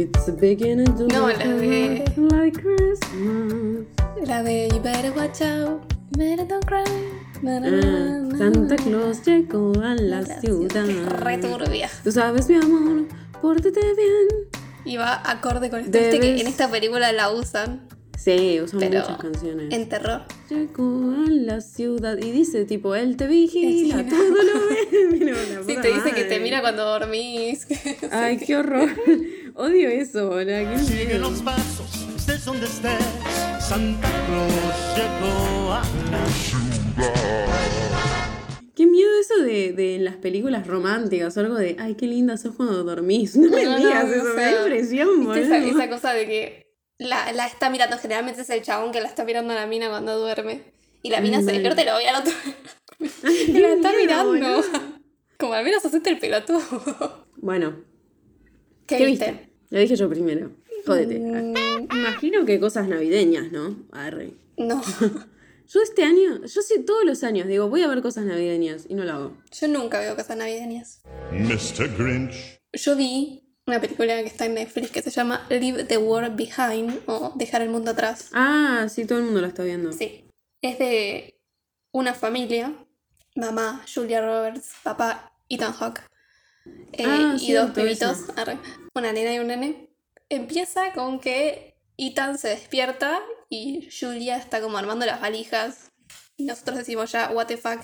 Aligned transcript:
It's 0.00 0.24
the 0.24 0.32
beginning 0.32 0.86
to 0.96 1.06
No, 1.08 1.28
la 1.28 1.36
de- 1.36 2.04
like 2.32 2.58
Christmas. 2.58 3.86
La 4.26 4.42
de 4.42 4.68
You 4.72 4.80
better 4.80 5.12
watch 5.14 5.42
out, 5.42 5.82
better 6.16 6.46
don't 6.46 6.64
cry. 6.64 6.84
Na, 7.42 7.60
na, 7.60 7.70
na, 7.70 8.30
Ah, 8.32 8.38
Santa. 8.38 8.76
Claus 8.76 9.22
llegó 9.26 9.72
a 9.82 9.94
la 9.96 10.22
La 10.22 10.40
ciudad. 10.40 10.86
Re 11.20 11.36
turbia. 11.38 11.90
Tú 12.02 12.12
sabes, 12.12 12.48
mi 12.48 12.56
amor, 12.56 13.08
pórtate 13.42 13.80
bien. 13.94 14.48
Y 14.86 14.96
va 14.96 15.20
acorde 15.30 15.68
con 15.68 15.80
esto. 15.80 15.98
Viste 15.98 16.18
que 16.18 16.26
Debes- 16.34 16.40
en 16.40 16.46
esta 16.46 16.70
película 16.70 17.12
la 17.12 17.30
usan 17.30 17.82
Sí, 18.16 18.60
usan 18.62 18.80
Pero 18.80 19.00
muchas 19.00 19.16
canciones. 19.18 19.72
en 19.72 19.88
terror. 19.88 20.22
Llegó 20.50 21.10
a 21.26 21.30
la 21.30 21.60
ciudad 21.62 22.18
y 22.18 22.30
dice 22.32 22.66
tipo, 22.66 22.94
él 22.94 23.16
te 23.16 23.26
vigila, 23.26 23.96
Vigila. 24.02 24.08
todo 24.10 24.42
lo 24.42 24.60
ve. 24.68 25.08
Mira, 25.18 25.36
Sí, 25.66 25.76
te 25.80 25.88
dice 25.88 26.10
que 26.14 26.24
te 26.24 26.28
madre. 26.34 26.40
mira 26.40 26.60
cuando 26.60 26.84
dormís. 26.84 27.66
Ay, 28.12 28.36
qué 28.36 28.56
horror. 28.58 28.90
Odio 29.54 29.88
eso, 29.88 30.28
boludo. 30.28 30.46
qué 30.46 30.78
Sigue 30.78 31.04
miedo. 31.06 31.30
los 31.30 31.42
pasos, 31.42 32.06
estés 32.16 32.44
donde 32.44 32.66
estés. 32.66 32.92
Santa 33.60 34.08
Claus 34.26 34.96
llegó 34.96 35.72
a 35.72 35.82
la 36.10 36.26
Qué 38.74 38.86
miedo 38.86 39.10
eso 39.20 39.42
de, 39.42 39.72
de 39.72 39.98
las 39.98 40.16
películas 40.16 40.66
románticas 40.66 41.36
o 41.36 41.40
algo 41.40 41.54
de, 41.56 41.76
ay, 41.78 41.94
qué 41.96 42.06
linda 42.06 42.36
sos 42.36 42.54
cuando 42.56 42.82
dormís. 42.84 43.36
No 43.40 43.50
me 43.50 43.64
No, 43.64 43.70
no, 43.72 43.76
digas 43.78 44.04
o 44.04 44.14
eso, 44.14 44.24
me 44.24 44.34
sea, 44.34 44.54
da 44.54 44.60
impresión, 44.62 45.20
¿Viste 45.20 45.40
esa, 45.42 45.58
boludo. 45.58 45.78
esa 45.80 45.90
cosa 45.90 46.12
de 46.14 46.26
que 46.26 46.66
la, 46.98 47.32
la 47.32 47.46
está 47.46 47.70
mirando? 47.70 47.98
Generalmente 47.98 48.42
es 48.42 48.50
el 48.50 48.62
chabón 48.62 48.92
que 48.92 49.00
la 49.00 49.08
está 49.08 49.24
mirando 49.24 49.52
a 49.52 49.56
la 49.56 49.66
mina 49.66 49.88
cuando 49.90 50.18
duerme. 50.18 50.62
Y 51.02 51.10
la 51.10 51.20
mina 51.20 51.38
Ay, 51.38 51.44
se 51.44 51.52
despierta 51.52 51.82
y 51.82 51.86
lo 51.86 51.96
ve 51.96 52.08
al 52.08 52.20
otro. 52.20 52.32
Ay, 53.24 53.44
y 53.48 53.52
la 53.52 53.68
está 53.72 53.90
miedo, 53.90 54.02
mirando. 54.02 54.28
boludo. 54.30 54.62
Como 55.38 55.54
al 55.54 55.64
menos 55.64 55.84
hacete 55.84 56.10
el 56.10 56.18
pelotudo. 56.18 57.26
Bueno, 57.36 57.84
¿Qué, 58.90 58.98
¿qué 58.98 59.06
viste? 59.06 59.30
viste? 59.32 59.48
Lo 59.70 59.78
dije 59.80 59.96
yo 59.96 60.08
primero. 60.08 60.50
Jódete. 60.86 61.18
Mm, 61.18 61.54
Imagino 61.92 62.44
que 62.44 62.58
cosas 62.60 62.88
navideñas, 62.88 63.50
¿no? 63.52 63.76
Arre. 63.92 64.32
no. 64.58 64.82
Yo 65.72 65.80
este 65.82 66.02
año, 66.02 66.40
yo 66.44 66.62
sí 66.62 66.84
todos 66.84 67.04
los 67.04 67.22
años 67.22 67.46
digo, 67.46 67.68
voy 67.68 67.82
a 67.82 67.86
ver 67.86 68.02
cosas 68.02 68.24
navideñas 68.24 68.86
y 68.88 68.94
no 68.96 69.04
lo 69.04 69.12
hago. 69.12 69.36
Yo 69.52 69.68
nunca 69.68 70.00
veo 70.00 70.16
cosas 70.16 70.36
navideñas. 70.36 71.00
Mr. 71.30 71.96
Grinch. 71.96 72.58
Yo 72.72 72.96
vi 72.96 73.44
una 73.68 73.80
película 73.80 74.20
que 74.20 74.26
está 74.26 74.46
en 74.46 74.54
Netflix 74.54 74.90
que 74.90 75.00
se 75.00 75.10
llama 75.10 75.46
Leave 75.48 75.84
the 75.84 75.96
World 75.98 76.34
Behind 76.34 76.98
o 77.06 77.34
Dejar 77.36 77.62
el 77.62 77.68
Mundo 77.68 77.92
Atrás. 77.92 78.30
Ah, 78.32 78.88
sí, 78.90 79.04
todo 79.04 79.20
el 79.20 79.26
mundo 79.26 79.40
la 79.40 79.46
está 79.46 79.62
viendo. 79.62 79.92
Sí. 79.92 80.24
Es 80.60 80.76
de 80.80 81.38
una 81.92 82.14
familia, 82.14 82.74
mamá 83.36 83.84
Julia 83.94 84.20
Roberts, 84.26 84.72
papá 84.82 85.32
Ethan 85.48 85.72
Hawke 85.74 86.02
eh, 86.92 87.04
Ah, 87.06 87.36
y 87.40 87.52
dos 87.52 87.70
pibitos, 87.70 88.18
arre, 88.36 88.58
una 88.94 89.12
nena 89.12 89.34
y 89.34 89.38
un 89.38 89.48
nene. 89.48 89.88
Empieza 90.28 90.92
con 90.92 91.20
que 91.20 91.76
Ethan 91.96 92.38
se 92.38 92.48
despierta 92.48 93.20
y 93.48 93.88
Julia 93.90 94.36
está 94.36 94.60
como 94.60 94.78
armando 94.78 95.06
las 95.06 95.20
valijas 95.20 95.90
y 96.36 96.44
nosotros 96.44 96.78
decimos 96.78 97.10
ya, 97.12 97.30
what 97.30 97.46
the 97.46 97.56
fuck. 97.56 97.80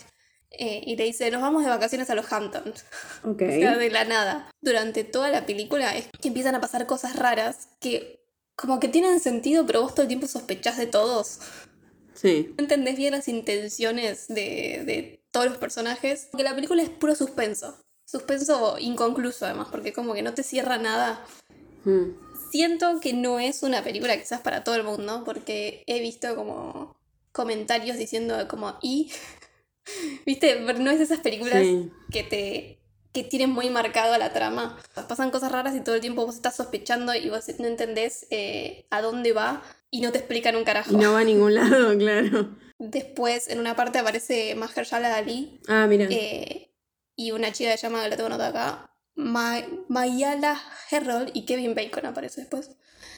eh, 0.50 0.80
y 0.86 0.96
le 0.96 1.04
dice, 1.04 1.30
nos 1.30 1.42
vamos 1.42 1.64
de 1.64 1.68
vacaciones 1.70 2.08
a 2.08 2.14
los 2.14 2.32
Hamptons. 2.32 2.84
Ok. 3.24 3.42
O 3.42 3.50
sea, 3.50 3.76
de 3.76 3.90
la 3.90 4.04
nada. 4.04 4.48
Durante 4.62 5.02
toda 5.04 5.28
la 5.30 5.44
película 5.44 5.96
es 5.96 6.06
que 6.20 6.28
empiezan 6.28 6.54
a 6.54 6.60
pasar 6.60 6.86
cosas 6.86 7.16
raras 7.16 7.68
que 7.80 8.24
como 8.54 8.80
que 8.80 8.88
tienen 8.88 9.20
sentido, 9.20 9.66
pero 9.66 9.82
vos 9.82 9.92
todo 9.94 10.02
el 10.02 10.08
tiempo 10.08 10.26
sospechás 10.26 10.78
de 10.78 10.86
todos. 10.86 11.40
Sí. 12.14 12.54
No 12.56 12.62
entendés 12.62 12.96
bien 12.96 13.12
las 13.12 13.28
intenciones 13.28 14.28
de, 14.28 14.82
de 14.86 15.22
todos 15.30 15.46
los 15.46 15.58
personajes. 15.58 16.28
Porque 16.30 16.44
la 16.44 16.54
película 16.54 16.82
es 16.82 16.88
puro 16.88 17.14
suspenso. 17.14 17.84
Suspenso 18.06 18.76
inconcluso 18.78 19.44
además, 19.44 19.68
porque 19.70 19.92
como 19.92 20.14
que 20.14 20.22
no 20.22 20.32
te 20.32 20.42
cierra 20.42 20.78
nada. 20.78 21.22
Mm. 21.84 22.12
Siento 22.50 23.00
que 23.00 23.12
no 23.12 23.38
es 23.40 23.62
una 23.62 23.82
película 23.82 24.16
quizás 24.16 24.40
para 24.40 24.64
todo 24.64 24.76
el 24.76 24.84
mundo, 24.84 25.22
porque 25.24 25.82
he 25.86 26.00
visto 26.00 26.34
como 26.36 26.96
comentarios 27.32 27.98
diciendo 27.98 28.46
como 28.48 28.78
y 28.80 29.10
viste, 30.26 30.62
Pero 30.66 30.78
no 30.78 30.90
es 30.90 30.98
de 30.98 31.04
esas 31.04 31.20
películas 31.20 31.62
Sí. 31.62 31.90
que 32.10 32.22
te 32.22 32.72
que 33.12 33.24
tienen 33.24 33.48
muy 33.48 33.70
marcado 33.70 34.16
la 34.18 34.34
trama. 34.34 34.78
Pasan 35.08 35.30
cosas 35.30 35.50
raras 35.50 35.74
y 35.74 35.80
todo 35.80 35.94
el 35.94 36.02
tiempo 36.02 36.26
vos 36.26 36.34
estás 36.34 36.54
sospechando 36.54 37.14
y 37.14 37.30
vos 37.30 37.44
no 37.58 37.66
entendés 37.66 38.26
eh, 38.28 38.84
a 38.90 39.00
dónde 39.00 39.32
va 39.32 39.62
y 39.90 40.02
no 40.02 40.12
te 40.12 40.18
explican 40.18 40.54
un 40.54 40.64
carajo. 40.64 40.92
Y 40.92 40.96
no 40.96 41.12
va 41.14 41.20
a 41.20 41.24
ningún 41.24 41.54
lado, 41.54 41.96
claro. 41.98 42.50
Después, 42.78 43.48
en 43.48 43.58
una 43.58 43.74
parte 43.74 43.98
aparece 43.98 44.54
Mahershala 44.54 45.16
Ali 45.16 45.62
Ah, 45.66 45.86
mira. 45.88 46.06
eh, 46.10 46.68
y 47.16 47.32
una 47.32 47.50
chica 47.52 47.72
que 47.72 47.78
se 47.78 47.86
llama, 47.88 48.06
la 48.06 48.14
tengo 48.16 48.26
anotada 48.26 48.48
acá, 48.50 48.90
Ma- 49.16 49.64
Mayala 49.88 50.60
Herrold 50.90 51.30
y 51.34 51.44
Kevin 51.46 51.74
Bacon 51.74 52.06
aparece 52.06 52.42
después. 52.42 52.70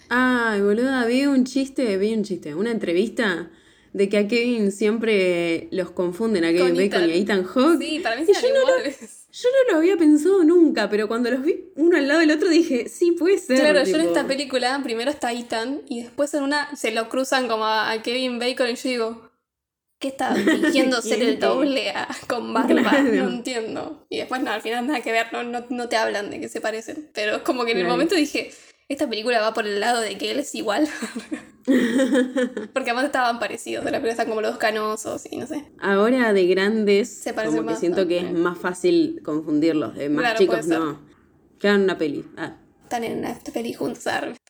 Ay, 0.09 0.60
boluda, 0.62 1.04
vi 1.04 1.26
un 1.26 1.44
chiste, 1.44 1.97
vi 1.98 2.14
un 2.14 2.22
chiste, 2.25 2.54
una 2.54 2.70
entrevista 2.70 3.50
de 3.92 4.08
que 4.08 4.19
a 4.19 4.28
Kevin 4.28 4.70
siempre 4.70 5.69
los 5.72 5.91
confunden, 5.91 6.44
a 6.44 6.48
Kevin 6.53 6.69
Con 6.69 6.76
Bacon 6.76 7.03
Ethan. 7.04 7.08
y 7.08 7.12
a 7.12 7.16
Ethan 7.16 7.44
Hawke. 7.44 7.78
Sí, 7.84 7.98
para 8.00 8.16
mí 8.16 8.25
sí 8.26 8.32
yo 8.32 8.48
no 8.54 8.60
lo-. 8.60 8.84
Yo 9.31 9.48
no 9.50 9.72
lo 9.72 9.78
había 9.78 9.97
pensado 9.98 10.42
nunca, 10.44 10.88
pero 10.88 11.06
cuando 11.08 11.31
los 11.31 11.42
vi 11.42 11.66
uno 11.76 11.97
al 11.98 12.08
lado 12.08 12.20
del 12.20 12.31
otro 12.31 12.48
dije, 12.48 12.88
sí, 12.88 13.12
puede 13.12 13.38
ser. 13.38 13.58
Claro, 13.60 13.84
yo 13.84 13.97
en 13.97 14.03
esta 14.03 14.26
película 14.26 14.81
primero 14.82 15.10
está 15.10 15.32
Ethan 15.32 15.82
y 15.88 16.03
después 16.03 16.32
en 16.34 16.44
una 16.44 16.75
se 16.76 16.92
lo 16.92 17.08
cruzan 17.10 17.47
como 17.48 17.64
a, 17.64 17.91
a 17.91 18.03
Kevin 18.03 18.38
Bacon 18.38 18.70
y 18.70 18.75
yo 18.76 18.88
digo, 18.88 19.27
¿qué 19.98 20.09
está 20.09 20.34
fingiendo 20.34 21.00
ser 21.03 21.22
el 21.22 21.38
doble 21.41 21.91
a- 21.91 22.09
con 22.26 22.53
barba? 22.54 22.91
Claro. 22.91 23.12
No 23.12 23.28
entiendo. 23.28 24.06
Y 24.09 24.19
después 24.19 24.42
no, 24.42 24.50
al 24.50 24.62
final 24.62 24.86
nada 24.86 25.00
que 25.00 25.12
ver, 25.12 25.26
no, 25.32 25.42
no, 25.42 25.64
no 25.69 25.88
te 25.88 25.97
hablan 25.97 26.31
de 26.31 26.41
que 26.41 26.48
se 26.48 26.60
parecen. 26.60 27.10
Pero 27.14 27.36
es 27.36 27.42
como 27.42 27.64
que 27.64 27.72
en 27.72 27.78
el 27.78 27.86
momento 27.86 28.14
dije, 28.14 28.50
esta 28.88 29.08
película 29.08 29.41
va 29.41 29.53
por 29.54 29.66
el 29.66 29.81
lado 29.81 30.00
de 30.00 30.16
que 30.16 30.31
él 30.31 30.38
es 30.38 30.54
igual. 30.54 30.88
Porque 32.72 32.91
además 32.91 33.04
estaban 33.04 33.38
parecidos, 33.38 33.84
de 33.84 33.91
la 33.91 33.98
película 33.98 34.12
están 34.12 34.28
como 34.28 34.41
los 34.41 34.53
dos 34.53 34.58
canosos 34.58 35.26
y 35.31 35.37
no 35.37 35.47
sé. 35.47 35.64
Ahora 35.78 36.32
de 36.32 36.47
grandes, 36.47 37.08
Se 37.22 37.34
como 37.34 37.66
que 37.66 37.76
siento 37.76 38.03
¿no? 38.03 38.08
que 38.08 38.19
es 38.20 38.32
más 38.32 38.56
fácil 38.58 39.20
confundirlos. 39.25 39.94
De 39.94 40.08
más 40.08 40.22
Claro, 40.22 40.38
chicos 40.38 40.66
no. 40.66 41.00
Que 41.58 41.69
hagan 41.69 41.82
una 41.82 41.98
peli. 41.98 42.25
Ah, 42.37 42.56
Están 42.84 43.04
en 43.04 43.19
una 43.19 43.38
peli 43.53 43.75
juntos, 43.75 44.04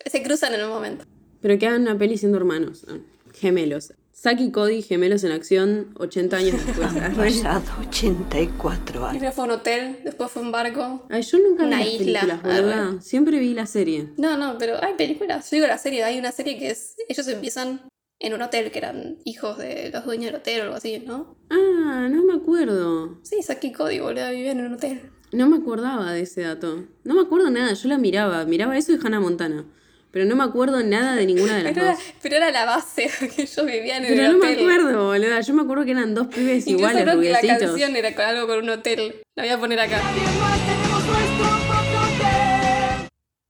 se 0.07 0.23
cruzan 0.23 0.55
en 0.55 0.63
un 0.65 0.69
momento. 0.71 1.05
pero 1.41 1.59
que 1.59 1.67
hagan 1.67 1.83
una 1.83 1.99
peli 1.99 2.17
siendo 2.19 2.39
hermanos. 2.39 2.87
gemelos. 3.35 3.93
Saki 4.21 4.47
y 4.47 4.51
Cody, 4.51 4.83
gemelos 4.83 5.23
en 5.23 5.31
acción, 5.31 5.95
80 5.97 6.37
años 6.37 6.67
después. 6.67 6.89
Han 6.97 7.15
pasado 7.15 7.63
84 7.89 9.01
años. 9.01 9.11
Primero 9.13 9.33
fue 9.33 9.45
un 9.45 9.51
hotel, 9.53 10.01
después 10.05 10.29
fue 10.33 10.43
un 10.43 10.51
barco. 10.51 11.07
Ay, 11.09 11.23
yo 11.23 11.39
nunca 11.39 11.63
vi 11.63 11.69
Una 11.69 11.79
las 11.79 11.87
isla, 11.87 12.21
películas, 12.23 12.43
boluda. 12.43 13.01
Siempre 13.01 13.39
vi 13.39 13.55
la 13.55 13.67
serie. 13.67 14.09
No, 14.17 14.37
no, 14.37 14.59
pero 14.59 14.83
hay 14.83 14.95
películas. 14.95 15.49
Yo 15.49 15.55
digo 15.59 15.69
la 15.69 15.79
serie, 15.79 16.03
hay 16.03 16.19
una 16.19 16.33
serie 16.33 16.59
que 16.59 16.71
es. 16.71 16.97
Ellos 17.09 17.29
empiezan 17.29 17.81
en 18.19 18.35
un 18.35 18.43
hotel 18.43 18.73
que 18.73 18.79
eran 18.79 19.19
hijos 19.25 19.57
de 19.57 19.91
los 19.93 20.05
dueños 20.05 20.33
del 20.33 20.41
hotel 20.41 20.61
o 20.61 20.65
algo 20.65 20.75
así, 20.75 20.99
¿no? 20.99 21.37
Ah, 21.51 22.09
no 22.11 22.25
me 22.25 22.35
acuerdo. 22.35 23.21
Sí, 23.23 23.41
Saki 23.41 23.69
y 23.69 23.73
Cody, 23.73 24.01
boludo, 24.01 24.31
vivían 24.31 24.59
en 24.59 24.67
un 24.67 24.75
hotel. 24.75 25.13
No 25.31 25.49
me 25.49 25.59
acordaba 25.59 26.13
de 26.13 26.23
ese 26.23 26.41
dato. 26.41 26.87
No 27.05 27.15
me 27.15 27.21
acuerdo 27.21 27.51
nada, 27.51 27.73
yo 27.73 27.89
la 27.89 27.99
miraba. 27.99 28.45
Miraba 28.47 28.77
eso 28.77 28.91
de 28.91 28.99
Hannah 29.01 29.21
Montana. 29.21 29.65
Pero 30.11 30.25
no 30.25 30.37
me 30.37 30.45
acuerdo 30.45 30.83
nada 30.83 31.17
de 31.17 31.27
ninguna 31.27 31.57
de 31.59 31.63
las 31.65 31.73
Pero 31.75 31.85
era, 31.87 31.95
dos. 31.95 32.03
pero 32.23 32.37
era 32.37 32.51
la 32.51 32.65
base, 32.65 33.11
que 33.37 33.43
ellos 33.43 33.67
vivían 33.67 34.05
en 34.05 34.11
Pero 34.15 34.23
el 34.27 34.33
no 34.33 34.39
me 34.39 34.47
hotel. 34.53 34.59
acuerdo, 34.71 35.07
boluda. 35.09 35.41
Yo 35.43 35.55
me 35.55 35.63
acuerdo 35.63 35.85
que 35.85 35.91
eran 35.91 36.15
dos 36.15 36.29
pibes 36.29 36.67
Incluso 36.67 36.71
iguales, 36.79 37.03
creo 37.05 37.21
que 37.21 37.31
la 37.31 37.59
canción 37.59 37.95
era 37.97 38.15
con 38.15 38.25
algo 38.25 38.47
con 38.47 38.59
un 38.61 38.71
hotel. 38.71 39.23
La 39.35 39.43
voy 39.43 39.53
a 39.53 39.59
poner 39.59 39.81
acá. 39.81 40.01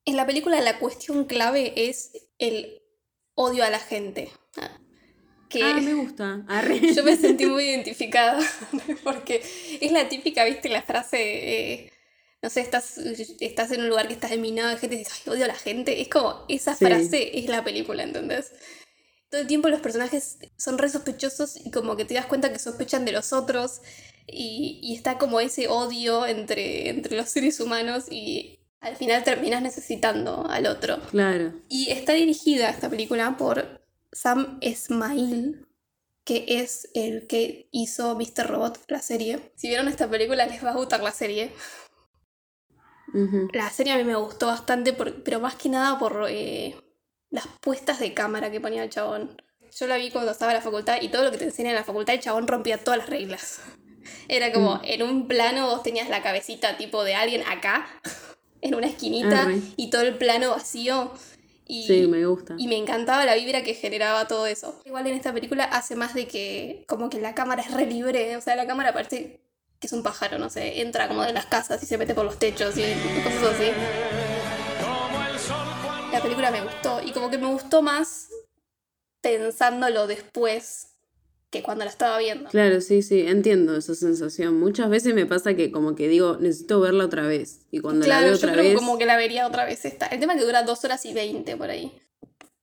En 0.04 0.16
la 0.16 0.26
película 0.26 0.60
la 0.60 0.78
cuestión 0.78 1.24
clave 1.26 1.72
es 1.76 2.12
el 2.38 2.82
odio 3.34 3.62
a 3.64 3.70
la 3.70 3.78
gente. 3.78 4.30
Ah, 4.56 4.70
Que 5.48 5.62
Ah, 5.62 5.80
me 5.80 5.94
gusta. 5.94 6.44
Arre. 6.48 6.80
yo 6.94 7.04
me 7.04 7.16
sentí 7.16 7.46
muy 7.46 7.64
identificada 7.64 8.38
porque 9.04 9.42
es 9.80 9.92
la 9.92 10.08
típica, 10.08 10.44
viste, 10.44 10.68
la 10.68 10.82
frase, 10.82 11.18
eh, 11.20 11.92
no 12.42 12.50
sé, 12.50 12.60
estás, 12.60 12.98
estás 12.98 13.72
en 13.72 13.80
un 13.82 13.88
lugar 13.88 14.06
que 14.08 14.14
estás 14.14 14.36
minado 14.38 14.68
de 14.70 14.76
gente 14.76 14.94
y 14.96 14.98
dices, 14.98 15.14
ay, 15.26 15.32
odio 15.32 15.44
a 15.44 15.48
la 15.48 15.54
gente. 15.54 16.00
Es 16.00 16.08
como, 16.08 16.44
esa 16.48 16.74
Sí. 16.74 16.84
frase 16.84 17.38
es 17.38 17.46
la 17.48 17.64
película, 17.64 18.02
¿entendés? 18.02 18.52
Todo 19.30 19.40
el 19.42 19.46
tiempo 19.46 19.68
los 19.68 19.80
personajes 19.80 20.38
son 20.56 20.78
re 20.78 20.88
sospechosos 20.88 21.56
y 21.64 21.70
como 21.70 21.96
que 21.96 22.04
te 22.04 22.14
das 22.14 22.26
cuenta 22.26 22.52
que 22.52 22.58
sospechan 22.58 23.04
de 23.04 23.12
los 23.12 23.32
otros 23.32 23.80
y, 24.26 24.80
y 24.82 24.94
está 24.94 25.18
como 25.18 25.40
ese 25.40 25.68
odio 25.68 26.26
entre, 26.26 26.88
entre 26.88 27.16
los 27.16 27.28
seres 27.28 27.60
humanos 27.60 28.04
y 28.10 28.58
al 28.80 28.96
final 28.96 29.24
terminas 29.24 29.60
necesitando 29.60 30.46
al 30.48 30.66
otro. 30.66 31.00
Claro. 31.10 31.52
Y 31.68 31.90
está 31.90 32.12
dirigida 32.12 32.70
esta 32.70 32.88
película 32.88 33.36
por 33.36 33.82
Sam 34.12 34.58
Esmail, 34.62 35.66
que 36.24 36.44
es 36.48 36.88
el 36.94 37.26
que 37.26 37.68
hizo 37.72 38.14
Mr. 38.14 38.46
Robot, 38.46 38.80
la 38.88 39.02
serie. 39.02 39.52
Si 39.56 39.68
vieron 39.68 39.88
esta 39.88 40.08
película 40.08 40.46
les 40.46 40.64
va 40.64 40.70
a 40.70 40.76
gustar 40.76 41.02
la 41.02 41.10
serie. 41.12 41.50
La 43.52 43.70
serie 43.70 43.92
a 43.92 43.96
mí 43.96 44.04
me 44.04 44.14
gustó 44.16 44.46
bastante, 44.46 44.92
por- 44.92 45.22
pero 45.22 45.40
más 45.40 45.54
que 45.54 45.68
nada 45.68 45.98
por 45.98 46.26
eh, 46.28 46.74
las 47.30 47.46
puestas 47.60 47.98
de 48.00 48.14
cámara 48.14 48.50
que 48.50 48.60
ponía 48.60 48.82
el 48.84 48.90
chabón. 48.90 49.40
Yo 49.76 49.86
la 49.86 49.96
vi 49.96 50.10
cuando 50.10 50.32
estaba 50.32 50.52
en 50.52 50.56
la 50.58 50.62
facultad 50.62 50.98
y 51.00 51.08
todo 51.08 51.24
lo 51.24 51.30
que 51.30 51.38
te 51.38 51.44
enseñan 51.44 51.70
en 51.70 51.76
la 51.76 51.84
facultad 51.84 52.14
el 52.14 52.20
chabón 52.20 52.46
rompía 52.48 52.78
todas 52.78 52.98
las 52.98 53.08
reglas. 53.08 53.60
Era 54.28 54.52
como, 54.52 54.80
en 54.84 55.02
un 55.02 55.28
plano 55.28 55.66
vos 55.66 55.82
tenías 55.82 56.08
la 56.08 56.22
cabecita 56.22 56.76
tipo 56.78 57.04
de 57.04 57.14
alguien 57.14 57.42
acá 57.46 57.86
en 58.62 58.74
una 58.74 58.86
esquinita 58.86 59.42
Arre. 59.42 59.60
y 59.76 59.90
todo 59.90 60.02
el 60.02 60.16
plano 60.16 60.50
vacío. 60.50 61.12
Y, 61.70 61.86
Sí, 61.86 62.06
me 62.06 62.24
gusta. 62.24 62.54
y 62.56 62.66
me 62.66 62.76
encantaba 62.76 63.26
la 63.26 63.34
vibra 63.34 63.62
que 63.62 63.74
generaba 63.74 64.26
todo 64.26 64.46
eso. 64.46 64.80
Igual 64.86 65.06
en 65.06 65.14
esta 65.14 65.34
película 65.34 65.64
hace 65.64 65.96
más 65.96 66.14
de 66.14 66.26
que 66.26 66.84
como 66.88 67.10
que 67.10 67.20
la 67.20 67.34
cámara 67.34 67.60
es 67.62 67.70
re 67.72 67.84
libre, 67.84 68.34
o 68.38 68.40
sea, 68.40 68.56
la 68.56 68.66
cámara 68.66 68.94
parece 68.94 69.40
que 69.80 69.86
es 69.86 69.92
un 69.92 70.02
pájaro, 70.02 70.38
no 70.38 70.50
sé, 70.50 70.80
entra 70.80 71.08
como 71.08 71.22
de 71.22 71.32
las 71.32 71.46
casas 71.46 71.82
y 71.82 71.86
se 71.86 71.98
mete 71.98 72.14
por 72.14 72.24
los 72.24 72.38
techos 72.38 72.76
y 72.76 72.82
cosas 73.22 73.54
así. 73.54 73.70
La 76.12 76.20
película 76.22 76.50
me 76.50 76.62
gustó 76.62 77.00
y 77.04 77.12
como 77.12 77.30
que 77.30 77.38
me 77.38 77.46
gustó 77.46 77.82
más 77.82 78.28
pensándolo 79.20 80.06
después 80.06 80.88
que 81.50 81.62
cuando 81.62 81.84
la 81.84 81.90
estaba 81.90 82.18
viendo. 82.18 82.50
Claro, 82.50 82.80
sí, 82.80 83.02
sí, 83.02 83.20
entiendo 83.26 83.76
esa 83.76 83.94
sensación. 83.94 84.58
Muchas 84.58 84.90
veces 84.90 85.14
me 85.14 85.26
pasa 85.26 85.54
que 85.54 85.70
como 85.70 85.94
que 85.94 86.08
digo, 86.08 86.36
necesito 86.38 86.80
verla 86.80 87.04
otra 87.04 87.22
vez. 87.22 87.60
Y 87.70 87.80
cuando 87.80 88.06
la 88.06 88.18
Claro, 88.18 88.26
veo 88.26 88.32
yo 88.32 88.38
otra 88.38 88.52
creo 88.52 88.64
vez... 88.64 88.74
como 88.74 88.98
que 88.98 89.06
la 89.06 89.16
vería 89.16 89.46
otra 89.46 89.64
vez 89.64 89.84
esta. 89.84 90.06
El 90.06 90.20
tema 90.20 90.34
es 90.34 90.40
que 90.40 90.46
dura 90.46 90.62
dos 90.62 90.84
horas 90.84 91.04
y 91.06 91.14
veinte 91.14 91.56
por 91.56 91.70
ahí. 91.70 92.02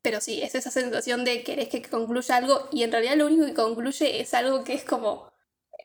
Pero 0.01 0.21
sí, 0.21 0.41
es 0.44 0.53
esa 0.53 0.69
sensación 0.69 1.25
de 1.25 1.44
querés 1.44 1.69
que 1.69 1.81
concluya 1.81 2.35
algo 2.35 2.68
y 2.71 2.83
en 2.83 2.91
realidad 2.91 3.15
lo 3.15 3.25
único 3.25 3.45
que 3.45 3.53
concluye 3.56 4.21
es 4.21 4.33
algo 4.33 4.63
que 4.63 4.73
es 4.73 4.83
como... 4.83 5.33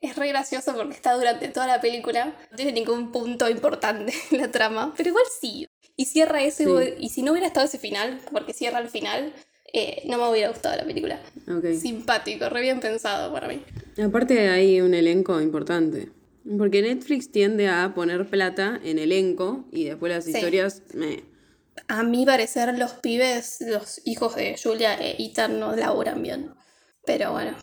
Es 0.00 0.16
re 0.16 0.28
gracioso 0.28 0.74
porque 0.74 0.94
está 0.94 1.12
durante 1.14 1.48
toda 1.48 1.66
la 1.66 1.80
película. 1.80 2.34
No 2.50 2.56
tiene 2.56 2.72
ningún 2.72 3.12
punto 3.12 3.48
importante 3.50 4.14
en 4.30 4.38
la 4.40 4.50
trama. 4.50 4.94
Pero 4.96 5.10
igual 5.10 5.24
sí. 5.40 5.68
Y 5.96 6.06
cierra 6.06 6.42
ese... 6.42 6.64
Sí. 6.64 6.70
Y 6.98 7.08
si 7.10 7.22
no 7.22 7.32
hubiera 7.32 7.46
estado 7.46 7.66
ese 7.66 7.78
final, 7.78 8.20
porque 8.32 8.54
cierra 8.54 8.78
el 8.78 8.88
final, 8.88 9.34
eh, 9.74 10.02
no 10.06 10.16
me 10.16 10.28
hubiera 10.30 10.48
gustado 10.48 10.76
la 10.76 10.84
película. 10.84 11.20
Simpático, 11.78 12.48
re 12.48 12.62
bien 12.62 12.80
pensado 12.80 13.30
para 13.32 13.48
mí. 13.48 13.62
Aparte 14.02 14.48
hay 14.48 14.80
un 14.80 14.94
elenco 14.94 15.40
importante. 15.40 16.10
Porque 16.56 16.80
Netflix 16.80 17.30
tiende 17.30 17.68
a 17.68 17.92
poner 17.94 18.26
plata 18.30 18.80
en 18.82 18.98
elenco 18.98 19.66
y 19.70 19.84
después 19.84 20.10
las 20.12 20.24
Sí. 20.24 20.30
historias... 20.32 20.82
Me... 20.94 21.24
A 21.88 22.02
mi 22.02 22.24
parecer, 22.24 22.76
los 22.78 22.92
pibes, 22.94 23.58
los 23.60 24.00
hijos 24.06 24.34
de 24.36 24.56
Julia 24.62 24.94
e 24.94 25.16
Ethan 25.22 25.60
no 25.60 25.76
laburan 25.76 26.22
bien. 26.22 26.50
Pero 27.04 27.32
bueno. 27.32 27.56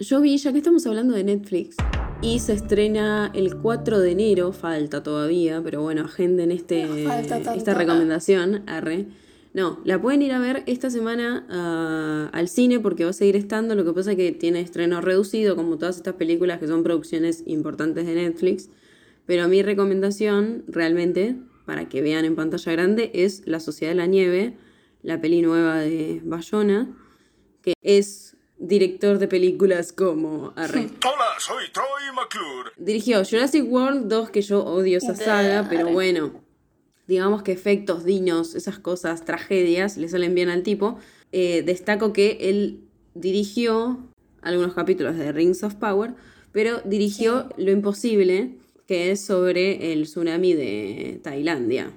Yo 0.00 0.22
vi, 0.22 0.38
ya 0.38 0.50
que 0.50 0.58
estamos 0.58 0.86
hablando 0.86 1.14
de 1.14 1.24
Netflix, 1.24 1.76
y 2.22 2.38
se 2.38 2.54
estrena 2.54 3.30
el 3.34 3.58
4 3.58 4.00
de 4.00 4.12
enero, 4.12 4.52
falta 4.52 5.02
todavía, 5.02 5.60
pero 5.62 5.82
bueno, 5.82 6.06
agenden 6.06 6.52
este, 6.52 6.86
No 6.86 7.12
esta 7.12 7.74
recomendación, 7.74 8.62
arre. 8.66 9.08
No, 9.52 9.78
la 9.84 10.00
pueden 10.00 10.22
ir 10.22 10.32
a 10.32 10.38
ver 10.38 10.62
esta 10.66 10.88
semana 10.88 11.44
ah, 11.50 12.30
al 12.32 12.48
cine 12.48 12.80
porque 12.80 13.04
va 13.04 13.10
a 13.10 13.12
seguir 13.12 13.36
estando, 13.36 13.74
lo 13.74 13.84
que 13.84 13.92
pasa 13.92 14.12
es 14.12 14.16
que 14.16 14.32
tiene 14.32 14.60
estreno 14.60 15.02
reducido, 15.02 15.54
como 15.54 15.76
todas 15.76 15.98
estas 15.98 16.14
películas 16.14 16.60
que 16.60 16.66
son 16.66 16.82
producciones 16.82 17.42
importantes 17.46 18.06
de 18.06 18.14
Netflix, 18.14 18.70
pero 19.26 19.48
mi 19.48 19.62
recomendación 19.62 20.64
realmente, 20.66 21.36
para 21.66 21.90
que 21.90 22.00
vean 22.00 22.24
en 22.24 22.36
pantalla 22.36 22.72
grande, 22.72 23.10
es 23.12 23.42
La 23.44 23.60
Sociedad 23.60 23.90
de 23.90 23.96
la 23.96 24.06
Nieve, 24.06 24.56
la 25.02 25.20
peli 25.20 25.42
nueva 25.42 25.76
de 25.80 26.22
Bayona, 26.24 26.88
que 27.60 27.74
es 27.82 28.36
director 28.60 29.18
de 29.18 29.26
películas 29.26 29.92
como 29.92 30.52
Arre. 30.54 30.90
Hola, 31.04 31.26
soy 31.38 31.64
Troy 31.72 32.14
McClure. 32.14 32.70
Dirigió 32.76 33.24
Jurassic 33.24 33.64
World 33.66 34.06
2, 34.08 34.30
que 34.30 34.42
yo 34.42 34.62
odio 34.64 34.98
esa 34.98 35.16
saga, 35.16 35.66
pero 35.68 35.88
bueno, 35.88 36.32
digamos 37.08 37.42
que 37.42 37.52
efectos, 37.52 38.04
dinos, 38.04 38.54
esas 38.54 38.78
cosas, 38.78 39.24
tragedias, 39.24 39.96
le 39.96 40.08
salen 40.08 40.34
bien 40.34 40.50
al 40.50 40.62
tipo. 40.62 40.98
Eh, 41.32 41.62
destaco 41.62 42.12
que 42.12 42.36
él 42.42 42.84
dirigió 43.14 43.98
algunos 44.42 44.74
capítulos 44.74 45.16
de 45.16 45.32
Rings 45.32 45.62
of 45.64 45.74
Power, 45.76 46.14
pero 46.52 46.80
dirigió 46.84 47.48
Lo 47.56 47.70
Imposible, 47.70 48.56
que 48.86 49.10
es 49.10 49.24
sobre 49.24 49.92
el 49.92 50.02
tsunami 50.04 50.52
de 50.52 51.20
Tailandia. 51.22 51.92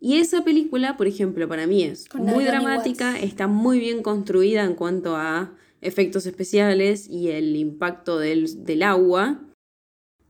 Y 0.00 0.18
esa 0.18 0.44
película, 0.44 0.96
por 0.96 1.06
ejemplo, 1.06 1.48
para 1.48 1.66
mí 1.66 1.82
es 1.82 2.08
Con 2.08 2.22
muy 2.22 2.44
Naomi 2.44 2.44
dramática, 2.44 3.12
Watts. 3.12 3.24
está 3.24 3.46
muy 3.46 3.78
bien 3.78 4.02
construida 4.02 4.64
en 4.64 4.74
cuanto 4.74 5.16
a 5.16 5.52
efectos 5.84 6.26
especiales 6.26 7.08
y 7.08 7.30
el 7.30 7.54
impacto 7.56 8.18
del, 8.18 8.64
del 8.64 8.82
agua. 8.82 9.40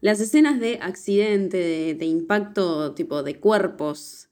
Las 0.00 0.20
escenas 0.20 0.60
de 0.60 0.78
accidente, 0.82 1.56
de, 1.56 1.94
de 1.94 2.04
impacto 2.04 2.92
tipo 2.94 3.22
de 3.22 3.40
cuerpos 3.40 4.28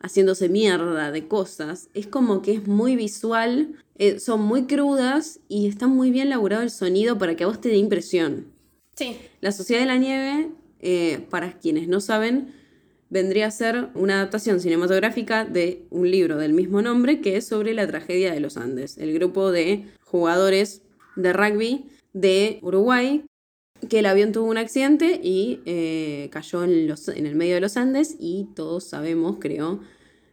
haciéndose 0.00 0.48
mierda 0.48 1.10
de 1.10 1.26
cosas, 1.26 1.88
es 1.94 2.06
como 2.06 2.42
que 2.42 2.52
es 2.52 2.66
muy 2.68 2.96
visual, 2.96 3.74
eh, 3.96 4.20
son 4.20 4.42
muy 4.42 4.66
crudas 4.66 5.40
y 5.48 5.66
está 5.66 5.86
muy 5.86 6.10
bien 6.10 6.30
laburado 6.30 6.62
el 6.62 6.70
sonido 6.70 7.18
para 7.18 7.34
que 7.34 7.44
a 7.44 7.46
vos 7.48 7.60
te 7.60 7.70
dé 7.70 7.76
impresión. 7.76 8.52
Sí. 8.94 9.16
La 9.40 9.52
Sociedad 9.52 9.80
de 9.80 9.86
la 9.86 9.96
Nieve, 9.96 10.50
eh, 10.80 11.26
para 11.30 11.58
quienes 11.58 11.88
no 11.88 12.00
saben, 12.00 12.54
vendría 13.10 13.46
a 13.46 13.50
ser 13.50 13.88
una 13.94 14.16
adaptación 14.16 14.60
cinematográfica 14.60 15.44
de 15.44 15.86
un 15.90 16.10
libro 16.10 16.36
del 16.38 16.52
mismo 16.52 16.82
nombre 16.82 17.20
que 17.20 17.36
es 17.36 17.46
sobre 17.46 17.74
la 17.74 17.86
tragedia 17.86 18.32
de 18.32 18.40
los 18.40 18.56
Andes, 18.56 18.98
el 18.98 19.12
grupo 19.14 19.52
de 19.52 19.86
jugadores 20.04 20.82
de 21.14 21.32
rugby 21.32 21.86
de 22.12 22.58
Uruguay, 22.62 23.24
que 23.88 23.98
el 23.98 24.06
avión 24.06 24.32
tuvo 24.32 24.48
un 24.48 24.58
accidente 24.58 25.20
y 25.22 25.60
eh, 25.66 26.28
cayó 26.32 26.64
en, 26.64 26.88
los, 26.88 27.08
en 27.08 27.26
el 27.26 27.34
medio 27.34 27.54
de 27.54 27.60
los 27.60 27.76
Andes 27.76 28.16
y 28.18 28.48
todos 28.54 28.84
sabemos, 28.84 29.36
creo, 29.38 29.80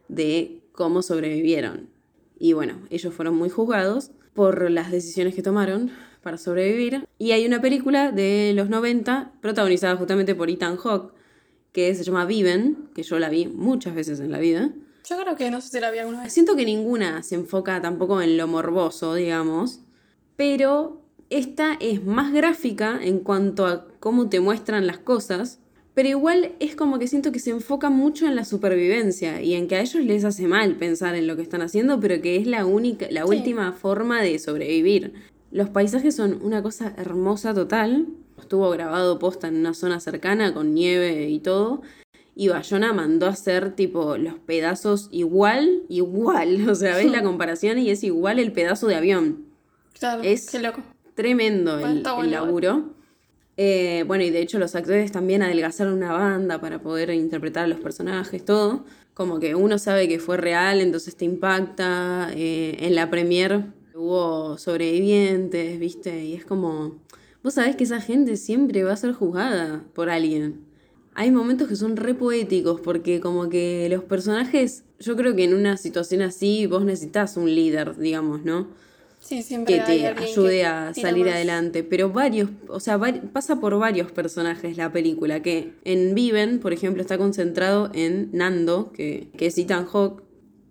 de 0.08 0.62
cómo 0.72 1.02
sobrevivieron. 1.02 1.90
Y 2.38 2.52
bueno, 2.52 2.80
ellos 2.90 3.14
fueron 3.14 3.36
muy 3.36 3.50
juzgados 3.50 4.10
por 4.34 4.70
las 4.70 4.90
decisiones 4.90 5.34
que 5.34 5.42
tomaron 5.42 5.90
para 6.22 6.38
sobrevivir. 6.38 7.06
Y 7.18 7.32
hay 7.32 7.46
una 7.46 7.60
película 7.60 8.10
de 8.10 8.52
los 8.54 8.68
90 8.68 9.32
protagonizada 9.40 9.96
justamente 9.96 10.34
por 10.34 10.50
Ethan 10.50 10.76
Hawke, 10.76 11.14
que 11.74 11.94
se 11.94 12.04
llama 12.04 12.24
Viven, 12.24 12.88
que 12.94 13.02
yo 13.02 13.18
la 13.18 13.28
vi 13.28 13.46
muchas 13.48 13.94
veces 13.94 14.20
en 14.20 14.30
la 14.32 14.38
vida. 14.38 14.70
Yo 15.06 15.18
creo 15.20 15.36
que 15.36 15.50
no 15.50 15.60
sé 15.60 15.68
si 15.68 15.80
la 15.80 15.90
vi 15.90 15.98
alguna 15.98 16.22
vez. 16.22 16.32
Siento 16.32 16.56
que 16.56 16.64
ninguna 16.64 17.22
se 17.22 17.34
enfoca 17.34 17.82
tampoco 17.82 18.22
en 18.22 18.38
lo 18.38 18.46
morboso, 18.46 19.14
digamos, 19.14 19.80
pero 20.36 21.02
esta 21.30 21.74
es 21.80 22.04
más 22.04 22.32
gráfica 22.32 22.98
en 23.02 23.18
cuanto 23.18 23.66
a 23.66 23.86
cómo 24.00 24.28
te 24.28 24.40
muestran 24.40 24.86
las 24.86 24.98
cosas, 24.98 25.58
pero 25.94 26.08
igual 26.08 26.52
es 26.60 26.74
como 26.76 26.98
que 26.98 27.08
siento 27.08 27.32
que 27.32 27.38
se 27.38 27.50
enfoca 27.50 27.90
mucho 27.90 28.26
en 28.26 28.36
la 28.36 28.44
supervivencia 28.44 29.42
y 29.42 29.54
en 29.54 29.66
que 29.68 29.76
a 29.76 29.80
ellos 29.80 30.02
les 30.04 30.24
hace 30.24 30.46
mal 30.46 30.76
pensar 30.76 31.14
en 31.16 31.26
lo 31.26 31.36
que 31.36 31.42
están 31.42 31.60
haciendo, 31.62 32.00
pero 32.00 32.22
que 32.22 32.36
es 32.36 32.46
la 32.46 32.64
única, 32.66 33.06
la 33.10 33.22
Sí. 33.24 33.28
última 33.28 33.72
forma 33.72 34.22
de 34.22 34.38
sobrevivir. 34.38 35.12
Los 35.54 35.68
paisajes 35.68 36.16
son 36.16 36.40
una 36.42 36.64
cosa 36.64 36.92
hermosa 36.96 37.54
total. 37.54 38.08
Estuvo 38.40 38.68
grabado 38.70 39.20
posta 39.20 39.46
en 39.46 39.54
una 39.54 39.72
zona 39.72 40.00
cercana 40.00 40.52
con 40.52 40.74
nieve 40.74 41.28
y 41.28 41.38
todo. 41.38 41.80
Y 42.34 42.48
Bayona 42.48 42.92
mandó 42.92 43.26
a 43.26 43.28
hacer 43.28 43.70
tipo 43.76 44.16
los 44.16 44.34
pedazos 44.34 45.08
igual, 45.12 45.82
igual. 45.88 46.68
O 46.68 46.74
sea, 46.74 46.96
ves 46.96 47.08
la 47.08 47.22
comparación 47.28 47.78
y 47.78 47.90
es 47.90 48.02
igual 48.02 48.40
el 48.40 48.50
pedazo 48.50 48.88
de 48.88 48.96
avión. 48.96 49.44
Claro, 49.96 50.24
Es- 50.24 50.50
qué 50.50 50.58
loco. 50.58 50.82
Tremendo 51.14 51.74
Bueno, 51.74 51.88
el, 51.92 51.96
está 51.98 52.10
el 52.10 52.16
bueno, 52.16 52.30
laburo. 52.32 52.94
Eh, 53.56 54.02
bueno, 54.08 54.24
y 54.24 54.30
de 54.30 54.40
hecho 54.40 54.58
los 54.58 54.74
actores 54.74 55.12
también 55.12 55.40
adelgazaron 55.44 55.92
una 55.92 56.10
banda 56.10 56.60
para 56.60 56.80
poder 56.82 57.10
interpretar 57.10 57.66
a 57.66 57.68
los 57.68 57.78
personajes, 57.78 58.44
todo. 58.44 58.84
Como 59.14 59.38
que 59.38 59.54
uno 59.54 59.78
sabe 59.78 60.08
que 60.08 60.18
fue 60.18 60.36
real, 60.36 60.80
entonces 60.80 61.14
te 61.14 61.24
impacta. 61.24 62.30
Eh, 62.34 62.76
en 62.80 62.96
la 62.96 63.08
premier 63.10 63.66
hubo 63.94 64.58
sobrevivientes, 64.58 65.78
¿viste? 65.78 66.24
Y 66.24 66.34
es 66.34 66.44
como, 66.44 66.98
vos 67.42 67.54
sabés 67.54 67.76
que 67.76 67.84
esa 67.84 68.00
gente 68.00 68.36
siempre 68.36 68.82
va 68.82 68.92
a 68.92 68.96
ser 68.96 69.12
juzgada 69.12 69.84
por 69.94 70.10
alguien. 70.10 70.64
Hay 71.14 71.30
momentos 71.30 71.68
que 71.68 71.76
son 71.76 71.96
re 71.96 72.14
poéticos 72.14 72.80
porque 72.80 73.20
como 73.20 73.48
que 73.48 73.86
los 73.88 74.02
personajes, 74.02 74.82
yo 74.98 75.16
creo 75.16 75.36
que 75.36 75.44
en 75.44 75.54
una 75.54 75.76
situación 75.76 76.22
así 76.22 76.66
vos 76.66 76.84
necesitas 76.84 77.36
un 77.36 77.54
líder, 77.54 77.96
digamos, 77.96 78.44
¿no? 78.44 78.66
Sí, 79.20 79.42
siempre 79.42 79.76
que 79.76 79.80
te 79.80 80.06
ayude 80.08 80.58
que 80.58 80.64
a 80.66 80.92
salir 80.92 81.26
más. 81.26 81.36
adelante. 81.36 81.82
Pero 81.82 82.10
varios, 82.10 82.50
o 82.68 82.78
sea, 82.78 83.00
pasa 83.32 83.58
por 83.58 83.78
varios 83.78 84.12
personajes 84.12 84.76
la 84.76 84.92
película, 84.92 85.40
que 85.40 85.72
en 85.84 86.14
Viven, 86.14 86.58
por 86.58 86.74
ejemplo, 86.74 87.00
está 87.00 87.16
concentrado 87.16 87.90
en 87.94 88.28
Nando, 88.32 88.92
que, 88.92 89.28
que 89.38 89.46
es 89.46 89.56
Ethan 89.56 89.86
Hawke, 89.86 90.23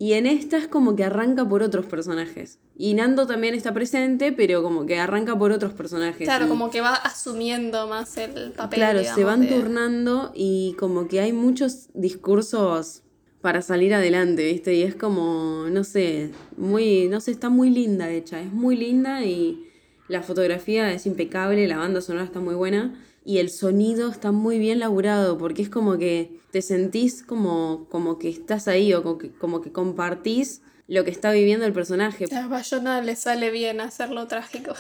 y 0.03 0.13
en 0.13 0.25
esta 0.25 0.57
es 0.57 0.67
como 0.67 0.95
que 0.98 1.05
arranca 1.05 1.48
por 1.48 1.63
otros 1.63 1.86
personajes. 1.86 2.60
Y 2.75 2.93
Nando 2.93 3.25
también 3.25 3.53
está 3.55 3.74
presente, 3.74 4.33
pero 4.33 4.62
como 4.62 4.86
que 4.86 5.00
arranca 5.00 5.38
por 5.38 5.51
otros 5.53 5.72
personajes. 5.74 6.27
Claro, 6.27 6.45
y- 6.45 6.50
como 6.50 6.69
que 6.69 6.81
va 6.81 6.93
asumiendo 6.95 7.88
más 7.88 8.17
el 8.17 8.51
papel. 8.51 8.79
Claro, 8.79 9.01
se 9.15 9.24
van 9.24 9.41
de- 9.41 9.48
turnando 9.48 10.31
y 10.36 10.75
como 10.77 11.07
que 11.07 11.22
hay 11.22 11.31
muchos 11.31 11.88
discursos 11.93 13.03
para 13.39 13.62
salir 13.62 13.93
adelante, 13.93 14.45
¿viste? 14.45 14.74
Y 14.74 14.83
es 14.83 14.95
como, 14.95 15.67
no 15.69 15.83
sé, 15.86 16.31
muy, 16.57 17.07
no 17.07 17.22
sé, 17.22 17.31
está 17.31 17.48
muy 17.50 17.69
linda 17.69 18.10
hecha, 18.10 18.41
es 18.41 18.51
muy 18.51 18.75
linda 18.75 19.24
y 19.24 19.69
la 20.10 20.22
fotografía 20.22 20.91
es 20.91 21.05
impecable, 21.05 21.65
la 21.67 21.77
banda 21.77 22.01
sonora 22.01 22.25
está 22.25 22.39
muy 22.41 22.55
buena 22.55 22.93
y 23.25 23.38
el 23.38 23.50
sonido 23.50 24.10
está 24.10 24.32
muy 24.32 24.60
bien 24.60 24.80
laburado 24.80 25.38
porque 25.38 25.62
es 25.62 25.70
como 25.70 25.98
que 25.98 26.39
te 26.51 26.62
sentís 26.62 27.24
como, 27.24 27.88
como 27.89 28.20
que 28.20 28.30
estás 28.30 28.68
ahí 28.68 28.94
o 28.94 29.01
como 29.03 29.18
que, 29.18 29.32
como 29.32 29.62
que 29.62 29.72
compartís 29.72 30.62
lo 30.88 31.03
que 31.03 31.12
está 31.12 31.32
viviendo 31.32 31.65
el 31.65 31.74
personaje. 31.74 32.25
A 32.36 32.48
Bayona 32.48 33.01
le 33.01 33.15
sale 33.15 33.50
bien 33.51 33.80
hacerlo 33.82 34.27
trágico. 34.27 34.74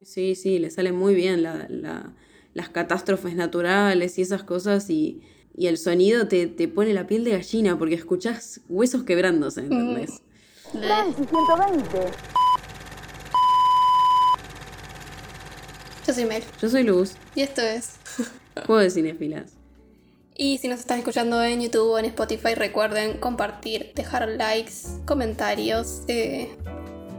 Sí, 0.00 0.34
sí, 0.34 0.58
le 0.58 0.70
salen 0.70 0.96
muy 0.96 1.14
bien 1.14 1.42
la- 1.42 1.66
la- 1.68 2.14
las 2.54 2.68
catástrofes 2.68 3.34
naturales 3.36 4.18
y 4.18 4.22
esas 4.22 4.42
cosas 4.44 4.90
y 4.90 5.22
Y 5.54 5.66
el 5.66 5.76
sonido 5.76 6.28
te, 6.28 6.46
te 6.46 6.66
pone 6.66 6.94
la 6.94 7.06
piel 7.06 7.24
de 7.24 7.32
gallina 7.32 7.78
porque 7.78 7.94
escuchás 7.94 8.62
huesos 8.70 9.02
quebrándose, 9.04 9.60
¿entendés? 9.60 10.22
Yo 16.06 16.12
soy 16.14 16.24
Mel. 16.24 16.42
Yo 16.60 16.68
soy 16.68 16.82
Luz, 16.82 17.12
Y 17.34 17.42
esto 17.42 17.62
es. 17.62 17.96
juego 18.66 18.80
de 18.80 18.90
cinefilas. 18.90 19.52
Y 20.34 20.58
si 20.58 20.68
nos 20.68 20.80
están 20.80 20.98
escuchando 20.98 21.42
en 21.42 21.60
YouTube 21.60 21.90
o 21.90 21.98
en 21.98 22.06
Spotify, 22.06 22.54
recuerden 22.54 23.18
compartir, 23.18 23.92
dejar 23.94 24.28
likes, 24.28 24.72
comentarios, 25.04 26.02
eh, 26.08 26.56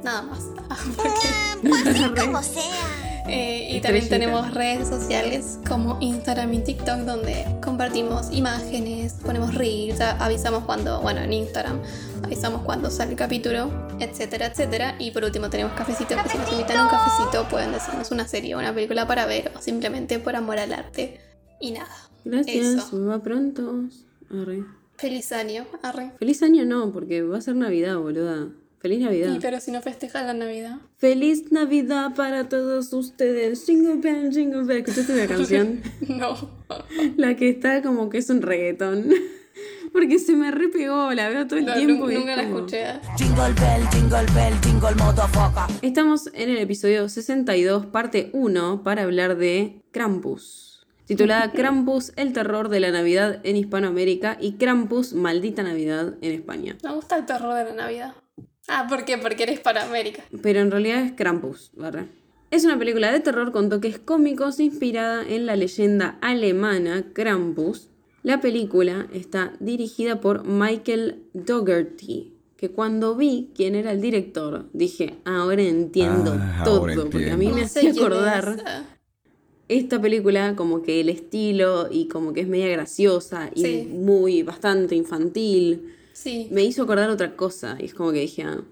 nada 0.04 0.24
más. 0.24 0.44
Como 2.20 2.42
sea. 2.42 3.13
Eh, 3.28 3.78
y 3.78 3.82
también 3.82 4.10
tenemos 4.10 4.54
redes 4.54 4.88
sociales 4.88 5.60
como 5.68 5.98
Instagram 6.02 6.54
y 6.54 6.60
TikTok 6.60 7.00
donde 7.00 7.46
compartimos 7.64 8.32
imágenes, 8.32 9.14
ponemos 9.14 9.56
reels, 9.56 10.02
avisamos 10.02 10.66
cuando, 10.66 11.02
bueno, 11.02 11.22
en 11.22 11.32
Instagram 11.32 11.80
avisamos 12.24 12.64
cuando 12.64 12.90
sale 12.90 13.12
el 13.12 13.18
capítulo, 13.18 13.72
etcétera, 14.00 14.48
etcétera. 14.48 14.96
Y 15.00 15.12
por 15.12 15.24
último 15.24 15.50
tenemos 15.50 15.74
cafecito, 15.74 16.16
que 16.22 16.30
si 16.30 16.38
nos 16.38 16.52
invitan 16.52 16.78
a 16.78 16.84
un 16.84 16.90
cafecito 16.90 17.48
pueden 17.50 17.72
decirnos 17.72 18.12
una 18.12 18.28
serie 18.28 18.56
o 18.56 18.60
una 18.60 18.74
película 18.74 19.08
para 19.08 19.26
ver 19.26 19.52
o 19.56 19.62
simplemente 19.62 20.20
por 20.20 20.36
amor 20.36 20.60
al 20.60 20.74
arte. 20.74 21.20
Y 21.60 21.72
nada. 21.72 21.96
Gracias, 22.26 22.66
Eso. 22.66 23.06
va 23.06 23.20
pronto. 23.20 23.86
Arre. 24.30 24.64
Feliz 24.98 25.32
año, 25.32 25.66
arre. 25.82 26.12
Feliz 26.20 26.42
año 26.44 26.66
no, 26.66 26.92
porque 26.92 27.22
va 27.22 27.38
a 27.38 27.42
ser 27.42 27.56
Navidad, 27.56 27.98
boluda. 27.98 28.50
Feliz 28.84 29.00
Navidad. 29.00 29.34
Y 29.34 29.40
pero 29.40 29.60
si 29.62 29.72
no 29.72 29.82
festejas 29.82 30.26
la 30.26 30.34
Navidad. 30.34 30.76
Feliz 30.98 31.52
Navidad 31.54 32.14
para 32.16 32.50
todos 32.50 32.92
ustedes. 32.92 33.66
Jingle 33.66 33.96
bell, 33.96 34.30
jingle 34.32 34.64
bell. 34.66 34.80
¿Escuchaste 34.80 35.16
la 35.16 35.26
canción? 35.34 35.82
No. 36.10 36.36
la 37.16 37.36
que 37.38 37.48
está 37.50 37.82
como 37.82 38.10
que 38.10 38.18
es 38.18 38.30
un 38.30 38.42
reggaetón. 38.42 39.06
Porque 39.94 40.20
se 40.20 40.36
me 40.36 40.52
repegó, 40.52 41.14
la 41.14 41.30
veo 41.30 41.48
todo 41.48 41.60
el 41.60 41.66
No, 41.66 41.74
tiempo. 41.76 42.06
nu- 42.08 42.12
y 42.12 42.16
nunca 42.16 42.36
la 42.36 42.44
como- 42.44 42.58
escuché. 42.58 42.84
Jingle 43.18 43.54
bell, 43.54 43.88
jingle 43.94 44.26
bell, 44.36 44.54
jingle 44.64 44.96
motherfucker. 45.02 45.76
Estamos 45.82 46.30
en 46.34 46.50
el 46.50 46.58
episodio 46.58 47.08
62, 47.08 47.86
parte 47.86 48.32
1, 48.34 48.84
para 48.84 49.04
hablar 49.04 49.38
de 49.38 49.82
Krampus. 49.92 50.86
Titulada 51.06 51.52
Krampus, 51.52 52.12
el 52.16 52.34
terror 52.34 52.70
de 52.70 52.80
la 52.80 52.90
Navidad 52.92 53.40
en 53.44 53.56
Hispanoamérica 53.58 54.38
y 54.42 54.54
Krampus, 54.54 55.14
maldita 55.14 55.62
Navidad 55.62 56.16
en 56.22 56.32
España. 56.34 56.78
Me 56.84 56.94
gusta 56.94 57.18
el 57.18 57.26
terror 57.26 57.54
de 57.56 57.66
la 57.66 57.74
Navidad. 57.74 58.14
Ah, 58.68 58.86
¿por 58.88 59.06
qué? 59.06 59.18
Porque 59.18 59.44
eres 59.44 59.60
para 59.60 59.84
América. 59.84 60.24
Pero 60.42 60.60
en 60.62 60.72
realidad 60.72 61.04
es 61.04 61.12
Krampus, 61.14 61.72
¿verdad? 61.76 62.06
Es 62.52 62.64
una 62.66 62.78
película 62.78 63.12
de 63.12 63.20
terror 63.20 63.52
con 63.52 63.70
toques 63.70 64.00
cómicos 64.00 64.60
inspirada 64.60 65.28
en 65.28 65.46
la 65.46 65.56
leyenda 65.56 66.18
alemana 66.22 67.06
Krampus. 67.14 67.90
La 68.22 68.40
película 68.40 69.08
está 69.12 69.54
dirigida 69.60 70.22
por 70.22 70.46
Michael 70.46 71.24
Dougherty, 71.34 72.32
que 72.56 72.70
cuando 72.72 73.16
vi 73.16 73.50
quién 73.56 73.76
era 73.76 73.92
el 73.92 74.00
director, 74.02 74.70
dije, 74.72 75.16
ahora 75.26 75.62
entiendo 75.64 76.34
Ah, 76.40 76.62
todo, 76.64 76.82
ahora 76.82 76.94
porque 76.96 77.18
a 77.32 77.36
mí 77.38 77.48
entiendo. 77.48 77.56
me 77.56 77.64
hacía 77.64 77.92
acordar. 77.92 78.64
Ah, 78.66 78.84
esta 79.68 80.00
película 80.00 80.56
como 80.56 80.84
que 80.84 81.02
el 81.02 81.10
estilo 81.10 81.88
y 81.92 82.08
como 82.08 82.32
que 82.34 82.42
es 82.42 82.48
media 82.48 82.68
graciosa 82.70 83.50
y 83.56 83.62
Sí. 83.62 83.88
muy 83.92 84.44
bastante 84.44 84.96
infantil 84.96 85.96
Sí. 86.14 86.48
me 86.52 86.64
hizo 86.64 86.84
acordar 86.84 87.10
otra 87.10 87.36
cosa. 87.36 87.78
Y 87.80 87.86
es 87.86 87.94
como 87.94 88.12
que 88.12 88.22
dije, 88.22 88.44
ah. 88.44 88.64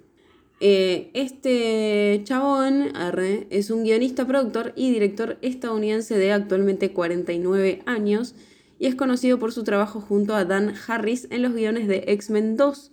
Eh, 0.63 1.09
este 1.15 2.21
chabón, 2.23 2.95
arre, 2.95 3.47
es 3.49 3.71
un 3.71 3.83
guionista, 3.83 4.27
productor 4.27 4.73
y 4.75 4.91
director 4.91 5.39
estadounidense 5.41 6.15
de 6.19 6.31
actualmente 6.31 6.93
49 6.93 7.81
años 7.87 8.35
y 8.77 8.85
es 8.85 8.93
conocido 8.93 9.39
por 9.39 9.53
su 9.53 9.63
trabajo 9.63 10.01
junto 10.01 10.35
a 10.35 10.45
Dan 10.45 10.75
Harris 10.87 11.27
en 11.31 11.41
los 11.41 11.53
guiones 11.53 11.87
de 11.87 12.03
X-Men 12.07 12.57
2 12.57 12.91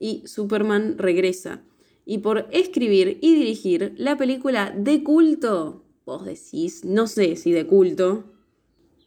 y 0.00 0.22
Superman 0.26 0.96
Regresa. 0.98 1.60
Y 2.04 2.18
por 2.18 2.48
escribir 2.50 3.18
y 3.20 3.34
dirigir 3.34 3.94
la 3.98 4.16
película 4.16 4.74
de 4.76 5.02
culto, 5.02 5.84
vos 6.04 6.24
decís, 6.24 6.84
no 6.84 7.06
sé 7.06 7.36
si 7.36 7.52
de 7.52 7.66
culto, 7.66 8.24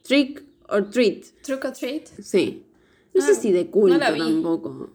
Trick 0.04 0.44
or 0.70 0.90
Treat, 0.90 1.26
Trick 1.44 1.66
or 1.66 1.74
Treat. 1.74 2.08
Sí. 2.22 2.64
No 3.14 3.22
Ah, 3.24 3.28
sé 3.28 3.36
si 3.36 3.52
de 3.52 3.68
culto 3.70 3.94
no 3.96 4.00
la 4.00 4.12
vi. 4.12 4.20
tampoco. 4.20 4.90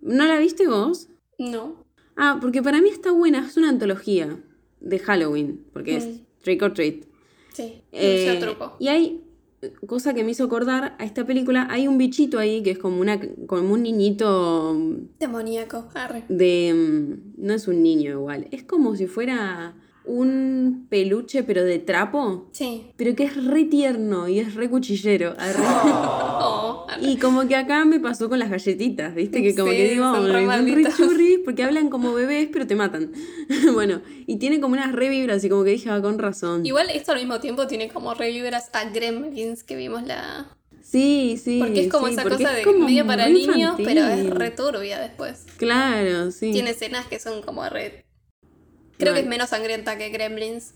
¿No 0.00 0.24
la 0.26 0.38
viste 0.38 0.66
vos? 0.68 1.08
No. 1.38 1.84
Ah, 2.16 2.38
porque 2.40 2.62
para 2.62 2.80
mí 2.80 2.88
está 2.88 3.12
buena, 3.12 3.46
es 3.46 3.56
una 3.56 3.68
antología 3.68 4.40
de 4.80 4.98
Halloween, 4.98 5.64
porque 5.72 5.96
es 5.96 6.06
Mm. 6.06 6.20
Trick 6.42 6.62
or 6.62 6.72
Treat. 6.72 7.04
Sí. 7.52 7.82
Eh, 7.92 8.38
truco. 8.40 8.76
y 8.78 8.88
hay 8.88 9.24
cosa 9.88 10.14
que 10.14 10.22
me 10.22 10.30
hizo 10.30 10.44
acordar 10.44 10.94
a 11.00 11.04
esta 11.04 11.26
película, 11.26 11.66
hay 11.68 11.88
un 11.88 11.98
bichito 11.98 12.38
ahí 12.38 12.62
que 12.62 12.70
es 12.70 12.78
como 12.78 13.00
una 13.00 13.18
como 13.48 13.72
un 13.74 13.82
niñito 13.82 14.76
Demoníaco. 15.18 15.88
Arre. 15.94 16.22
de 16.28 16.72
mm, 16.74 17.44
no 17.44 17.54
es 17.54 17.66
un 17.66 17.82
niño 17.82 18.12
igual, 18.12 18.46
es 18.52 18.62
como 18.62 18.94
si 18.94 19.06
fuera 19.08 19.74
un 20.04 20.86
peluche 20.88 21.42
pero 21.42 21.64
de 21.64 21.80
trapo, 21.80 22.48
Sí. 22.52 22.92
pero 22.96 23.16
que 23.16 23.24
es 23.24 23.44
re 23.44 23.64
tierno 23.64 24.28
y 24.28 24.38
es 24.38 24.54
re 24.54 24.70
cuchillero. 24.70 25.34
Oh. 25.36 26.54
Y 27.00 27.16
como 27.18 27.46
que 27.46 27.56
acá 27.56 27.84
me 27.84 28.00
pasó 28.00 28.28
con 28.28 28.38
las 28.38 28.50
galletitas, 28.50 29.14
¿viste? 29.14 29.42
Que 29.42 29.54
como 29.54 29.70
Sí, 29.70 29.76
que 29.76 29.88
digo, 29.90 30.04
son 30.04 30.26
"Ay, 30.26 30.32
re 30.32 30.32
son 30.32 30.40
re 30.40 30.46
malditas". 30.46 30.96
churris 30.96 31.38
porque 31.44 31.62
hablan 31.64 31.88
como 31.90 32.12
bebés, 32.14 32.48
pero 32.52 32.66
te 32.66 32.74
matan. 32.74 33.12
bueno, 33.74 34.00
y 34.26 34.36
tiene 34.36 34.60
como 34.60 34.74
unas 34.74 34.92
re 34.92 35.08
vibras 35.08 35.42
y 35.44 35.48
como 35.48 35.64
que 35.64 35.70
dije, 35.70 35.90
ah, 35.90 36.00
con 36.00 36.18
razón. 36.18 36.64
Igual 36.66 36.90
esto 36.90 37.12
al 37.12 37.18
mismo 37.18 37.40
tiempo 37.40 37.66
tiene 37.66 37.88
como 37.88 38.14
revibras 38.14 38.70
a 38.72 38.84
Gremlins 38.90 39.62
que 39.64 39.76
vimos 39.76 40.02
la. 40.04 40.54
Sí, 40.82 41.38
sí. 41.42 41.58
Porque 41.62 41.80
es 41.80 41.92
como 41.92 42.06
sí, 42.06 42.14
esa 42.14 42.22
cosa 42.22 42.58
es 42.58 42.64
de 42.64 42.72
medio 42.72 43.06
para 43.06 43.28
niños, 43.28 43.74
pero 43.76 44.06
es 44.06 44.30
re 44.30 44.50
turbia 44.50 44.98
después. 44.98 45.44
Claro, 45.58 46.30
sí. 46.30 46.50
Tiene 46.52 46.70
escenas 46.70 47.06
que 47.06 47.18
son 47.18 47.42
como 47.42 47.68
re. 47.68 48.06
Creo 48.96 49.12
que 49.12 49.20
es 49.20 49.26
menos 49.26 49.50
sangrienta 49.50 49.98
que 49.98 50.08
Gremlins, 50.08 50.72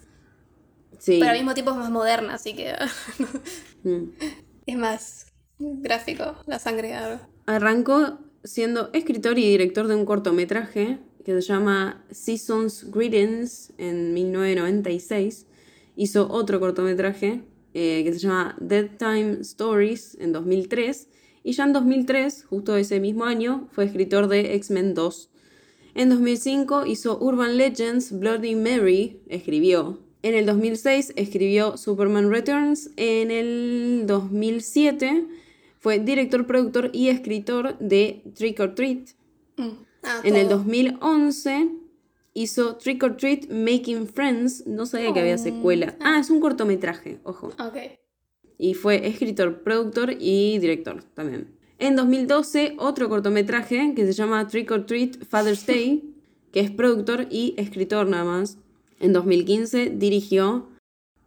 Sí. 0.98 1.16
pero 1.18 1.30
al 1.32 1.38
mismo 1.38 1.54
tiempo 1.54 1.72
es 1.72 1.78
más 1.78 1.90
moderna, 1.90 2.34
así 2.34 2.52
que 2.54 2.74
Mm. 3.84 4.04
es 4.66 4.76
más 4.76 5.31
gráfico 5.58 6.36
la 6.46 6.58
sangre. 6.58 6.94
Arrancó 7.46 8.18
siendo 8.44 8.90
escritor 8.92 9.38
y 9.38 9.48
director 9.48 9.86
de 9.86 9.94
un 9.94 10.04
cortometraje 10.04 10.98
que 11.24 11.32
se 11.32 11.40
llama 11.40 12.04
Seasons 12.10 12.90
Greetings 12.90 13.72
en 13.78 14.14
1996. 14.14 15.46
Hizo 15.96 16.28
otro 16.30 16.58
cortometraje 16.58 17.42
eh, 17.74 18.02
que 18.04 18.12
se 18.12 18.18
llama 18.18 18.56
Dead 18.60 18.90
Time 18.98 19.38
Stories 19.40 20.16
en 20.20 20.32
2003. 20.32 21.08
Y 21.44 21.52
ya 21.52 21.64
en 21.64 21.72
2003, 21.72 22.44
justo 22.44 22.76
ese 22.76 23.00
mismo 23.00 23.24
año, 23.24 23.68
fue 23.72 23.84
escritor 23.84 24.28
de 24.28 24.54
X-Men 24.54 24.94
2. 24.94 25.30
En 25.94 26.08
2005 26.08 26.86
hizo 26.86 27.18
Urban 27.20 27.56
Legends 27.56 28.18
Bloody 28.18 28.56
Mary, 28.56 29.20
escribió. 29.28 30.00
En 30.22 30.34
el 30.34 30.46
2006 30.46 31.12
escribió 31.16 31.76
Superman 31.76 32.30
Returns. 32.30 32.90
En 32.96 33.30
el 33.30 34.04
2007 34.06 35.26
fue 35.82 35.98
director, 35.98 36.46
productor 36.46 36.90
y 36.92 37.08
escritor 37.08 37.76
de 37.80 38.22
Trick 38.36 38.60
or 38.60 38.72
Treat. 38.76 39.08
Mm. 39.56 39.68
Ah, 40.04 40.20
En 40.22 40.36
el 40.36 40.46
todo. 40.46 40.58
2011 40.58 41.70
hizo 42.34 42.76
Trick 42.76 43.02
or 43.02 43.16
Treat 43.16 43.50
Making 43.50 44.06
Friends. 44.06 44.64
No 44.66 44.86
sabía 44.86 45.12
que 45.12 45.18
había 45.20 45.34
Oh. 45.34 45.38
secuela. 45.38 45.96
Ah, 46.00 46.18
es 46.20 46.30
un 46.30 46.38
cortometraje, 46.38 47.18
ojo. 47.24 47.48
Ok. 47.58 47.76
Y 48.58 48.74
fue 48.74 49.08
escritor, 49.08 49.62
productor 49.64 50.14
y 50.20 50.58
director 50.60 51.02
también. 51.14 51.48
En 51.80 51.96
2012, 51.96 52.76
otro 52.78 53.08
cortometraje 53.08 53.92
que 53.96 54.06
se 54.06 54.12
llama 54.12 54.46
Trick 54.46 54.70
or 54.70 54.86
Treat 54.86 55.24
Father's 55.28 55.66
Day, 55.66 56.14
que 56.52 56.60
es 56.60 56.70
productor 56.70 57.26
y 57.28 57.54
escritor 57.56 58.06
nada 58.06 58.24
más. 58.24 58.56
En 59.00 59.12
2015 59.12 59.90
dirigió, 59.90 60.68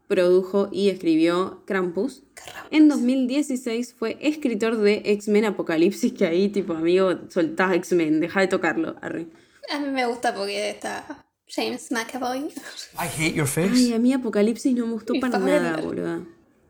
produjo 0.07 0.69
y 0.71 0.89
escribió 0.89 1.63
Krampus. 1.65 2.24
En 2.71 2.88
2016 2.89 3.95
fue 3.97 4.17
escritor 4.21 4.77
de 4.77 5.01
X-Men 5.05 5.45
Apocalipsis, 5.45 6.13
que 6.13 6.25
ahí 6.25 6.50
tipo, 6.50 6.74
amigo, 6.74 7.12
soltá 7.29 7.74
X-Men, 7.75 8.19
deja 8.19 8.41
de 8.41 8.47
tocarlo. 8.47 8.95
arre. 9.01 9.27
A 9.71 9.79
mí 9.79 9.88
me 9.89 10.05
gusta 10.05 10.33
porque 10.35 10.69
está 10.69 11.25
James 11.47 11.91
McAvoy. 11.91 12.50
I 12.93 13.07
hate 13.17 13.33
your 13.33 13.47
face. 13.47 13.71
Ay, 13.74 13.93
a 13.93 14.00
mí 14.00 14.13
Apocalipsis 14.13 14.75
no 14.75 14.85
me 14.85 14.93
gustó 14.93 15.13
para 15.19 15.39
nada, 15.39 15.77
boluda. 15.77 16.24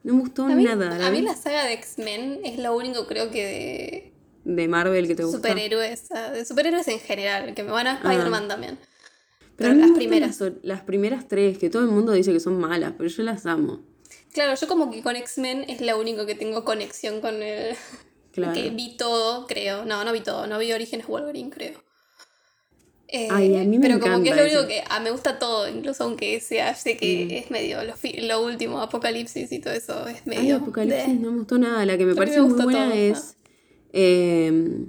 No 0.04 0.13
me 0.13 0.20
gustó 0.20 0.46
A 0.46 0.50
mí, 0.50 0.63
nada. 0.63 0.98
¿la 0.98 1.08
a 1.08 1.12
mí 1.12 1.22
la 1.22 1.36
saga 1.36 1.65
de 1.65 1.74
X-Men 1.74 2.39
es 2.44 2.60
lo 2.60 2.75
único 2.75 3.08
creo 3.08 3.32
que 3.32 4.13
De 4.44 4.68
Marvel 4.68 5.08
que 5.08 5.15
te 5.15 5.24
de 5.24 5.27
gusta. 5.30 5.38
superhéroes, 5.50 6.12
ah, 6.12 6.30
de 6.30 6.46
superhéroes 6.46 6.88
en 6.88 7.00
general, 7.00 7.54
que 7.56 7.63
me 7.63 7.72
van 7.72 7.88
a 7.88 7.94
Spider-Man 7.96 8.48
también. 8.48 8.77
Pero, 9.58 9.74
las 9.74 9.92
primeras. 9.92 10.40
Las, 10.40 10.54
las 10.64 10.82
primeras 10.82 11.28
tres, 11.28 11.58
que 11.58 11.70
todo 11.70 11.84
el 11.84 11.90
mundo 11.90 12.12
dice 12.12 12.34
que 12.34 12.40
son 12.40 12.60
malas, 12.60 12.94
pero 12.98 13.10
yo 13.10 13.24
las 13.24 13.46
amo. 13.46 13.82
Claro, 14.34 14.54
yo 14.60 14.68
como 14.68 14.92
que 14.92 15.02
con 15.02 15.16
X-Men 15.16 15.66
es 15.70 15.80
lo 15.82 15.98
único 16.00 16.26
que 16.26 16.36
tengo 16.36 16.66
conexión 16.66 17.22
con 17.22 17.42
el... 17.42 17.76
Claro. 18.34 18.54
Que 18.54 18.70
vi 18.70 18.98
todo, 18.98 19.48
creo. 19.48 19.86
No, 19.86 20.04
no 20.04 20.12
vi 20.12 20.20
todo, 20.20 20.46
no 20.46 20.60
vi 20.60 20.74
Orígenes 20.74 21.08
Wolverine, 21.08 21.50
creo. 21.50 21.82
Eh, 23.08 23.30
Ay, 23.32 23.56
a 23.56 23.60
mí 23.64 23.78
me 23.78 23.88
pero 23.88 24.00
como 24.02 24.22
que 24.24 24.30
es 24.32 24.36
lo 24.36 24.42
único 24.42 24.60
eso. 24.60 24.68
que 24.68 24.84
ah, 24.90 25.00
me 25.00 25.12
gusta 25.12 25.38
todo, 25.40 25.70
incluso 25.70 26.04
aunque 26.04 26.42
sea, 26.42 26.74
sé 26.76 26.98
que 26.98 27.38
es 27.38 27.52
medio 27.52 27.82
lo, 27.84 27.94
lo 28.28 28.44
último, 28.44 28.82
apocalipsis 28.82 29.52
y 29.52 29.60
todo 29.60 29.74
eso 29.74 30.08
es 30.08 30.16
Ay, 30.18 30.22
medio. 30.26 30.58
Apocalipsis 30.58 31.08
de- 31.08 31.14
no 31.14 31.32
me 31.32 31.38
gustó 31.38 31.58
nada. 31.60 31.86
La 31.86 31.98
que 31.98 32.06
me 32.06 32.12
A 32.14 32.16
parece 32.16 32.42
me 32.42 32.48
muy 32.50 32.62
buena 32.64 32.86
todo, 32.88 32.94
es 32.94 33.38
eh, 33.94 34.86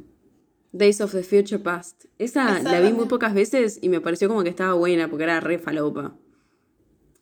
Days 0.72 1.00
of 1.00 1.12
the 1.12 1.22
Future 1.22 1.58
Past. 1.58 2.04
Esa, 2.18 2.58
Esa 2.60 2.70
la 2.72 2.80
vi 2.80 2.92
muy 2.92 3.06
pocas 3.06 3.34
veces 3.34 3.78
y 3.80 3.88
me 3.88 4.00
pareció 4.00 4.28
como 4.28 4.42
que 4.42 4.50
estaba 4.50 4.74
buena 4.74 5.08
porque 5.08 5.24
era 5.24 5.40
re 5.40 5.58
falopa. 5.58 6.16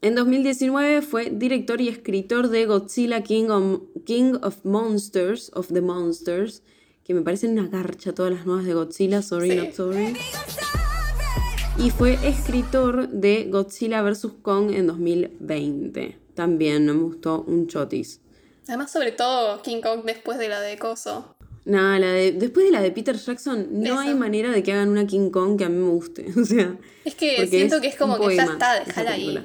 En 0.02 0.14
2019 0.14 1.00
fue 1.02 1.30
director 1.30 1.80
y 1.80 1.88
escritor 1.88 2.48
de 2.48 2.66
Godzilla 2.66 3.22
King 3.22 3.48
of, 3.48 3.80
King 4.04 4.34
of 4.42 4.64
Monsters, 4.64 5.50
of 5.54 5.72
the 5.72 5.80
Monsters, 5.80 6.62
que 7.04 7.14
me 7.14 7.22
parecen 7.22 7.58
una 7.58 7.68
garcha 7.68 8.12
todas 8.12 8.32
las 8.32 8.44
nuevas 8.46 8.66
de 8.66 8.74
Godzilla, 8.74 9.22
sorry, 9.22 9.50
Sí. 9.52 9.56
not 9.56 9.72
sorry. 9.72 10.14
Y 11.78 11.90
fue 11.90 12.18
escritor 12.26 13.08
de 13.08 13.48
Godzilla 13.50 14.02
vs. 14.02 14.28
Kong 14.42 14.70
en 14.72 14.86
2020. 14.86 16.18
También 16.34 16.86
me 16.86 16.92
gustó 16.92 17.42
un 17.42 17.66
chotis. 17.66 18.20
Además, 18.68 18.92
sobre 18.92 19.12
todo 19.12 19.60
King 19.62 19.80
Kong 19.82 20.02
después 20.04 20.38
de 20.38 20.48
la 20.48 20.60
de 20.60 20.78
Coso. 20.78 21.33
Nada, 21.64 21.98
la 21.98 22.12
de, 22.12 22.32
después 22.32 22.66
de 22.66 22.72
la 22.72 22.82
de 22.82 22.90
Peter 22.90 23.16
Jackson, 23.16 23.68
no 23.70 23.98
hay 23.98 24.14
manera 24.14 24.50
de 24.50 24.62
que 24.62 24.72
hagan 24.72 24.90
una 24.90 25.06
King 25.06 25.30
Kong 25.30 25.56
que 25.56 25.64
a 25.64 25.68
mí 25.68 25.78
me 25.78 25.88
guste. 25.88 26.26
O 26.40 26.44
sea, 26.44 26.76
Es 27.04 27.14
que 27.14 27.46
siento 27.46 27.76
es 27.76 27.80
que 27.80 27.88
es 27.88 27.96
como 27.96 28.18
que 28.18 28.36
ya 28.36 28.44
está, 28.44 28.84
déjala 28.84 29.12
ahí. 29.12 29.38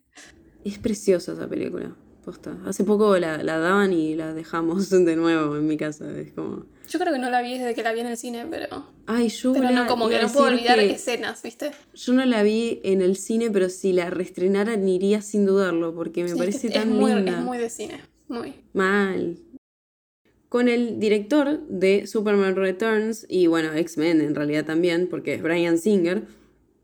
es 0.64 0.78
preciosa 0.78 1.32
esa 1.32 1.48
película. 1.48 1.94
Posta. 2.24 2.56
Hace 2.66 2.82
poco 2.82 3.16
la, 3.18 3.40
la 3.44 3.58
daban 3.58 3.92
y 3.92 4.16
la 4.16 4.34
dejamos 4.34 4.90
de 5.04 5.16
nuevo 5.16 5.56
en 5.56 5.66
mi 5.66 5.76
casa. 5.76 6.10
Es 6.18 6.32
como. 6.32 6.66
Yo 6.88 6.98
creo 6.98 7.12
que 7.12 7.20
no 7.20 7.30
la 7.30 7.40
vi 7.40 7.56
desde 7.56 7.74
que 7.74 7.84
la 7.84 7.92
vi 7.92 8.00
en 8.00 8.08
el 8.08 8.16
cine, 8.16 8.46
pero. 8.50 8.84
Ay, 9.06 9.28
yo 9.28 9.52
Pero 9.52 9.70
no, 9.70 9.86
como 9.86 10.08
que 10.08 10.20
no 10.20 10.28
puedo 10.28 10.48
olvidar 10.48 10.78
que 10.78 10.90
escenas, 10.90 11.40
¿viste? 11.42 11.70
Yo 11.94 12.12
no 12.12 12.24
la 12.24 12.42
vi 12.42 12.80
en 12.82 13.00
el 13.00 13.16
cine, 13.16 13.48
pero 13.50 13.68
si 13.68 13.92
la 13.92 14.10
reestrenaran 14.10 14.88
iría 14.88 15.22
sin 15.22 15.46
dudarlo, 15.46 15.94
porque 15.94 16.24
me 16.24 16.28
Sí, 16.30 16.34
es 16.34 16.38
parece 16.38 16.68
que 16.68 16.74
tan 16.74 16.90
muy, 16.90 17.14
linda. 17.14 17.38
Es 17.38 17.44
muy 17.44 17.58
de 17.58 17.70
cine. 17.70 18.00
Muy. 18.28 18.54
Mal. 18.72 19.38
Con 20.48 20.68
el 20.68 21.00
director 21.00 21.60
de 21.68 22.06
Superman 22.06 22.56
Returns 22.56 23.26
y 23.28 23.46
bueno, 23.48 23.72
X-Men 23.72 24.20
en 24.20 24.34
realidad 24.34 24.64
también, 24.64 25.08
porque 25.08 25.34
es 25.34 25.42
Brian 25.42 25.78
Singer, 25.78 26.24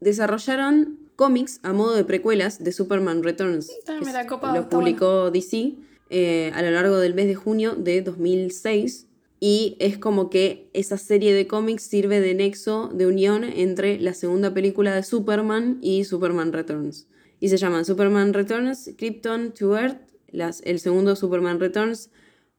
desarrollaron 0.01 0.99
cómics 1.17 1.61
a 1.63 1.73
modo 1.73 1.95
de 1.95 2.05
precuelas 2.05 2.63
de 2.63 2.73
Superman 2.73 3.23
Returns. 3.23 3.71
Que 3.87 4.13
la 4.13 4.27
copa, 4.27 4.55
Los 4.55 4.67
publicó 4.67 5.31
DC 5.31 5.75
eh, 6.11 6.51
a 6.55 6.63
lo 6.63 6.71
largo 6.73 6.99
del 6.99 7.15
mes 7.15 7.27
de 7.27 7.35
junio 7.35 7.75
de 7.77 8.03
2006. 8.03 9.07
Y 9.39 9.77
es 9.81 9.99
como 9.99 10.31
que 10.31 10.71
esa 10.73 10.97
serie 10.97 11.35
de 11.35 11.49
cómics 11.49 11.83
sirve 11.83 12.21
de 12.21 12.35
nexo 12.35 12.91
de 12.95 13.07
unión 13.07 13.43
entre 13.43 13.99
la 13.99 14.15
segunda 14.15 14.55
película 14.55 14.95
de 14.95 15.03
Superman 15.03 15.79
y 15.81 16.05
Superman 16.05 16.53
Returns. 16.53 17.09
Y 17.41 17.49
se 17.49 17.57
llaman 17.57 17.85
Superman 17.85 18.35
Returns, 18.35 18.91
Krypton 18.97 19.53
to 19.53 19.77
Earth, 19.77 19.99
las, 20.29 20.61
el 20.65 20.79
segundo 20.79 21.17
Superman 21.17 21.59
Returns, 21.59 22.11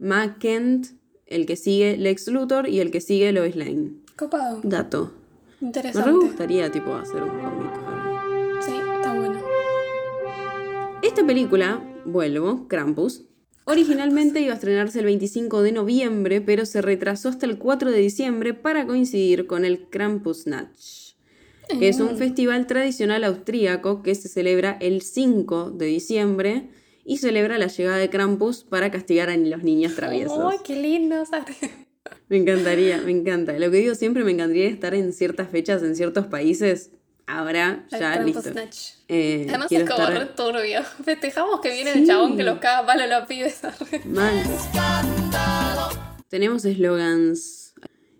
Matt 0.03 0.37
Kent, 0.39 0.87
el 1.27 1.45
que 1.45 1.55
sigue 1.55 1.95
Lex 1.95 2.27
Luthor 2.27 2.67
y 2.67 2.81
el 2.81 2.91
que 2.91 2.99
sigue 2.99 3.31
Lois 3.31 3.55
Lane. 3.55 3.93
Copado. 4.17 4.59
Dato. 4.61 5.13
Me 5.61 5.67
re 5.67 5.67
Interesante. 5.67 6.11
gustaría 6.11 6.69
tipo 6.69 6.93
hacer 6.93 7.23
un 7.23 7.29
cómic. 7.29 7.71
Sí, 8.59 8.73
está 8.95 9.13
bueno. 9.17 9.41
Esta 11.01 11.25
película, 11.25 11.81
vuelvo, 12.03 12.67
Krampus, 12.67 13.23
originalmente 13.63 14.41
iba 14.41 14.51
a 14.51 14.55
estrenarse 14.55 14.99
el 14.99 15.05
25 15.05 15.61
de 15.61 15.71
noviembre, 15.71 16.41
pero 16.41 16.65
se 16.65 16.81
retrasó 16.81 17.29
hasta 17.29 17.45
el 17.45 17.57
4 17.57 17.89
de 17.89 17.99
diciembre 17.99 18.53
para 18.53 18.85
coincidir 18.85 19.47
con 19.47 19.63
el 19.63 19.87
Krampusnacht, 19.87 21.15
que 21.79 21.87
es 21.87 22.01
un 22.01 22.17
festival 22.17 22.67
tradicional 22.67 23.23
austríaco 23.23 24.03
que 24.03 24.15
se 24.15 24.27
celebra 24.27 24.77
el 24.81 25.01
5 25.01 25.71
de 25.71 25.85
diciembre 25.85 26.69
y 27.05 27.17
celebra 27.17 27.57
la 27.57 27.67
llegada 27.67 27.97
de 27.97 28.09
Krampus 28.09 28.63
para 28.63 28.89
castigar 28.91 29.29
a 29.29 29.37
los 29.37 29.63
niños 29.63 29.95
traviesos. 29.95 30.39
¡Ay, 30.51 30.57
qué 30.63 30.75
lindo! 30.75 31.23
Me 32.29 32.37
encantaría, 32.37 32.97
me 32.99 33.11
encanta. 33.11 33.53
Lo 33.53 33.69
que 33.71 33.77
digo 33.77 33.95
siempre, 33.95 34.23
me 34.23 34.31
encantaría 34.31 34.67
estar 34.67 34.93
en 34.93 35.13
ciertas 35.13 35.49
fechas 35.49 35.83
en 35.83 35.95
ciertos 35.95 36.25
países. 36.27 36.91
Ahora, 37.27 37.85
El 37.91 37.99
ya, 37.99 38.13
Krampus 38.13 38.35
listo. 38.35 38.51
Snatch. 38.51 38.77
Eh, 39.07 39.45
Además 39.49 39.71
es 39.71 39.89
como 39.89 40.03
estar- 40.03 40.13
re 40.19 40.25
turbio. 40.27 40.83
Festejamos 41.05 41.61
que 41.61 41.71
viene 41.73 41.93
Sí. 41.93 41.99
el 41.99 42.07
chabón 42.07 42.35
que 42.35 42.43
los 42.43 42.59
caga 42.59 42.85
palo 42.85 43.03
a 43.03 43.07
los 43.19 43.27
pibes. 43.27 43.61
Mal. 44.05 44.43
Tenemos 46.29 46.65
eslogans. 46.65 47.73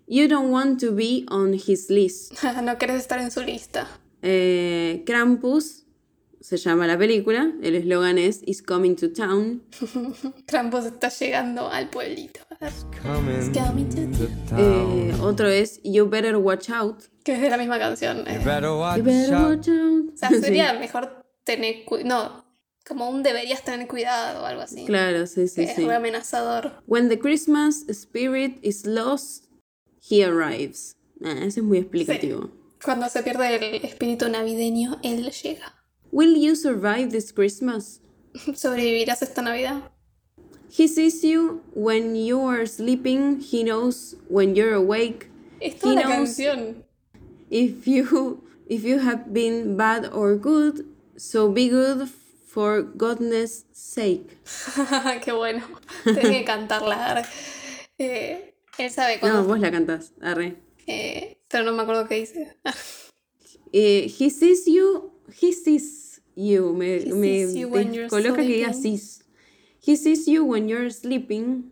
You 0.07 0.27
don't 0.27 0.51
want 0.51 0.79
to 0.81 0.93
be 0.93 1.25
on 1.29 1.53
his 1.53 1.89
list. 1.89 2.33
no 2.63 2.77
querés 2.77 2.97
estar 2.97 3.19
en 3.19 3.31
su 3.31 3.41
lista. 3.41 3.87
Eh, 4.21 5.03
Krampus 5.05 5.82
se 6.43 6.57
llama 6.57 6.85
la 6.87 6.97
película. 6.97 7.51
El 7.61 7.75
eslogan 7.75 8.17
es 8.17 8.41
Is 8.45 8.61
coming 8.61 8.95
to 8.95 9.11
town. 9.11 9.63
Krampus 10.45 10.85
está 10.85 11.07
llegando 11.09 11.69
al 11.69 11.89
pueblito. 11.89 12.41
It's 12.61 12.85
coming 13.01 13.89
to 13.89 14.27
town. 14.49 14.59
Eh, 14.59 15.13
otro 15.21 15.47
es 15.47 15.79
You 15.83 16.05
better 16.09 16.35
watch 16.35 16.69
out. 16.69 17.03
Que 17.23 17.35
es 17.35 17.41
de 17.41 17.49
la 17.49 17.57
misma 17.57 17.79
canción. 17.79 18.25
eh. 18.27 18.39
You 18.41 19.03
better 19.03 19.33
watch 19.33 19.69
out. 19.69 20.13
O 20.13 20.17
sea, 20.17 20.29
sería 20.31 20.73
mejor 20.73 21.23
tener 21.45 21.85
No, 22.03 22.43
como 22.85 23.09
un 23.09 23.23
deberías 23.23 23.63
tener 23.63 23.87
cuidado 23.87 24.43
o 24.43 24.45
algo 24.45 24.61
así. 24.61 24.85
Claro, 24.85 25.25
sí, 25.27 25.47
sí, 25.47 25.55
que 25.55 25.71
es 25.71 25.75
sí. 25.77 25.85
muy 25.85 25.93
amenazador. 25.93 26.83
When 26.87 27.07
the 27.07 27.17
Christmas 27.17 27.85
spirit 27.87 28.59
is 28.61 28.85
lost, 28.85 29.45
he 30.09 30.25
arrives. 30.25 30.97
Ah, 31.23 31.35
ese 31.39 31.61
es 31.61 31.63
muy 31.63 31.77
explicativo. 31.77 32.49
Cuando 32.83 33.07
se 33.07 33.23
pierde 33.23 33.55
el 33.55 33.85
espíritu 33.85 34.27
navideño, 34.27 34.99
él 35.03 35.31
llega. 35.31 35.82
Will 36.13 36.37
you 36.37 36.53
survive 36.55 37.09
this 37.11 37.31
Christmas? 37.31 37.99
¿Sobrevivirás 38.53 39.21
esta 39.23 39.41
Navidad? 39.41 39.81
He 40.69 40.87
sees 40.87 41.23
you 41.23 41.61
when 41.73 42.15
you 42.15 42.39
are 42.47 42.65
sleeping. 42.67 43.39
He 43.41 43.63
knows 43.63 44.15
when 44.29 44.55
you're 44.55 44.73
awake. 44.75 45.29
Es 45.59 45.79
toda 45.79 45.93
He 45.93 45.95
la 45.95 46.01
knows 46.17 46.29
canción. 46.37 46.83
if 47.49 47.87
you 47.87 48.43
if 48.67 48.83
you 48.83 48.99
have 48.99 49.33
been 49.33 49.75
bad 49.75 50.09
or 50.13 50.35
good. 50.35 50.85
So 51.17 51.49
be 51.51 51.69
good 51.69 52.09
for 52.47 52.81
goodness 52.81 53.65
sake. 53.71 54.37
Qué 55.21 55.31
bueno. 55.35 55.61
Tenés 56.03 56.31
que 56.39 56.43
cantarla. 56.45 57.23
Eh, 57.99 58.53
él 58.79 58.89
sabe 58.91 59.19
cuando. 59.19 59.41
No, 59.41 59.47
vos 59.47 59.59
la 59.59 59.71
cantás. 59.71 60.11
Arre. 60.21 60.57
eh, 60.87 61.37
pero 61.49 61.63
no 61.63 61.71
me 61.73 61.83
acuerdo 61.83 62.07
qué 62.07 62.15
dice. 62.15 62.55
Eh, 63.71 64.11
he 64.19 64.29
sees 64.31 64.65
you. 64.65 65.11
He 65.39 65.53
sees 65.53 66.02
you. 66.35 66.73
Me, 66.73 66.99
He 66.99 67.11
me 67.13 67.45
sees 67.45 67.55
you 67.55 67.67
when 67.69 67.93
you're 67.93 68.05
descoloca 68.09 68.35
que 68.41 68.47
diga 68.47 68.73
sleeping. 68.73 68.97
sees. 68.97 69.23
He 69.85 69.95
sees 69.97 70.25
you 70.27 70.45
when 70.45 70.67
you're 70.69 70.89
sleeping. 70.91 71.71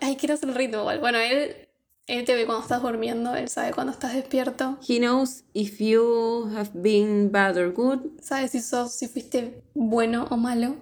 Ay, 0.00 0.16
quiero 0.16 0.34
hacer 0.34 0.48
el 0.48 0.54
ritmo 0.54 0.80
igual. 0.80 0.98
Bueno, 1.00 1.18
él, 1.18 1.68
él 2.08 2.24
te 2.24 2.34
ve 2.34 2.44
cuando 2.44 2.62
estás 2.62 2.82
durmiendo, 2.82 3.34
él 3.36 3.48
sabe 3.48 3.72
cuando 3.72 3.92
estás 3.92 4.14
despierto. 4.14 4.78
He 4.86 4.98
knows 4.98 5.44
if 5.54 5.78
you 5.80 6.48
have 6.56 6.70
been 6.74 7.30
bad 7.30 7.56
or 7.56 7.72
good. 7.72 8.20
Sabe 8.20 8.48
si 8.48 8.60
sos, 8.60 8.94
si 8.94 9.06
fuiste 9.06 9.62
bueno 9.74 10.26
o 10.30 10.36
malo. 10.36 10.74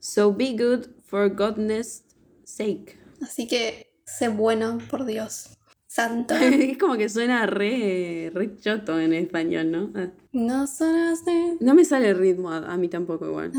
So 0.00 0.32
be 0.32 0.52
good 0.56 0.88
for 1.04 1.28
goodness 1.30 2.04
sake. 2.44 2.98
Así 3.22 3.46
que 3.46 3.90
sé 4.04 4.28
bueno, 4.28 4.78
por 4.90 5.06
Dios. 5.06 5.56
Santo. 5.86 6.34
es 6.40 6.78
como 6.78 6.96
que 6.96 7.08
suena 7.08 7.46
re, 7.46 8.30
re 8.34 8.56
choto 8.56 8.98
en 8.98 9.12
español, 9.12 9.70
¿no? 9.70 9.90
Ah. 9.94 10.08
No 10.32 10.66
sonas 10.66 11.24
de... 11.24 11.56
No 11.60 11.74
me 11.74 11.84
sale 11.84 12.10
el 12.10 12.18
ritmo 12.18 12.50
a, 12.50 12.76
mí 12.76 12.88
tampoco 12.88 13.26
igual. 13.26 13.52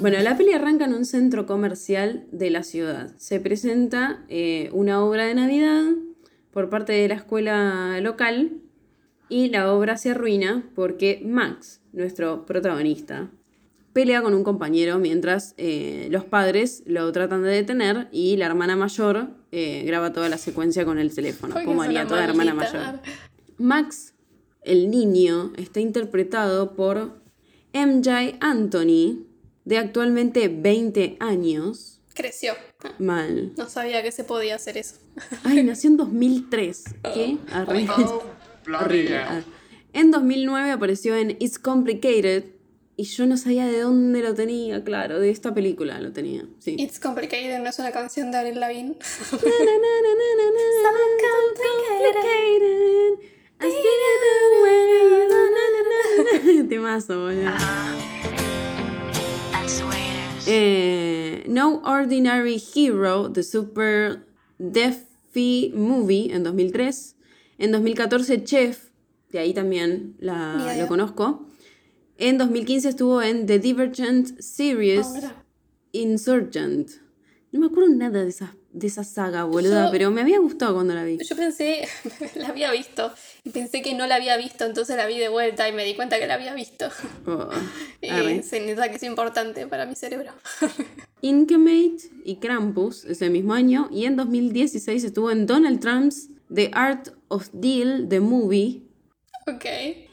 Bueno, 0.00 0.18
la 0.20 0.36
peli 0.36 0.52
arranca 0.52 0.84
en 0.84 0.94
un 0.94 1.04
centro 1.04 1.44
comercial 1.44 2.26
de 2.30 2.50
la 2.50 2.62
ciudad. 2.62 3.12
Se 3.18 3.40
presenta 3.40 4.24
eh, 4.28 4.70
una 4.72 5.04
obra 5.04 5.26
de 5.26 5.34
Navidad 5.34 5.82
por 6.52 6.70
parte 6.70 6.92
de 6.92 7.08
la 7.08 7.14
escuela 7.14 8.00
local 8.00 8.60
y 9.28 9.48
la 9.48 9.72
obra 9.72 9.96
se 9.96 10.10
arruina 10.10 10.70
porque 10.76 11.20
Max, 11.24 11.80
nuestro 11.92 12.46
protagonista, 12.46 13.30
pelea 13.94 14.20
con 14.20 14.34
un 14.34 14.44
compañero 14.44 14.98
mientras 14.98 15.54
eh, 15.56 16.08
los 16.10 16.24
padres 16.24 16.82
lo 16.84 17.10
tratan 17.12 17.42
de 17.42 17.50
detener 17.50 18.08
y 18.12 18.36
la 18.36 18.46
hermana 18.46 18.76
mayor 18.76 19.30
eh, 19.52 19.84
graba 19.86 20.12
toda 20.12 20.28
la 20.28 20.36
secuencia 20.36 20.84
con 20.84 20.98
el 20.98 21.14
teléfono, 21.14 21.54
como 21.64 21.80
haría 21.80 22.06
toda 22.06 22.24
hermana 22.24 22.52
maldita. 22.52 22.78
mayor. 22.78 23.00
Max, 23.56 24.14
el 24.62 24.90
niño, 24.90 25.52
está 25.56 25.78
interpretado 25.78 26.74
por 26.74 27.22
MJ 27.72 28.36
Anthony, 28.40 29.26
de 29.64 29.78
actualmente 29.78 30.48
20 30.48 31.16
años. 31.20 32.00
Creció. 32.14 32.54
Mal. 32.98 33.52
No 33.56 33.68
sabía 33.68 34.02
que 34.02 34.10
se 34.10 34.24
podía 34.24 34.56
hacer 34.56 34.76
eso. 34.76 34.96
Ay, 35.44 35.62
nació 35.62 35.90
en 35.90 35.96
2003. 35.98 36.84
¿Qué? 37.14 37.38
Oh. 37.96 38.22
En 39.92 40.10
2009 40.10 40.72
apareció 40.72 41.14
en 41.14 41.36
It's 41.38 41.60
Complicated, 41.60 42.53
Y 42.96 43.04
yo 43.04 43.26
no 43.26 43.36
sabía 43.36 43.66
de 43.66 43.80
dónde 43.80 44.22
lo 44.22 44.34
tenía, 44.34 44.84
claro, 44.84 45.18
de 45.18 45.30
esta 45.30 45.52
película 45.52 46.00
lo 46.00 46.12
tenía. 46.12 46.44
Sí. 46.60 46.76
It's 46.78 47.00
Complicated 47.00 47.58
no 47.60 47.68
es 47.68 47.78
una 47.80 47.90
canción 47.90 48.30
de 48.30 48.38
Avril 48.38 48.60
Lavigne. 48.60 48.96
Na, 49.32 49.38
na, 49.38 49.74
na, 49.84 49.92
na, 50.04 50.28
na, 50.38 50.46
na, 50.54 50.64
so 50.82 50.90
complicated. 51.24 52.16
I 53.60 53.70
see 53.70 53.82
the 54.52 54.62
way, 54.62 54.78
na, 55.28 55.40
na, 55.54 55.64
na, 55.74 56.62
na. 56.62 56.68
Temazo, 56.68 57.14
boludo. 57.22 57.50
Eh, 60.46 61.44
no 61.48 61.80
Ordinary 61.84 62.62
Hero, 62.74 63.32
The 63.32 63.42
Super 63.42 64.26
Deafy 64.58 65.72
Movie 65.74 66.32
en 66.32 66.44
2003. 66.44 67.16
En 67.58 67.72
2014 67.72 68.44
Chef, 68.44 68.90
de 69.30 69.38
ahí 69.38 69.54
también 69.54 70.14
la- 70.18 70.76
lo 70.78 70.86
conozco. 70.86 71.46
En 72.18 72.38
2015 72.38 72.88
estuvo 72.90 73.22
en 73.22 73.46
The 73.46 73.58
Divergent 73.58 74.38
Series 74.40 75.06
Oh, 75.06 75.14
mira. 75.14 75.44
Insurgent. 75.92 76.90
No 77.52 77.60
me 77.60 77.66
acuerdo 77.66 77.88
nada 77.94 78.22
de 78.24 78.28
esa, 78.30 78.56
de 78.72 78.86
esa 78.88 79.04
saga, 79.04 79.44
boluda, 79.44 79.86
Yo- 79.86 79.90
pero 79.92 80.10
me 80.10 80.20
había 80.22 80.38
gustado 80.40 80.74
cuando 80.74 80.92
la 80.94 81.04
vi. 81.04 81.18
Yo 81.24 81.36
pensé, 81.36 81.86
la 82.34 82.48
había 82.48 82.72
visto, 82.72 83.12
y 83.44 83.50
pensé 83.50 83.80
que 83.80 83.94
no 83.94 84.06
la 84.08 84.16
había 84.16 84.36
visto, 84.36 84.64
entonces 84.64 84.96
la 84.96 85.06
vi 85.06 85.18
de 85.18 85.28
vuelta 85.28 85.68
y 85.68 85.72
me 85.72 85.84
di 85.84 85.94
cuenta 85.94 86.18
que 86.18 86.26
la 86.26 86.34
había 86.34 86.52
visto. 86.54 86.88
Oh, 87.26 87.48
Y 88.00 88.08
arre. 88.08 88.42
se 88.42 88.58
nota 88.66 88.88
que 88.90 88.96
es 88.96 89.02
importante 89.04 89.66
para 89.68 89.86
mi 89.86 89.94
cerebro. 89.94 90.32
Inkemate 91.22 92.10
y 92.24 92.36
Krampus 92.36 93.04
ese 93.04 93.30
mismo 93.30 93.54
año. 93.54 93.88
Y 93.92 94.04
en 94.06 94.16
2016 94.16 95.04
estuvo 95.04 95.30
en 95.30 95.46
Donald 95.46 95.78
Trump's 95.80 96.28
The 96.52 96.70
Art 96.74 97.10
of 97.28 97.48
Deal, 97.52 98.08
The 98.08 98.18
Movie. 98.20 98.82
ok. 99.46 99.64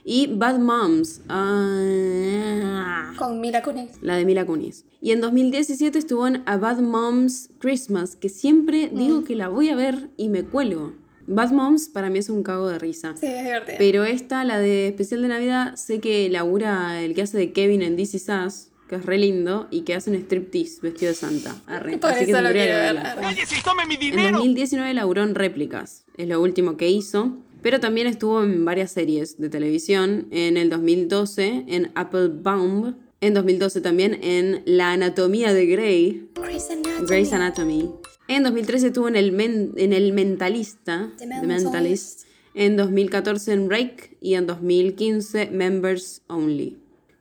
Y 0.04 0.28
Bad 0.28 0.60
Moms. 0.60 1.22
ah, 1.30 3.14
Con 3.18 3.40
Mila 3.40 3.62
Kunis. 3.62 3.92
la 4.02 4.16
de 4.16 4.26
Mila 4.26 4.46
Kunis. 4.46 4.86
Y 5.02 5.12
en 5.12 5.22
2017 5.22 5.98
estuvo 5.98 6.28
en 6.28 6.44
A 6.46 6.58
Bad 6.58 6.80
Moms 6.80 7.50
Christmas, 7.60 8.16
que 8.16 8.30
siempre 8.30 8.90
digo 8.94 9.24
que 9.24 9.36
la 9.36 9.48
voy 9.48 9.70
a 9.70 9.76
ver 9.76 10.10
y 10.18 10.30
me 10.30 10.44
cuelgo. 10.44 10.94
Bad 11.28 11.52
Moms 11.52 11.88
para 11.90 12.10
mí 12.10 12.20
es 12.20 12.30
un 12.30 12.44
cago 12.44 12.68
de 12.68 12.80
risa. 12.80 13.14
Sí, 13.20 13.28
es 13.28 13.44
divertida. 13.44 13.76
Pero 13.78 14.04
esta, 14.04 14.44
la 14.44 14.60
de 14.60 14.88
especial 14.88 15.22
de 15.22 15.28
Navidad, 15.28 15.76
sé 15.76 16.00
que 16.00 16.30
labura 16.30 17.02
el 17.02 17.14
que 17.14 17.22
hace 17.22 17.38
de 17.38 17.52
Kevin 17.54 17.82
en 17.84 17.96
This 17.96 18.16
Is 18.16 18.28
Us, 18.46 18.68
que 18.90 18.96
es 18.96 19.06
re 19.06 19.18
lindo, 19.18 19.68
y 19.72 19.82
que 19.82 19.94
hace 19.96 20.10
un 20.10 20.18
striptease 20.18 20.80
vestido 20.82 21.12
de 21.12 21.16
Santa. 21.16 21.56
Arre. 21.68 21.98
Por 22.00 22.10
Así 22.12 22.26
que 22.26 22.32
eso 22.32 22.42
lo 22.42 22.50
que 22.50 22.54
quiero 22.56 22.74
ver. 22.74 22.94
verla. 22.96 23.12
arre. 23.12 23.26
¡Oye, 23.28 23.46
sí, 23.46 23.56
tome 23.64 23.86
mi 23.86 23.94
En 23.96 24.00
dinero! 24.02 24.38
2019 24.40 24.94
laburó 24.96 25.24
en 25.24 25.36
réplicas, 25.36 26.06
es 26.18 26.28
lo 26.28 26.42
último 26.42 26.76
que 26.76 26.90
hizo, 26.90 27.38
pero 27.62 27.80
también 27.80 28.08
estuvo 28.08 28.44
en 28.44 28.66
varias 28.66 28.92
series 28.92 29.38
de 29.40 29.50
televisión. 29.50 30.28
En 30.32 30.58
el 30.58 30.70
2012 30.70 31.66
en 31.68 31.92
Applebaum, 31.96 32.96
en 33.22 33.34
2012 33.34 33.82
también 33.82 34.18
en 34.24 34.64
La 34.66 34.92
Anatomía 34.94 35.54
de 35.54 35.66
Grey, 35.68 36.30
Grey's 36.36 36.70
Anatomy. 36.72 37.08
Grey's 37.08 37.34
Anatomy. 37.34 37.90
En 38.28 38.44
2013 38.44 38.88
estuvo 38.88 39.08
en 39.08 39.16
el, 39.16 39.32
Men- 39.32 39.74
en 39.78 39.94
el 39.94 40.14
Mentalista, 40.14 41.12
The 41.18 41.26
The 41.28 41.28
Mentalist. 41.28 41.64
Mentalist. 41.66 42.22
En 42.54 42.78
2014 42.78 43.54
en 43.54 43.70
Rake 43.70 44.18
y 44.22 44.34
en 44.36 44.46
2015 44.48 45.52
Members 45.52 46.22
Only. 46.28 46.78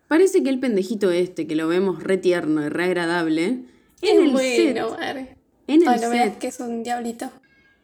Parece 0.08 0.42
que 0.42 0.50
el 0.50 0.58
pendejito 0.58 1.10
este, 1.12 1.46
que 1.46 1.54
lo 1.54 1.68
vemos 1.68 2.02
re 2.02 2.16
tierno 2.16 2.64
y 2.66 2.68
re 2.68 2.84
agradable, 2.84 3.64
en 4.02 4.22
el 4.22 4.30
bueno, 4.30 4.96
set, 4.96 5.36
en 5.68 5.86
el 5.86 5.98
set 6.00 6.38
que 6.38 6.48
es 6.48 6.58
un 6.58 6.82
diablito. 6.82 7.30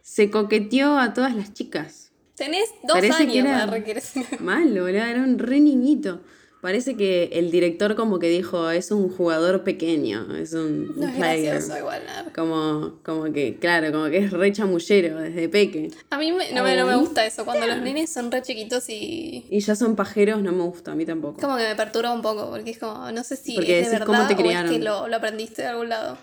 se 0.03 0.31
coqueteó 0.31 0.99
a 0.99 1.13
todas 1.15 1.37
las 1.37 1.53
chicas. 1.53 2.06
Tenés 2.37 2.69
dos 2.83 2.93
Parece 2.95 3.27
que 3.27 3.41
años, 3.41 3.63
era- 3.69 3.85
que 3.85 3.91
eres- 3.93 4.13
Mal, 4.41 4.65
boludo, 4.69 4.87
era 4.89 5.23
un 5.23 5.39
re 5.39 5.61
niñito. 5.61 6.21
Parece 6.63 6.97
que 6.97 7.25
el 7.35 7.51
director 7.53 7.95
como 7.95 8.19
que 8.19 8.29
dijo, 8.29 8.71
es 8.71 8.91
un 8.91 9.09
jugador 9.09 9.63
pequeño, 9.63 10.35
es 10.37 10.53
un, 10.53 10.91
un 10.97 11.01
No 11.01 11.07
es 11.09 11.15
player. 11.15 11.53
gracioso 11.53 11.79
igual. 11.79 12.03
Como, 12.35 12.99
como 13.05 13.33
que, 13.33 13.57
claro, 13.61 13.93
como 13.93 14.07
que 14.07 14.19
es 14.19 14.33
re 14.33 14.53
chamullero 14.53 15.19
desde 15.21 15.49
peque. 15.49 15.91
A 16.11 16.19
mí 16.19 16.33
me- 16.33 16.51
no, 16.53 16.65
me, 16.65 16.77
no 16.77 16.87
me 16.87 16.97
gusta 16.97 17.25
eso, 17.25 17.45
cuando 17.45 17.67
los 17.67 17.79
nenes 17.83 18.11
son 18.13 18.33
re 18.33 18.43
chiquitos 18.43 18.89
y... 18.89 19.47
Y 19.49 19.61
ya 19.61 19.77
son 19.77 19.95
pajeros, 19.95 20.43
no 20.43 20.51
me 20.51 20.63
gusta, 20.65 20.93
a 20.93 20.95
mí 20.97 21.05
tampoco. 21.07 21.41
Como 21.41 21.57
que 21.57 21.63
me 21.69 21.77
perturba 21.77 22.13
un 22.13 22.23
poco, 22.23 22.51
porque 22.51 22.71
es 22.71 22.79
como, 22.79 23.13
no 23.13 23.23
sé 23.23 23.37
si 23.37 23.55
Porque 23.55 23.79
es 23.81 23.87
de 23.87 23.93
decís, 23.93 24.07
¿cómo 24.07 24.19
verdad 24.19 24.29
te 24.29 24.35
o 24.35 24.37
es 24.39 24.43
criaron? 24.43 24.73
que 24.73 24.79
lo, 24.81 25.07
lo 25.09 25.17
aprendiste 25.17 25.63
de 25.63 25.69
algún 25.69 25.89
lado. 25.91 26.19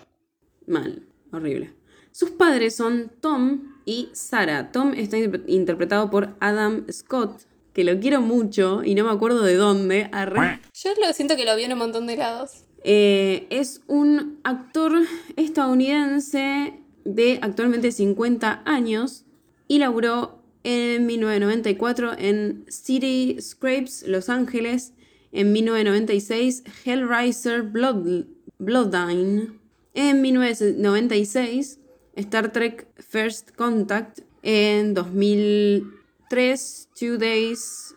Mal, 0.66 1.06
horrible. 1.32 1.72
Sus 2.12 2.30
padres 2.32 2.76
son 2.76 3.10
Tom 3.20 3.73
y 3.86 4.08
Sarah. 4.12 4.72
Tom 4.72 4.92
está 4.94 5.16
interpre- 5.18 5.44
interpretado 5.46 6.10
por 6.10 6.34
Adam 6.40 6.84
Scott, 6.90 7.42
que 7.72 7.84
lo 7.84 7.98
quiero 8.00 8.20
mucho 8.20 8.82
y 8.84 8.94
no 8.94 9.04
me 9.04 9.10
acuerdo 9.10 9.42
de 9.42 9.54
dónde. 9.56 10.08
Arre. 10.12 10.60
Yo 10.74 10.90
lo 11.04 11.12
siento 11.12 11.36
que 11.36 11.44
lo 11.44 11.56
vi 11.56 11.64
en 11.64 11.72
un 11.72 11.78
montón 11.78 12.06
de 12.06 12.16
lados. 12.16 12.64
Eh, 12.84 13.46
es 13.50 13.80
un 13.86 14.38
actor 14.44 14.92
estadounidense 15.36 16.74
de 17.04 17.38
actualmente 17.42 17.92
50 17.92 18.62
años 18.64 19.24
y 19.68 19.78
laburó 19.78 20.38
en 20.64 21.06
1994 21.06 22.12
en 22.18 22.64
City 22.68 23.36
Scrapes, 23.40 24.04
Los 24.06 24.28
Ángeles, 24.28 24.92
en 25.32 25.52
1996 25.52 26.62
Hellraiser 26.84 27.62
Blood, 27.62 28.24
Bloodline, 28.58 29.58
en 29.94 30.22
1996 30.22 31.78
Star 32.16 32.52
Trek 32.52 32.86
First 32.96 33.50
Contact, 33.56 34.20
en 34.42 34.94
2003 34.94 36.88
Two 36.98 37.18
Days... 37.18 37.94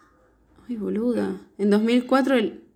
Ay, 0.70 0.76
boluda. 0.76 1.42
En 1.58 1.70
2004 1.70 2.36
el, 2.36 2.68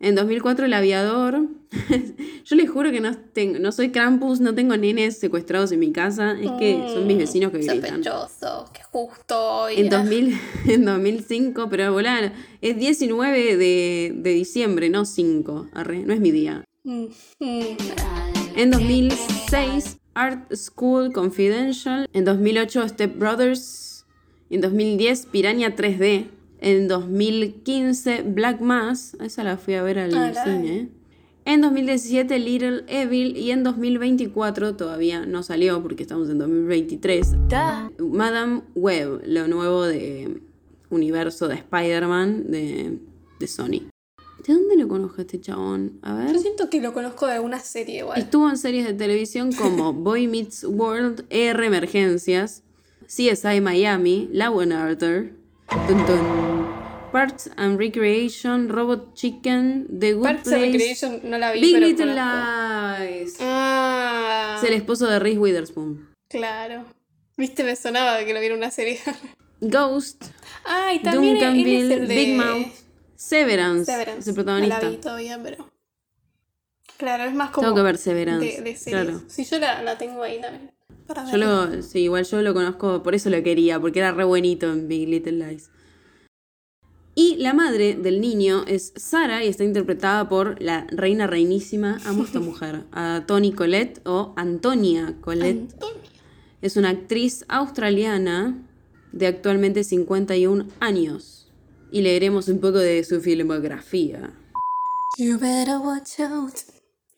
en 0.00 0.14
2004 0.14 0.66
el 0.66 0.72
aviador. 0.72 1.48
Yo 2.44 2.56
les 2.56 2.70
juro 2.70 2.90
que 2.90 3.00
no, 3.00 3.16
tengo, 3.16 3.58
no 3.58 3.72
soy 3.72 3.90
Krampus, 3.90 4.40
no 4.40 4.54
tengo 4.54 4.76
nenes 4.76 5.18
secuestrados 5.18 5.72
en 5.72 5.80
mi 5.80 5.92
casa. 5.92 6.32
Es 6.32 6.50
que 6.52 6.80
son 6.92 7.06
mis 7.06 7.18
vecinos 7.18 7.50
que 7.50 7.58
gritan. 7.58 8.02
Sospechoso, 8.02 8.70
que 8.72 8.82
justo. 8.84 9.68
En, 9.68 9.88
2000, 9.88 10.38
en 10.68 10.84
2005, 10.84 11.68
pero 11.68 11.92
volar, 11.92 12.32
es 12.60 12.76
19 12.76 13.56
de, 13.56 14.12
de 14.14 14.30
diciembre, 14.30 14.88
no 14.88 15.04
5. 15.04 15.68
Arre, 15.72 16.00
no 16.00 16.14
es 16.14 16.20
mi 16.20 16.30
día. 16.30 16.64
Mm, 16.84 17.06
mm. 17.40 17.76
En 18.56 18.70
2006, 18.70 19.97
Art 20.18 20.52
School 20.52 21.12
Confidential. 21.12 22.08
En 22.12 22.24
2008, 22.24 22.88
Step 22.88 23.16
Brothers. 23.18 24.04
En 24.50 24.60
2010, 24.60 25.26
Piranha 25.26 25.76
3D. 25.76 26.26
En 26.60 26.88
2015, 26.88 28.22
Black 28.22 28.60
Mass. 28.60 29.16
Esa 29.20 29.44
la 29.44 29.56
fui 29.56 29.74
a 29.74 29.82
ver 29.82 30.00
al 30.00 30.14
Ah, 30.16 30.32
cine. 30.44 30.88
En 31.44 31.60
2017, 31.60 32.38
Little 32.40 32.84
Evil. 32.88 33.36
Y 33.36 33.52
en 33.52 33.62
2024, 33.62 34.74
todavía 34.74 35.24
no 35.24 35.42
salió 35.44 35.80
porque 35.82 36.02
estamos 36.02 36.28
en 36.30 36.38
2023. 36.38 37.36
Madame 37.98 38.62
Web, 38.74 39.22
lo 39.24 39.46
nuevo 39.46 39.84
de 39.84 40.40
universo 40.90 41.46
de 41.48 41.54
Spider-Man 41.54 42.50
de, 42.50 42.98
de 43.38 43.46
Sony. 43.46 43.82
¿De 44.46 44.54
dónde 44.54 44.76
lo 44.76 44.88
conozco 44.88 45.16
a 45.18 45.22
este 45.22 45.40
chabón? 45.40 45.98
A 46.02 46.14
ver. 46.14 46.32
Yo 46.32 46.38
siento 46.40 46.70
que 46.70 46.80
lo 46.80 46.92
conozco 46.94 47.26
de 47.26 47.34
alguna 47.34 47.58
serie 47.60 47.98
igual. 47.98 48.18
Estuvo 48.18 48.48
en 48.48 48.56
series 48.56 48.86
de 48.86 48.94
televisión 48.94 49.52
como 49.52 49.92
Boy 49.92 50.26
Meets 50.28 50.64
World, 50.64 51.26
ER 51.30 51.62
Emergencias, 51.62 52.62
CSI 53.06 53.60
Miami, 53.60 54.28
Law 54.32 54.60
and 54.60 54.72
Order, 54.72 55.32
Tun 55.86 56.06
Tun, 56.06 56.66
Parks 57.12 57.50
and 57.56 57.78
Recreation, 57.78 58.68
Robot 58.68 59.14
Chicken, 59.14 59.86
The 59.98 60.12
Good 60.14 60.22
Parks 60.24 60.48
and 60.48 60.56
Place, 60.56 60.72
Recreation 60.72 61.20
no 61.24 61.38
la 61.38 61.52
vi, 61.52 61.60
Big 61.60 61.72
pero 61.74 61.86
Little 61.86 62.06
conozco. 62.14 63.04
Lies. 63.04 63.36
Ah, 63.40 64.56
Es 64.62 64.68
el 64.68 64.74
esposo 64.74 65.06
de 65.08 65.18
Reese 65.18 65.38
Witherspoon. 65.38 66.08
claro. 66.28 66.84
Viste, 67.36 67.62
me 67.62 67.76
sonaba 67.76 68.16
de 68.16 68.26
que 68.26 68.34
lo 68.34 68.40
viera 68.40 68.56
una 68.56 68.70
serie. 68.72 68.98
Ghost, 69.60 70.24
Ay, 70.64 71.00
también 71.02 71.36
él 71.36 71.42
es 71.42 71.48
Duncanville, 71.48 71.94
el 71.94 72.08
de... 72.08 72.14
Big 72.16 72.36
Mouth, 72.36 72.72
Severance, 73.18 73.84
Severance. 73.84 74.20
es 74.20 74.28
el 74.28 74.34
protagonista. 74.34 74.80
la 74.80 74.90
vi 74.90 74.96
todavía, 74.98 75.40
pero... 75.42 75.68
Claro, 76.96 77.24
es 77.24 77.34
más 77.34 77.50
como... 77.50 77.66
Tengo 77.66 77.76
que 77.76 77.82
ver 77.82 77.98
Severance, 77.98 78.46
De, 78.46 78.62
de 78.62 78.76
series. 78.76 78.84
claro. 78.84 79.22
Sí, 79.26 79.44
yo 79.44 79.58
la, 79.58 79.82
la 79.82 79.98
tengo 79.98 80.22
ahí 80.22 80.40
también. 80.40 80.70
Para 81.06 81.28
Yo 81.30 81.36
lo, 81.36 81.82
sí, 81.82 82.00
igual 82.00 82.24
yo 82.24 82.40
lo 82.42 82.54
conozco, 82.54 83.02
por 83.02 83.14
eso 83.16 83.28
lo 83.28 83.42
quería, 83.42 83.80
porque 83.80 83.98
era 83.98 84.12
re 84.12 84.22
buenito 84.24 84.70
en 84.72 84.86
Big 84.86 85.08
Little 85.08 85.32
Lies. 85.32 85.70
Y 87.16 87.36
la 87.38 87.54
madre 87.54 87.96
del 87.96 88.20
niño 88.20 88.62
es 88.68 88.92
Sara 88.94 89.42
y 89.42 89.48
está 89.48 89.64
interpretada 89.64 90.28
por 90.28 90.62
la 90.62 90.86
reina 90.92 91.26
reinísima, 91.26 91.98
amo 92.04 92.22
esta 92.24 92.38
mujer, 92.40 92.84
a 92.92 93.24
Toni 93.26 93.52
Collette 93.52 94.00
o 94.04 94.32
Antonia 94.36 95.16
Collette. 95.20 95.74
Es 96.62 96.76
una 96.76 96.90
actriz 96.90 97.44
australiana 97.48 98.56
de 99.10 99.26
actualmente 99.26 99.82
51 99.82 100.66
años. 100.78 101.37
Y 101.90 102.02
leeremos 102.02 102.48
un 102.48 102.60
poco 102.60 102.78
de 102.78 103.02
su 103.04 103.20
filmografía. 103.20 104.30
You 105.18 105.38
better 105.38 105.78
watch 105.78 106.20
out. 106.20 106.54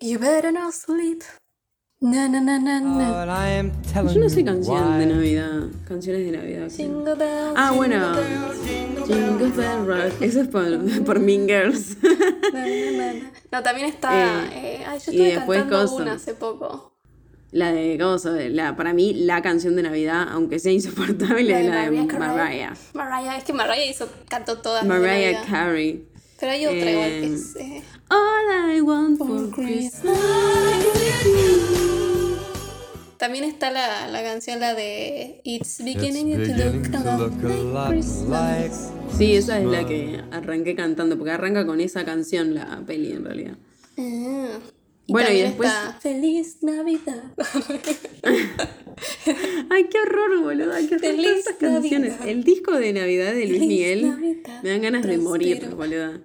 You 0.01 0.19
better 0.19 0.53
not 0.53 0.73
sleep. 0.73 1.23
Na, 2.03 2.29
na, 2.29 2.41
na, 2.41 2.59
na, 2.59 2.81
na. 2.81 3.11
But 3.11 3.29
I 3.29 3.59
am 3.59 3.73
telling 3.93 4.15
Yo 4.15 4.21
no 4.23 4.29
sé 4.31 4.43
canción 4.43 4.99
de. 4.99 5.07
Navidad. 5.07 5.69
Canciones 5.87 6.25
de 6.25 6.33
Navidad. 6.39 6.71
Jingle 6.71 7.15
Ah, 7.57 7.73
jingle 7.73 7.77
bueno. 7.77 8.17
jingle. 9.07 9.51
Bell 9.51 9.87
Rock. 9.87 10.23
Eso 10.23 10.41
es 10.41 10.49
por, 10.49 11.05
por 11.05 11.21
Mean 11.21 11.47
Girls. 11.47 11.97
No, 13.53 13.63
también 13.63 13.89
está. 13.89 14.11
Eh, 14.53 14.79
eh, 14.81 14.85
ay, 14.87 14.99
yo 14.99 15.13
y 15.13 15.17
estuve 15.17 15.35
después 15.35 15.61
cantando 15.61 15.97
una 15.97 16.13
hace 16.15 16.35
poco. 16.35 16.90
La 17.53 17.73
de 17.73 17.99
Gozo, 17.99 18.33
la, 18.37 18.77
para 18.77 18.93
mí 18.95 19.13
la 19.13 19.43
canción 19.43 19.75
de 19.75 19.83
Navidad, 19.83 20.29
aunque 20.31 20.59
sea 20.61 20.71
insoportable, 20.73 21.43
La 21.43 21.59
es 21.61 21.65
de 21.67 21.71
la 21.71 21.91
de 21.91 21.91
Mariah. 21.91 22.19
Mariah. 22.19 22.75
Mariah, 22.95 23.37
es 23.39 23.45
que 23.45 23.53
Mariah 23.53 23.87
hizo, 23.91 24.09
cantó 24.29 24.59
todas. 24.59 24.85
Mariah. 24.87 25.43
Carey. 25.49 26.05
Pero 26.39 26.53
hay 26.53 26.67
otra 26.67 26.79
Eh, 26.79 26.93
igual 26.93 27.11
que 27.11 27.35
es. 27.35 27.57
eh, 27.57 27.83
All 28.09 28.77
I 28.77 28.81
want 28.81 29.19
for 29.19 29.51
Christmas. 29.51 30.17
También 33.19 33.45
está 33.45 33.71
la, 33.71 34.09
la 34.09 34.23
canción, 34.23 34.61
la 34.61 34.75
de 34.75 35.43
It's 35.45 35.81
It's 35.81 35.85
beginning, 35.85 36.33
to 36.33 36.39
beginning 36.39 36.83
look 36.83 36.91
to 36.91 36.97
a 36.97 37.05
lot 37.05 37.19
look 37.21 37.45
a 37.45 37.49
like 37.49 37.63
lot 37.65 37.89
Christmas. 37.91 38.29
like 38.31 38.75
Sí, 39.19 39.35
esa 39.37 39.59
es 39.61 39.67
la 39.67 39.87
que 39.87 40.23
arranqué 40.31 40.75
cantando, 40.75 41.19
porque 41.19 41.33
arranca 41.33 41.67
con 41.67 41.81
esa 41.81 42.05
canción 42.07 42.55
la 42.55 42.81
peli 42.87 43.13
en 43.13 43.25
realidad. 43.25 43.55
Ah. 43.99 44.59
Y 45.11 45.13
Bueno, 45.13 45.29
y 45.33 45.41
después- 45.41 45.69
está 45.69 45.99
Feliz 46.01 46.63
Navidad. 46.63 47.25
Ay, 49.71 49.89
qué 49.91 49.99
horror, 49.99 50.41
boludo. 50.41 50.73
Hay 50.73 50.87
que 50.87 50.95
hacer 50.95 51.17
Feliz 51.17 51.45
tantas 51.47 51.57
canciones. 51.57 52.11
Navidad. 52.13 52.29
El 52.29 52.45
disco 52.45 52.71
de 52.79 52.93
Navidad 52.93 53.33
de 53.33 53.41
Luis 53.47 53.59
Feliz 53.59 53.69
Miguel 53.69 54.09
Navidad, 54.09 54.63
me 54.63 54.71
dan 54.71 54.83
ganas 54.83 55.05
de 55.05 55.19
morir, 55.19 55.69
boludo. 55.75 56.21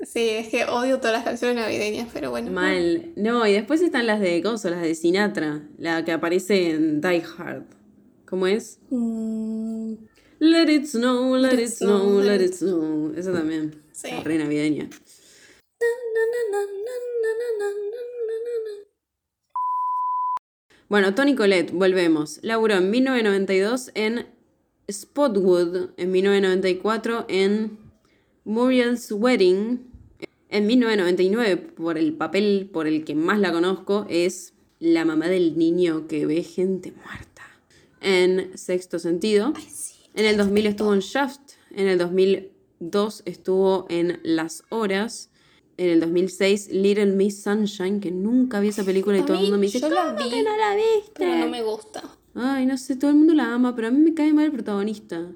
sí, 0.00 0.28
es 0.28 0.48
que 0.48 0.66
odio 0.66 0.98
todas 0.98 1.14
las 1.14 1.24
canciones 1.24 1.56
navideñas, 1.56 2.08
pero 2.12 2.28
bueno. 2.30 2.50
Mal. 2.50 3.12
No, 3.16 3.46
y 3.46 3.52
después 3.54 3.80
están 3.80 4.06
las 4.06 4.20
de 4.20 4.42
Gozo, 4.42 4.68
las 4.68 4.82
de 4.82 4.94
Sinatra, 4.94 5.62
la 5.78 6.04
que 6.04 6.12
aparece 6.12 6.72
en 6.72 7.00
Die 7.00 7.22
Hard. 7.38 7.64
¿Cómo 8.28 8.46
es? 8.46 8.78
Mm, 8.90 9.94
Let 10.40 10.70
it 10.70 10.84
snow, 10.84 11.34
let 11.38 11.52
Let 11.54 11.62
it 11.62 11.70
snow, 11.70 11.98
snow, 11.98 12.20
let 12.20 12.44
it 12.44 12.52
snow. 12.52 13.14
Esa 13.16 13.32
también. 13.32 13.74
Sí. 13.92 14.10
Re 14.22 14.36
navideña. 14.36 14.84
na, 14.84 14.90
na, 16.14 16.24
na, 16.50 16.60
na, 16.60 16.66
na, 17.22 17.28
na, 17.58 17.58
na, 17.58 17.68
na, 17.68 17.78
na. 18.66 18.72
Bueno, 20.88 21.16
Tony 21.16 21.34
Collette, 21.34 21.72
volvemos. 21.72 22.38
Laburó 22.42 22.76
en 22.76 22.90
1992 22.90 23.90
en 23.94 24.26
Spotwood, 24.88 25.90
en 25.96 26.12
1994 26.12 27.24
en 27.28 27.78
Muriel's 28.44 29.10
Wedding, 29.10 29.80
en 30.48 30.66
1999 30.66 31.56
por 31.56 31.98
el 31.98 32.12
papel 32.12 32.70
por 32.72 32.86
el 32.86 33.04
que 33.04 33.16
más 33.16 33.40
la 33.40 33.50
conozco 33.50 34.06
es 34.08 34.54
la 34.78 35.04
mamá 35.04 35.26
del 35.26 35.58
niño 35.58 36.06
que 36.06 36.24
ve 36.24 36.44
gente 36.44 36.92
muerta. 36.92 37.42
En 38.00 38.56
Sexto 38.56 39.00
Sentido. 39.00 39.54
En 40.14 40.24
el 40.24 40.36
2000 40.36 40.66
estuvo 40.66 40.94
en 40.94 41.00
Shaft. 41.00 41.40
En 41.72 41.88
el 41.88 41.98
2002 41.98 43.22
estuvo 43.24 43.86
en 43.88 44.20
Las 44.22 44.62
Horas. 44.68 45.30
En 45.78 45.90
el 45.90 46.00
2006 46.00 46.70
Little 46.72 47.06
Miss 47.06 47.42
Sunshine, 47.42 48.00
que 48.00 48.10
nunca 48.10 48.60
vi 48.60 48.68
esa 48.68 48.84
película 48.84 49.18
y 49.18 49.22
todo 49.22 49.34
el 49.34 49.42
mundo 49.42 49.58
me 49.58 49.66
dice, 49.66 49.80
yo 49.80 49.88
la 49.90 50.14
¿cómo 50.14 50.24
vi, 50.24 50.30
que 50.30 50.42
no 50.42 50.56
la 50.56 50.74
viste? 50.74 51.12
Pero 51.14 51.34
no 51.36 51.48
me 51.48 51.62
gusta. 51.62 52.02
Ay, 52.34 52.64
no 52.66 52.76
sé, 52.78 52.96
todo 52.96 53.10
el 53.10 53.16
mundo 53.16 53.34
la 53.34 53.52
ama, 53.54 53.74
pero 53.74 53.88
a 53.88 53.90
mí 53.90 53.98
me 53.98 54.14
cae 54.14 54.32
mal 54.32 54.46
el 54.46 54.52
protagonista. 54.52 55.30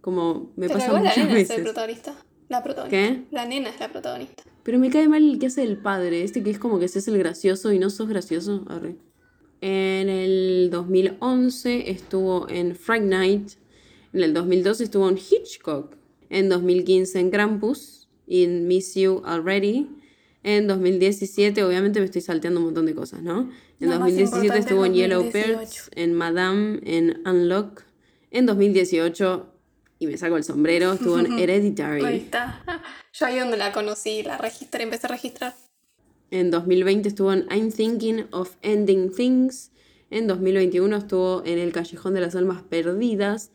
Como 0.00 0.52
me 0.56 0.66
Pero 0.68 0.74
pasa 0.74 0.86
igual 0.88 1.02
la 1.04 1.10
muchas 1.10 1.24
nena 1.26 1.38
es 1.40 1.50
el 1.50 1.56
veces. 1.56 1.64
protagonista. 1.64 2.14
La 2.48 2.62
protagonista. 2.62 2.96
¿Qué? 2.96 3.22
La 3.30 3.46
nena 3.46 3.70
es 3.70 3.80
la 3.80 3.88
protagonista. 3.90 4.42
Pero 4.62 4.78
me 4.78 4.90
cae 4.90 5.08
mal 5.08 5.22
el 5.28 5.38
que 5.38 5.46
hace 5.46 5.62
el 5.62 5.78
padre, 5.78 6.22
este 6.22 6.42
que 6.42 6.50
es 6.50 6.58
como 6.58 6.78
que 6.78 6.84
hace 6.84 6.98
el 7.10 7.18
gracioso 7.18 7.72
y 7.72 7.78
no 7.78 7.90
sos 7.90 8.08
gracioso. 8.08 8.64
Arre. 8.68 8.96
En 9.60 10.08
el 10.08 10.68
2011 10.70 11.90
estuvo 11.90 12.48
en 12.48 12.76
Fright 12.76 13.02
Night. 13.04 13.52
En 14.12 14.22
el 14.22 14.34
2012 14.34 14.84
estuvo 14.84 15.08
en 15.08 15.16
Hitchcock. 15.18 15.96
En 16.30 16.48
2015 16.48 17.18
en 17.20 17.30
Krampus. 17.30 18.05
En 18.26 18.66
Miss 18.66 18.94
You 18.94 19.22
Already. 19.24 19.88
En 20.42 20.68
2017, 20.68 21.64
obviamente 21.64 21.98
me 21.98 22.06
estoy 22.06 22.20
salteando 22.20 22.60
un 22.60 22.66
montón 22.66 22.86
de 22.86 22.94
cosas, 22.94 23.20
¿no? 23.22 23.50
En 23.80 23.88
más 23.88 23.98
2017 23.98 24.36
importante 24.46 24.58
estuvo 24.60 24.84
en 24.86 24.94
Yellow 24.94 25.22
2018. 25.24 25.58
Birds, 25.58 25.90
en 25.96 26.14
Madame, 26.14 26.80
en 26.84 27.20
Unlock. 27.26 27.82
En 28.30 28.46
2018, 28.46 29.52
y 29.98 30.06
me 30.06 30.16
saco 30.16 30.36
el 30.36 30.44
sombrero, 30.44 30.92
estuvo 30.92 31.18
en 31.18 31.26
Ahí 31.32 31.42
Hereditary. 31.42 32.16
está. 32.16 32.62
Yo 33.12 33.26
ahí 33.26 33.38
donde 33.38 33.56
la 33.56 33.72
conocí, 33.72 34.22
la 34.22 34.38
registré, 34.38 34.84
empecé 34.84 35.06
a 35.06 35.10
registrar. 35.10 35.54
En 36.30 36.50
2020 36.50 37.08
estuvo 37.08 37.32
en 37.32 37.46
I'm 37.50 37.72
Thinking 37.72 38.26
of 38.30 38.56
Ending 38.62 39.12
Things. 39.12 39.70
En 40.10 40.26
2021 40.26 40.96
estuvo 40.96 41.42
en 41.44 41.58
El 41.58 41.72
Callejón 41.72 42.14
de 42.14 42.20
las 42.20 42.36
Almas 42.36 42.62
Perdidas. 42.62 43.50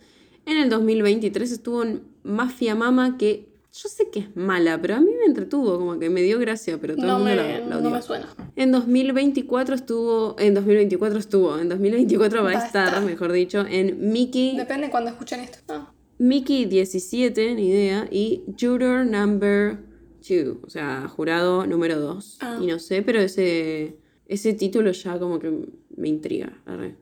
En 0.46 0.58
el 0.58 0.70
2023 0.70 1.52
estuvo 1.52 1.84
en 1.84 2.04
Mafia 2.24 2.76
Mama, 2.76 3.18
que 3.18 3.51
yo 3.74 3.90
sé 3.90 4.10
que 4.12 4.20
es 4.20 4.36
mala, 4.36 4.82
pero 4.82 4.96
a 4.96 5.00
mí 5.00 5.12
me 5.18 5.26
entretuvo, 5.26 5.78
como 5.78 5.98
que 5.98 6.10
me 6.10 6.22
dio 6.22 6.40
gracia, 6.40 6.78
pero 6.80 6.96
todo 6.96 7.06
No 7.06 7.18
el 7.18 7.24
mundo 7.24 7.42
me, 7.44 7.50
la, 7.54 7.60
la 7.60 7.66
no 7.68 7.78
odió. 7.80 7.90
me 7.92 8.02
suena. 8.02 8.28
En 8.56 8.72
2024 8.72 9.76
estuvo, 9.76 10.36
en 10.40 10.54
2024 10.54 11.20
estuvo, 11.20 11.58
en 11.58 11.70
2024 11.70 12.44
va 12.44 12.50
a 12.52 12.54
Va 12.54 12.60
a 12.62 12.66
estar, 12.66 12.88
estar. 12.88 13.04
mejor 13.04 13.32
dicho, 13.32 13.66
en 13.68 14.12
Mickey, 14.12 14.58
Depende 14.58 14.90
cuando 14.90 15.10
escuchen 15.12 15.40
esto. 15.40 15.60
Ah. 15.70 15.92
Mickey 16.20 16.66
17, 16.66 17.56
ni 17.56 17.70
idea, 17.70 18.08
y 18.12 18.44
Juror 18.60 19.06
Number 19.06 19.80
2, 20.28 20.58
o 20.64 20.70
sea, 20.70 21.08
jurado 21.08 21.66
número 21.66 22.00
2. 22.00 22.38
Ah. 22.42 22.60
Y 22.62 22.68
no 22.68 22.78
sé, 22.78 23.02
pero 23.02 23.20
ese, 23.20 23.98
ese 24.28 24.54
título 24.54 24.92
ya 24.92 25.18
como 25.18 25.40
que 25.40 25.50
me 25.96 26.08
intriga. 26.10 26.62
arre. 26.66 26.96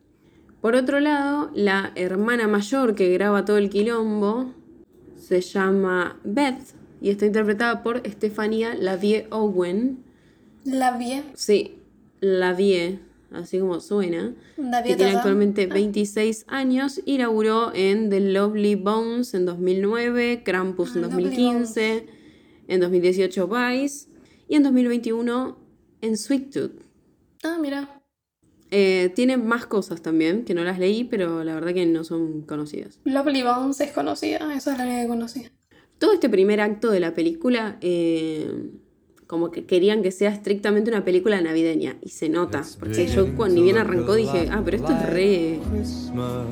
Por 0.61 0.75
otro 0.75 0.99
lado, 0.99 1.49
la 1.53 1.91
hermana 1.95 2.47
mayor 2.47 2.93
que 2.93 3.09
graba 3.13 3.43
todo 3.45 3.57
el 3.57 3.69
quilombo 3.69 4.53
se 5.29 5.41
llama 5.41 6.19
Beth 6.23 6.73
y 7.01 7.11
está 7.11 7.27
interpretada 7.27 7.83
por 7.83 8.01
Stefania 8.03 8.73
Lavie 8.73 9.27
Owen. 9.29 10.03
La 10.65 10.97
vi. 10.97 11.21
Sí, 11.35 11.75
Lavie, 12.19 12.99
así 13.31 13.59
como 13.59 13.79
suena. 13.79 14.33
Que 14.57 14.95
tiene 14.95 15.11
actualmente 15.11 15.67
26 15.67 16.45
años 16.47 16.99
y 17.05 17.19
laburó 17.19 17.71
en 17.75 18.09
The 18.09 18.19
Lovely 18.21 18.73
Bones 18.73 19.35
en 19.35 19.45
2009, 19.45 20.41
Krampus 20.43 20.95
en 20.95 21.03
Ah, 21.03 21.07
Lovely 21.09 21.25
2015, 21.25 22.07
en 22.67 22.79
2018 22.81 23.47
Vice 23.47 24.07
y 24.47 24.55
en 24.55 24.63
2021 24.63 25.57
en 26.01 26.17
Sweet 26.17 26.49
Tooth. 26.51 26.81
Ah, 27.43 27.57
mira. 27.61 27.98
Eh, 28.71 29.11
tiene 29.15 29.37
más 29.37 29.65
cosas 29.65 30.01
también 30.01 30.45
que 30.45 30.53
no 30.53 30.63
las 30.63 30.77
leí, 30.79 31.03
pero 31.03 31.43
la 31.43 31.55
verdad 31.55 31.73
que 31.73 31.85
no 31.85 32.03
son 32.03 32.41
conocidas. 32.43 32.99
Lovely 33.03 33.41
Bones 33.43 33.79
es 33.81 33.91
conocida. 33.91 34.53
Esa 34.55 34.73
es 34.73 34.77
la 34.77 34.83
única 34.85 35.01
que 35.01 35.07
conocía. 35.07 35.51
Todo 35.97 36.13
este 36.13 36.29
primer 36.29 36.61
acto 36.61 36.91
de 36.91 36.99
la 36.99 37.13
película, 37.13 37.77
eh, 37.81 38.47
como 39.27 39.51
que 39.51 39.65
querían 39.65 40.01
que 40.01 40.11
sea 40.11 40.29
estrictamente 40.31 40.89
una 40.89 41.03
película 41.03 41.39
navideña, 41.41 41.97
y 42.01 42.09
se 42.09 42.29
nota, 42.29 42.63
porque 42.79 43.05
yo 43.07 43.35
cuando 43.35 43.55
ni 43.55 43.61
bien 43.63 43.77
arrancó 43.77 44.15
dije, 44.15 44.47
ah, 44.51 44.61
pero 44.63 44.77
esto 44.77 44.91
es 44.91 45.05
re 45.09 45.59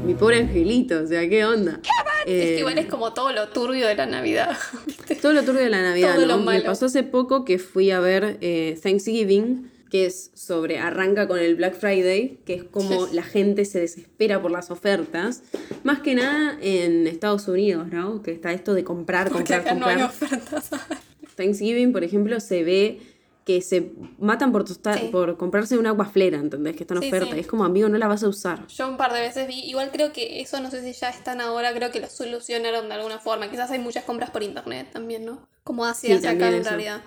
mi 0.05 0.13
pobre 0.13 0.37
angelito, 0.39 1.01
o 1.01 1.07
sea, 1.07 1.27
¿qué 1.29 1.45
onda? 1.45 1.79
es 1.83 1.89
Eh, 2.27 2.53
que 2.55 2.59
igual 2.59 2.77
es 2.77 2.87
como 2.87 3.13
todo 3.13 3.31
lo 3.31 3.47
turbio 3.49 3.87
de 3.87 3.95
la 3.95 4.05
Navidad. 4.05 4.55
Todo 5.21 5.31
lo 5.33 5.43
turbio 5.43 5.61
de 5.61 5.69
la 5.69 5.81
Navidad, 5.81 6.15
Todo 6.15 6.25
lo 6.25 6.33
¿no? 6.33 6.39
Me 6.39 6.45
malo. 6.45 6.65
pasó 6.65 6.87
hace 6.87 7.01
poco 7.03 7.45
que 7.45 7.57
fui 7.57 7.89
a 7.91 7.99
ver 8.01 8.37
eh, 8.41 8.77
Thanksgiving, 8.83 9.71
que 9.89 10.05
es 10.05 10.31
sobre, 10.33 10.79
arranca 10.79 11.27
con 11.27 11.39
el 11.39 11.55
Black 11.55 11.75
Friday, 11.75 12.39
que 12.45 12.53
es 12.55 12.63
como 12.63 13.07
la 13.13 13.23
gente 13.23 13.63
se 13.65 13.79
desespera 13.79 14.41
por 14.41 14.51
las 14.51 14.69
ofertas. 14.71 15.43
Más 15.83 15.99
que 15.99 16.13
nada 16.15 16.57
en 16.61 17.07
Estados 17.07 17.47
Unidos, 17.47 17.87
¿no? 17.91 18.21
Que 18.21 18.31
está 18.31 18.51
esto 18.53 18.73
de 18.73 18.83
comprar, 18.83 19.29
Porque 19.29 19.53
comprar, 19.55 19.59
acá 19.61 19.73
no 19.73 19.85
comprar. 19.85 19.97
hay 19.97 20.03
ofertas. 20.03 20.69
Thanksgiving, 21.35 21.93
por 21.93 22.03
ejemplo, 22.03 22.39
se 22.39 22.63
ve 22.63 22.99
que 23.45 23.61
se 23.61 23.93
matan 24.19 24.51
por, 24.51 24.65
tostar, 24.65 24.99
Sí. 24.99 25.07
por 25.09 25.37
comprarse 25.37 25.77
una 25.77 25.89
agua 25.91 26.05
flera, 26.05 26.37
¿entendés? 26.37 26.75
Que 26.75 26.83
está 26.83 26.95
en 26.95 27.01
Sí, 27.03 27.07
oferta. 27.07 27.33
sí. 27.33 27.39
Es 27.39 27.47
como, 27.47 27.63
amigo, 27.63 27.87
no 27.87 27.97
la 27.97 28.07
vas 28.07 28.21
a 28.23 28.27
usar. 28.27 28.67
Yo 28.67 28.89
un 28.89 28.97
par 28.97 29.13
de 29.13 29.21
veces 29.21 29.47
vi, 29.47 29.61
igual 29.61 29.89
creo 29.93 30.11
que 30.11 30.41
eso 30.41 30.59
no 30.59 30.69
sé 30.69 30.81
si 30.83 30.91
ya 30.99 31.09
están 31.09 31.39
ahora, 31.39 31.73
creo 31.73 31.89
que 31.91 32.01
lo 32.01 32.09
solucionaron 32.09 32.89
de 32.89 32.95
alguna 32.95 33.19
forma. 33.19 33.49
Quizás 33.49 33.71
hay 33.71 33.79
muchas 33.79 34.03
compras 34.03 34.31
por 34.31 34.43
internet 34.43 34.89
también, 34.91 35.23
¿no? 35.25 35.47
Como 35.63 35.85
Sí, 35.93 36.11
hace 36.11 36.27
acá 36.27 36.49
en 36.49 36.65
realidad. 36.65 37.01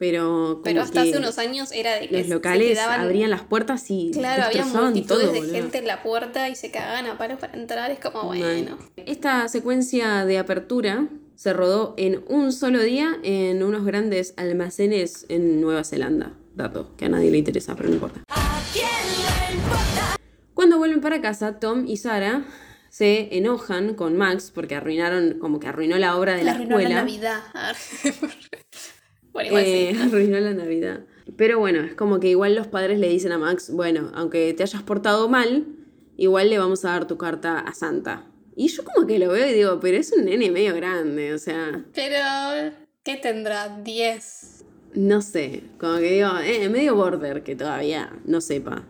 Pero, 0.00 0.62
Pero 0.64 0.80
hasta 0.80 1.02
hace 1.02 1.18
unos 1.18 1.36
años 1.38 1.72
era 1.72 1.96
de 1.96 2.08
que 2.08 2.16
los 2.16 2.26
se 2.26 2.32
locales 2.32 2.68
quedaban- 2.70 3.00
abrían 3.02 3.28
las 3.28 3.42
puertas 3.42 3.84
y 3.90 4.10
Claro, 4.14 4.44
había 4.44 4.64
multitudes 4.64 5.06
todo, 5.24 5.32
de 5.34 5.40
boludo. 5.40 5.52
gente 5.54 5.76
en 5.76 5.86
la 5.86 6.02
puerta 6.02 6.48
y 6.48 6.56
se 6.56 6.70
cagaban 6.70 7.04
a 7.04 7.18
palos 7.18 7.38
para 7.38 7.52
entrar. 7.52 7.90
Es 7.90 7.98
como, 8.00 8.24
bueno. 8.24 8.78
Esta 8.96 9.46
secuencia 9.48 10.24
de 10.24 10.38
apertura 10.38 11.06
se 11.34 11.52
rodó 11.52 11.92
en 11.98 12.24
un 12.28 12.50
solo 12.52 12.82
día 12.82 13.18
en 13.22 13.62
unos 13.62 13.84
grandes 13.84 14.32
almacenes 14.38 15.26
en 15.28 15.60
Nueva 15.60 15.84
Zelanda. 15.84 16.32
Dato 16.54 16.96
que 16.96 17.04
a 17.04 17.08
nadie 17.10 17.30
le 17.30 17.36
interesa, 17.36 17.76
pero 17.76 17.90
no 17.90 17.96
importa. 17.96 18.22
Cuando 20.54 20.78
vuelven 20.78 21.02
para 21.02 21.20
casa, 21.20 21.58
Tom 21.60 21.86
y 21.86 21.98
Sara 21.98 22.44
se 22.88 23.36
enojan 23.36 23.94
con 23.94 24.16
Max 24.16 24.50
porque 24.54 24.74
arruinaron, 24.76 25.38
como 25.38 25.60
que 25.60 25.68
arruinó 25.68 25.98
la 25.98 26.16
obra 26.16 26.34
de 26.36 26.44
la 26.44 26.52
Arruinó 26.52 26.78
escuela. 26.78 26.96
la 26.96 27.02
Navidad. 27.02 27.40
bueno, 29.32 29.48
igual 29.48 29.64
Eh, 29.66 29.92
sí. 29.94 30.00
arruinó 30.02 30.40
la 30.40 30.52
Navidad. 30.54 31.00
Pero 31.36 31.58
bueno, 31.58 31.80
es 31.82 31.94
como 31.94 32.18
que 32.20 32.28
igual 32.28 32.54
los 32.54 32.66
padres 32.66 32.98
le 32.98 33.08
dicen 33.08 33.32
a 33.32 33.38
Max, 33.38 33.70
bueno, 33.72 34.10
aunque 34.14 34.52
te 34.54 34.62
hayas 34.62 34.82
portado 34.82 35.28
mal, 35.28 35.66
igual 36.16 36.50
le 36.50 36.58
vamos 36.58 36.84
a 36.84 36.90
dar 36.90 37.06
tu 37.06 37.16
carta 37.16 37.58
a 37.60 37.72
Santa. 37.74 38.26
Y 38.56 38.68
yo 38.68 38.84
como 38.84 39.06
que 39.06 39.18
lo 39.18 39.28
veo 39.30 39.48
y 39.48 39.54
digo, 39.54 39.78
pero 39.80 39.96
es 39.96 40.12
un 40.12 40.24
nene 40.24 40.50
medio 40.50 40.74
grande, 40.74 41.32
o 41.32 41.38
sea, 41.38 41.84
Pero, 41.94 42.74
¿qué 43.04 43.16
tendrá? 43.16 43.78
10. 43.82 44.64
no 44.94 45.22
sé, 45.22 45.62
como 45.78 45.98
que 45.98 46.10
digo, 46.12 46.30
eh, 46.44 46.68
medio 46.68 46.96
border 46.96 47.42
que 47.44 47.54
todavía 47.54 48.12
no 48.24 48.40
sepa. 48.40 48.84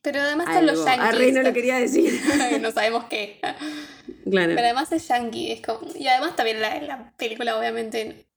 Pero 0.00 0.20
además 0.20 0.46
están 0.46 0.64
los 0.66 0.86
Algo. 0.86 1.02
yankees. 1.02 1.14
Arre, 1.14 1.32
no 1.32 1.42
lo 1.42 1.52
quería 1.52 1.76
decir. 1.78 2.12
no 2.62 2.70
sabemos 2.70 3.04
qué. 3.10 3.40
claro. 4.30 4.52
Pero 4.54 4.60
además 4.60 4.92
es 4.92 5.08
yankee. 5.08 5.50
Es 5.50 5.60
como... 5.60 5.80
Y 5.98 6.06
además 6.06 6.36
también 6.36 6.60
la, 6.62 6.80
la 6.82 7.12
película 7.18 7.58
obviamente 7.58 8.27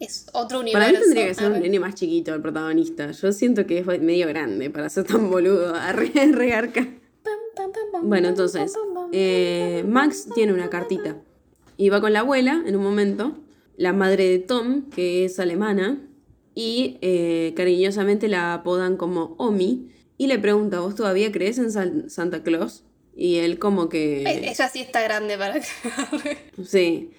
es 0.00 0.26
otro 0.32 0.60
universo. 0.60 0.86
Para 0.86 0.92
mí 0.92 0.98
tendría 1.04 1.26
que 1.28 1.34
ser 1.34 1.52
un 1.52 1.60
nene 1.60 1.78
más 1.80 1.94
chiquito 1.94 2.34
el 2.34 2.42
protagonista. 2.42 3.10
Yo 3.10 3.32
siento 3.32 3.66
que 3.66 3.78
es 3.78 3.86
medio 3.86 4.26
grande 4.28 4.70
para 4.70 4.88
ser 4.88 5.04
tan 5.04 5.30
boludo. 5.30 5.72
Regarca. 6.32 6.88
Pam, 7.22 8.08
Bueno, 8.08 8.28
entonces, 8.28 8.72
eh, 9.12 9.84
Max 9.86 10.28
tiene 10.34 10.52
una 10.52 10.68
cartita. 10.70 11.16
Y 11.76 11.88
va 11.88 12.00
con 12.00 12.12
la 12.12 12.20
abuela 12.20 12.62
en 12.66 12.76
un 12.76 12.82
momento, 12.82 13.38
la 13.76 13.92
madre 13.92 14.28
de 14.28 14.38
Tom, 14.38 14.90
que 14.90 15.24
es 15.24 15.38
alemana, 15.40 16.00
y 16.54 16.98
eh, 17.00 17.52
cariñosamente 17.56 18.28
la 18.28 18.54
apodan 18.54 18.96
como 18.96 19.34
Omi, 19.38 19.88
y 20.18 20.26
le 20.28 20.38
pregunta, 20.38 20.80
¿vos 20.80 20.94
todavía 20.94 21.32
crees 21.32 21.58
en 21.58 21.72
San- 21.72 22.10
Santa 22.10 22.42
Claus? 22.44 22.84
Y 23.16 23.36
él 23.36 23.58
como 23.58 23.88
que... 23.88 24.22
Eh, 24.22 24.50
Ella 24.50 24.68
sí 24.68 24.80
está 24.80 25.02
grande 25.02 25.36
para. 25.38 25.60
Sí. 26.64 27.10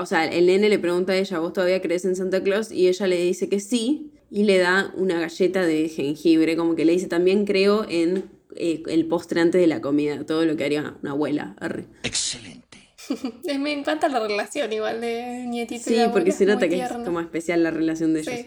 O 0.00 0.06
sea, 0.06 0.24
el 0.24 0.46
nene 0.46 0.68
le 0.68 0.78
pregunta 0.78 1.12
a 1.12 1.16
ella, 1.16 1.38
¿vos 1.38 1.52
todavía 1.52 1.80
crees 1.82 2.04
en 2.04 2.16
Santa 2.16 2.42
Claus? 2.42 2.72
Y 2.72 2.88
ella 2.88 3.06
le 3.06 3.22
dice 3.22 3.48
que 3.48 3.60
sí, 3.60 4.12
y 4.30 4.44
le 4.44 4.58
da 4.58 4.92
una 4.96 5.20
galleta 5.20 5.66
de 5.66 5.88
jengibre, 5.88 6.56
como 6.56 6.74
que 6.74 6.84
le 6.84 6.92
dice, 6.92 7.06
también 7.06 7.44
creo 7.44 7.86
en 7.88 8.30
eh, 8.56 8.82
el 8.86 9.06
postre 9.06 9.40
antes 9.40 9.60
de 9.60 9.66
la 9.66 9.80
comida, 9.80 10.24
todo 10.24 10.44
lo 10.44 10.56
que 10.56 10.64
haría 10.64 10.96
una 11.02 11.12
abuela. 11.12 11.56
Arre. 11.58 11.86
Excelente. 12.02 12.78
Me 13.58 13.72
encanta 13.72 14.08
la 14.08 14.20
relación 14.20 14.72
igual 14.72 15.00
de 15.00 15.44
nietito 15.46 15.80
y 15.80 15.84
Sí, 15.84 15.94
abuela, 15.94 16.12
porque 16.12 16.32
se 16.32 16.46
nota 16.46 16.68
que 16.68 16.80
es 16.80 16.90
como 16.90 17.20
especial 17.20 17.62
la 17.62 17.70
relación 17.70 18.14
de 18.14 18.20
ellos. 18.20 18.34
Sí. 18.34 18.46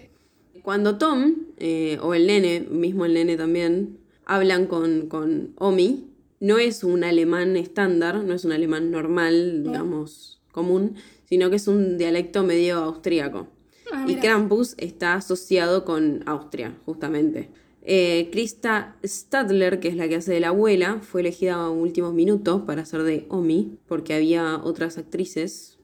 Cuando 0.64 0.98
Tom, 0.98 1.36
eh, 1.58 1.98
o 2.02 2.14
el 2.14 2.28
nene, 2.28 2.62
mismo 2.62 3.06
el 3.06 3.14
nene 3.14 3.36
también, 3.36 4.00
hablan 4.26 4.66
con, 4.68 5.08
con 5.08 5.54
Omi, 5.58 6.08
no 6.40 6.58
es 6.58 6.84
un 6.84 7.04
alemán 7.04 7.58
estándar, 7.58 8.24
no 8.24 8.34
es 8.34 8.46
un 8.46 8.54
alemán 8.54 8.90
normal, 8.92 9.64
digamos, 9.64 10.42
común, 10.52 10.96
sino 11.26 11.50
que 11.50 11.56
es 11.58 11.68
un 11.68 11.98
dialecto 11.98 12.44
medio 12.44 12.78
austríaco. 12.78 13.48
Ah, 13.92 14.06
y. 14.08 14.16
Krampus 14.16 14.76
está 14.78 15.14
asociado 15.16 15.86
con 15.86 16.24
Austria, 16.26 16.76
justamente. 16.86 17.50
Eh, 17.86 18.30
Krista 18.32 18.96
Stadler, 19.04 19.80
que 19.80 19.90
es 19.90 19.96
la 19.98 20.08
que 20.08 20.16
hace 20.16 20.32
de 20.32 20.40
la 20.40 20.50
abuela, 20.50 21.00
fue 21.02 21.22
elegida 21.22 21.56
a 21.56 21.70
últimos 21.70 22.14
minutos 22.14 22.62
para 22.66 22.84
hacer 22.84 23.04
de 23.04 23.26
Omi, 23.30 23.78
porque 23.88 24.14
había 24.14 24.58
otras 24.64 24.98
actrices. 24.98 25.78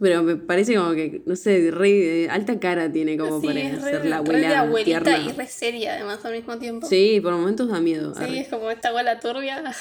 Pero 0.00 0.22
me 0.22 0.36
parece 0.36 0.74
como 0.74 0.92
que, 0.92 1.22
no 1.26 1.36
sé, 1.36 1.70
re, 1.70 2.28
alta 2.30 2.58
cara 2.58 2.90
tiene 2.90 3.18
como 3.18 3.40
Sí, 3.40 3.46
para 3.46 3.60
ser 3.80 4.04
la 4.06 4.22
re 4.22 4.40
de 4.40 4.46
abuela 4.46 4.60
abuelita 4.60 5.02
tierna. 5.04 5.30
y 5.30 5.32
re 5.36 5.46
seria 5.46 5.94
además 5.94 6.24
al 6.24 6.32
mismo 6.32 6.58
tiempo. 6.58 6.86
Sí, 6.88 7.20
por 7.22 7.32
momentos 7.34 7.68
da 7.68 7.80
miedo. 7.80 8.14
Sí, 8.14 8.22
arre. 8.24 8.40
es 8.40 8.48
como 8.48 8.70
esta 8.70 8.88
abuela 8.88 9.20
turbia. 9.20 9.62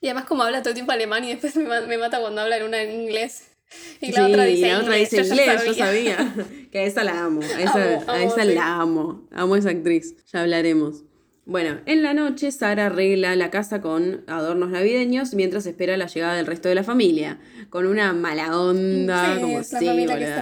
Y 0.00 0.08
además 0.08 0.26
como 0.26 0.42
habla 0.42 0.60
todo 0.60 0.68
el 0.70 0.74
tiempo 0.74 0.92
alemán 0.92 1.24
y 1.24 1.28
después 1.30 1.56
me, 1.56 1.80
me 1.86 1.96
mata 1.96 2.20
cuando 2.20 2.42
habla 2.42 2.58
en 2.58 2.64
una 2.64 2.82
en 2.82 3.00
inglés. 3.00 3.53
Y 4.00 4.12
la 4.12 4.26
Sí, 4.26 4.32
otra 4.32 4.44
dice 4.44 4.68
la 4.68 4.78
otra 4.80 4.94
dice 4.96 5.16
inglés, 5.22 5.64
yo 5.66 5.74
sabía. 5.74 6.16
sabía. 6.16 6.46
que 6.70 6.78
a 6.80 6.84
esa 6.84 7.04
la 7.04 7.24
amo, 7.24 7.40
a 7.40 7.62
esa, 7.62 7.94
Amo, 7.94 8.04
a 8.06 8.14
amo, 8.16 8.26
esa 8.32 8.42
sí. 8.44 8.54
la 8.54 8.80
amo. 8.80 9.28
Amo 9.30 9.54
a 9.54 9.58
esa 9.58 9.70
actriz, 9.70 10.14
ya 10.32 10.42
hablaremos. 10.42 11.04
Bueno, 11.46 11.80
en 11.84 12.02
la 12.02 12.14
noche 12.14 12.50
Sara 12.52 12.86
arregla 12.86 13.36
la 13.36 13.50
casa 13.50 13.82
con 13.82 14.24
adornos 14.26 14.70
navideños 14.70 15.34
mientras 15.34 15.66
espera 15.66 15.96
la 15.98 16.06
llegada 16.06 16.36
del 16.36 16.46
resto 16.46 16.68
de 16.70 16.74
la 16.74 16.84
familia. 16.84 17.38
Con 17.68 17.86
una 17.86 18.12
mala 18.14 18.58
onda, 18.58 19.34
Sí, 19.34 19.40
como 19.42 19.58
sí, 19.62 19.64
se 19.64 19.84
la 19.84 19.94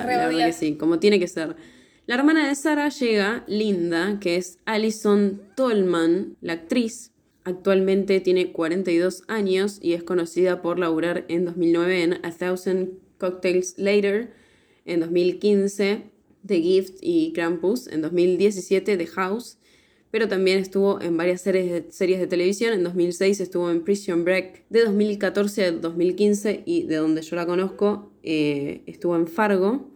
verdad 0.07 0.31
que 0.47 0.53
sí, 0.53 0.77
como 0.77 0.99
tiene 1.01 1.19
que 1.19 1.27
ser. 1.27 1.57
La 2.07 2.15
hermana 2.17 2.49
de 2.49 2.55
Sara 2.55 2.89
llega, 2.89 3.45
Linda, 3.49 4.19
que 4.21 4.37
es 4.37 4.59
Alison 4.65 5.43
Tolman, 5.57 6.37
la 6.41 6.53
actriz. 6.55 7.11
Actualmente 7.45 8.21
tiene 8.21 8.53
42 8.53 9.25
años 9.27 9.79
y 9.83 9.95
es 9.95 10.05
conocida 10.05 10.63
por 10.63 10.79
laburar 10.79 11.25
en 11.29 11.45
2009 11.47 12.03
en 12.05 12.13
A 12.25 12.31
Thousand 12.31 12.91
Cocktails 13.23 13.75
Later, 13.79 14.33
en 14.85 14.99
2015 15.01 16.11
The 16.45 16.61
Gift 16.61 16.99
y 17.01 17.33
Krampus, 17.33 17.87
en 17.87 18.03
2017 18.03 18.97
The 18.97 19.07
House, 19.07 19.59
pero 20.11 20.27
también 20.27 20.59
estuvo 20.59 21.01
en 21.01 21.17
varias 21.17 21.41
series 21.41 21.71
de, 21.71 21.93
series 21.93 22.19
de 22.19 22.27
televisión. 22.27 22.75
En 22.75 22.83
2006 22.83 23.39
estuvo 23.41 23.71
en 23.71 23.85
Prison 23.85 24.25
Break, 24.25 24.65
de 24.69 24.85
2014 24.85 25.65
a 25.65 25.73
2015 25.73 26.65
y 26.67 26.83
de 26.83 26.97
donde 26.97 27.23
yo 27.23 27.37
la 27.37 27.47
conozco 27.47 28.11
eh, 28.25 28.83
estuvo 28.87 29.15
en 29.15 29.29
Fargo. 29.29 29.89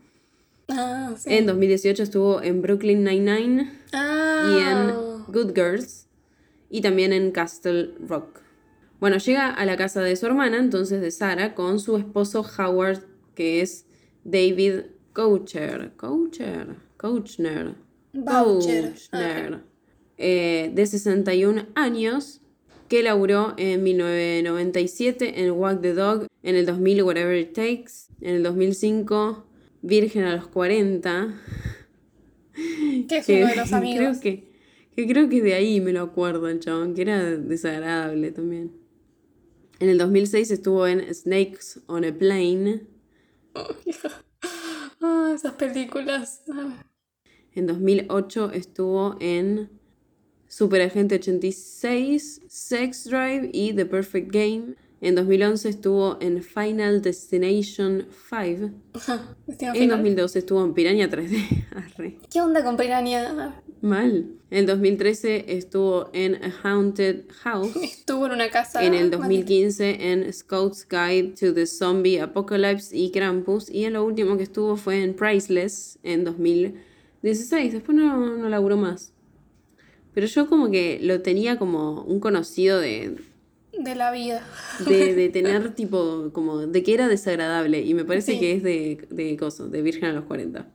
Ah, 0.68 1.14
sí. 1.18 1.34
En 1.34 1.46
2018 1.46 2.02
estuvo 2.04 2.40
en 2.40 2.62
Brooklyn 2.62 3.02
Nine-Nine 3.04 3.72
Ah. 3.92 4.48
y 4.48 4.62
en 4.62 5.32
Good 5.32 5.52
Girls 5.54 6.06
y 6.70 6.80
también 6.80 7.12
en 7.12 7.32
Castle 7.32 7.90
Rock. 8.06 8.40
Bueno, 9.00 9.18
llega 9.18 9.50
a 9.50 9.66
la 9.66 9.76
casa 9.76 10.00
de 10.00 10.16
su 10.16 10.26
hermana, 10.26 10.58
entonces 10.58 11.00
de 11.00 11.10
Sara, 11.10 11.54
con 11.54 11.78
su 11.80 11.96
esposo 11.96 12.44
Howard, 12.58 13.02
que 13.36 13.60
es 13.60 13.86
David 14.24 14.86
Coucher. 15.12 15.92
Coucher. 15.96 16.74
Couchner. 16.96 17.74
Boucher. 18.12 18.94
Couchner. 18.94 19.60
Eh, 20.18 20.72
de 20.74 20.86
61 20.86 21.66
años, 21.76 22.40
que 22.88 23.02
laburó 23.02 23.54
en 23.58 23.84
1997 23.84 25.44
en 25.44 25.52
Walk 25.52 25.82
the 25.82 25.94
Dog, 25.94 26.26
en 26.42 26.56
el 26.56 26.66
2000 26.66 27.02
Whatever 27.02 27.38
It 27.38 27.52
Takes, 27.52 28.08
en 28.20 28.36
el 28.36 28.42
2005 28.42 29.46
Virgen 29.82 30.24
a 30.24 30.34
los 30.34 30.48
40. 30.48 31.34
Que 33.08 33.18
es 33.18 33.28
uno 33.28 33.46
de 33.46 33.56
los 33.56 33.72
amigos. 33.72 34.18
Creo 34.20 34.20
que, 34.20 34.48
que 34.96 35.06
creo 35.06 35.28
que 35.28 35.42
de 35.42 35.54
ahí 35.54 35.80
me 35.80 35.92
lo 35.92 36.00
acuerdo 36.00 36.48
el 36.48 36.58
chabón, 36.60 36.94
que 36.94 37.02
era 37.02 37.22
desagradable 37.22 38.32
también. 38.32 38.72
En 39.78 39.90
el 39.90 39.98
2006 39.98 40.50
estuvo 40.50 40.86
en 40.86 41.14
Snakes 41.14 41.80
on 41.86 42.04
a 42.04 42.12
Plane. 42.12 42.80
Ah, 45.00 45.32
esas 45.34 45.52
películas. 45.52 46.42
En 47.54 47.66
2008 47.66 48.50
estuvo 48.52 49.16
en 49.20 49.70
Superagente 50.48 51.16
86, 51.16 52.42
Sex 52.48 53.04
Drive 53.04 53.50
y 53.52 53.74
The 53.74 53.86
Perfect 53.86 54.32
Game. 54.32 54.74
En 55.02 55.14
2011 55.14 55.68
estuvo 55.68 56.16
en 56.20 56.42
Final 56.42 57.02
Destination 57.02 58.06
5. 58.30 58.70
Destino 59.46 59.72
En 59.72 59.80
Final. 59.80 59.98
2012 59.98 60.38
estuvo 60.38 60.64
en 60.64 60.72
Piranha 60.72 61.10
3D. 61.10 61.66
Arre. 61.70 62.18
¿Qué 62.32 62.40
onda 62.40 62.64
con 62.64 62.78
Piranha? 62.78 63.62
Mal. 63.82 64.30
En 64.50 64.58
el 64.58 64.66
2013 64.66 65.44
estuvo 65.48 66.08
en 66.14 66.36
A 66.42 66.54
Haunted 66.62 67.24
House. 67.42 67.76
Estuvo 67.82 68.26
en 68.26 68.32
una 68.32 68.48
casa. 68.48 68.82
En 68.82 68.94
el 68.94 69.10
maldita. 69.10 69.18
2015 69.18 70.12
en 70.12 70.32
Scout's 70.32 70.86
Guide 70.88 71.34
to 71.38 71.52
the 71.52 71.66
Zombie 71.66 72.18
Apocalypse 72.18 72.96
y 72.96 73.10
Krampus. 73.10 73.68
Y 73.68 73.84
en 73.84 73.92
lo 73.92 74.04
último 74.04 74.38
que 74.38 74.44
estuvo 74.44 74.76
fue 74.76 75.02
en 75.02 75.14
Priceless 75.14 75.98
en 76.04 76.24
2016. 76.24 77.74
Después 77.74 77.98
no, 77.98 78.38
no 78.38 78.48
laburó 78.48 78.78
más. 78.78 79.12
Pero 80.14 80.26
yo 80.26 80.48
como 80.48 80.70
que 80.70 80.98
lo 81.02 81.20
tenía 81.20 81.58
como 81.58 82.02
un 82.02 82.20
conocido 82.20 82.80
de, 82.80 83.16
De 83.78 83.94
la 83.94 84.10
vida. 84.12 84.46
de, 84.86 85.14
de 85.14 85.28
tener 85.30 85.74
tipo, 85.74 86.30
como 86.32 86.66
de 86.66 86.82
que 86.82 86.94
era 86.94 87.08
desagradable. 87.08 87.80
Y 87.82 87.94
me 87.94 88.04
parece 88.04 88.32
Sí. 88.32 88.40
que 88.40 88.52
es 88.52 88.62
de, 88.62 89.06
de 89.10 89.36
coso, 89.36 89.68
de 89.68 89.82
Virgen 89.82 90.04
a 90.10 90.12
los 90.12 90.24
40. 90.24 90.66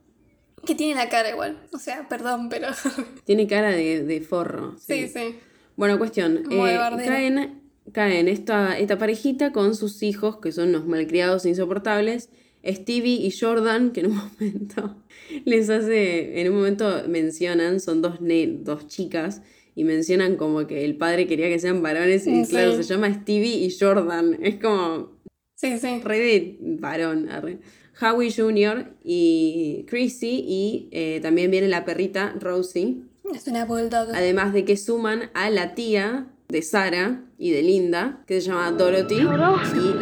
Que 0.64 0.74
tiene 0.76 0.94
la 0.94 1.08
cara 1.08 1.30
igual. 1.30 1.58
O 1.72 1.78
sea, 1.78 2.08
perdón, 2.08 2.48
pero. 2.48 2.68
Tiene 3.24 3.46
cara 3.48 3.70
de, 3.70 4.04
de 4.04 4.20
forro. 4.20 4.76
sí, 4.78 5.08
sí. 5.08 5.36
Bueno, 5.76 5.98
cuestión. 5.98 6.44
Eh, 6.50 6.78
caen 7.04 7.60
caen 7.92 8.28
esta, 8.28 8.78
esta 8.78 8.96
parejita 8.98 9.50
con 9.50 9.74
sus 9.74 10.02
hijos, 10.04 10.38
que 10.38 10.52
son 10.52 10.68
unos 10.68 10.86
malcriados 10.86 11.46
insoportables. 11.46 12.28
Stevie 12.64 13.14
y 13.26 13.32
Jordan, 13.36 13.90
que 13.90 14.00
en 14.00 14.06
un 14.12 14.16
momento 14.38 14.96
les 15.44 15.68
hace. 15.68 16.40
En 16.40 16.50
un 16.52 16.58
momento 16.58 17.02
mencionan, 17.08 17.80
son 17.80 18.00
dos, 18.00 18.20
ne- 18.20 18.58
dos 18.60 18.86
chicas. 18.86 19.42
Y 19.74 19.84
mencionan 19.84 20.36
como 20.36 20.66
que 20.66 20.84
el 20.84 20.96
padre 20.96 21.26
quería 21.26 21.48
que 21.48 21.58
sean 21.58 21.82
varones. 21.82 22.26
Y 22.26 22.44
Sí. 22.44 22.50
claro, 22.50 22.74
se 22.74 22.82
llama 22.82 23.12
Stevie 23.12 23.56
y 23.64 23.76
Jordan. 23.78 24.38
Es 24.42 24.56
como 24.56 25.12
Sí, 25.54 25.78
sí. 25.78 26.00
re 26.04 26.18
de 26.18 26.56
varón. 26.60 27.28
arre. 27.30 27.58
Howie 28.00 28.32
Jr. 28.32 28.94
y 29.04 29.84
Chrissy. 29.88 30.44
Y 30.46 30.88
eh, 30.92 31.20
también 31.22 31.50
viene 31.50 31.68
la 31.68 31.84
perrita 31.84 32.34
Rosie. 32.40 32.96
Es 33.34 33.46
una 33.46 33.64
bulldog. 33.64 34.08
Además 34.14 34.52
de 34.52 34.64
que 34.64 34.76
suman 34.76 35.30
a 35.34 35.48
la 35.50 35.74
tía 35.74 36.26
de 36.48 36.60
Sara 36.62 37.24
y 37.38 37.50
de 37.52 37.62
Linda, 37.62 38.22
que 38.26 38.40
se 38.40 38.48
llama 38.48 38.72
Dorothy, 38.72 39.14
y 39.16 39.22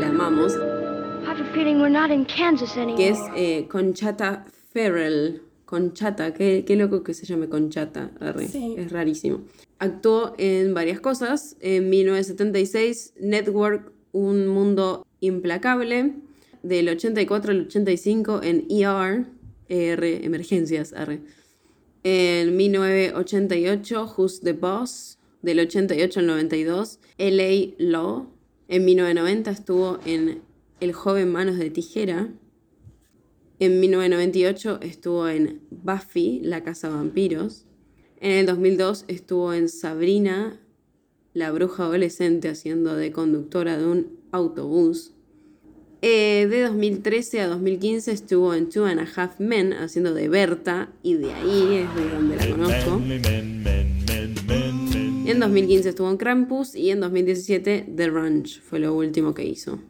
la 0.01 0.09
amamos, 0.09 0.57
que 2.97 3.09
es 3.11 3.19
eh, 3.37 3.67
Conchata 3.71 4.47
Ferrell. 4.73 5.43
Conchata, 5.71 6.35
qué, 6.35 6.65
qué 6.67 6.75
loco 6.75 7.05
que 7.05 7.15
se 7.15 7.25
llame 7.27 7.49
Conchata, 7.49 8.11
arre, 8.19 8.49
Sí. 8.49 8.75
es 8.77 8.91
rarísimo. 8.91 9.43
Actuó 9.79 10.35
en 10.37 10.75
varias 10.75 10.99
cosas. 10.99 11.57
En 11.61 11.89
1976, 11.89 13.15
Network, 13.21 13.93
Un 14.11 14.49
Mundo 14.49 15.07
Implacable. 15.21 16.15
Del 16.65 16.89
84 16.89 17.53
al 17.53 17.61
85 17.67 18.41
en 18.43 18.67
ER, 18.69 19.27
ER, 19.69 20.05
Emergencias, 20.25 20.93
arre. 20.93 21.21
En 22.03 22.57
1988, 22.57 24.15
Who's 24.17 24.41
the 24.41 24.53
Boss? 24.53 25.19
Del 25.43 25.61
88 25.61 26.19
al 26.21 26.27
92, 26.27 26.99
LA 27.17 27.75
Law. 27.79 28.27
En 28.67 28.85
1990 28.85 29.51
estuvo 29.53 29.99
en 30.05 30.43
El 30.81 30.93
joven 30.93 31.31
Manos 31.31 31.59
de 31.59 31.71
Tijera. 31.71 32.29
En 33.61 33.79
1998 33.79 34.79
estuvo 34.81 35.29
en 35.29 35.61
Buffy, 35.71 36.41
la 36.43 36.65
casa 36.65 36.89
de 36.89 36.95
vampiros. 36.95 37.67
En 38.19 38.33
el 38.33 38.47
2002 38.47 39.05
estuvo 39.07 39.53
en 39.53 39.69
Sabrina, 39.69 40.59
la 41.35 41.53
bruja 41.53 41.85
adolescente, 41.85 42.49
haciendo 42.49 42.97
de 42.97 43.13
conductora 43.13 43.77
de 43.77 43.85
un 43.85 44.19
autobús. 44.33 45.13
Eh, 46.01 46.47
de 46.49 46.63
2013 46.63 47.43
a 47.43 47.49
2015 47.49 48.13
estuvo 48.13 48.55
en 48.55 48.71
Two 48.71 48.87
and 48.87 49.01
a 49.01 49.07
Half 49.15 49.41
Men, 49.41 49.75
haciendo 49.75 50.15
de 50.15 50.31
Berta, 50.31 50.91
y 51.03 51.17
de 51.17 51.31
ahí 51.31 51.85
es 51.85 51.95
de 51.97 52.11
donde 52.15 52.37
la 52.37 52.51
conozco. 52.51 53.03
En 55.27 55.39
2015 55.39 55.91
estuvo 55.91 56.11
en 56.11 56.17
Krampus 56.17 56.75
y 56.75 56.89
en 56.89 57.01
2017 57.01 57.93
The 57.95 58.09
Ranch 58.09 58.63
fue 58.63 58.79
lo 58.79 58.95
último 58.95 59.35
que 59.35 59.45
hizo. 59.45 59.81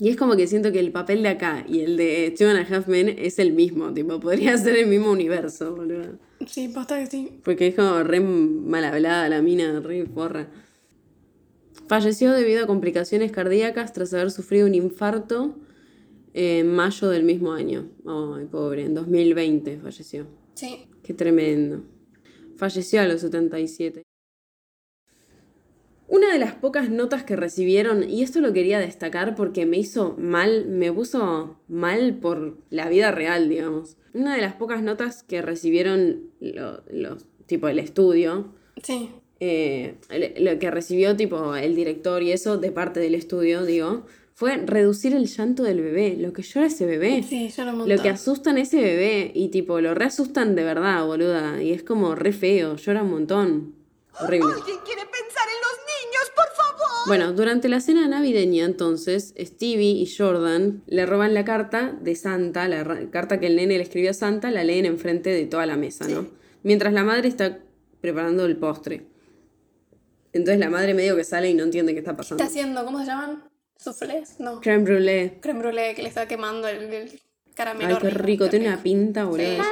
Y 0.00 0.08
es 0.08 0.16
como 0.16 0.34
que 0.34 0.46
siento 0.46 0.72
que 0.72 0.80
el 0.80 0.92
papel 0.92 1.22
de 1.22 1.28
acá 1.28 1.62
y 1.68 1.80
el 1.80 1.98
de 1.98 2.34
Two 2.36 2.48
and 2.48 2.58
a 2.58 2.62
Half 2.62 2.88
Men 2.88 3.14
es 3.18 3.38
el 3.38 3.52
mismo, 3.52 3.92
tipo, 3.92 4.18
podría 4.18 4.56
ser 4.58 4.76
el 4.76 4.86
mismo 4.86 5.10
universo, 5.10 5.76
boludo. 5.76 6.18
Sí, 6.46 6.68
posta 6.68 6.98
que 6.98 7.06
sí. 7.06 7.38
Porque 7.44 7.66
es 7.66 7.74
como 7.74 8.02
re 8.02 8.18
mal 8.20 8.82
hablada 8.86 9.28
la 9.28 9.42
mina, 9.42 9.78
re 9.80 10.06
porra. 10.06 10.48
Falleció 11.86 12.32
debido 12.32 12.64
a 12.64 12.66
complicaciones 12.66 13.30
cardíacas 13.30 13.92
tras 13.92 14.14
haber 14.14 14.30
sufrido 14.30 14.66
un 14.66 14.74
infarto 14.74 15.56
en 16.32 16.72
mayo 16.72 17.10
del 17.10 17.24
mismo 17.24 17.52
año. 17.52 17.90
Ay, 18.06 18.46
pobre, 18.46 18.86
en 18.86 18.94
2020 18.94 19.80
falleció. 19.80 20.26
Sí. 20.54 20.86
Qué 21.02 21.12
tremendo. 21.12 21.82
Falleció 22.56 23.02
a 23.02 23.06
los 23.06 23.20
77. 23.20 24.02
Una 26.12 26.32
de 26.32 26.40
las 26.40 26.54
pocas 26.54 26.90
notas 26.90 27.22
que 27.22 27.36
recibieron, 27.36 28.02
y 28.08 28.22
esto 28.24 28.40
lo 28.40 28.52
quería 28.52 28.80
destacar 28.80 29.36
porque 29.36 29.64
me 29.64 29.78
hizo 29.78 30.16
mal, 30.18 30.66
me 30.66 30.92
puso 30.92 31.56
mal 31.68 32.14
por 32.20 32.58
la 32.68 32.88
vida 32.88 33.12
real, 33.12 33.48
digamos. 33.48 33.96
Una 34.12 34.34
de 34.34 34.40
las 34.42 34.54
pocas 34.54 34.82
notas 34.82 35.22
que 35.22 35.40
recibieron 35.40 36.22
lo- 36.40 36.82
los, 36.90 37.26
tipo 37.46 37.68
el 37.68 37.78
estudio, 37.78 38.52
Sí. 38.82 39.08
eh, 39.38 39.94
lo 40.40 40.58
que 40.58 40.70
recibió 40.72 41.16
tipo 41.16 41.54
el 41.54 41.76
director 41.76 42.24
y 42.24 42.32
eso 42.32 42.58
de 42.58 42.72
parte 42.72 42.98
del 42.98 43.14
estudio, 43.14 43.64
digo, 43.64 44.04
fue 44.34 44.56
reducir 44.56 45.14
el 45.14 45.26
llanto 45.26 45.62
del 45.62 45.80
bebé, 45.80 46.16
lo 46.18 46.32
que 46.32 46.42
llora 46.42 46.66
ese 46.66 46.86
bebé. 46.86 47.22
Sí, 47.22 47.52
lo 47.58 47.72
monto. 47.72 47.86
Lo 47.86 48.02
que 48.02 48.08
asustan 48.08 48.58
ese 48.58 48.80
bebé 48.80 49.30
y 49.32 49.48
tipo 49.50 49.80
lo 49.80 49.94
reasustan 49.94 50.56
de 50.56 50.64
verdad, 50.64 51.06
boluda. 51.06 51.62
Y 51.62 51.70
es 51.72 51.84
como 51.84 52.16
re 52.16 52.32
feo, 52.32 52.74
llora 52.76 53.02
un 53.04 53.10
montón. 53.10 53.74
Horrible. 54.18 54.52
¿Alguien 54.54 54.78
quiere 54.84 55.02
pensar 55.02 55.46
en 55.46 55.60
los 55.60 55.76
niños, 55.86 56.32
por 56.34 56.46
favor? 56.56 57.06
Bueno, 57.06 57.32
durante 57.32 57.68
la 57.68 57.80
cena 57.80 58.06
navideña 58.08 58.64
entonces, 58.64 59.34
Stevie 59.38 59.92
y 59.92 60.06
Jordan 60.06 60.82
le 60.86 61.06
roban 61.06 61.32
la 61.34 61.44
carta 61.44 61.96
de 62.00 62.14
Santa, 62.16 62.68
la 62.68 63.08
carta 63.10 63.40
que 63.40 63.46
el 63.46 63.56
nene 63.56 63.76
le 63.76 63.82
escribió 63.82 64.10
a 64.10 64.14
Santa, 64.14 64.50
la 64.50 64.64
leen 64.64 64.86
enfrente 64.86 65.30
de 65.30 65.46
toda 65.46 65.66
la 65.66 65.76
mesa, 65.76 66.08
¿no? 66.08 66.26
Mientras 66.62 66.92
la 66.92 67.04
madre 67.04 67.28
está 67.28 67.58
preparando 68.00 68.44
el 68.46 68.56
postre. 68.56 69.06
Entonces 70.32 70.58
la 70.60 70.70
madre 70.70 70.94
medio 70.94 71.16
que 71.16 71.24
sale 71.24 71.50
y 71.50 71.54
no 71.54 71.64
entiende 71.64 71.92
qué 71.92 72.00
está 72.00 72.16
pasando. 72.16 72.42
está 72.42 72.50
haciendo? 72.50 72.84
¿Cómo 72.84 73.00
se 73.00 73.06
llaman? 73.06 73.44
¿Soufflés? 73.76 74.38
No. 74.38 74.60
Creme 74.60 74.84
brulee. 74.84 75.38
Creme 75.40 75.60
brûlée 75.60 75.94
que 75.94 76.02
le 76.02 76.08
está 76.08 76.28
quemando 76.28 76.68
el, 76.68 76.92
el 76.92 77.20
caramelo. 77.64 77.90
Ay, 77.90 77.96
qué 78.00 78.10
rico, 78.10 78.48
tiene 78.48 78.68
una 78.68 78.82
pinta, 78.82 79.24
boludo. 79.24 79.46
eso. 79.46 79.62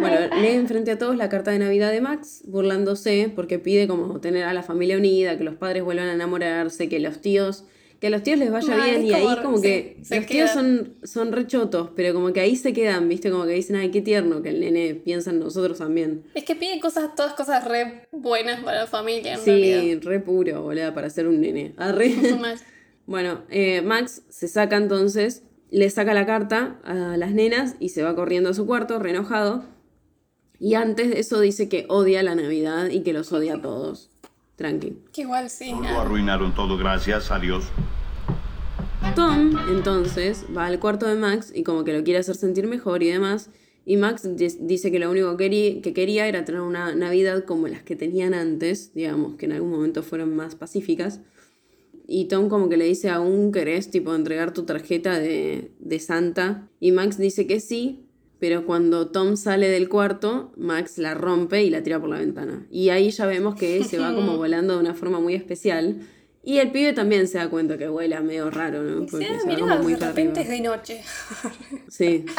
Bueno, 0.00 0.16
lee 0.40 0.48
enfrente 0.48 0.90
a 0.92 0.98
todos 0.98 1.16
la 1.16 1.28
carta 1.28 1.50
de 1.50 1.58
Navidad 1.58 1.90
de 1.90 2.00
Max, 2.00 2.42
burlándose 2.46 3.30
porque 3.34 3.58
pide 3.58 3.86
como 3.86 4.20
tener 4.20 4.44
a 4.44 4.54
la 4.54 4.62
familia 4.62 4.96
unida, 4.96 5.36
que 5.36 5.44
los 5.44 5.56
padres 5.56 5.82
vuelvan 5.84 6.08
a 6.08 6.14
enamorarse, 6.14 6.88
que 6.88 7.00
los 7.00 7.20
tíos, 7.20 7.64
que 8.00 8.06
a 8.06 8.10
los 8.10 8.22
tíos 8.22 8.38
les 8.38 8.50
vaya 8.50 8.74
Ay, 8.82 8.90
bien 8.92 9.06
y 9.06 9.12
ahí 9.12 9.22
como- 9.24 9.42
como 9.42 9.56
sí, 9.58 9.62
que 9.62 9.96
se 10.02 10.16
los 10.16 10.26
tíos 10.26 10.50
son, 10.50 10.94
son 11.02 11.32
rechotos, 11.32 11.90
pero 11.94 12.14
como 12.14 12.32
que 12.32 12.40
ahí 12.40 12.56
se 12.56 12.72
quedan, 12.72 13.08
viste, 13.08 13.30
como 13.30 13.44
que 13.44 13.52
dicen, 13.52 13.76
ay, 13.76 13.90
qué 13.90 14.00
tierno, 14.00 14.40
que 14.40 14.48
el 14.50 14.60
nene 14.60 14.94
piensa 14.94 15.30
en 15.30 15.40
nosotros 15.40 15.78
también. 15.78 16.22
Es 16.34 16.44
que 16.44 16.54
pide 16.56 16.80
cosas, 16.80 17.14
todas 17.14 17.34
cosas 17.34 17.66
re 17.68 18.08
buenas 18.12 18.60
para 18.64 18.78
la 18.80 18.86
familia, 18.86 19.34
en 19.34 19.40
Sí, 19.40 19.50
realidad. 19.50 20.02
re 20.02 20.20
puro, 20.20 20.62
boludo, 20.62 20.94
para 20.94 21.10
ser 21.10 21.26
un 21.28 21.40
nene. 21.40 21.74
Arre. 21.76 22.10
Bueno, 23.06 23.40
eh, 23.50 23.82
Max 23.82 24.22
se 24.28 24.46
saca 24.46 24.76
entonces, 24.76 25.42
le 25.70 25.88
saca 25.90 26.14
la 26.14 26.26
carta 26.26 26.78
a 26.84 27.16
las 27.16 27.32
nenas 27.32 27.76
y 27.78 27.90
se 27.90 28.02
va 28.02 28.14
corriendo 28.14 28.50
a 28.50 28.54
su 28.54 28.66
cuarto, 28.66 28.98
re 28.98 29.10
enojado. 29.10 29.64
Y 30.58 30.74
antes 30.74 31.10
de 31.10 31.20
eso 31.20 31.40
dice 31.40 31.68
que 31.68 31.86
odia 31.88 32.22
la 32.22 32.34
Navidad 32.34 32.90
y 32.90 33.02
que 33.02 33.12
los 33.12 33.32
odia 33.32 33.54
a 33.54 33.62
todos. 33.62 34.10
Tranqui. 34.56 34.98
Que 35.12 35.22
igual 35.22 35.48
sí. 35.48 35.70
Lo 35.70 35.88
ah. 35.88 36.02
arruinaron 36.02 36.54
todo, 36.54 36.76
gracias 36.76 37.30
a 37.30 37.38
Dios. 37.38 37.64
Tom 39.16 39.56
entonces 39.70 40.44
va 40.54 40.66
al 40.66 40.78
cuarto 40.78 41.06
de 41.06 41.14
Max 41.14 41.50
y 41.54 41.62
como 41.62 41.84
que 41.84 41.92
lo 41.92 42.04
quiere 42.04 42.20
hacer 42.20 42.36
sentir 42.36 42.66
mejor 42.66 43.02
y 43.02 43.08
demás. 43.10 43.48
Y 43.86 43.96
Max 43.96 44.28
dice 44.36 44.92
que 44.92 44.98
lo 44.98 45.10
único 45.10 45.36
que 45.36 45.44
quería, 45.44 45.82
que 45.82 45.94
quería 45.94 46.26
era 46.26 46.44
tener 46.44 46.60
una 46.60 46.94
Navidad 46.94 47.44
como 47.44 47.66
las 47.66 47.82
que 47.82 47.96
tenían 47.96 48.34
antes, 48.34 48.92
digamos, 48.94 49.36
que 49.36 49.46
en 49.46 49.52
algún 49.52 49.70
momento 49.70 50.02
fueron 50.02 50.36
más 50.36 50.54
pacíficas. 50.54 51.20
Y 52.12 52.24
Tom 52.24 52.48
como 52.48 52.68
que 52.68 52.76
le 52.76 52.86
dice, 52.86 53.08
¿aún 53.08 53.52
querés 53.52 53.88
tipo 53.88 54.12
entregar 54.16 54.52
tu 54.52 54.64
tarjeta 54.64 55.16
de, 55.20 55.70
de 55.78 56.00
Santa? 56.00 56.68
Y 56.80 56.90
Max 56.90 57.18
dice 57.18 57.46
que 57.46 57.60
sí, 57.60 58.04
pero 58.40 58.66
cuando 58.66 59.12
Tom 59.12 59.36
sale 59.36 59.68
del 59.68 59.88
cuarto, 59.88 60.52
Max 60.56 60.98
la 60.98 61.14
rompe 61.14 61.62
y 61.62 61.70
la 61.70 61.84
tira 61.84 62.00
por 62.00 62.08
la 62.08 62.18
ventana. 62.18 62.66
Y 62.68 62.88
ahí 62.88 63.12
ya 63.12 63.26
vemos 63.26 63.54
que 63.54 63.84
se 63.84 63.98
va 63.98 64.12
como 64.12 64.36
volando 64.38 64.74
de 64.74 64.80
una 64.80 64.94
forma 64.94 65.20
muy 65.20 65.34
especial. 65.34 66.00
Y 66.42 66.58
el 66.58 66.72
pibe 66.72 66.92
también 66.94 67.28
se 67.28 67.38
da 67.38 67.48
cuenta 67.48 67.78
que 67.78 67.86
vuela 67.86 68.20
medio 68.22 68.50
raro, 68.50 68.82
¿no? 68.82 69.06
Porque 69.06 69.26
se 69.26 69.46
va 69.46 69.56
como 69.56 69.78
muy 69.78 69.94
de 69.94 70.04
repente 70.04 70.40
es 70.40 70.48
de 70.48 70.60
noche. 70.62 71.02
Sí. 71.88 72.24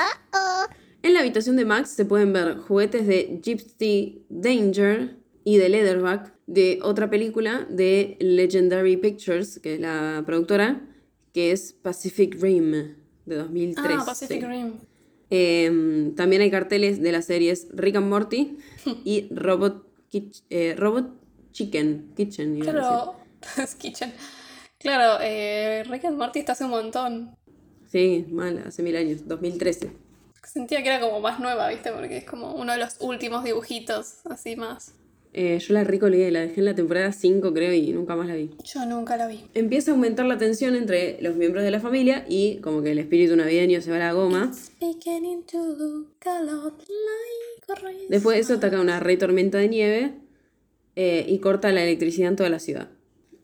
En 1.03 1.15
la 1.15 1.21
habitación 1.21 1.55
de 1.55 1.65
Max 1.65 1.89
se 1.89 2.05
pueden 2.05 2.31
ver 2.31 2.57
juguetes 2.57 3.07
de 3.07 3.39
Gypsy 3.41 4.23
Danger 4.29 5.17
y 5.43 5.57
de 5.57 5.69
Leatherback 5.69 6.33
de 6.47 6.79
otra 6.83 7.09
película 7.09 7.65
de 7.69 8.17
Legendary 8.19 8.97
Pictures, 8.97 9.59
que 9.59 9.75
es 9.75 9.79
la 9.79 10.23
productora, 10.25 10.81
que 11.33 11.51
es 11.51 11.73
Pacific 11.73 12.35
Rim 12.41 12.95
de 13.25 13.35
2003. 13.35 13.97
Ah, 13.99 14.03
Pacific 14.05 14.43
Rim. 14.43 14.73
Eh, 15.29 16.11
también 16.15 16.41
hay 16.41 16.51
carteles 16.51 17.01
de 17.01 17.11
las 17.11 17.25
series 17.25 17.67
Rick 17.71 17.95
and 17.95 18.09
Morty 18.09 18.57
y 19.05 19.27
Robot, 19.33 19.87
Kitch- 20.11 20.43
eh, 20.49 20.75
Robot 20.77 21.09
Chicken. 21.53 22.11
Kitchen. 22.15 22.59
Claro, 22.59 23.15
es 23.57 23.75
Kitchen. 23.75 24.13
Claro, 24.77 25.19
eh, 25.23 25.83
Rick 25.89 26.05
and 26.05 26.17
Morty 26.17 26.39
está 26.39 26.51
hace 26.53 26.65
un 26.65 26.71
montón. 26.71 27.35
Sí, 27.87 28.25
mal, 28.29 28.63
hace 28.65 28.83
mil 28.83 28.95
años, 28.95 29.27
2013. 29.27 29.91
Sentía 30.43 30.81
que 30.81 30.89
era 30.89 30.99
como 30.99 31.19
más 31.19 31.39
nueva, 31.39 31.69
¿viste? 31.69 31.91
Porque 31.91 32.17
es 32.17 32.25
como 32.25 32.53
uno 32.55 32.73
de 32.73 32.79
los 32.79 32.97
últimos 32.99 33.43
dibujitos, 33.43 34.25
así 34.25 34.55
más. 34.55 34.95
Eh, 35.33 35.59
yo 35.59 35.73
la 35.73 35.85
ricolgué, 35.85 36.29
la 36.29 36.41
dejé 36.41 36.59
en 36.59 36.65
la 36.65 36.75
temporada 36.75 37.13
5 37.13 37.53
creo 37.53 37.73
y 37.73 37.93
nunca 37.93 38.15
más 38.17 38.27
la 38.27 38.35
vi. 38.35 38.51
Yo 38.65 38.85
nunca 38.85 39.15
la 39.15 39.27
vi. 39.27 39.45
Empieza 39.53 39.91
a 39.91 39.93
aumentar 39.93 40.25
la 40.25 40.37
tensión 40.37 40.75
entre 40.75 41.21
los 41.21 41.35
miembros 41.37 41.63
de 41.63 41.71
la 41.71 41.79
familia 41.79 42.25
y 42.27 42.57
como 42.57 42.81
que 42.81 42.91
el 42.91 42.99
espíritu 42.99 43.35
navideño 43.37 43.81
se 43.81 43.91
va 43.91 43.95
a 43.95 43.99
la 43.99 44.13
goma. 44.13 44.51
Después 48.09 48.35
de 48.35 48.41
eso 48.41 48.53
ataca 48.55 48.81
una 48.81 48.99
re 48.99 49.15
tormenta 49.17 49.57
de 49.57 49.69
nieve 49.69 50.13
eh, 50.95 51.25
y 51.27 51.39
corta 51.39 51.71
la 51.71 51.83
electricidad 51.83 52.29
en 52.29 52.35
toda 52.35 52.49
la 52.49 52.59
ciudad. 52.59 52.89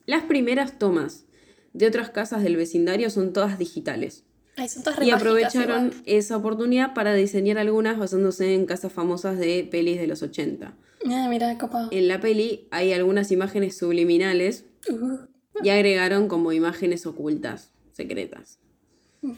Las 0.06 0.24
primeras 0.24 0.78
tomas 0.80 1.26
de 1.74 1.88
otras 1.88 2.10
casas 2.10 2.44
del 2.44 2.58
vecindario 2.58 3.10
son 3.10 3.34
todas 3.34 3.58
digitales. 3.58 4.24
Ay, 4.58 4.68
son 4.68 4.84
todas 4.84 5.02
Y 5.04 5.12
aprovecharon 5.12 5.88
igual. 5.88 6.02
esa 6.06 6.36
oportunidad 6.36 6.94
para 6.94 7.14
diseñar 7.14 7.58
algunas 7.58 7.98
basándose 8.00 8.54
en 8.54 8.66
casas 8.66 8.92
famosas 8.92 9.38
de 9.38 9.68
pelis 9.70 10.00
de 10.00 10.08
los 10.08 10.22
80. 10.24 10.76
Ah, 11.06 11.28
mira. 11.30 11.58
En 11.92 12.08
la 12.08 12.20
peli 12.20 12.68
hay 12.72 12.94
algunas 12.94 13.32
imágenes 13.32 13.78
subliminales 13.78 14.66
Uh, 14.90 15.20
y 15.64 15.70
agregaron 15.70 16.28
como 16.28 16.52
imágenes 16.52 17.06
ocultas, 17.06 17.74
secretas. 17.92 18.60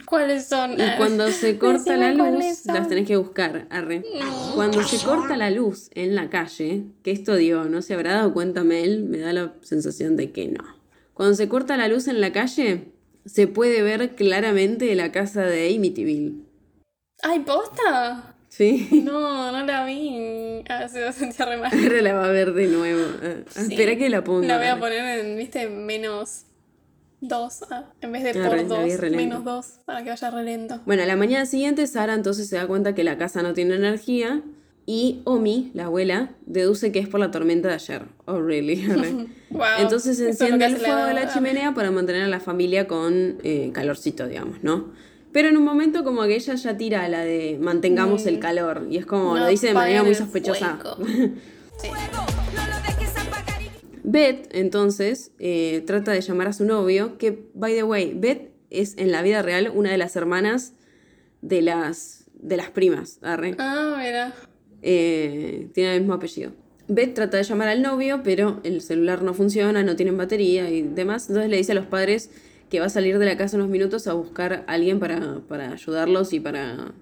¿Cuáles 0.06 0.46
son? 0.48 0.74
Y 0.74 0.98
cuando 0.98 1.32
se 1.32 1.58
corta 1.58 1.96
la 1.96 2.14
luz, 2.14 2.66
las 2.66 2.88
tenés 2.90 3.08
que 3.08 3.16
buscar, 3.16 3.66
arre. 3.70 4.04
Cuando 4.54 4.84
se 4.84 5.04
corta 5.04 5.38
la 5.38 5.50
luz 5.50 5.90
en 5.96 6.16
la 6.16 6.30
calle, 6.30 6.84
que 7.02 7.12
esto 7.12 7.36
digo, 7.36 7.64
no 7.64 7.82
se 7.82 7.94
habrá 7.94 8.16
dado 8.16 8.34
cuenta 8.34 8.64
Mel, 8.64 9.06
me 9.06 9.20
da 9.20 9.32
la 9.32 9.54
sensación 9.62 10.18
de 10.18 10.32
que 10.32 10.50
no. 10.50 10.64
Cuando 11.14 11.36
se 11.36 11.48
corta 11.48 11.78
la 11.78 11.88
luz 11.88 12.08
en 12.08 12.20
la 12.20 12.34
calle, 12.34 12.92
se 13.26 13.48
puede 13.48 13.82
ver 13.82 14.16
claramente 14.16 14.94
la 14.96 15.12
casa 15.12 15.44
de 15.44 15.74
Amityville. 15.74 16.44
Ay, 17.24 17.40
posta. 17.40 18.29
Sí. 18.50 19.02
No, 19.06 19.52
no 19.52 19.66
la 19.66 19.86
vi. 19.86 20.64
A 20.68 20.80
ver 20.80 20.90
si 20.90 20.98
me 20.98 21.14
sentía 21.14 21.46
re 21.46 21.58
mal. 21.58 21.72
Ahora 21.84 22.02
la 22.02 22.14
va 22.14 22.26
a 22.26 22.30
ver 22.32 22.54
de 22.54 22.68
nuevo. 22.68 23.02
Ah, 23.24 23.34
Sí. 23.50 23.74
Espera 23.74 23.96
que 23.96 24.10
la 24.10 24.24
ponga. 24.24 24.48
La 24.48 24.58
voy 24.58 24.68
a 24.68 24.80
poner 24.80 25.20
en, 25.26 25.38
viste, 25.38 25.70
menos 25.70 26.46
2. 27.22 27.60
en 28.02 28.12
vez 28.12 28.24
de 28.24 28.30
Ah, 28.32 28.48
por 28.50 28.58
la 28.58 28.64
vi 28.84 28.92
2, 28.92 29.00
re 29.00 29.10
lento. 29.12 29.18
menos 29.24 29.44
2, 29.44 29.66
para 29.86 30.04
que 30.04 30.10
vaya 30.10 30.32
re 30.32 30.44
lento. 30.44 30.82
Bueno, 30.86 31.04
a 31.04 31.06
la 31.06 31.16
mañana 31.16 31.46
siguiente 31.46 31.86
Sara 31.88 32.14
entonces 32.14 32.50
se 32.50 32.56
da 32.56 32.66
cuenta 32.68 32.96
que 32.96 33.04
la 33.04 33.18
casa 33.18 33.42
no 33.44 33.54
tiene 33.54 33.76
energía 33.76 34.42
y 34.86 35.22
Omi, 35.26 35.70
la 35.76 35.86
abuela, 35.86 36.32
deduce 36.48 36.92
que 36.92 36.98
es 37.00 37.08
por 37.08 37.20
la 37.20 37.30
tormenta 37.30 37.68
de 37.68 37.76
ayer. 37.76 38.06
Oh, 38.26 38.42
really. 38.42 38.84
Wow, 39.52 39.66
Entonces 39.80 40.20
enciende 40.20 40.66
el 40.66 40.78
fuego 40.78 41.06
de 41.06 41.14
la 41.16 41.22
ah, 41.22 41.34
chimenea 41.34 41.74
para 41.74 41.90
mantener 41.92 42.22
a 42.24 42.28
la 42.28 42.40
familia 42.40 42.88
con 42.88 43.38
eh, 43.44 43.72
calorcito, 43.74 44.28
digamos, 44.28 44.64
¿no? 44.64 44.92
Pero 45.32 45.50
en 45.50 45.58
un 45.58 45.64
momento 45.64 46.04
como 46.04 46.24
que 46.24 46.36
ella 46.36 46.56
ya 46.56 46.78
tira 46.78 47.08
la 47.08 47.24
de 47.24 47.58
mantengamos 47.62 48.26
el 48.26 48.40
calor 48.40 48.88
y 48.90 48.98
es 48.98 49.06
como 49.06 49.32
Mm. 49.32 49.36
No 49.36 49.40
lo 49.44 49.48
dice 49.48 49.68
de 49.68 49.74
manera 49.74 50.04
muy 50.04 50.16
sospechosa. 50.16 50.80
Sí. 51.82 51.88
Beth, 54.04 54.50
entonces, 54.52 55.32
eh, 55.40 55.84
trata 55.86 56.12
de 56.12 56.20
llamar 56.20 56.48
a 56.48 56.54
su 56.54 56.66
novio, 56.66 57.18
que, 57.18 57.48
by 57.54 57.74
the 57.74 57.84
way, 57.84 58.14
Beth 58.14 58.52
es 58.70 58.98
en 58.98 59.12
la 59.12 59.22
vida 59.22 59.42
real 59.44 59.72
una 59.74 59.92
de 59.92 59.98
las 59.98 60.16
hermanas 60.16 60.74
de 61.42 61.62
las, 61.62 62.26
de 62.34 62.58
las 62.58 62.70
primas, 62.72 63.20
arre. 63.22 63.56
Ah, 63.60 63.98
mira. 63.98 64.34
Eh, 64.82 65.70
tiene 65.74 65.94
el 65.94 66.02
mismo 66.02 66.16
apellido. 66.16 66.52
Beth 66.88 67.14
trata 67.14 67.38
de 67.38 67.44
llamar 67.44 67.68
al 67.68 67.82
novio, 67.82 68.22
pero 68.24 68.60
el 68.64 68.82
celular 68.82 69.22
no 69.22 69.34
funciona, 69.34 69.84
no 69.84 69.96
tienen 69.96 70.18
batería 70.18 70.70
y 70.70 70.82
demás. 70.82 71.30
Entonces 71.30 71.50
le 71.52 71.58
dice 71.58 71.74
a 71.74 71.76
los 71.76 71.86
padres 71.86 72.32
que 72.70 72.80
va 72.80 72.86
a 72.88 72.90
salir 72.90 73.18
de 73.20 73.26
la 73.26 73.38
casa 73.38 73.58
unos 73.58 73.70
minutos 73.70 74.08
a 74.08 74.14
buscar 74.14 74.66
a 74.68 74.72
alguien 74.74 75.00
para, 75.00 75.40
para 75.48 75.72
ayudarlos 75.74 76.34
y 76.34 76.40
para, 76.40 76.94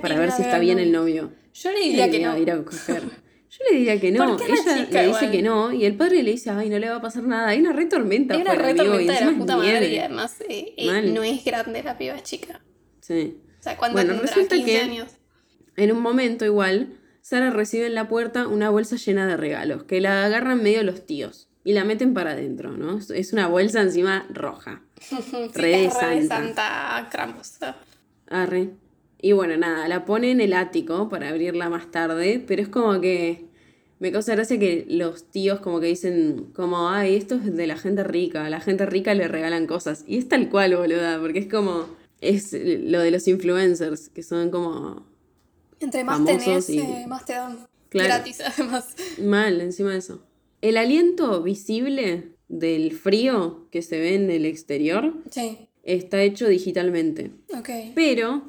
para 0.00 0.18
ver 0.18 0.30
si 0.32 0.42
está 0.42 0.58
bien 0.58 0.78
el 0.78 0.92
novio. 0.92 1.32
Yo 1.54 1.70
le 1.72 1.80
diría 1.80 2.10
que 2.10 2.20
no. 2.20 2.36
ir 2.38 2.50
a 2.50 2.62
coger. 2.64 3.02
Yo 3.02 3.58
le 3.70 3.76
diría 3.78 4.00
que 4.00 4.10
no. 4.10 4.36
¿Por 4.36 4.46
qué 4.46 4.52
la 4.52 4.58
Ella 4.74 4.84
chica 4.86 5.02
le 5.02 5.08
dice 5.08 5.30
que 5.30 5.42
no 5.42 5.72
y 5.72 5.84
el 5.84 5.96
padre 5.96 6.22
le 6.24 6.32
dice, 6.32 6.50
ay, 6.50 6.68
no 6.70 6.78
le 6.78 6.88
va 6.88 6.96
a 6.96 7.00
pasar 7.00 7.22
nada. 7.22 7.48
Hay 7.48 7.60
una 7.60 7.72
re 7.72 7.86
tormenta 7.86 8.34
Hay 8.34 8.42
una 8.42 8.54
re 8.54 8.74
tormenta 8.74 9.12
de 9.12 9.24
la 9.24 9.38
puta 9.38 9.56
madre 9.56 9.70
nieve". 9.80 9.94
y 9.94 9.98
además 9.98 10.38
no 11.12 11.22
es 11.22 11.44
grande 11.44 11.82
la 11.82 11.96
piba, 11.96 12.20
chica. 12.22 12.60
Sí. 13.00 13.38
O 13.60 13.62
sea, 13.62 13.76
¿cuánto 13.76 13.96
Bueno, 13.96 14.20
resulta 14.20 14.56
15 14.56 14.64
que- 14.70 14.80
años. 14.80 15.10
En 15.76 15.92
un 15.92 16.00
momento 16.02 16.44
igual, 16.44 16.98
Sara 17.20 17.50
recibe 17.50 17.86
en 17.86 17.94
la 17.94 18.08
puerta 18.08 18.46
una 18.48 18.70
bolsa 18.70 18.96
llena 18.96 19.26
de 19.26 19.36
regalos, 19.36 19.84
que 19.84 20.00
la 20.00 20.24
agarran 20.24 20.62
medio 20.62 20.82
los 20.82 21.06
tíos 21.06 21.48
y 21.64 21.72
la 21.72 21.84
meten 21.84 22.14
para 22.14 22.32
adentro, 22.32 22.76
¿no? 22.76 22.98
Es- 22.98 23.32
una 23.32 23.48
bolsa 23.48 23.80
encima 23.82 24.26
roja. 24.30 24.82
Sí, 25.00 25.50
Re 25.54 25.68
de 25.68 25.84
es 25.86 25.94
re 26.00 26.20
de 26.20 26.26
santa. 26.26 26.36
Santa 26.36 27.08
Krampus. 27.10 27.52
Arre. 28.28 28.70
Y 29.20 29.32
bueno, 29.32 29.56
nada, 29.56 29.88
la 29.88 30.04
pone 30.04 30.30
en 30.30 30.40
el 30.40 30.52
ático 30.52 31.08
para 31.08 31.30
abrirla 31.30 31.68
más 31.70 31.90
tarde, 31.90 32.44
pero 32.46 32.60
es 32.62 32.68
como 32.68 33.00
que 33.00 33.46
me 33.98 34.12
causa 34.12 34.34
gracia 34.34 34.58
que 34.58 34.84
los 34.88 35.30
tíos 35.30 35.60
como 35.60 35.80
que 35.80 35.86
dicen 35.86 36.50
como, 36.54 36.90
ay, 36.90 37.16
esto 37.16 37.36
es 37.36 37.54
de 37.56 37.66
la 37.66 37.76
gente 37.78 38.04
rica, 38.04 38.44
a 38.44 38.50
la 38.50 38.60
gente 38.60 38.84
rica 38.86 39.14
le 39.14 39.28
regalan 39.28 39.66
cosas. 39.66 40.04
Y 40.06 40.18
es 40.18 40.28
tal 40.28 40.50
cual, 40.50 40.76
boluda, 40.76 41.18
porque 41.20 41.38
es 41.38 41.46
como, 41.48 41.86
es 42.20 42.52
lo 42.52 43.00
de 43.00 43.10
los 43.10 43.26
influencers, 43.28 44.10
que 44.10 44.22
son 44.22 44.50
como 44.50 45.06
Entre 45.80 46.04
más 46.04 46.22
tenés, 46.24 46.68
y- 46.68 46.80
eh, 46.80 47.04
más 47.08 47.24
te 47.24 47.32
dan. 47.34 47.58
Claro. 47.88 48.08
Gratis, 48.08 48.40
además. 48.46 48.94
mal 49.22 49.60
encima 49.62 49.92
de 49.92 49.98
eso. 49.98 50.22
El 50.64 50.78
aliento 50.78 51.42
visible 51.42 52.30
del 52.48 52.92
frío 52.92 53.68
que 53.70 53.82
se 53.82 53.98
ve 53.98 54.14
en 54.14 54.30
el 54.30 54.46
exterior 54.46 55.12
Sí, 55.30 55.68
está 55.82 56.22
hecho 56.22 56.48
digitalmente. 56.48 57.32
ok. 57.54 57.68
Pero 57.94 58.44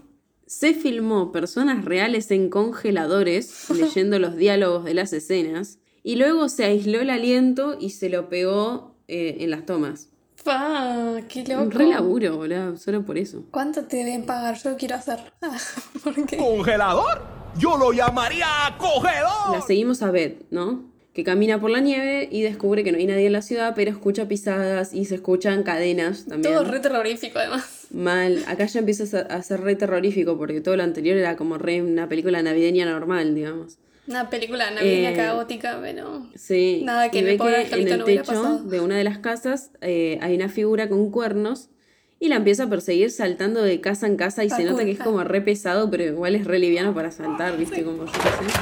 se 0.48 0.74
filmó 0.74 1.34
personas 1.34 1.84
reales 1.84 2.32
en 2.32 2.50
congeladores 2.50 3.70
leyendo 3.76 4.18
los 4.18 4.38
diálogos 4.38 4.86
de 4.86 4.94
las 4.94 5.12
escenas 5.12 5.80
y 6.04 6.16
luego 6.16 6.48
se 6.48 6.64
aisló 6.64 7.02
el 7.02 7.10
aliento 7.10 7.76
y 7.78 7.90
se 7.90 8.08
lo 8.08 8.30
pegó 8.30 8.96
eh, 9.10 9.36
en 9.42 9.52
las 9.52 9.66
tomas. 9.66 10.08
Pa, 10.46 11.18
qué 11.28 11.44
loco. 11.44 11.64
Un 11.64 11.72
re 11.72 11.88
laburo, 11.88 12.38
boludo, 12.38 12.78
solo 12.78 13.04
por 13.04 13.18
eso. 13.18 13.44
¿Cuánto 13.52 13.84
te 13.84 13.98
deben 13.98 14.26
pagar? 14.26 14.58
Yo 14.64 14.78
quiero 14.78 14.96
hacer. 14.96 15.20
Ah, 15.42 15.58
¿Por 16.02 16.26
qué? 16.26 16.38
¿Congelador? 16.38 17.26
Yo 17.58 17.76
lo 17.78 17.92
llamaría 17.92 18.48
congelador. 18.78 19.58
La 19.58 19.62
seguimos 19.62 20.02
a 20.02 20.12
Beth, 20.12 20.46
¿no? 20.50 20.95
Que 21.16 21.24
camina 21.24 21.62
por 21.62 21.72
la 21.72 21.80
nieve 21.80 22.28
y 22.30 22.42
descubre 22.42 22.84
que 22.84 22.92
no 22.92 22.98
hay 22.98 23.06
nadie 23.08 23.28
en 23.28 23.32
la 23.32 23.42
ciudad, 23.42 23.72
pero 23.74 23.90
escucha 23.90 24.28
pisadas 24.28 24.94
y 24.94 25.06
se 25.06 25.16
escuchan 25.16 25.64
cadenas 25.64 26.26
también. 26.26 26.54
Todo 26.54 26.66
re 26.70 26.82
terrorífico, 26.82 27.40
además. 27.40 27.88
Mal. 27.90 28.44
Acá 28.48 28.66
ya 28.66 28.80
empieza 28.80 29.04
a 29.22 29.42
ser- 29.42 29.62
re 29.62 29.78
terrorífico 29.78 30.38
porque 30.38 30.60
todo 30.60 30.76
lo 30.76 30.84
anterior 30.84 31.16
era 31.18 31.38
como 31.38 31.58
re 31.58 31.82
una 31.82 32.10
película 32.10 32.42
navideña 32.44 32.86
normal, 32.86 33.34
digamos. 33.34 33.78
Una 34.10 34.30
película 34.30 34.70
navideña 34.72 35.12
Eh, 35.12 35.16
caótica, 35.16 35.80
pero. 35.82 36.28
Sí, 36.36 36.82
Nada 36.84 37.10
que 37.10 37.20
y 37.20 37.24
ve 37.24 37.38
que 37.38 37.76
en 37.82 37.88
el 37.88 38.00
no 38.00 38.04
techo 38.04 38.60
de 38.66 38.82
una 38.82 38.98
de 38.98 39.06
las 39.06 39.18
casas 39.20 39.72
eh, 39.80 40.20
hay 40.22 40.36
una 40.36 40.50
figura 40.50 40.90
con 40.90 41.12
cuernos 41.12 41.70
y 42.20 42.28
la 42.28 42.36
empieza 42.36 42.64
a 42.64 42.70
perseguir 42.70 43.10
saltando 43.10 43.62
de 43.64 43.80
casa 43.80 44.06
en 44.08 44.18
casa 44.18 44.44
y 44.44 44.50
se 44.50 44.66
nota 44.66 44.84
que 44.84 44.92
es 44.92 45.00
como 45.00 45.24
re 45.24 45.40
pesado, 45.40 45.90
pero 45.90 46.04
igual 46.04 46.36
es 46.36 46.44
re 46.46 46.60
liviano 46.60 46.94
para 46.94 47.10
saltar, 47.12 47.58
¿viste? 47.58 47.84
Como 47.86 48.06
yo 48.06 48.12
qué 48.12 48.20
sé. 48.52 48.60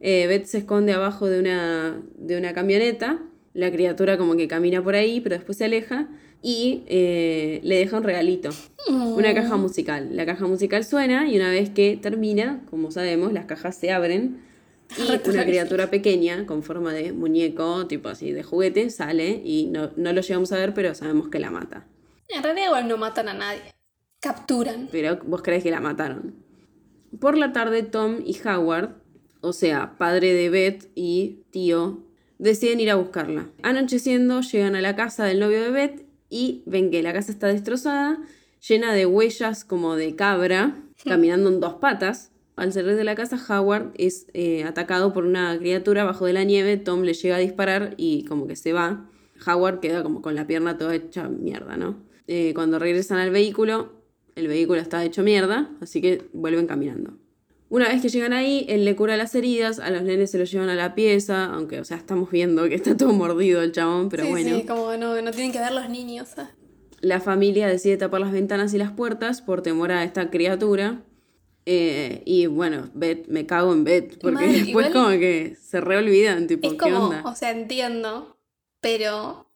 Eh, 0.00 0.26
Beth 0.26 0.46
se 0.46 0.58
esconde 0.58 0.92
abajo 0.92 1.26
de 1.26 1.40
una, 1.40 2.00
de 2.16 2.36
una 2.36 2.52
camioneta, 2.52 3.22
la 3.54 3.70
criatura 3.70 4.18
como 4.18 4.36
que 4.36 4.48
camina 4.48 4.82
por 4.82 4.94
ahí, 4.94 5.20
pero 5.20 5.36
después 5.36 5.58
se 5.58 5.64
aleja 5.64 6.08
y 6.42 6.82
eh, 6.86 7.60
le 7.62 7.78
deja 7.78 7.96
un 7.96 8.02
regalito, 8.02 8.50
una 8.88 9.32
caja 9.34 9.56
musical. 9.56 10.10
La 10.12 10.26
caja 10.26 10.46
musical 10.46 10.84
suena 10.84 11.28
y 11.28 11.36
una 11.36 11.50
vez 11.50 11.70
que 11.70 11.98
termina, 12.00 12.62
como 12.68 12.90
sabemos, 12.90 13.32
las 13.32 13.46
cajas 13.46 13.76
se 13.76 13.92
abren 13.92 14.42
y 14.98 15.28
una 15.30 15.44
criatura 15.44 15.88
pequeña 15.90 16.46
con 16.46 16.62
forma 16.62 16.92
de 16.92 17.12
muñeco, 17.12 17.86
tipo 17.86 18.08
así, 18.08 18.32
de 18.32 18.42
juguete, 18.42 18.90
sale 18.90 19.40
y 19.44 19.66
no, 19.72 19.90
no 19.96 20.12
lo 20.12 20.20
llegamos 20.20 20.52
a 20.52 20.58
ver, 20.58 20.74
pero 20.74 20.94
sabemos 20.94 21.28
que 21.28 21.38
la 21.38 21.50
mata. 21.50 21.86
En 22.28 22.42
realidad, 22.42 22.66
igual 22.66 22.88
no 22.88 22.96
matan 22.96 23.28
a 23.28 23.34
nadie. 23.34 23.62
Capturan. 24.20 24.88
Pero 24.90 25.18
vos 25.24 25.42
crees 25.42 25.62
que 25.62 25.70
la 25.70 25.80
mataron. 25.80 26.34
Por 27.20 27.38
la 27.38 27.52
tarde, 27.52 27.82
Tom 27.82 28.18
y 28.24 28.36
Howard, 28.46 28.96
o 29.44 29.52
sea, 29.52 29.96
padre 29.98 30.32
de 30.32 30.48
Beth 30.48 30.90
y 30.94 31.42
tío, 31.50 32.02
deciden 32.38 32.80
ir 32.80 32.90
a 32.90 32.96
buscarla. 32.96 33.48
Anocheciendo, 33.62 34.40
llegan 34.40 34.74
a 34.74 34.80
la 34.80 34.96
casa 34.96 35.24
del 35.24 35.40
novio 35.40 35.62
de 35.62 35.70
Beth 35.70 36.06
y 36.30 36.62
ven 36.66 36.90
que 36.90 37.02
la 37.02 37.12
casa 37.12 37.30
está 37.30 37.48
destrozada, 37.48 38.20
llena 38.66 38.94
de 38.94 39.06
huellas 39.06 39.64
como 39.64 39.96
de 39.96 40.16
cabra, 40.16 40.82
caminando 41.04 41.50
en 41.50 41.60
dos 41.60 41.74
patas. 41.74 42.30
Al 42.56 42.72
salir 42.72 42.94
de 42.94 43.04
la 43.04 43.16
casa, 43.16 43.38
Howard 43.48 43.92
es 43.96 44.28
eh, 44.32 44.64
atacado 44.64 45.12
por 45.12 45.26
una 45.26 45.58
criatura 45.58 46.04
bajo 46.04 46.24
de 46.24 46.32
la 46.32 46.44
nieve. 46.44 46.76
Tom 46.76 47.02
le 47.02 47.12
llega 47.12 47.36
a 47.36 47.40
disparar 47.40 47.94
y 47.96 48.24
como 48.24 48.46
que 48.46 48.56
se 48.56 48.72
va. 48.72 49.10
Howard 49.46 49.80
queda 49.80 50.02
como 50.02 50.22
con 50.22 50.34
la 50.36 50.46
pierna 50.46 50.78
toda 50.78 50.94
hecha 50.94 51.28
mierda, 51.28 51.76
¿no? 51.76 51.96
Eh, 52.28 52.52
cuando 52.54 52.78
regresan 52.78 53.18
al 53.18 53.30
vehículo, 53.30 53.92
el 54.36 54.48
vehículo 54.48 54.80
está 54.80 55.04
hecho 55.04 55.22
mierda, 55.22 55.70
así 55.80 56.00
que 56.00 56.22
vuelven 56.32 56.66
caminando. 56.66 57.18
Una 57.70 57.88
vez 57.88 58.02
que 58.02 58.08
llegan 58.08 58.32
ahí, 58.32 58.66
él 58.68 58.84
le 58.84 58.94
cura 58.94 59.16
las 59.16 59.34
heridas, 59.34 59.78
a 59.80 59.90
los 59.90 60.02
nenes 60.02 60.30
se 60.30 60.38
los 60.38 60.50
llevan 60.50 60.68
a 60.68 60.74
la 60.74 60.94
pieza, 60.94 61.46
aunque, 61.46 61.80
o 61.80 61.84
sea, 61.84 61.96
estamos 61.96 62.30
viendo 62.30 62.68
que 62.68 62.74
está 62.74 62.96
todo 62.96 63.12
mordido 63.12 63.62
el 63.62 63.72
chabón, 63.72 64.08
pero 64.10 64.24
sí, 64.24 64.30
bueno. 64.30 64.56
sí, 64.56 64.64
como 64.66 64.96
no, 64.96 65.20
no 65.20 65.30
tienen 65.32 65.50
que 65.52 65.58
ver 65.58 65.72
los 65.72 65.88
niños. 65.88 66.28
ah. 66.36 66.50
La 67.00 67.20
familia 67.20 67.66
decide 67.66 67.96
tapar 67.96 68.20
las 68.20 68.32
ventanas 68.32 68.72
y 68.74 68.78
las 68.78 68.92
puertas 68.92 69.42
por 69.42 69.62
temor 69.62 69.92
a 69.92 70.04
esta 70.04 70.30
criatura. 70.30 71.02
Eh, 71.66 72.22
y 72.26 72.46
bueno, 72.46 72.90
Beth, 72.94 73.26
me 73.28 73.46
cago 73.46 73.72
en 73.72 73.84
Beth, 73.84 74.18
porque 74.20 74.44
después 74.46 74.68
igual- 74.68 74.92
como 74.92 75.08
que 75.10 75.56
se 75.60 75.80
reolvidan, 75.80 76.46
tipo, 76.46 76.66
Es 76.68 76.72
¿qué 76.74 76.78
como, 76.78 77.06
onda? 77.06 77.22
o 77.24 77.34
sea, 77.34 77.50
entiendo, 77.50 78.38
pero 78.80 79.50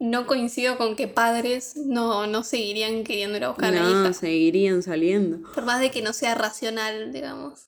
no 0.00 0.26
coincido 0.26 0.76
con 0.78 0.96
que 0.96 1.06
padres 1.06 1.76
no, 1.76 2.26
no 2.26 2.42
seguirían 2.42 3.04
queriendo 3.04 3.36
ir 3.36 3.44
a 3.44 3.48
buscar 3.50 3.72
a 3.74 3.76
la 3.76 3.82
No, 3.82 4.00
hija. 4.02 4.12
seguirían 4.14 4.82
saliendo. 4.82 5.38
Por 5.54 5.64
más 5.64 5.80
de 5.80 5.90
que 5.92 6.02
no 6.02 6.12
sea 6.12 6.34
racional, 6.34 7.12
digamos. 7.12 7.66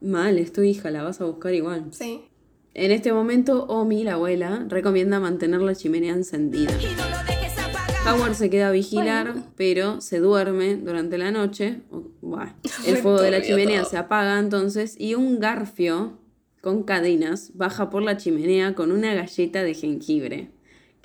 Mal, 0.00 0.38
es 0.38 0.52
tu 0.52 0.62
hija, 0.62 0.90
la 0.90 1.02
vas 1.02 1.20
a 1.20 1.24
buscar 1.26 1.54
igual. 1.54 1.84
Sí. 1.92 2.22
En 2.74 2.90
este 2.90 3.12
momento, 3.12 3.64
Omi, 3.66 4.02
la 4.04 4.14
abuela, 4.14 4.66
recomienda 4.68 5.20
mantener 5.20 5.60
la 5.62 5.74
chimenea 5.74 6.12
encendida. 6.14 6.72
Howard 8.06 8.34
se 8.34 8.50
queda 8.50 8.68
a 8.68 8.72
vigilar, 8.72 9.34
pero 9.56 10.00
se 10.00 10.20
duerme 10.20 10.76
durante 10.76 11.18
la 11.18 11.30
noche. 11.32 11.80
O- 11.90 12.04
Buah. 12.20 12.54
El 12.86 12.98
fuego 12.98 13.20
de 13.20 13.30
la 13.30 13.42
chimenea 13.42 13.80
todo. 13.82 13.90
se 13.90 13.96
apaga 13.96 14.38
entonces 14.38 14.94
y 14.98 15.14
un 15.14 15.40
garfio 15.40 16.18
con 16.60 16.82
cadenas 16.84 17.50
baja 17.54 17.90
por 17.90 18.02
la 18.02 18.16
chimenea 18.16 18.74
con 18.74 18.92
una 18.92 19.14
galleta 19.14 19.62
de 19.62 19.74
jengibre. 19.74 20.50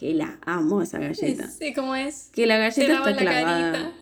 Que 0.01 0.15
la 0.15 0.39
amo 0.47 0.81
esa 0.81 0.97
galleta. 0.97 1.47
Sí, 1.47 1.75
¿cómo 1.75 1.93
es? 1.93 2.31
Que 2.33 2.47
la 2.47 2.57
galleta 2.57 2.91
está 2.91 3.11
la 3.11 3.17
clavada. 3.17 3.93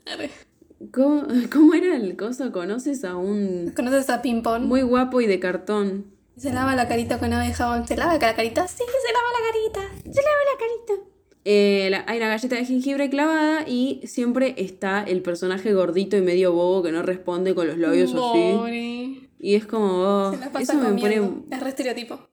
¿Cómo, 0.93 1.27
cómo 1.51 1.73
era 1.73 1.97
el 1.97 2.15
coso? 2.15 2.53
¿Conoces 2.53 3.03
a 3.03 3.17
un 3.17 3.73
¿Conoces 3.75 4.09
a 4.09 4.21
Ping 4.21 4.41
Pong? 4.41 4.61
muy 4.63 4.81
guapo 4.81 5.19
y 5.19 5.27
de 5.27 5.41
cartón? 5.41 6.05
Se 6.37 6.53
lava 6.53 6.73
la 6.77 6.87
carita 6.87 7.19
con 7.19 7.33
agua 7.33 7.45
de 7.45 7.53
jabón. 7.53 7.85
¿Se 7.85 7.97
lava 7.97 8.13
la 8.13 8.33
carita? 8.33 8.65
Sí, 8.65 8.77
se 8.77 9.13
lava 9.13 9.27
la 9.33 9.51
carita. 9.51 10.13
Se 10.13 10.21
lava 10.21 10.37
la 10.53 10.57
carita. 10.57 11.09
Eh, 11.43 11.87
la- 11.91 12.05
hay 12.07 12.17
una 12.19 12.29
galleta 12.29 12.55
de 12.55 12.63
jengibre 12.65 13.09
clavada 13.09 13.65
y 13.67 13.99
siempre 14.05 14.55
está 14.57 15.03
el 15.03 15.21
personaje 15.21 15.73
gordito 15.73 16.15
y 16.15 16.21
medio 16.21 16.53
bobo 16.53 16.81
que 16.81 16.93
no 16.93 17.01
responde 17.01 17.53
con 17.53 17.67
los 17.67 17.77
labios 17.77 18.11
así. 18.11 18.17
Mori. 18.17 19.29
Y 19.37 19.55
es 19.55 19.65
como, 19.65 19.85
oh, 19.87 20.33
eso 20.59 20.75
me 20.75 20.93
pone... 21.01 21.29
Es 21.51 21.59
re 21.59 21.69
estereotipo. 21.69 22.28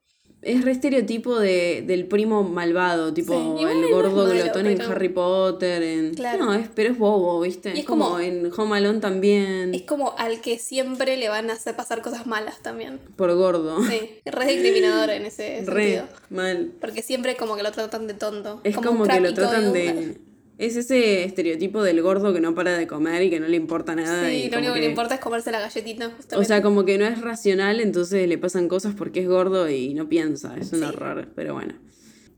Es 0.46 0.64
re 0.64 0.70
estereotipo 0.70 1.38
de, 1.40 1.82
del 1.86 2.06
primo 2.06 2.44
malvado, 2.44 3.12
tipo 3.12 3.32
Sí, 3.58 3.64
el 3.64 3.90
gordo 3.92 4.26
glotón 4.26 4.66
en 4.66 4.80
Harry 4.80 5.08
Potter. 5.08 5.82
En... 5.82 6.14
Claro. 6.14 6.44
No, 6.44 6.54
es, 6.54 6.68
pero 6.74 6.92
es 6.92 6.98
bobo, 6.98 7.40
¿viste? 7.40 7.72
Y 7.74 7.80
es 7.80 7.84
como, 7.84 8.04
como- 8.10 8.20
en 8.20 8.50
Home 8.56 8.76
Alone 8.76 9.00
también, 9.00 9.74
Es 9.74 9.82
como 9.82 10.14
al 10.16 10.40
que 10.40 10.58
siempre 10.58 11.16
le 11.16 11.28
van 11.28 11.50
a 11.50 11.54
hacer 11.54 11.74
pasar 11.74 12.00
cosas 12.00 12.26
malas 12.26 12.60
también. 12.62 13.00
por 13.16 13.34
gordo. 13.34 13.82
Sí, 13.84 14.00
re 14.24 14.46
discriminador 14.46 15.10
en 15.10 15.26
ese 15.26 15.62
Re 15.66 15.82
sentido. 15.84 16.04
mal. 16.30 16.72
Porque 16.80 17.02
siempre 17.02 17.36
como 17.36 17.56
que 17.56 17.62
lo 17.64 17.72
tratan 17.72 18.06
de 18.06 18.14
tonto. 18.14 18.60
Es 18.62 18.76
un 18.76 18.84
como, 18.84 19.04
que 19.04 19.20
lo 19.20 19.34
tratan 19.34 19.72
de... 19.72 20.18
Es 20.58 20.74
ese 20.76 21.24
estereotipo 21.24 21.82
del 21.82 22.00
gordo 22.00 22.32
que 22.32 22.40
no 22.40 22.54
para 22.54 22.78
de 22.78 22.86
comer 22.86 23.22
y 23.24 23.30
que 23.30 23.40
no 23.40 23.46
le 23.46 23.56
importa 23.56 23.94
nada. 23.94 24.32
y 24.32 24.44
Sí, 24.44 24.50
lo 24.50 24.58
único 24.58 24.72
que 24.72 24.80
que- 24.80 24.84
le 24.86 24.90
importa 24.90 25.14
es 25.16 25.20
comerse 25.20 25.50
la 25.52 25.60
galletita. 25.60 26.06
O 26.06 26.10
Justamente. 26.12 26.48
sea, 26.48 26.62
como 26.62 26.84
que 26.86 26.96
no 26.96 27.04
es 27.06 27.20
racional, 27.20 27.80
entonces 27.80 28.26
le 28.26 28.38
pasan 28.38 28.66
cosas 28.68 28.94
porque 28.94 29.20
es 29.20 29.28
gordo 29.28 29.68
y 29.68 29.92
no 29.92 30.08
piensa. 30.08 30.56
Es 30.56 30.72
un 30.72 30.78
Sí. 30.80 30.84
error, 30.86 31.28
pero 31.34 31.52
bueno. 31.54 31.74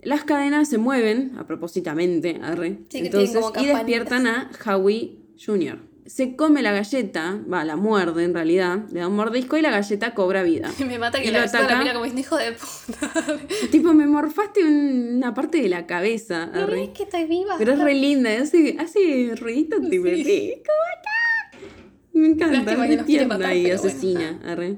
Las 0.02 0.24
cadenas 0.24 0.68
se 0.68 0.78
mueven 0.78 1.32
a 1.38 1.46
propósitamente, 1.46 2.38
arre. 2.42 2.78
Sí, 2.88 2.98
entonces, 2.98 3.36
y 3.60 3.66
despiertan 3.66 4.26
a 4.26 4.50
Howie 4.66 5.18
Jr. 5.44 5.78
Se 6.08 6.36
come 6.36 6.62
la 6.62 6.72
galleta, 6.72 7.38
va, 7.52 7.64
la 7.64 7.76
muerde 7.76 8.24
en 8.24 8.32
realidad, 8.32 8.86
le 8.90 9.00
da 9.00 9.08
un 9.08 9.16
mordisco 9.16 9.58
y 9.58 9.60
la 9.62 9.70
galleta 9.70 10.14
cobra 10.14 10.42
vida. 10.42 10.72
Me 10.86 10.98
mata 10.98 11.18
Y 11.20 11.24
que 11.24 11.30
lo 11.32 11.38
la 11.38 11.46
galleta 11.46 11.74
la 11.74 11.78
mira 11.80 11.92
como 11.92 12.06
hijo 12.06 12.36
de 12.36 12.52
puta. 12.52 13.38
tipo, 13.70 13.92
me 13.92 14.06
morfaste 14.06 14.64
un- 14.64 15.16
una 15.18 15.34
parte 15.34 15.60
de 15.60 15.68
la 15.68 15.86
cabeza, 15.86 16.44
arre. 16.44 16.84
es 16.84 16.88
que 16.90 17.02
estoy 17.02 17.26
viva. 17.26 17.56
Pero 17.58 17.72
es 17.74 17.78
re 17.78 17.94
linda, 17.94 18.30
hace, 18.40 18.76
hace 18.78 19.34
ruiditos 19.38 19.80
tipo, 19.90 20.06
Sí. 20.06 20.24
sí, 20.24 20.54
¿cómo 20.64 20.84
está? 20.96 21.68
Me 22.14 22.26
encanta, 22.28 22.86
es 22.86 23.04
tierna 23.04 23.36
matar, 23.38 23.54
y 23.56 23.70
asesina. 23.70 24.40
arre. 24.46 24.76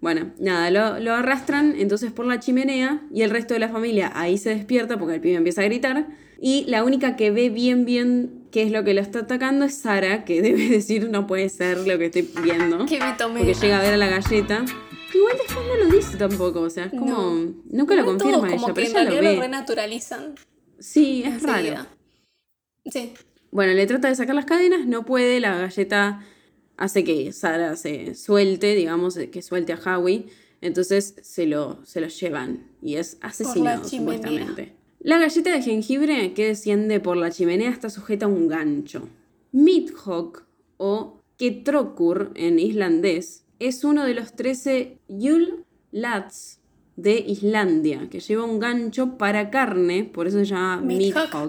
Bueno, 0.00 0.32
nada, 0.38 0.70
lo, 0.70 1.00
lo 1.00 1.14
arrastran 1.14 1.74
entonces 1.78 2.12
por 2.12 2.26
la 2.26 2.38
chimenea 2.40 3.02
y 3.12 3.22
el 3.22 3.30
resto 3.30 3.52
de 3.54 3.60
la 3.60 3.68
familia 3.68 4.10
ahí 4.14 4.38
se 4.38 4.50
despierta 4.50 4.98
porque 4.98 5.16
el 5.16 5.20
pibe 5.20 5.34
empieza 5.34 5.62
a 5.62 5.64
gritar. 5.64 6.06
Y 6.40 6.64
la 6.68 6.84
única 6.84 7.16
que 7.16 7.30
ve 7.32 7.50
bien, 7.50 7.84
bien 7.84 8.39
qué 8.50 8.62
es 8.62 8.72
lo 8.72 8.84
que 8.84 8.94
lo 8.94 9.00
está 9.00 9.20
atacando 9.20 9.64
es 9.64 9.74
Sara, 9.78 10.24
que 10.24 10.42
debe 10.42 10.68
decir 10.68 11.08
no 11.10 11.26
puede 11.26 11.48
ser 11.48 11.78
lo 11.78 11.98
que 11.98 12.06
estoy 12.06 12.28
viendo. 12.42 12.86
Que 12.86 12.98
me 12.98 13.12
tomé. 13.14 13.40
Porque 13.40 13.54
llega 13.54 13.78
a 13.78 13.82
ver 13.82 13.94
a 13.94 13.96
la 13.96 14.08
galleta. 14.08 14.64
Igual 15.12 15.36
después 15.38 15.66
no 15.66 15.84
lo 15.84 15.96
dice 15.96 16.16
tampoco, 16.16 16.60
o 16.60 16.70
sea, 16.70 16.84
es 16.86 16.90
como. 16.90 17.06
No. 17.06 17.54
Nunca 17.70 17.94
lo 17.94 18.04
confirma 18.04 18.38
todos 18.38 18.50
como 18.50 18.56
ella, 18.56 18.66
que 18.66 18.72
pero 18.72 18.86
en 18.86 18.96
ella 18.96 19.04
lo 19.04 19.28
ve. 19.28 19.34
lo 19.34 19.42
renaturalizan. 19.42 20.34
Sí, 20.78 21.22
es 21.24 21.42
raro. 21.42 21.86
Sí. 22.90 23.12
Bueno, 23.50 23.72
le 23.72 23.86
trata 23.86 24.08
de 24.08 24.14
sacar 24.14 24.34
las 24.34 24.44
cadenas, 24.44 24.86
no 24.86 25.04
puede, 25.04 25.40
la 25.40 25.56
galleta 25.58 26.24
hace 26.76 27.04
que 27.04 27.32
Sara 27.32 27.76
se 27.76 28.14
suelte, 28.14 28.74
digamos, 28.74 29.16
eh, 29.16 29.30
que 29.30 29.42
suelte 29.42 29.72
a 29.72 29.76
Howie, 29.76 30.26
entonces 30.60 31.16
se 31.22 31.46
lo, 31.46 31.84
se 31.84 32.00
lo 32.00 32.08
llevan 32.08 32.70
y 32.80 32.96
es 32.96 33.18
asesinado 33.20 33.86
supuestamente. 33.86 34.79
La 35.00 35.18
galleta 35.18 35.50
de 35.52 35.62
jengibre 35.62 36.34
que 36.34 36.46
desciende 36.48 37.00
por 37.00 37.16
la 37.16 37.30
chimenea 37.30 37.70
está 37.70 37.88
sujeta 37.88 38.26
a 38.26 38.28
un 38.28 38.48
gancho. 38.48 39.08
Midhawk 39.52 40.44
o 40.76 41.16
Ketrokur 41.38 42.32
en 42.34 42.58
islandés 42.58 43.44
es 43.58 43.82
uno 43.82 44.04
de 44.04 44.14
los 44.14 44.34
13 44.34 44.98
Yule 45.08 45.64
Lads 45.90 46.58
de 46.96 47.18
Islandia, 47.18 48.08
que 48.10 48.20
lleva 48.20 48.44
un 48.44 48.58
gancho 48.58 49.16
para 49.16 49.48
carne, 49.50 50.04
por 50.04 50.26
eso 50.26 50.38
se 50.40 50.44
llama 50.44 50.82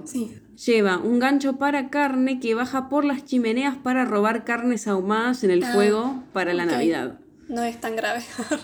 sí. 0.06 0.32
Lleva 0.66 0.98
un 1.00 1.20
gancho 1.20 1.58
para 1.58 1.90
carne 1.90 2.40
que 2.40 2.56
baja 2.56 2.88
por 2.88 3.04
las 3.04 3.26
chimeneas 3.26 3.76
para 3.78 4.06
robar 4.06 4.46
carnes 4.46 4.88
ahumadas 4.88 5.44
en 5.44 5.52
el 5.52 5.64
Ah, 5.64 5.74
fuego 5.74 6.24
para 6.32 6.54
la. 6.54 6.66
Navidad. 6.66 7.20
No 7.52 7.64
es 7.64 7.82
tan 7.82 7.98
grave. 7.98 8.22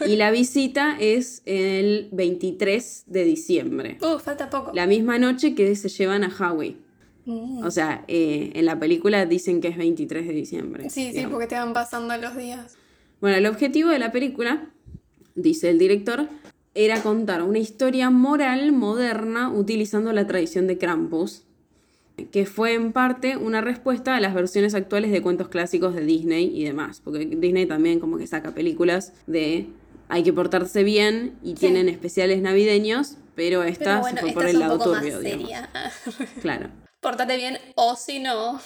Y 0.08 0.16
la 0.16 0.32
visita 0.32 0.96
es 0.98 1.42
el 1.46 2.08
23 2.14 3.04
de 3.08 3.24
diciembre. 3.26 3.98
uh, 4.02 4.18
falta 4.18 4.50
poco. 4.50 4.72
La 4.74 4.88
misma 4.88 5.20
noche 5.20 5.56
que 5.56 5.76
se 5.76 5.90
llevan 5.90 6.24
a 6.24 6.30
Howie. 6.30 6.78
Mm. 7.26 7.66
O 7.66 7.70
sea, 7.70 8.06
eh, 8.08 8.52
en 8.56 8.66
la 8.66 8.80
película 8.80 9.26
dicen 9.26 9.60
que 9.60 9.68
es 9.68 9.78
23 9.78 10.26
de 10.26 10.34
diciembre. 10.34 10.90
Sí, 10.90 11.12
sí, 11.14 11.26
porque 11.30 11.48
te 11.48 11.56
van 11.56 11.74
pasando 11.74 12.16
los 12.16 12.38
días. 12.38 12.78
Bueno, 13.20 13.36
el 13.36 13.46
objetivo 13.46 13.90
de 13.90 14.00
la 14.00 14.14
película, 14.14 14.70
dice 15.36 15.70
el 15.70 15.80
director, 15.80 16.30
era 16.74 17.02
contar 17.04 17.44
una 17.44 17.60
historia 17.60 18.10
moral 18.10 18.72
moderna 18.72 19.52
utilizando 19.52 20.14
la 20.14 20.28
tradición 20.28 20.68
de 20.68 20.78
Krampus, 20.78 21.44
que 22.32 22.46
fue 22.46 22.74
en 22.74 22.94
parte 22.94 23.38
una 23.38 23.62
respuesta 23.62 24.16
a 24.16 24.20
las 24.20 24.34
versiones 24.34 24.74
actuales 24.74 25.12
de 25.12 25.22
cuentos 25.22 25.50
clásicos 25.50 25.94
de 25.96 26.02
Disney 26.02 26.52
y 26.54 26.64
demás, 26.64 27.02
porque 27.04 27.26
Disney 27.26 27.66
también 27.66 28.00
como 28.00 28.18
que 28.18 28.28
saca 28.28 28.52
películas 28.52 29.14
de 29.28 29.68
hay 30.10 30.24
que 30.24 30.34
portarse 30.34 30.84
bien 30.84 31.38
y 31.44 31.54
tienen 31.54 31.90
especiales 31.90 32.42
navideños, 32.42 33.18
pero 33.36 33.64
esta 33.64 33.84
Pero 33.86 34.02
bueno, 34.02 34.16
se 34.18 34.22
fue 34.22 34.30
esta 34.30 34.40
por 34.40 34.46
es 34.46 34.50
el 34.52 34.56
un 34.58 34.62
lado 34.62 34.78
poco 34.78 34.92
más 34.92 35.00
turbio, 35.02 35.22
seria. 35.22 35.70
Claro. 36.42 36.70
Portate 37.02 37.38
bien, 37.38 37.58
o 37.76 37.96
si 37.96 38.20
no, 38.20 38.60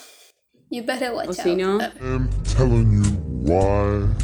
you 0.69 0.83
better 0.85 1.11
watch 1.13 1.29
O 1.29 1.33
si 1.33 1.49
out. 1.51 1.57
no, 1.57 1.79
I'm 1.99 2.29
telling 2.55 3.03
you. 3.03 3.10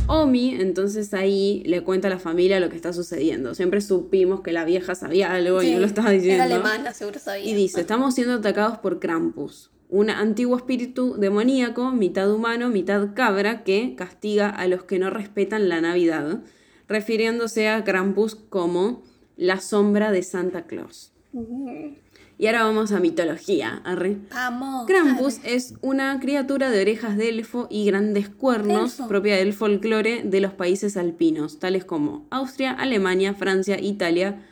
Omi, 0.07 0.55
entonces 0.55 1.13
ahí 1.13 1.63
le 1.65 1.84
cuenta 1.84 2.07
a 2.07 2.11
la 2.11 2.20
familia 2.20 2.59
lo 2.59 2.70
que 2.70 2.76
está 2.76 2.93
sucediendo. 2.93 3.55
Siempre 3.55 3.82
supimos 3.82 4.41
que 4.41 4.51
la 4.51 4.63
vieja 4.65 4.95
sabía 4.95 5.34
algo 5.34 5.61
y 5.63 5.72
no 5.72 5.80
lo 5.80 5.86
estaba 5.86 6.11
diciendo. 6.11 6.43
Era 6.43 6.55
alemana, 6.55 6.93
seguro 6.93 7.20
sabía. 7.20 7.45
Y 7.45 7.53
dice, 7.53 7.82
estamos 7.82 8.15
siendo 8.15 8.36
atacados 8.36 8.78
por 8.78 8.99
Krampus, 8.99 9.72
un 9.89 10.09
antiguo 10.09 10.57
espíritu 10.57 11.15
demoníaco, 11.18 11.91
mitad 11.91 12.32
humano, 12.32 12.70
mitad 12.70 13.13
cabra, 13.13 13.63
que 13.63 13.95
castiga 13.95 14.49
a 14.49 14.68
los 14.68 14.84
que 14.84 14.99
no 14.99 15.09
respetan 15.09 15.70
la 15.70 15.82
Navidad, 15.82 16.41
refiriéndose 16.88 17.70
a 17.70 17.84
Krampus 17.84 18.36
como 18.36 19.03
la 19.36 19.59
sombra 19.59 20.11
de 20.11 20.24
Santa 20.24 20.68
Claus. 20.68 21.13
Y 22.40 22.46
ahora 22.46 22.64
vamos 22.66 22.92
a 22.92 23.00
mitología, 23.00 23.82
arre. 23.84 24.18
Vamos. 24.30 24.86
Krampus 24.86 25.40
es 25.44 25.74
una 25.82 26.20
criatura 26.20 26.70
de 26.70 26.82
orejas 26.82 27.18
de 27.18 27.30
elfo 27.30 27.68
y 27.72 27.86
grandes 27.86 28.30
cuernos 28.30 29.00
Elfo. 29.00 29.08
propia 29.08 29.38
del 29.38 29.54
folclore 29.54 30.22
de 30.24 30.40
los 30.40 30.54
países 30.54 30.98
alpinos, 30.98 31.58
tales 31.58 31.84
como 31.84 32.28
Austria, 32.30 32.72
Alemania, 32.74 33.34
Francia, 33.34 33.80
Italia, 33.82 34.44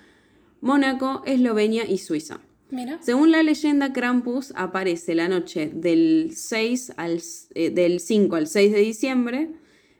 Mónaco, 0.62 1.22
Eslovenia 1.26 1.86
y 1.88 2.00
Suiza. 2.00 2.40
Mira. 2.72 2.98
Según 3.04 3.32
la 3.32 3.44
leyenda, 3.44 3.94
Krampus 3.94 4.52
aparece 4.56 5.14
la 5.14 5.28
noche 5.28 5.70
del, 5.72 6.32
6 6.34 6.94
al, 6.98 7.22
eh, 7.54 7.70
del 7.70 8.00
5 8.00 8.36
al 8.36 8.48
6 8.48 8.72
de 8.72 8.80
diciembre, 8.80 9.50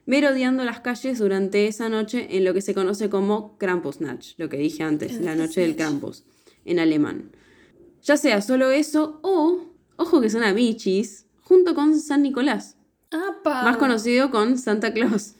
merodeando 0.06 0.64
las 0.64 0.80
calles 0.80 1.20
durante 1.20 1.68
esa 1.68 1.88
noche 1.88 2.36
en 2.36 2.44
lo 2.44 2.52
que 2.52 2.62
se 2.62 2.74
conoce 2.74 3.08
como 3.08 3.56
Krampusnacht, 3.58 4.36
lo 4.38 4.48
que 4.48 4.56
dije 4.56 4.82
antes, 4.82 5.20
la 5.20 5.36
noche 5.36 5.60
del 5.60 5.76
Krampus, 5.76 6.24
en 6.64 6.80
alemán. 6.80 7.30
Ya 8.06 8.16
sea 8.16 8.40
solo 8.40 8.70
eso 8.70 9.18
o, 9.22 9.64
ojo 9.96 10.20
que 10.20 10.30
son 10.30 10.44
amichis, 10.44 11.26
junto 11.42 11.74
con 11.74 11.98
San 11.98 12.22
Nicolás, 12.22 12.76
¡Apa! 13.10 13.62
más 13.64 13.78
conocido 13.78 14.30
con 14.30 14.58
Santa 14.58 14.92
Claus, 14.92 15.32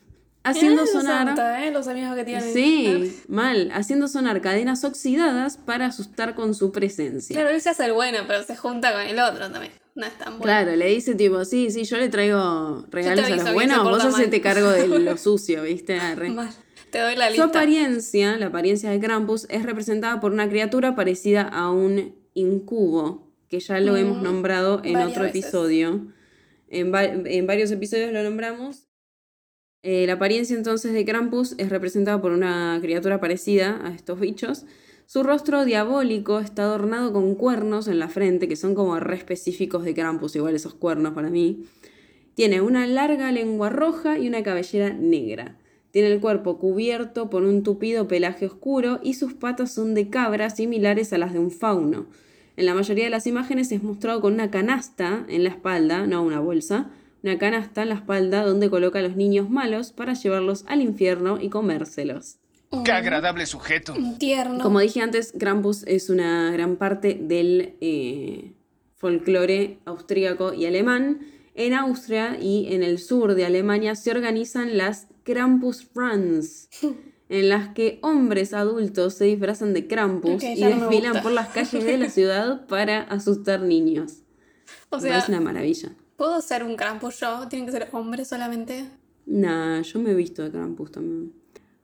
haciendo 0.43 0.85
sonar... 0.85 1.29
Santa, 1.29 1.65
¿eh? 1.65 1.71
Los 1.71 1.87
amigos 1.87 2.17
que 2.17 2.25
tienen. 2.25 2.53
Sí, 2.53 3.23
mal, 3.29 3.71
haciendo 3.73 4.09
sonar 4.09 4.41
cadenas 4.41 4.83
oxidadas 4.83 5.59
para 5.59 5.87
asustar 5.87 6.35
con 6.35 6.57
su 6.57 6.73
presencia. 6.73 7.35
Claro, 7.37 7.51
él 7.51 7.61
se 7.61 7.71
hace 7.71 7.85
el 7.85 7.93
bueno, 7.93 8.19
pero 8.27 8.43
se 8.43 8.57
junta 8.57 8.93
con 8.93 9.03
el 9.03 9.21
otro 9.21 9.49
también. 9.49 9.73
No 9.95 10.05
es 10.05 10.19
tan 10.19 10.39
bueno. 10.39 10.43
Claro, 10.43 10.75
le 10.75 10.89
dice 10.89 11.15
tipo, 11.15 11.45
sí, 11.45 11.71
sí, 11.71 11.85
yo 11.85 11.99
le 11.99 12.09
traigo 12.09 12.85
regalos 12.91 13.27
a 13.27 13.37
los 13.37 13.53
buenos, 13.55 13.85
vos 13.85 14.05
hacete 14.05 14.39
mal". 14.39 14.43
cargo 14.43 14.71
de 14.71 14.89
lo 14.89 15.17
sucio, 15.19 15.63
¿viste? 15.63 16.01
Arre. 16.01 16.31
Mal. 16.31 16.51
Te 16.91 16.99
doy 16.99 17.15
la 17.15 17.27
Su 17.27 17.33
lista. 17.33 17.45
apariencia, 17.47 18.37
la 18.39 18.47
apariencia 18.47 18.91
de 18.91 18.99
Krampus, 18.99 19.47
es 19.51 19.63
representada 19.63 20.19
por 20.21 20.33
una 20.33 20.49
criatura 20.49 20.97
parecida 20.97 21.43
a 21.43 21.71
un 21.71 22.26
incubo, 22.37 23.33
que 23.49 23.59
ya 23.61 23.81
lo 23.81 23.97
hemos 23.97 24.23
nombrado 24.23 24.81
en 24.85 24.95
Mm, 24.99 25.09
otro 25.09 25.23
veces. 25.25 25.43
episodio. 25.45 26.07
En, 26.69 26.93
va- 26.93 27.05
en 27.05 27.47
varios 27.47 27.71
episodios 27.73 28.13
lo 28.13 28.23
nombramos. 28.23 28.89
Eh, 29.83 30.07
la 30.07 30.15
apariencia 30.15 30.57
entonces 30.57 30.93
de 30.93 31.05
Krampus 31.05 31.55
es 31.59 31.69
representada 31.71 32.21
por 32.21 32.33
una 32.33 32.79
criatura 32.83 33.21
parecida 33.21 33.81
a 33.87 33.95
estos 33.95 34.19
bichos. 34.21 34.65
Su 35.07 35.23
rostro 35.23 35.65
diabólico 35.65 36.41
está 36.41 36.65
adornado 36.65 37.13
con 37.13 37.37
cuernos 37.37 37.87
en 37.87 38.01
la 38.01 38.09
frente, 38.09 38.49
que 38.49 38.57
son 38.57 38.75
como 38.75 38.99
re 38.99 39.15
específicos 39.17 39.85
de 39.85 39.95
Krampus, 39.95 40.35
igual 40.35 40.57
esos 40.57 40.75
cuernos 40.75 41.13
para 41.15 41.31
mí. 41.31 41.65
Tiene 42.35 42.61
una 42.61 42.87
larga 42.89 43.31
lengua 43.31 43.71
roja 43.71 44.19
y 44.19 44.27
una 44.29 44.43
cabellera 44.43 44.93
negra. 44.93 45.57
Tiene 45.93 46.09
el 46.13 46.21
cuerpo 46.21 46.59
cubierto 46.59 47.31
por 47.31 47.45
un 47.45 47.63
tupido 47.63 48.09
pelaje 48.09 48.45
oscuro 48.47 48.99
y 49.03 49.15
sus 49.15 49.33
patas 49.35 49.73
son 49.73 49.95
de 49.95 50.11
cabra 50.11 50.51
similares 50.51 51.13
a 51.13 51.19
las 51.19 51.33
de 51.33 51.39
un 51.39 51.51
fauno. 51.53 52.07
En 52.57 52.67
la 52.67 52.75
mayoría 52.75 53.05
de 53.05 53.11
las 53.11 53.27
imágenes 53.27 53.71
es 53.73 53.83
mostrado 53.83 54.21
con 54.21 54.35
una 54.35 54.51
canasta 54.51 55.27
en 55.29 55.45
la 55.45 55.51
espalda, 55.51 56.07
no 56.07 56.23
una 56.23 56.41
bolsa, 56.41 56.91
una 57.23 57.39
canasta 57.39 57.83
en 57.83 57.91
la 57.91 57.97
espalda 57.97 58.45
donde 58.45 58.71
coloca 58.71 59.01
a 59.01 59.03
los 59.03 59.17
niños 59.17 59.51
malos 59.51 59.93
para 59.93 60.15
llevarlos 60.15 60.65
al 60.67 60.81
infierno 60.81 61.39
y 61.41 61.51
comérselos. 61.51 62.39
Qué 62.85 62.93
agradable 62.93 63.47
sujeto. 63.47 63.95
Un 63.95 64.19
tierno. 64.19 64.63
Como 64.63 64.81
dije 64.81 65.01
antes, 65.01 65.33
Krampus 65.39 65.85
es 65.87 66.11
una 66.11 66.51
gran 66.51 66.77
parte 66.77 67.19
del 67.21 67.77
eh, 67.81 68.53
folclore 68.97 69.79
austríaco 69.85 70.53
y 70.53 70.67
alemán. 70.67 71.21
En 71.55 71.75
Austria 71.75 72.39
y 72.41 72.75
en 72.75 72.83
el 72.83 72.99
sur 72.99 73.35
de 73.35 73.45
Alemania 73.47 73.95
se 73.95 74.11
organizan 74.11 74.77
las 74.77 75.07
Krampus 75.23 75.89
Runs, 75.95 76.69
en 77.29 77.49
las 77.49 77.69
que 77.75 77.99
hombres 78.03 78.53
adultos 78.53 79.15
se 79.15 79.25
disfrazan 79.25 79.75
de 79.75 79.87
Krampus 79.87 80.43
y 80.43 80.63
desfilan 80.63 81.23
por 81.23 81.33
las 81.33 81.49
calles 81.49 81.85
de 81.85 81.99
la 81.99 82.11
ciudad 82.11 82.67
para 82.67 83.03
asustar 83.03 83.63
niños. 83.63 84.23
o 84.91 85.01
sea, 85.01 85.11
parece 85.11 85.33
una 85.33 85.41
maravilla. 85.41 85.93
¿puedo 86.17 86.41
ser 86.41 86.65
un 86.65 86.77
Krampus 86.77 87.21
yo? 87.21 87.47
¿Tienen 87.49 87.67
que 87.67 87.73
ser 87.73 87.89
hombres 87.93 88.29
solamente? 88.29 88.85
Nah, 89.27 89.83
yo 89.83 90.01
me 90.01 90.13
he 90.13 90.15
visto 90.15 90.43
de 90.43 90.51
Krampus 90.51 90.93
también. 90.93 91.33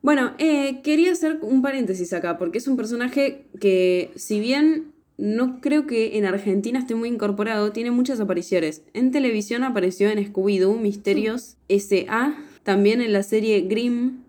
Bueno, 0.00 0.32
eh, 0.38 0.80
quería 0.82 1.12
hacer 1.12 1.38
un 1.42 1.62
paréntesis 1.62 2.12
acá, 2.12 2.38
porque 2.38 2.58
es 2.58 2.66
un 2.66 2.76
personaje 2.76 3.46
que, 3.60 4.10
si 4.16 4.40
bien 4.40 4.92
no 5.16 5.60
creo 5.60 5.86
que 5.86 6.18
en 6.18 6.24
Argentina 6.24 6.78
esté 6.80 6.94
muy 6.94 7.08
incorporado, 7.08 7.70
tiene 7.70 7.92
muchas 7.92 8.18
apariciones. 8.18 8.82
En 8.94 9.12
televisión 9.12 9.62
apareció 9.62 10.10
en 10.10 10.18
Scooby-Doo 10.18 10.76
Misterios 10.80 11.56
S.A., 11.68 12.36
también 12.64 13.00
en 13.00 13.12
la 13.12 13.22
serie 13.22 13.60
Grimm, 13.62 14.22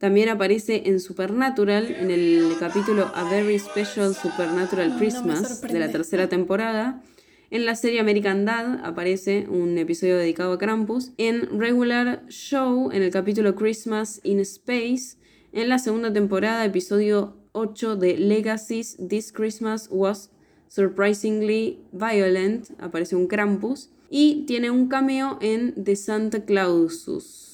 también 0.00 0.30
aparece 0.30 0.84
en 0.86 0.98
Supernatural, 0.98 1.90
en 1.90 2.10
el 2.10 2.54
capítulo 2.58 3.12
A 3.14 3.24
Very 3.24 3.58
Special 3.58 4.14
Supernatural 4.14 4.96
Christmas 4.96 5.60
de 5.60 5.78
la 5.78 5.92
tercera 5.92 6.26
temporada. 6.26 7.02
En 7.50 7.66
la 7.66 7.74
serie 7.74 8.00
American 8.00 8.46
Dad 8.46 8.80
aparece 8.82 9.46
un 9.50 9.76
episodio 9.76 10.16
dedicado 10.16 10.54
a 10.54 10.58
Krampus. 10.58 11.12
En 11.18 11.60
Regular 11.60 12.24
Show, 12.28 12.90
en 12.92 13.02
el 13.02 13.10
capítulo 13.10 13.54
Christmas 13.54 14.22
in 14.22 14.40
Space. 14.40 15.18
En 15.52 15.68
la 15.68 15.78
segunda 15.78 16.10
temporada, 16.10 16.64
episodio 16.64 17.36
8 17.52 17.96
de 17.96 18.16
Legacies, 18.16 18.96
This 19.06 19.30
Christmas 19.30 19.86
was 19.90 20.30
surprisingly 20.68 21.78
violent. 21.92 22.70
Aparece 22.78 23.16
un 23.16 23.26
Krampus. 23.26 23.90
Y 24.08 24.46
tiene 24.46 24.70
un 24.70 24.88
cameo 24.88 25.36
en 25.42 25.74
The 25.84 25.94
Santa 25.94 26.46
Clausus. 26.46 27.49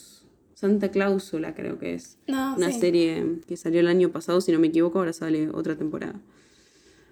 Santa 0.57 0.91
Clausula 0.91 1.55
creo 1.55 1.79
que 1.79 1.93
es. 1.93 2.17
No, 2.27 2.57
Una 2.57 2.73
sí. 2.73 2.81
serie 2.81 3.41
que 3.47 3.59
salió 3.59 3.81
el 3.81 3.89
año 3.89 4.11
pasado, 4.11 4.41
si 4.41 4.53
no 4.53 4.59
me 4.59 4.69
equivoco, 4.69 4.99
ahora 4.99 5.13
sale 5.13 5.51
otra 5.51 5.77
temporada. 5.77 6.19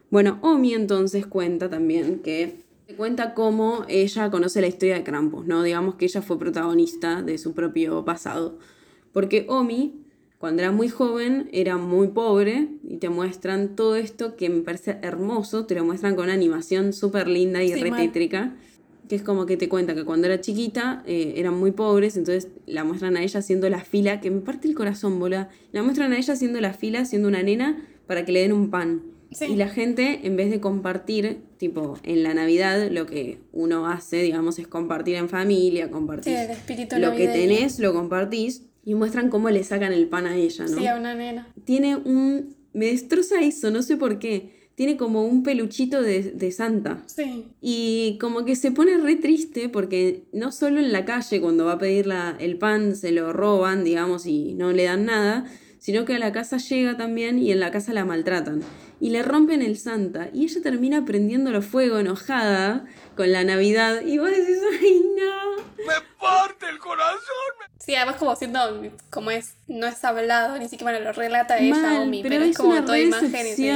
Bueno, 0.08 0.38
Omi 0.40 0.72
entonces 0.72 1.26
cuenta 1.26 1.68
también 1.68 2.20
que 2.20 2.62
cuenta 2.96 3.34
cómo 3.34 3.84
ella 3.86 4.30
conoce 4.30 4.62
la 4.62 4.66
historia 4.66 4.94
de 4.94 5.04
Krampus, 5.04 5.46
¿no? 5.46 5.62
Digamos 5.62 5.96
que 5.96 6.06
ella 6.06 6.22
fue 6.22 6.38
protagonista 6.38 7.20
de 7.20 7.36
su 7.36 7.52
propio 7.52 8.02
pasado. 8.06 8.58
Porque 9.12 9.44
Omi, 9.50 10.00
cuando 10.38 10.62
era 10.62 10.72
muy 10.72 10.88
joven, 10.88 11.50
era 11.52 11.76
muy 11.76 12.08
pobre 12.08 12.68
y 12.82 12.96
te 12.96 13.10
muestran 13.10 13.76
todo 13.76 13.96
esto 13.96 14.36
que 14.36 14.48
me 14.48 14.62
parece 14.62 14.98
hermoso, 15.02 15.66
te 15.66 15.74
lo 15.74 15.84
muestran 15.84 16.14
con 16.14 16.24
una 16.24 16.32
animación 16.32 16.94
súper 16.94 17.28
linda 17.28 17.62
y 17.62 17.74
Sí, 17.74 17.74
re 17.82 17.90
mal. 17.90 18.00
Que 19.08 19.16
es 19.16 19.22
como 19.22 19.46
que 19.46 19.56
te 19.56 19.68
cuenta 19.68 19.94
que 19.94 20.04
cuando 20.04 20.26
era 20.26 20.40
chiquita 20.40 21.02
eh, 21.06 21.34
eran 21.36 21.54
muy 21.54 21.72
pobres, 21.72 22.16
entonces 22.16 22.50
la 22.66 22.84
muestran 22.84 23.16
a 23.16 23.22
ella 23.22 23.40
haciendo 23.40 23.68
la 23.68 23.80
fila, 23.80 24.20
que 24.20 24.30
me 24.30 24.40
parte 24.40 24.68
el 24.68 24.74
corazón, 24.74 25.18
bola. 25.18 25.50
La 25.72 25.82
muestran 25.82 26.12
a 26.12 26.18
ella 26.18 26.34
haciendo 26.34 26.60
la 26.60 26.72
fila, 26.72 27.04
siendo 27.04 27.28
una 27.28 27.42
nena, 27.42 27.86
para 28.06 28.24
que 28.24 28.32
le 28.32 28.40
den 28.40 28.52
un 28.52 28.70
pan. 28.70 29.02
Sí. 29.30 29.46
Y 29.46 29.56
la 29.56 29.68
gente, 29.68 30.20
en 30.22 30.36
vez 30.36 30.50
de 30.50 30.60
compartir, 30.60 31.38
tipo, 31.58 31.98
en 32.04 32.22
la 32.22 32.34
Navidad, 32.34 32.90
lo 32.90 33.06
que 33.06 33.38
uno 33.52 33.86
hace, 33.88 34.22
digamos, 34.22 34.58
es 34.58 34.68
compartir 34.68 35.16
en 35.16 35.28
familia, 35.28 35.90
compartir 35.90 36.34
Sí, 36.34 36.38
el 36.38 36.50
espíritu 36.50 36.96
lo 36.98 37.14
que 37.16 37.26
tenés, 37.26 37.78
lo 37.80 37.92
compartís, 37.92 38.66
y 38.84 38.94
muestran 38.94 39.30
cómo 39.30 39.50
le 39.50 39.64
sacan 39.64 39.92
el 39.92 40.08
pan 40.08 40.26
a 40.26 40.36
ella, 40.36 40.66
¿no? 40.66 40.78
Sí, 40.78 40.86
a 40.86 40.96
una 40.96 41.14
nena. 41.14 41.48
Tiene 41.64 41.96
un... 41.96 42.56
Me 42.72 42.86
destroza 42.86 43.40
eso, 43.40 43.70
no 43.70 43.82
sé 43.82 43.96
por 43.96 44.18
qué. 44.18 44.63
Tiene 44.74 44.96
como 44.96 45.24
un 45.24 45.42
peluchito 45.44 46.02
de, 46.02 46.22
de 46.32 46.50
Santa. 46.52 47.02
Sí. 47.06 47.46
Y 47.60 48.18
como 48.20 48.44
que 48.44 48.56
se 48.56 48.72
pone 48.72 48.96
re 48.98 49.14
triste 49.16 49.68
porque 49.68 50.24
no 50.32 50.50
solo 50.50 50.80
en 50.80 50.90
la 50.92 51.04
calle 51.04 51.40
cuando 51.40 51.64
va 51.66 51.72
a 51.74 51.78
pedir 51.78 52.06
la- 52.06 52.36
el 52.40 52.58
pan 52.58 52.96
se 52.96 53.12
lo 53.12 53.32
roban, 53.32 53.84
digamos, 53.84 54.26
y 54.26 54.54
no 54.54 54.72
le 54.72 54.84
dan 54.84 55.04
nada, 55.04 55.44
sino 55.78 56.04
que 56.04 56.14
a 56.14 56.18
la 56.18 56.32
casa 56.32 56.56
llega 56.56 56.96
también 56.96 57.38
y 57.38 57.52
en 57.52 57.60
la 57.60 57.70
casa 57.70 57.92
la 57.92 58.04
maltratan. 58.04 58.62
Y 59.00 59.10
le 59.10 59.22
rompen 59.22 59.60
el 59.62 59.76
Santa. 59.76 60.30
Y 60.32 60.44
ella 60.44 60.62
termina 60.62 61.04
prendiéndolo 61.04 61.60
fuego 61.62 61.98
enojada 61.98 62.86
con 63.16 63.30
la 63.32 63.44
Navidad. 63.44 64.00
Y 64.04 64.18
vos 64.18 64.30
decís, 64.30 64.58
ay 64.80 65.02
no. 65.16 65.56
Me 65.86 65.94
parte 66.18 66.66
el 66.70 66.78
corazón. 66.78 67.20
Sí, 67.84 67.94
además 67.94 68.16
como 68.16 68.34
siendo, 68.34 68.60
como 69.10 69.30
es, 69.30 69.56
no 69.68 69.86
es 69.86 70.02
hablado, 70.04 70.56
ni 70.58 70.68
siquiera 70.68 70.92
bueno, 70.92 71.04
lo 71.04 71.12
relata 71.12 71.58
ella, 71.58 71.74
Mal, 71.76 72.02
Omi, 72.02 72.22
pero 72.22 72.36
pero, 72.36 72.44
es 72.46 72.56
como 72.56 72.82
toda 72.82 72.98
imagen 72.98 73.30
y 73.58 73.68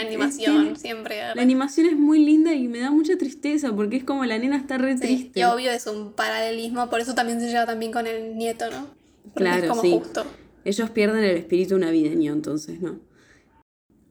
animación, 0.00 0.66
Es 0.68 0.72
que 0.74 0.78
siempre. 0.78 1.16
La 1.34 1.42
animación 1.42 1.86
es 1.88 1.96
muy 1.96 2.24
linda 2.24 2.54
y 2.54 2.68
me 2.68 2.78
da 2.78 2.92
mucha 2.92 3.18
tristeza 3.18 3.74
porque 3.74 3.96
es 3.96 4.04
como 4.04 4.24
la 4.24 4.38
nena 4.38 4.56
está 4.56 4.78
re 4.78 4.94
Sí, 4.94 5.00
triste. 5.00 5.40
y 5.40 5.42
obvio 5.42 5.72
es 5.72 5.88
un 5.88 6.12
paralelismo, 6.12 6.88
por 6.88 7.00
eso 7.00 7.16
también 7.16 7.40
se 7.40 7.48
lleva 7.48 7.66
también 7.66 7.90
con 7.90 8.06
el 8.06 8.36
nieto, 8.36 8.70
¿no? 8.70 8.86
Porque 9.24 9.40
Claro, 9.40 9.62
es 9.64 9.68
como 9.68 9.82
sí. 9.82 9.90
justo. 9.98 10.24
Ellos 10.64 10.90
pierden 10.90 11.24
el 11.24 11.36
espíritu 11.36 11.76
navideño, 11.76 12.32
entonces, 12.32 12.80
¿no? 12.80 13.00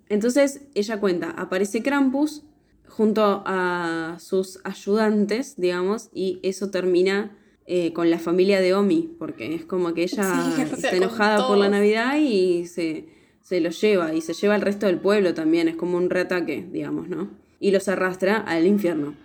Entonces 0.10 0.62
ella 0.76 1.00
cuenta, 1.00 1.32
aparece 1.32 1.82
Krampus 1.82 2.44
junto 2.90 3.44
a 3.46 4.18
sus 4.20 4.60
ayudantes, 4.66 5.56
digamos, 5.56 6.10
y 6.14 6.40
eso 6.44 6.70
termina 6.72 7.38
eh, 7.66 7.94
con 7.94 8.10
la 8.10 8.20
familia 8.20 8.60
de 8.62 8.74
Omi, 8.74 9.16
porque 9.18 9.56
es 9.56 9.66
como 9.66 9.94
que 9.94 10.04
ella 10.04 10.24
Sí, 10.56 10.62
está 10.62 10.96
enojada 10.96 11.48
por 11.48 11.58
la. 11.58 11.70
Navidad 11.70 12.18
y 12.20 12.66
se, 12.68 13.08
se 13.42 13.60
lo 13.62 13.70
lleva, 13.72 14.14
y 14.14 14.22
se 14.22 14.34
lleva 14.34 14.56
al 14.56 14.62
resto 14.62 14.86
del 14.86 15.00
pueblo 15.00 15.34
también, 15.34 15.68
es 15.68 15.76
como 15.76 15.98
un 15.98 16.10
reataque, 16.10 16.68
digamos, 16.72 17.08
¿no? 17.10 17.30
Y 17.60 17.72
los 17.72 17.88
arrastra 17.88 18.38
al 18.38 18.66
infierno. 18.68 19.16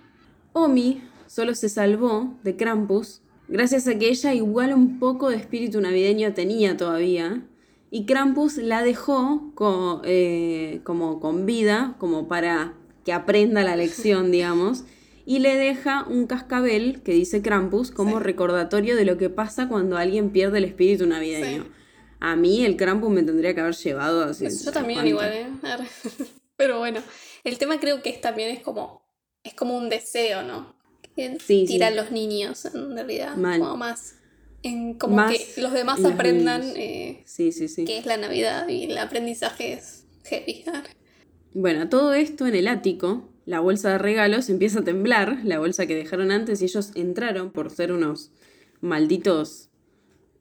Omi 0.53 1.03
solo 1.27 1.55
se 1.55 1.69
salvó 1.69 2.35
de 2.43 2.57
Krampus 2.57 3.23
gracias 3.49 3.87
a 3.89 3.99
que 3.99 4.09
ella 4.09 4.33
igual 4.35 4.73
un 4.75 4.99
poco 4.99 5.29
de 5.31 5.37
espíritu 5.37 5.81
navideño 5.81 6.33
tenía 6.35 6.77
todavía. 6.77 7.43
Y 7.93 8.05
Krampus 8.07 8.57
la 8.59 8.83
dejó 8.85 9.51
co- 9.57 10.01
eh, 10.05 10.81
como 10.85 11.19
con 11.21 11.45
vida, 11.47 11.97
como 11.99 12.29
para 12.29 12.75
que 13.05 13.13
aprenda 13.13 13.63
la 13.65 13.75
lección, 13.77 14.31
digamos. 14.33 14.85
Y 15.27 15.39
le 15.41 15.57
deja 15.57 16.05
un 16.09 16.27
cascabel 16.27 17.03
que 17.03 17.13
dice 17.13 17.43
Krampus 17.43 17.91
como 17.91 18.19
Sí. 18.19 18.25
recordatorio 18.25 18.97
de 18.97 19.05
lo 19.05 19.17
que 19.19 19.31
pasa 19.31 19.69
cuando 19.69 19.97
alguien 19.97 20.31
pierde 20.31 20.59
el 20.59 20.65
espíritu 20.65 21.07
navideño. 21.07 21.65
Sí. 21.65 21.71
A 22.21 22.37
mí 22.37 22.65
el 22.65 22.77
Krampus 22.77 23.11
me 23.11 23.23
tendría 23.23 23.55
que 23.55 23.61
haber 23.61 23.75
llevado 23.75 24.25
así. 24.25 24.47
Yo 24.65 24.73
también 24.73 25.07
igual, 25.07 25.33
¿eh? 25.33 25.47
Pero 26.57 26.79
bueno, 26.79 27.01
el 27.45 27.57
tema 27.59 27.81
creo 27.81 28.03
que 28.03 28.11
es 28.11 28.21
también 28.21 28.51
es 28.51 28.61
como, 28.63 29.03
es 29.43 29.55
como 29.55 29.77
un 29.79 29.89
deseo, 29.89 30.43
¿no? 30.43 30.77
Que 31.17 31.39
Sí, 31.41 31.65
tiran 31.67 31.93
sí. 31.93 31.97
los 31.97 32.11
niños, 32.11 32.67
en 32.67 32.93
realidad, 32.95 33.37
Mal. 33.37 33.61
como 33.61 33.77
más, 33.79 34.17
en, 34.63 34.95
como 34.95 35.17
Más 35.17 35.33
que 35.35 35.61
los 35.63 35.73
demás 35.73 36.05
aprendan 36.05 36.63
eh, 36.77 37.23
Sí, 37.25 37.51
qué 37.87 37.97
es 37.99 38.05
la 38.05 38.19
Navidad 38.19 38.69
y 38.69 38.85
el 38.85 38.99
aprendizaje 38.99 39.73
es 39.73 40.05
heavy. 40.25 40.65
Bueno, 41.55 41.89
todo 41.89 42.13
esto 42.13 42.47
en 42.47 42.55
el 42.55 42.69
ático, 42.69 43.30
la 43.51 43.59
bolsa 43.59 43.91
de 43.91 43.99
regalos 43.99 44.49
empieza 44.49 44.79
a 44.79 44.85
temblar, 44.85 45.41
la 45.43 45.59
bolsa 45.59 45.85
que 45.87 45.97
dejaron 45.97 46.31
antes, 46.31 46.63
y 46.63 46.67
ellos 46.67 46.93
entraron 46.95 47.51
por 47.51 47.73
ser 47.73 47.91
unos 47.91 48.31
malditos 48.81 49.71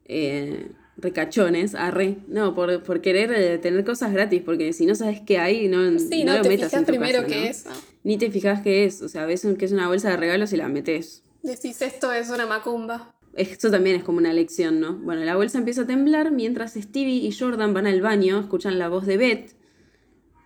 eh, 0.04 0.68
recachones, 0.96 1.74
arre, 1.74 2.18
no, 2.28 2.54
por, 2.54 2.84
por 2.84 3.00
querer 3.00 3.32
eh, 3.32 3.58
tener 3.58 3.84
cosas 3.84 4.12
gratis, 4.12 4.42
porque 4.44 4.72
si 4.72 4.86
no 4.86 4.94
sabes 4.94 5.22
qué 5.22 5.38
hay, 5.38 5.66
no, 5.66 5.98
Sí, 5.98 6.22
no 6.22 6.32
no, 6.32 6.38
lo 6.38 6.42
te 6.44 6.50
metas 6.50 6.72
en 6.72 6.84
tu 6.84 6.92
primero 6.92 7.22
casa, 7.22 7.34
es. 7.34 7.64
Ni 8.04 8.16
te 8.16 8.30
fijas 8.30 8.62
qué 8.62 8.84
es, 8.84 9.02
o 9.02 9.08
sea, 9.08 9.26
ves 9.26 9.44
que 9.58 9.64
es 9.64 9.72
una 9.72 9.88
bolsa 9.88 10.10
de 10.10 10.16
regalos 10.16 10.52
y 10.52 10.56
la 10.56 10.68
metes. 10.68 11.24
Decís 11.42 11.82
esto 11.82 12.12
es 12.12 12.30
una 12.30 12.46
macumba. 12.46 13.16
Esto 13.34 13.72
también 13.72 13.96
es 13.96 14.04
como 14.04 14.18
una 14.18 14.32
lección, 14.32 14.78
¿no? 14.78 14.98
Bueno, 14.98 15.24
la 15.24 15.34
bolsa 15.34 15.58
empieza 15.58 15.82
a 15.82 15.86
temblar 15.86 16.30
mientras 16.30 16.74
Stevie 16.74 17.26
y 17.26 17.32
Jordan 17.32 17.74
van 17.74 17.88
al 17.88 18.02
baño, 18.02 18.38
escuchan 18.38 18.78
la 18.78 18.88
voz 18.88 19.04
de 19.04 19.16
Beth, 19.16 19.59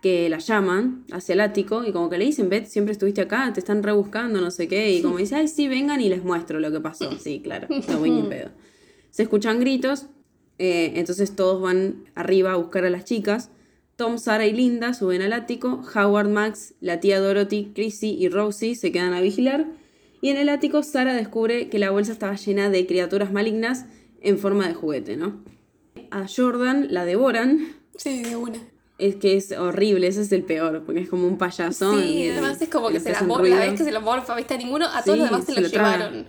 que 0.05 0.29
la 0.29 0.37
llaman 0.37 1.03
hacia 1.11 1.33
el 1.33 1.39
ático, 1.39 1.83
y 1.83 1.91
como 1.91 2.11
que 2.11 2.19
le 2.19 2.25
dicen, 2.25 2.47
Beth, 2.47 2.67
siempre 2.67 2.91
estuviste 2.91 3.21
acá, 3.21 3.51
te 3.51 3.59
están 3.59 3.81
rebuscando, 3.81 4.39
no 4.39 4.51
sé 4.51 4.67
qué, 4.67 4.91
y 4.91 5.01
como 5.01 5.17
dice, 5.17 5.33
ay, 5.33 5.47
sí, 5.47 5.67
vengan 5.67 5.99
y 5.99 6.09
les 6.09 6.23
muestro 6.23 6.59
lo 6.59 6.71
que 6.71 6.79
pasó. 6.79 7.17
Sí, 7.17 7.41
claro, 7.43 7.67
no 7.89 7.97
voy 7.97 8.11
ni 8.11 8.21
pedo. 8.21 8.51
Se 9.09 9.23
escuchan 9.23 9.59
gritos, 9.59 10.05
eh, 10.59 10.91
entonces 10.93 11.35
todos 11.35 11.59
van 11.59 12.03
arriba 12.13 12.51
a 12.51 12.55
buscar 12.55 12.85
a 12.85 12.91
las 12.91 13.03
chicas. 13.03 13.49
Tom, 13.95 14.19
Sara 14.19 14.45
y 14.45 14.53
Linda 14.53 14.93
suben 14.93 15.23
al 15.23 15.33
ático, 15.33 15.81
Howard, 15.95 16.29
Max, 16.29 16.75
la 16.81 16.99
tía 16.99 17.19
Dorothy, 17.19 17.71
Chrissy 17.73 18.15
y 18.15 18.29
Rosie 18.29 18.75
se 18.75 18.91
quedan 18.91 19.15
a 19.15 19.21
vigilar. 19.21 19.65
Y 20.21 20.29
en 20.29 20.37
el 20.37 20.49
ático 20.49 20.83
Sara 20.83 21.15
descubre 21.15 21.67
que 21.69 21.79
la 21.79 21.89
bolsa 21.89 22.11
estaba 22.11 22.35
llena 22.35 22.69
de 22.69 22.85
criaturas 22.85 23.33
malignas 23.33 23.87
en 24.21 24.37
forma 24.37 24.67
de 24.67 24.75
juguete, 24.75 25.17
¿no? 25.17 25.43
A 26.11 26.27
Jordan 26.27 26.89
la 26.91 27.05
devoran. 27.05 27.69
Sí, 27.97 28.21
de 28.21 28.35
una. 28.35 28.59
Es 28.97 29.15
que 29.17 29.35
es 29.35 29.51
horrible, 29.51 30.07
ese 30.07 30.21
es 30.21 30.31
el 30.31 30.43
peor, 30.43 30.83
porque 30.85 31.01
es 31.01 31.09
como 31.09 31.27
un 31.27 31.37
payaso. 31.37 31.99
Sí, 31.99 32.29
además 32.29 32.61
es 32.61 32.69
como 32.69 32.89
que 32.89 32.99
se 33.01 33.11
la 33.11 33.21
la 33.21 33.59
vez 33.59 33.73
que 33.77 33.83
se 33.83 33.91
lo 33.91 33.99
morfa, 34.01 34.35
¿viste? 34.35 34.53
A 34.53 34.57
ninguno, 34.57 34.85
a 34.85 35.03
todos 35.03 35.15
Sí, 35.15 35.19
los 35.19 35.29
demás 35.29 35.45
se, 35.45 35.53
se 35.53 35.61
lo 35.61 35.67
llevaron. 35.67 36.25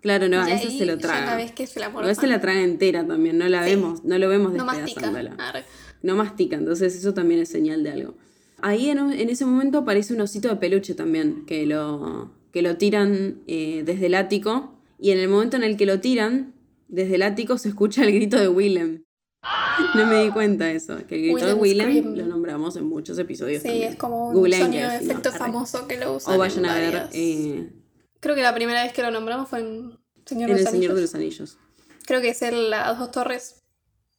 Claro, 0.00 0.28
no, 0.28 0.40
a 0.42 0.50
ese 0.50 0.76
se 0.76 0.84
lo 0.84 0.98
traga. 0.98 1.26
la 1.26 1.36
vez 1.36 1.52
que 1.52 1.66
se 1.68 1.78
la 1.78 1.88
morfa. 1.90 2.10
ese 2.10 2.26
la 2.26 2.40
traga 2.40 2.60
entera 2.60 3.06
también, 3.06 3.38
no 3.38 3.48
la 3.48 3.62
Sí. 3.64 3.70
vemos, 3.70 4.02
no 4.04 4.18
lo 4.18 4.28
vemos 4.28 4.52
No 4.52 4.64
mastica. 4.64 4.84
despedazándola. 5.10 5.64
No 6.02 6.16
mastica, 6.16 6.56
entonces 6.56 6.96
eso 6.96 7.14
también 7.14 7.40
es 7.40 7.48
señal 7.50 7.84
de 7.84 7.92
algo. 7.92 8.14
Ahí 8.60 8.90
en, 8.90 8.98
un- 9.00 9.12
en 9.12 9.30
ese 9.30 9.44
momento 9.44 9.78
aparece 9.78 10.12
un 10.12 10.20
osito 10.22 10.48
de 10.48 10.56
peluche 10.56 10.94
también, 10.94 11.44
que 11.46 11.66
lo, 11.66 12.32
que 12.52 12.62
lo 12.62 12.76
tiran 12.78 13.42
eh, 13.46 13.84
desde 13.86 14.06
el 14.06 14.16
ático, 14.16 14.74
y 14.98 15.12
en 15.12 15.18
el 15.20 15.28
momento 15.28 15.56
en 15.56 15.62
el 15.62 15.76
que 15.76 15.86
lo 15.86 16.00
tiran, 16.00 16.52
desde 16.88 17.14
el 17.14 17.22
ático 17.22 17.56
se 17.58 17.68
escucha 17.68 18.02
el 18.02 18.12
grito 18.12 18.36
de 18.40 18.48
Willem. 18.48 19.04
No 19.94 20.06
me 20.06 20.24
di 20.24 20.30
cuenta 20.30 20.66
de 20.66 20.76
eso, 20.76 20.96
que 21.06 21.16
el 21.16 21.22
grito 21.32 21.46
de 21.46 21.54
Willem 21.54 22.14
lo 22.14 22.26
nombramos 22.26 22.76
en 22.76 22.84
muchos 22.84 23.18
episodios. 23.18 23.62
Sí, 23.62 23.68
también. 23.68 23.92
es 23.92 23.96
como 23.98 24.28
un 24.28 24.34
Googleen 24.34 24.62
sonido 24.62 24.88
de 24.90 24.96
no, 24.98 25.02
efecto 25.12 25.32
famoso 25.32 25.86
que 25.88 25.98
lo 25.98 26.14
usan. 26.14 26.34
O 26.34 26.38
vayan 26.38 26.64
en 26.64 26.70
a 26.70 26.74
ver 26.74 27.08
eh, 27.12 27.70
Creo 28.20 28.34
que 28.34 28.42
la 28.42 28.54
primera 28.54 28.84
vez 28.84 28.92
que 28.92 29.02
lo 29.02 29.10
nombramos 29.10 29.48
fue 29.48 29.60
en 29.60 29.98
Señor 30.24 30.50
en 30.50 30.56
de 30.56 30.62
El 30.62 30.68
Señor 30.68 30.94
de 30.94 31.00
los 31.02 31.14
Anillos. 31.14 31.58
Creo 32.06 32.20
que 32.20 32.30
es 32.30 32.42
en 32.42 32.70
las 32.70 32.98
dos 32.98 33.10
torres. 33.10 33.56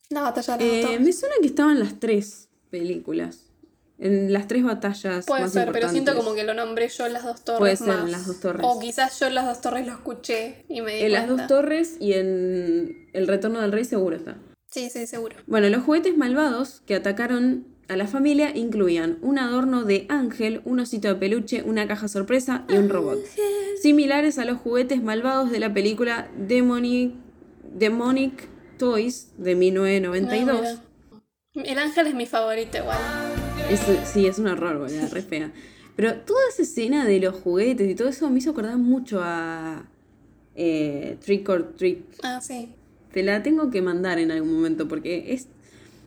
La 0.10 0.22
batalla 0.22 0.58
de 0.58 0.64
las 0.66 0.72
dos 0.72 0.78
Eh, 0.78 0.84
torres. 0.84 1.02
me 1.02 1.14
suena 1.14 1.36
que 1.42 1.48
estaban 1.48 1.80
las 1.80 2.00
tres 2.00 2.50
películas. 2.70 3.46
En 4.00 4.34
las 4.34 4.48
tres 4.48 4.64
batallas. 4.64 5.26
Puede 5.26 5.44
más 5.44 5.54
ser, 5.54 5.72
pero 5.72 5.88
siento 5.88 6.16
como 6.16 6.34
que 6.34 6.44
lo 6.44 6.54
nombré 6.54 6.90
yo 6.90 7.06
en 7.06 7.14
las 7.14 7.24
dos 7.24 7.44
torres. 7.46 7.60
Puede 7.60 7.78
ser, 7.78 8.04
en 8.06 8.12
las 8.12 8.28
dos 8.28 8.40
torres. 8.42 8.66
O 8.68 8.80
quizás 8.80 9.18
yo 9.20 9.28
en 9.28 9.36
las 9.36 9.46
dos 9.46 9.62
torres 9.62 9.88
lo 9.88 9.94
escuché 9.94 10.66
y 10.68 10.82
me 10.82 10.96
di 10.96 11.04
En 11.04 11.12
las 11.14 11.28
dos 11.28 11.48
torres 11.48 11.96
y 12.00 12.14
en 12.14 13.08
El 13.14 13.28
Retorno 13.28 13.62
del 13.62 13.72
Rey 13.72 13.86
seguro 13.86 14.16
está. 14.18 14.36
Sí, 14.74 14.90
sí, 14.90 15.06
seguro. 15.06 15.36
Bueno, 15.46 15.70
los 15.70 15.84
juguetes 15.84 16.18
malvados 16.18 16.82
que 16.88 16.96
atacaron 16.96 17.68
a 17.90 17.96
la 17.96 18.08
familia 18.08 18.56
incluían 18.58 19.20
un 19.22 19.38
adorno 19.38 19.84
de 19.84 20.08
ángel, 20.10 20.62
un 20.66 20.80
osito 20.80 21.10
de 21.10 21.16
peluche, 21.16 21.62
una 21.64 21.88
caja 21.88 22.08
sorpresa 22.08 22.66
y 22.70 22.74
un 22.78 22.90
robot. 22.90 23.20
Similares 23.82 24.40
a 24.40 24.46
los 24.46 24.58
juguetes 24.58 25.04
malvados 25.04 25.52
de 25.52 25.60
la 25.60 25.72
película 25.74 26.28
Demonic, 26.38 27.14
Demonic 27.76 28.48
Toys 28.80 29.28
de 29.38 29.54
1992. 29.56 30.62
Ah. 31.12 31.22
El 31.56 31.78
ángel 31.78 32.08
es 32.08 32.16
mi 32.16 32.26
favorito 32.26 32.78
igual. 32.80 32.98
Es- 33.70 33.82
sí, 34.12 34.26
es 34.26 34.40
un 34.40 34.48
horror, 34.48 34.80
boludo, 34.80 35.08
re 35.12 35.22
fea. 35.22 35.52
Pero 35.96 36.16
toda 36.22 36.40
esa 36.50 36.64
escena 36.64 37.06
de 37.06 37.20
los 37.20 37.36
juguetes 37.36 37.88
y 37.88 37.94
todo 37.94 38.10
eso 38.10 38.28
me 38.32 38.40
hizo 38.40 38.50
acordar 38.52 38.78
mucho 38.78 39.20
a 39.22 39.86
eh, 40.56 41.18
Trick 41.24 41.48
or 41.50 41.74
Treat. 41.78 42.00
Ah, 42.24 42.42
sí. 42.42 42.70
Te 43.14 43.24
la 43.24 43.44
tengo 43.44 43.70
que 43.70 43.82
mandar 43.82 44.20
en 44.20 44.32
algún 44.32 44.54
momento 44.54 44.88
porque 44.88 45.34
es 45.34 45.48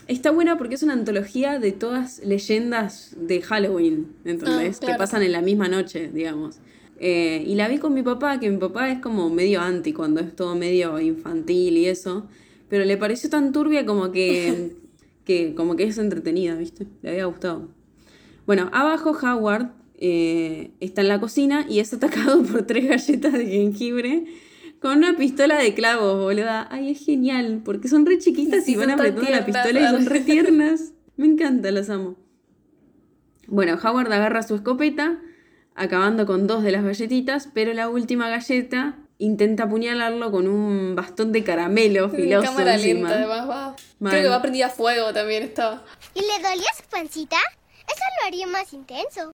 está 0.08 0.30
buena 0.30 0.56
porque 0.58 0.74
es 0.74 0.82
una 0.82 0.92
antología 0.92 1.58
de 1.58 1.72
todas 1.72 2.20
leyendas 2.24 3.16
de 3.18 3.42
Halloween, 3.42 4.08
¿entendés? 4.24 4.80
Ah, 4.82 4.86
Que 4.86 4.94
pasan 4.94 5.22
en 5.22 5.32
la 5.32 5.40
misma 5.40 5.68
noche, 5.68 6.10
digamos. 6.12 6.58
Eh, 6.98 7.44
y 7.46 7.54
la 7.54 7.68
vi 7.68 7.78
con 7.78 7.92
mi 7.92 8.02
papá, 8.02 8.40
que 8.40 8.50
mi 8.50 8.56
papá 8.56 8.90
es 8.90 9.00
como 9.00 9.28
medio 9.30 9.60
anti 9.60 9.92
cuando 9.92 10.20
es 10.20 10.34
todo 10.34 10.54
medio 10.54 10.98
infantil 11.00 11.76
y 11.76 11.86
eso. 11.86 12.26
Pero 12.68 12.84
le 12.84 12.96
pareció 12.96 13.30
tan 13.30 13.52
turbia 13.52 13.84
como 13.84 14.12
que, 14.12 14.72
que 15.24 15.54
como 15.54 15.76
que 15.76 15.84
es 15.84 15.98
entretenida, 15.98 16.54
¿viste? 16.54 16.86
Le 17.02 17.10
había 17.10 17.26
gustado. 17.26 17.68
Bueno, 18.46 18.70
abajo 18.72 19.10
Howard 19.10 19.70
eh, 19.98 20.70
está 20.80 21.00
en 21.02 21.08
la 21.08 21.20
cocina 21.20 21.66
y 21.68 21.80
es 21.80 21.92
atacado 21.92 22.42
por 22.50 22.62
tres 22.62 22.88
galletas 22.88 23.32
de 23.32 23.46
jengibre 23.46 24.24
con 24.80 24.98
una 24.98 25.16
pistola 25.16 25.58
de 25.58 25.74
clavos, 25.74 26.20
boluda. 26.22 26.68
Ay, 26.70 26.90
es 26.92 27.04
genial, 27.04 27.62
porque 27.64 27.88
son 27.88 28.06
re 28.06 28.18
chiquitas 28.18 28.64
Sí, 28.64 28.72
y 28.72 28.76
van 28.76 28.90
apretando 28.90 29.30
la 29.30 29.44
pistola 29.44 29.80
y 29.80 29.86
son 29.88 30.06
re 30.06 30.20
tiernas. 30.20 30.92
Me 31.16 31.26
encanta, 31.26 31.70
las 31.70 31.88
amo. 31.90 32.16
Bueno, 33.46 33.78
Howard 33.82 34.12
agarra 34.12 34.42
su 34.42 34.54
escopeta, 34.56 35.18
acabando 35.74 36.26
con 36.26 36.46
dos 36.46 36.62
de 36.62 36.72
las 36.72 36.84
galletitas, 36.84 37.48
pero 37.52 37.72
la 37.74 37.88
última 37.88 38.28
galleta 38.28 38.98
intenta 39.18 39.64
apuñalarlo 39.64 40.30
con 40.30 40.46
un 40.46 40.94
bastón 40.94 41.32
de 41.32 41.42
caramelo 41.42 42.04
En 42.06 42.10
filoso 42.10 42.44
cámara 42.48 42.74
encima. 42.74 43.08
lenta, 43.08 43.14
además, 43.14 43.48
va. 43.48 43.76
Creo 44.10 44.22
que 44.22 44.28
va 44.28 44.42
prendida 44.42 44.66
a 44.66 44.70
fuego 44.70 45.12
también 45.12 45.42
estaba. 45.44 45.84
¿Y 46.14 46.20
le 46.20 46.48
dolía 46.48 46.66
su 46.76 46.88
pancita? 46.90 47.36
Eso 47.86 48.02
lo 48.20 48.26
haría 48.26 48.46
más 48.46 48.72
intenso. 48.72 49.30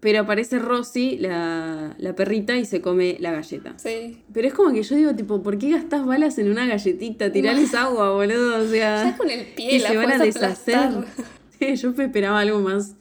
Pero 0.00 0.20
aparece 0.20 0.58
Rosy, 0.58 1.18
la, 1.18 1.94
la 1.98 2.14
perrita, 2.14 2.56
y 2.56 2.64
se 2.64 2.80
come 2.80 3.18
la 3.20 3.32
galleta. 3.32 3.74
Sí. 3.76 4.22
Pero 4.32 4.48
es 4.48 4.54
como 4.54 4.72
que 4.72 4.82
yo 4.82 4.96
digo, 4.96 5.14
tipo, 5.14 5.42
¿por 5.42 5.58
qué 5.58 5.70
gastás 5.70 6.06
balas 6.06 6.38
en 6.38 6.50
una 6.50 6.66
galletita? 6.66 7.30
Tirales 7.30 7.74
agua, 7.74 8.12
boludo. 8.12 8.60
O 8.60 8.64
Ya 8.74 9.02
sea, 9.02 9.16
con 9.18 9.28
el 9.28 9.44
pie 9.54 9.76
y 9.76 9.78
la 9.80 9.88
se 9.90 9.96
van 9.96 10.12
a 10.12 10.18
deshacer. 10.18 10.90
Sí, 11.60 11.76
yo 11.76 11.90
esperaba 11.90 12.40
algo 12.40 12.60
más 12.60 12.96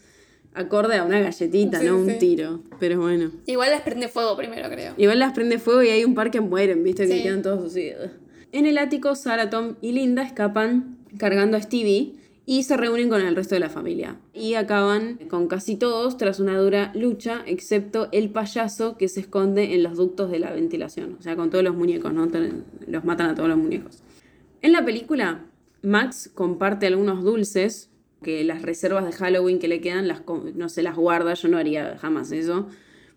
acorde 0.53 0.97
a 0.97 1.05
una 1.05 1.21
galletita, 1.21 1.79
Sí, 1.79 1.85
no 1.85 1.97
un 1.97 2.17
tiro. 2.19 2.61
Pero 2.77 2.99
bueno. 2.99 3.31
Igual 3.45 3.71
las 3.71 3.81
prende 3.83 4.09
fuego 4.09 4.35
primero, 4.35 4.69
creo. 4.69 4.93
Igual 4.97 5.19
las 5.19 5.31
prende 5.31 5.59
fuego 5.59 5.81
y 5.83 5.87
hay 5.87 6.03
un 6.03 6.13
par 6.13 6.29
que 6.29 6.41
mueren, 6.41 6.83
¿viste? 6.83 7.07
Que 7.07 7.13
Sí. 7.19 7.23
quedan 7.23 7.41
todos 7.41 7.71
así. 7.71 7.91
En 8.51 8.65
el 8.65 8.77
ático, 8.77 9.15
Sarah, 9.15 9.49
Tom 9.49 9.75
y 9.79 9.93
Linda 9.93 10.23
escapan 10.23 10.97
cargando 11.17 11.55
a 11.55 11.61
Stevie 11.61 12.15
y 12.49 12.63
se 12.63 12.77
reúnen 12.77 13.09
con 13.09 13.21
el 13.21 13.35
resto 13.35 13.53
de 13.53 13.59
la 13.59 13.69
familia. 13.69 14.17
Y 14.33 14.55
acaban 14.55 15.19
con 15.29 15.47
casi 15.47 15.75
todos 15.75 16.17
tras 16.17 16.39
una 16.39 16.57
dura 16.57 16.91
lucha, 16.95 17.43
excepto 17.45 18.09
el 18.11 18.31
payaso 18.31 18.97
que 18.97 19.07
se 19.07 19.19
esconde 19.19 19.75
en 19.75 19.83
los 19.83 19.95
ductos 19.95 20.31
de 20.31 20.39
la 20.39 20.51
ventilación. 20.51 21.15
O 21.19 21.21
sea, 21.21 21.35
con 21.35 21.51
todos 21.51 21.63
los 21.63 21.75
muñecos, 21.75 22.11
¿no? 22.11 22.27
Los 22.87 23.05
matan 23.05 23.29
a 23.29 23.35
todos 23.35 23.49
los 23.49 23.57
muñecos. 23.59 24.01
En 24.63 24.71
la 24.71 24.83
película, 24.83 25.45
Max 25.83 26.31
comparte 26.33 26.87
algunos 26.87 27.23
dulces 27.23 27.91
que 28.23 28.43
las 28.43 28.63
reservas 28.63 29.05
de 29.05 29.11
Halloween 29.11 29.59
que 29.59 29.67
le 29.67 29.79
quedan, 29.79 30.07
las, 30.07 30.23
no 30.55 30.69
se 30.69 30.81
las 30.81 30.95
guarda, 30.95 31.35
yo 31.35 31.49
no 31.49 31.59
haría 31.59 31.99
jamás 31.99 32.31
eso, 32.31 32.65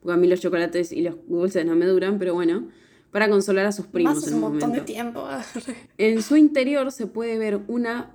porque 0.02 0.12
a 0.12 0.18
mí 0.18 0.28
los 0.28 0.40
chocolates 0.42 0.92
y 0.92 1.00
los 1.00 1.16
dulces 1.26 1.64
no 1.64 1.74
me 1.74 1.86
duran, 1.86 2.18
pero 2.18 2.34
bueno, 2.34 2.68
para 3.10 3.30
consolar 3.30 3.64
a 3.64 3.72
sus 3.72 3.86
primos 3.86 4.26
en 4.28 4.34
un 4.34 4.44
un 4.44 4.50
montón 4.50 4.68
momento. 4.68 4.84
de 4.84 4.92
tiempo. 4.92 5.26
En 5.96 6.20
su 6.20 6.36
interior 6.36 6.92
se 6.92 7.06
puede 7.06 7.38
ver 7.38 7.62
una 7.66 8.10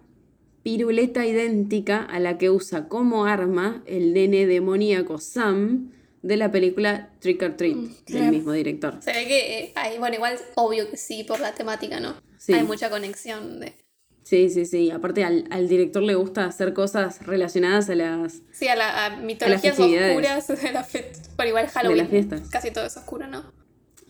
piruleta 0.68 1.26
idéntica 1.26 2.04
a 2.04 2.20
la 2.20 2.38
que 2.38 2.50
usa 2.50 2.90
como 2.90 3.24
arma 3.26 3.82
el 3.86 4.14
nene 4.14 4.46
demoníaco 4.46 5.18
Sam 5.18 5.92
de 6.22 6.36
la 6.36 6.52
película 6.52 7.10
Trick 7.22 7.42
or 7.42 7.56
Treat, 7.56 7.76
del 7.78 7.96
claro. 8.04 8.32
mismo 8.34 8.52
director. 8.52 8.98
Se 9.02 9.14
ve 9.14 9.26
que 9.28 9.60
eh, 9.60 9.72
hay, 9.76 9.98
bueno, 9.98 10.16
igual 10.18 10.38
obvio 10.56 10.90
que 10.92 10.98
sí 10.98 11.24
por 11.24 11.40
la 11.40 11.54
temática, 11.54 12.02
¿no? 12.02 12.16
Sí. 12.38 12.52
Hay 12.52 12.66
mucha 12.66 12.90
conexión 12.90 13.62
de. 13.62 13.76
Sí, 14.24 14.50
sí, 14.50 14.66
sí. 14.66 14.92
Aparte 14.92 15.24
al, 15.24 15.46
al 15.52 15.70
director 15.70 16.04
le 16.04 16.16
gusta 16.16 16.44
hacer 16.44 16.74
cosas 16.74 17.26
relacionadas 17.26 17.90
a 17.90 17.96
las... 17.96 18.42
Sí, 18.52 18.68
a, 18.68 18.76
la, 18.76 19.06
a 19.06 19.10
mitologías 19.22 19.78
festividades. 19.78 20.18
oscuras 20.18 20.48
de 20.64 20.72
la 20.74 20.84
fe- 20.84 21.14
Bueno, 21.38 21.48
igual 21.50 21.68
Halloween. 21.70 21.98
las 22.00 22.10
fiestas. 22.10 22.42
Casi 22.50 22.72
todo 22.72 22.86
es 22.88 22.98
oscuro, 22.98 23.26
¿no? 23.28 23.54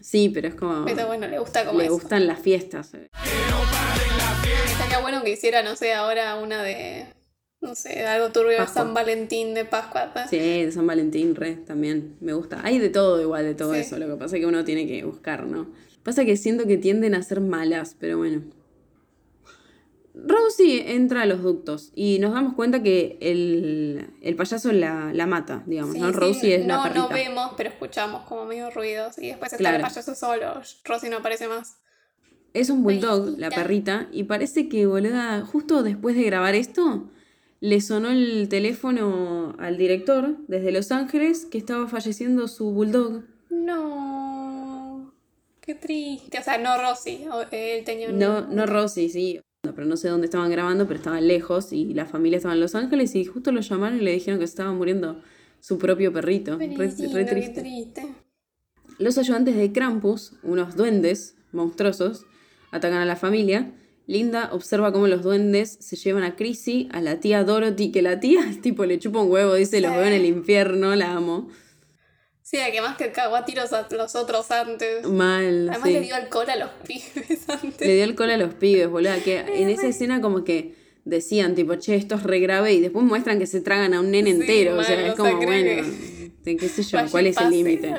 Sí, 0.01 0.30
pero 0.34 0.47
es 0.47 0.55
como... 0.55 0.86
Pero 0.86 1.05
bueno, 1.05 1.28
le 1.28 1.38
gusta 1.38 1.66
como 1.68 1.78
le 1.78 1.86
eso. 1.86 1.93
gustan 1.93 2.26
las 2.26 2.39
fiestas. 2.39 2.93
Estaría 4.98 5.02
bueno 5.02 5.24
que 5.24 5.32
hiciera, 5.32 5.64
no 5.64 5.76
sé, 5.76 5.93
ahora 5.93 6.36
una 6.36 6.64
de. 6.64 7.06
No 7.60 7.76
sé, 7.76 8.06
algo 8.06 8.32
turbio 8.32 8.60
de. 8.60 8.68
San 8.68 8.93
Valentín, 8.93 9.54
de 9.54 9.66
Pascua. 9.66 10.12
¿no? 10.16 10.28
Sí, 10.30 10.38
de 10.38 10.72
San 10.72 10.86
Valentín, 10.88 11.36
re, 11.36 11.54
también 11.56 12.18
me 12.20 12.34
gusta. 12.34 12.62
Hay 12.64 12.78
de 12.80 12.89
todo 12.89 13.22
igual, 13.22 13.43
de 13.45 13.56
todo 13.56 13.74
Sí. 13.74 13.80
eso. 13.80 13.98
Lo 13.98 14.08
que 14.08 14.16
pasa 14.16 14.36
es 14.36 14.41
que 14.41 14.45
uno 14.48 14.64
tiene 14.64 14.88
que 14.88 15.04
buscar, 15.04 15.45
¿no? 15.45 15.68
Pasa 16.04 16.24
que 16.26 16.38
siento 16.38 16.66
que 16.68 16.78
tienden 16.78 17.16
a 17.16 17.22
ser 17.24 17.41
malas, 17.41 17.95
pero 18.00 18.18
bueno. 18.18 18.43
Rosie 20.20 20.93
entra 20.95 21.22
a 21.22 21.26
los 21.28 21.43
ductos 21.43 21.91
y 21.93 22.18
nos 22.18 22.34
damos 22.34 22.56
cuenta 22.56 22.82
que 22.82 23.20
el, 23.22 24.08
el 24.24 24.36
payaso 24.36 24.72
la, 24.72 25.12
la 25.14 25.28
mata, 25.28 25.64
digamos, 25.68 25.93
Sí, 25.93 26.00
¿no? 26.00 26.08
sí, 26.08 26.14
Rosie 26.14 26.56
es 26.56 26.66
la 26.66 26.78
no, 26.78 26.84
perrita. 26.84 27.02
no 27.02 27.10
vemos, 27.10 27.52
pero 27.56 27.70
escuchamos 27.70 28.24
como 28.24 28.45
medio 28.45 28.72
ruidos. 28.72 29.20
Y 29.20 29.28
después 29.28 29.52
está 29.54 29.58
Claro. 29.58 29.78
el 29.78 29.84
payaso 29.84 30.16
solo. 30.16 30.62
Rosy 30.86 31.10
no 31.10 31.18
aparece 31.18 31.48
más. 31.48 31.78
Es 32.58 32.72
un 32.72 32.82
bulldog, 32.82 33.38
la 33.38 33.51
perrita, 33.51 34.08
y 34.12 34.24
parece 34.24 34.68
que, 34.68 34.88
boluda, 34.88 35.45
justo 35.45 35.84
después 35.84 36.16
de 36.16 36.24
grabar 36.24 36.55
esto, 36.55 37.08
le 37.60 37.82
sonó 37.82 38.10
el 38.10 38.49
teléfono 38.49 39.55
al 39.60 39.78
director 39.78 40.38
desde 40.47 40.72
Los 40.72 40.91
Ángeles 40.91 41.45
que 41.45 41.60
estaba 41.60 41.88
falleciendo 41.88 42.47
su 42.47 42.72
bulldog. 42.72 43.26
No. 43.51 45.14
Qué 45.62 45.76
triste. 45.76 46.39
O 46.39 46.41
sea, 46.41 46.58
no 46.58 46.82
Rosy. 46.82 47.26
Él 47.51 47.84
tenía 47.84 48.10
un. 48.10 48.18
No, 48.18 48.47
no 48.47 48.66
Rosy, 48.66 49.10
sí. 49.10 49.39
Pero 49.62 49.86
no 49.86 49.95
sé 49.95 50.10
dónde 50.10 50.26
estaban 50.26 50.49
grabando, 50.49 50.88
pero 50.88 50.97
estaban 50.97 51.28
lejos 51.28 51.72
y 51.74 51.93
la 51.93 52.08
familia 52.08 52.38
estaba 52.38 52.55
en 52.55 52.62
Los 52.62 52.74
Ángeles 52.74 53.14
y 53.16 53.26
justo 53.26 53.51
lo 53.51 53.62
llamaron 53.62 53.99
y 53.99 54.01
le 54.01 54.14
dijeron 54.14 54.39
que 54.39 54.45
estaba 54.45 54.74
muriendo 54.74 55.22
su 55.60 55.78
propio 55.78 56.12
perrito. 56.12 56.58
Re, 56.58 57.26
triste. 57.26 58.16
Los 58.97 59.20
ayudantes 59.20 59.55
de 59.55 59.72
Krampus, 59.72 60.34
unos 60.41 60.76
duendes 60.76 61.36
monstruosos, 61.51 62.26
atacan 62.72 62.99
a 62.99 63.05
la 63.05 63.15
familia. 63.15 63.72
Linda 64.05 64.49
observa 64.53 64.93
cómo 64.93 65.07
los 65.07 65.22
duendes 65.22 65.78
se 65.82 65.95
llevan 65.97 66.24
a 66.24 66.36
Chrissy, 66.36 66.88
a 66.93 67.01
la 67.01 67.20
tía 67.20 67.43
Dorothy, 67.43 67.91
que 67.91 68.01
la 68.01 68.20
tía 68.20 68.41
tipo 68.61 68.86
le 68.86 68.99
chupa 68.99 69.20
un 69.22 69.32
huevo, 69.32 69.55
dice, 69.55 69.82
los 69.82 69.91
veo 69.91 70.05
en 70.05 70.13
el 70.13 70.26
infierno, 70.26 70.95
la 70.95 71.11
amo. 71.11 71.49
Sí, 72.41 72.57
que 72.72 72.80
más 72.80 72.95
que 72.95 73.11
cagó 73.11 73.36
a 73.36 73.43
tiros 73.43 73.74
a 73.74 73.86
los 73.91 74.15
otros 74.15 74.49
antes. 74.51 75.05
Mal, 75.05 75.68
Además 75.70 75.88
sí. 75.89 75.93
le 75.93 75.99
dio 75.99 76.15
alcohol 76.15 76.49
a 76.49 76.55
los 76.55 76.70
pibes 76.88 77.49
antes. 77.49 77.86
Le 77.86 77.95
dio 77.95 78.03
alcohol 78.05 78.30
a 78.32 78.38
los 78.38 78.53
pibes, 78.53 78.89
boludo. 78.89 79.11
Que 79.26 79.39
en 79.39 79.68
esa 79.70 79.88
escena 79.88 80.22
como 80.22 80.45
que 80.45 80.74
decían, 81.03 81.55
tipo, 81.55 81.76
che, 81.76 81.95
esto 81.95 82.15
es 82.15 82.24
re 82.24 82.39
grave, 82.39 82.74
y 82.74 82.80
después 82.80 83.03
muestran 83.05 83.39
que 83.39 83.47
se 83.47 83.59
tragan 83.59 83.93
a 83.93 83.99
un 83.99 84.11
nene 84.11 84.34
Sí, 84.34 84.39
entero. 84.39 84.78
o 84.78 84.84
sea, 84.84 85.07
es 85.07 85.15
como, 85.15 85.36
bueno, 85.41 85.84
qué 86.45 86.70
sé 86.70 86.84
yo, 86.84 86.99
¿cuál 87.11 87.28
es 87.28 87.38
el 87.38 87.49
límite? 87.49 87.93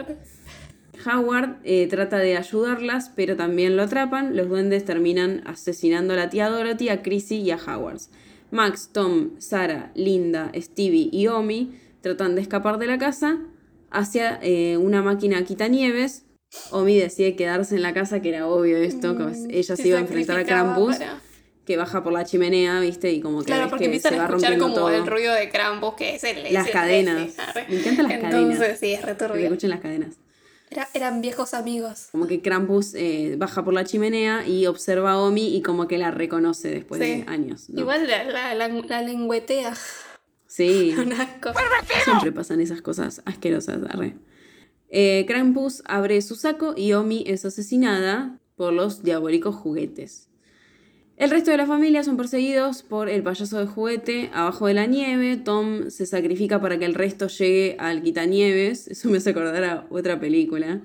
Howard 1.07 1.57
eh, 1.65 1.87
trata 1.89 2.19
de 2.19 2.37
ayudarlas, 2.37 3.11
pero 3.15 3.37
también 3.37 3.77
lo 3.77 3.83
atrapan. 3.83 4.37
Los 4.37 4.49
duendes 4.49 4.85
terminan 4.85 5.43
asesinando 5.47 6.15
a 6.15 6.17
la 6.17 6.31
tía 6.31 6.49
Dorothy, 6.49 6.89
a 6.89 7.03
Chrissy 7.03 7.37
y 7.41 7.51
a 7.51 7.57
Howard. 7.57 8.01
Max, 8.51 8.91
Tom, 8.93 9.31
Sara, 9.39 9.93
Linda, 9.95 10.51
Stevie 10.57 11.09
y 11.13 11.27
Omi 11.27 11.75
tratan 12.01 12.35
de 12.35 12.41
escapar 12.41 12.79
de 12.79 12.87
la 12.87 12.97
casa 12.99 13.39
hacia 13.91 14.39
eh, 14.43 14.77
una 14.77 15.03
máquina 15.03 15.45
quitanieves. 15.45 16.25
Omi 16.71 16.97
decide 16.99 17.37
quedarse 17.37 17.77
en 17.77 17.83
la 17.83 17.93
casa, 17.93 18.23
que 18.23 18.31
era 18.31 18.47
obvio 18.47 18.79
esto, 18.79 19.17
que 19.17 19.25
ella 19.59 19.77
se 19.77 19.89
iba 19.89 19.99
a 19.99 20.01
enfrentar 20.01 20.39
a 20.39 20.45
Krampus, 20.45 20.97
para- 20.97 21.21
que 21.67 21.77
baja 21.77 22.03
por 22.03 22.15
la 22.15 22.25
chimenea, 22.25 22.81
¿viste? 22.81 23.13
Y 23.13 23.21
como 23.21 23.41
que 23.41 23.47
Claro, 23.47 23.69
porque 23.69 23.81
que 23.85 23.97
empiezan 23.97 24.13
se 24.15 24.17
a 24.19 24.23
va 24.23 24.25
escuchar 24.29 24.53
rompiendo 24.53 24.65
como 24.75 24.87
todo. 24.89 24.97
el 24.97 25.07
ruido 25.07 25.35
de 25.35 25.51
Krampus, 25.51 25.95
que 25.97 26.15
es 26.15 26.25
el. 26.25 26.39
es 26.47 26.53
Las 26.55 26.67
el 26.69 26.73
cadenas. 26.73 27.37
Me 27.69 27.77
encantan 27.79 28.09
las 28.09 28.15
Entonces, 28.15 28.59
cadenas. 28.59 28.79
sí, 28.81 28.93
es 28.95 29.03
re 29.05 29.17
Que 29.35 29.45
escuchen 29.45 29.69
las 29.69 29.81
cadenas. 29.81 30.17
Era- 30.71 30.89
eran 30.95 31.21
viejos 31.23 31.55
amigos. 31.55 32.09
Como 32.13 32.27
que 32.27 32.43
Krampus 32.43 32.95
eh, 32.95 33.37
baja 33.39 33.65
por 33.65 33.73
la 33.75 33.85
chimenea 33.85 34.47
y 34.47 34.67
observa 34.67 35.13
a 35.13 35.19
Omi 35.19 35.57
y 35.57 35.63
como 35.63 35.89
que 35.89 35.99
la 35.99 36.11
reconoce 36.11 36.71
después 36.71 37.01
Sí. 37.01 37.07
de 37.07 37.25
años. 37.27 37.69
¿no? 37.71 37.81
Igual 37.81 38.07
la, 38.07 38.25
la, 38.25 38.55
la, 38.55 38.69
la 38.69 39.03
lengüetea. 39.03 39.75
Sí. 40.47 40.95
Un 40.99 41.13
asco. 41.13 41.51
Siempre 42.05 42.33
pasan 42.33 42.61
esas 42.61 42.83
cosas 42.83 43.23
asquerosas. 43.25 43.79
arre. 43.89 44.17
Eh, 44.91 45.25
Krampus 45.27 45.83
abre 45.87 46.21
su 46.23 46.35
saco 46.35 46.75
y 46.77 46.93
Omi 46.95 47.25
es 47.27 47.45
asesinada 47.45 48.39
por 48.57 48.73
los 48.73 49.03
diabólicos 49.03 49.55
juguetes. 49.55 50.28
El 51.19 51.31
resto 51.31 51.51
de 51.51 51.57
la 51.57 51.67
familia 51.67 52.05
son 52.05 52.17
perseguidos 52.17 52.85
por 52.85 53.09
el 53.09 53.25
payaso 53.25 53.59
de 53.59 53.67
juguete 53.67 54.31
abajo 54.33 54.69
de 54.69 54.75
la 54.75 54.87
nieve. 54.87 55.37
Tom 55.37 55.91
se 55.91 56.07
sacrifica 56.07 56.61
para 56.61 56.79
que 56.79 56.85
el 56.85 56.95
resto 56.95 57.27
llegue 57.27 57.75
al 57.81 58.03
quitanieves. 58.03 58.87
Eso 58.87 59.09
me 59.09 59.19
hace 59.19 59.31
acordar 59.31 59.65
a 59.65 59.85
otra 59.91 60.21
película. 60.21 60.81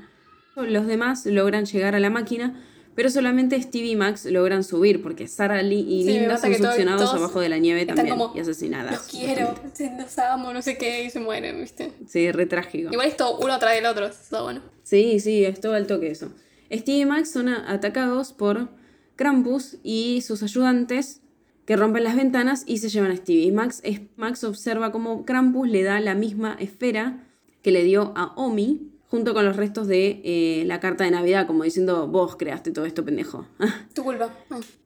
Los 0.56 0.88
demás 0.88 1.28
logran 1.28 1.66
llegar 1.66 1.94
a 1.94 2.00
la 2.00 2.10
máquina, 2.10 2.60
pero 2.96 3.12
solamente 3.12 3.62
Stevie 3.62 3.92
y 3.92 3.96
Max 3.96 4.26
logran 4.26 4.64
subir 4.64 5.04
porque 5.04 5.28
Sarah 5.28 5.62
Lee 5.62 5.86
y 5.88 6.04
Sí, 6.04 6.14
Linda 6.14 6.32
gusta 6.32 6.48
son 6.48 6.66
succionados 6.66 7.14
abajo 7.14 7.40
de 7.40 7.50
la 7.50 7.60
nieve 7.60 7.86
también 7.86 8.10
como, 8.18 8.34
y 8.36 8.40
asesinadas. 8.40 8.92
Los 8.92 9.04
quiero, 9.04 9.54
los 10.00 10.18
amo, 10.18 10.52
no 10.52 10.64
sé 10.64 10.80
qué, 10.80 11.04
y 11.04 11.12
se 11.12 11.20
mueren, 11.20 11.62
¿viste? 11.62 11.92
Sí, 12.08 12.32
re 12.32 12.48
trágico. 12.48 12.92
Igual 12.92 13.08
esto 13.08 13.38
uno 13.38 13.60
tras 13.60 13.76
del 13.76 13.86
otro, 13.86 14.08
eso 14.08 14.20
está 14.20 14.42
bueno. 14.42 14.62
Sí, 14.82 15.20
sí, 15.20 15.46
es 15.46 15.62
todo 15.62 15.76
al 15.76 15.86
toque 15.86 16.10
eso. 16.10 16.32
Steve 16.72 16.98
y 16.98 17.06
Max 17.06 17.32
son 17.32 17.50
atacados 17.50 18.34
por 18.34 18.68
Krampus 19.16 19.78
y 19.84 20.22
sus 20.22 20.44
ayudantes 20.44 21.22
que 21.66 21.76
rompen 21.78 22.04
las 22.04 22.16
ventanas 22.16 22.64
y 22.68 22.80
se 22.80 22.90
llevan 22.90 23.12
a 23.12 23.16
Stevie. 23.18 23.52
Max, 23.52 23.80
es- 23.84 24.02
Max 24.18 24.44
observa 24.44 24.92
cómo 24.92 25.26
Krampus 25.26 25.68
le 25.70 25.84
da 25.84 26.00
la 26.00 26.16
misma 26.16 26.56
esfera 26.60 27.24
que 27.62 27.72
le 27.72 27.84
dio 27.84 28.12
a 28.16 28.34
Omi 28.36 28.90
junto 29.08 29.34
con 29.36 29.46
los 29.46 29.56
restos 29.56 29.86
de 29.88 30.22
eh, 30.26 30.64
la 30.66 30.80
carta 30.80 31.04
de 31.04 31.12
Navidad, 31.12 31.46
como 31.46 31.64
diciendo, 31.64 32.08
vos 32.08 32.36
creaste 32.36 32.72
todo 32.72 32.86
esto, 32.86 33.06
pendejo. 33.06 33.46
Tu 33.94 34.04
culpa. 34.04 34.36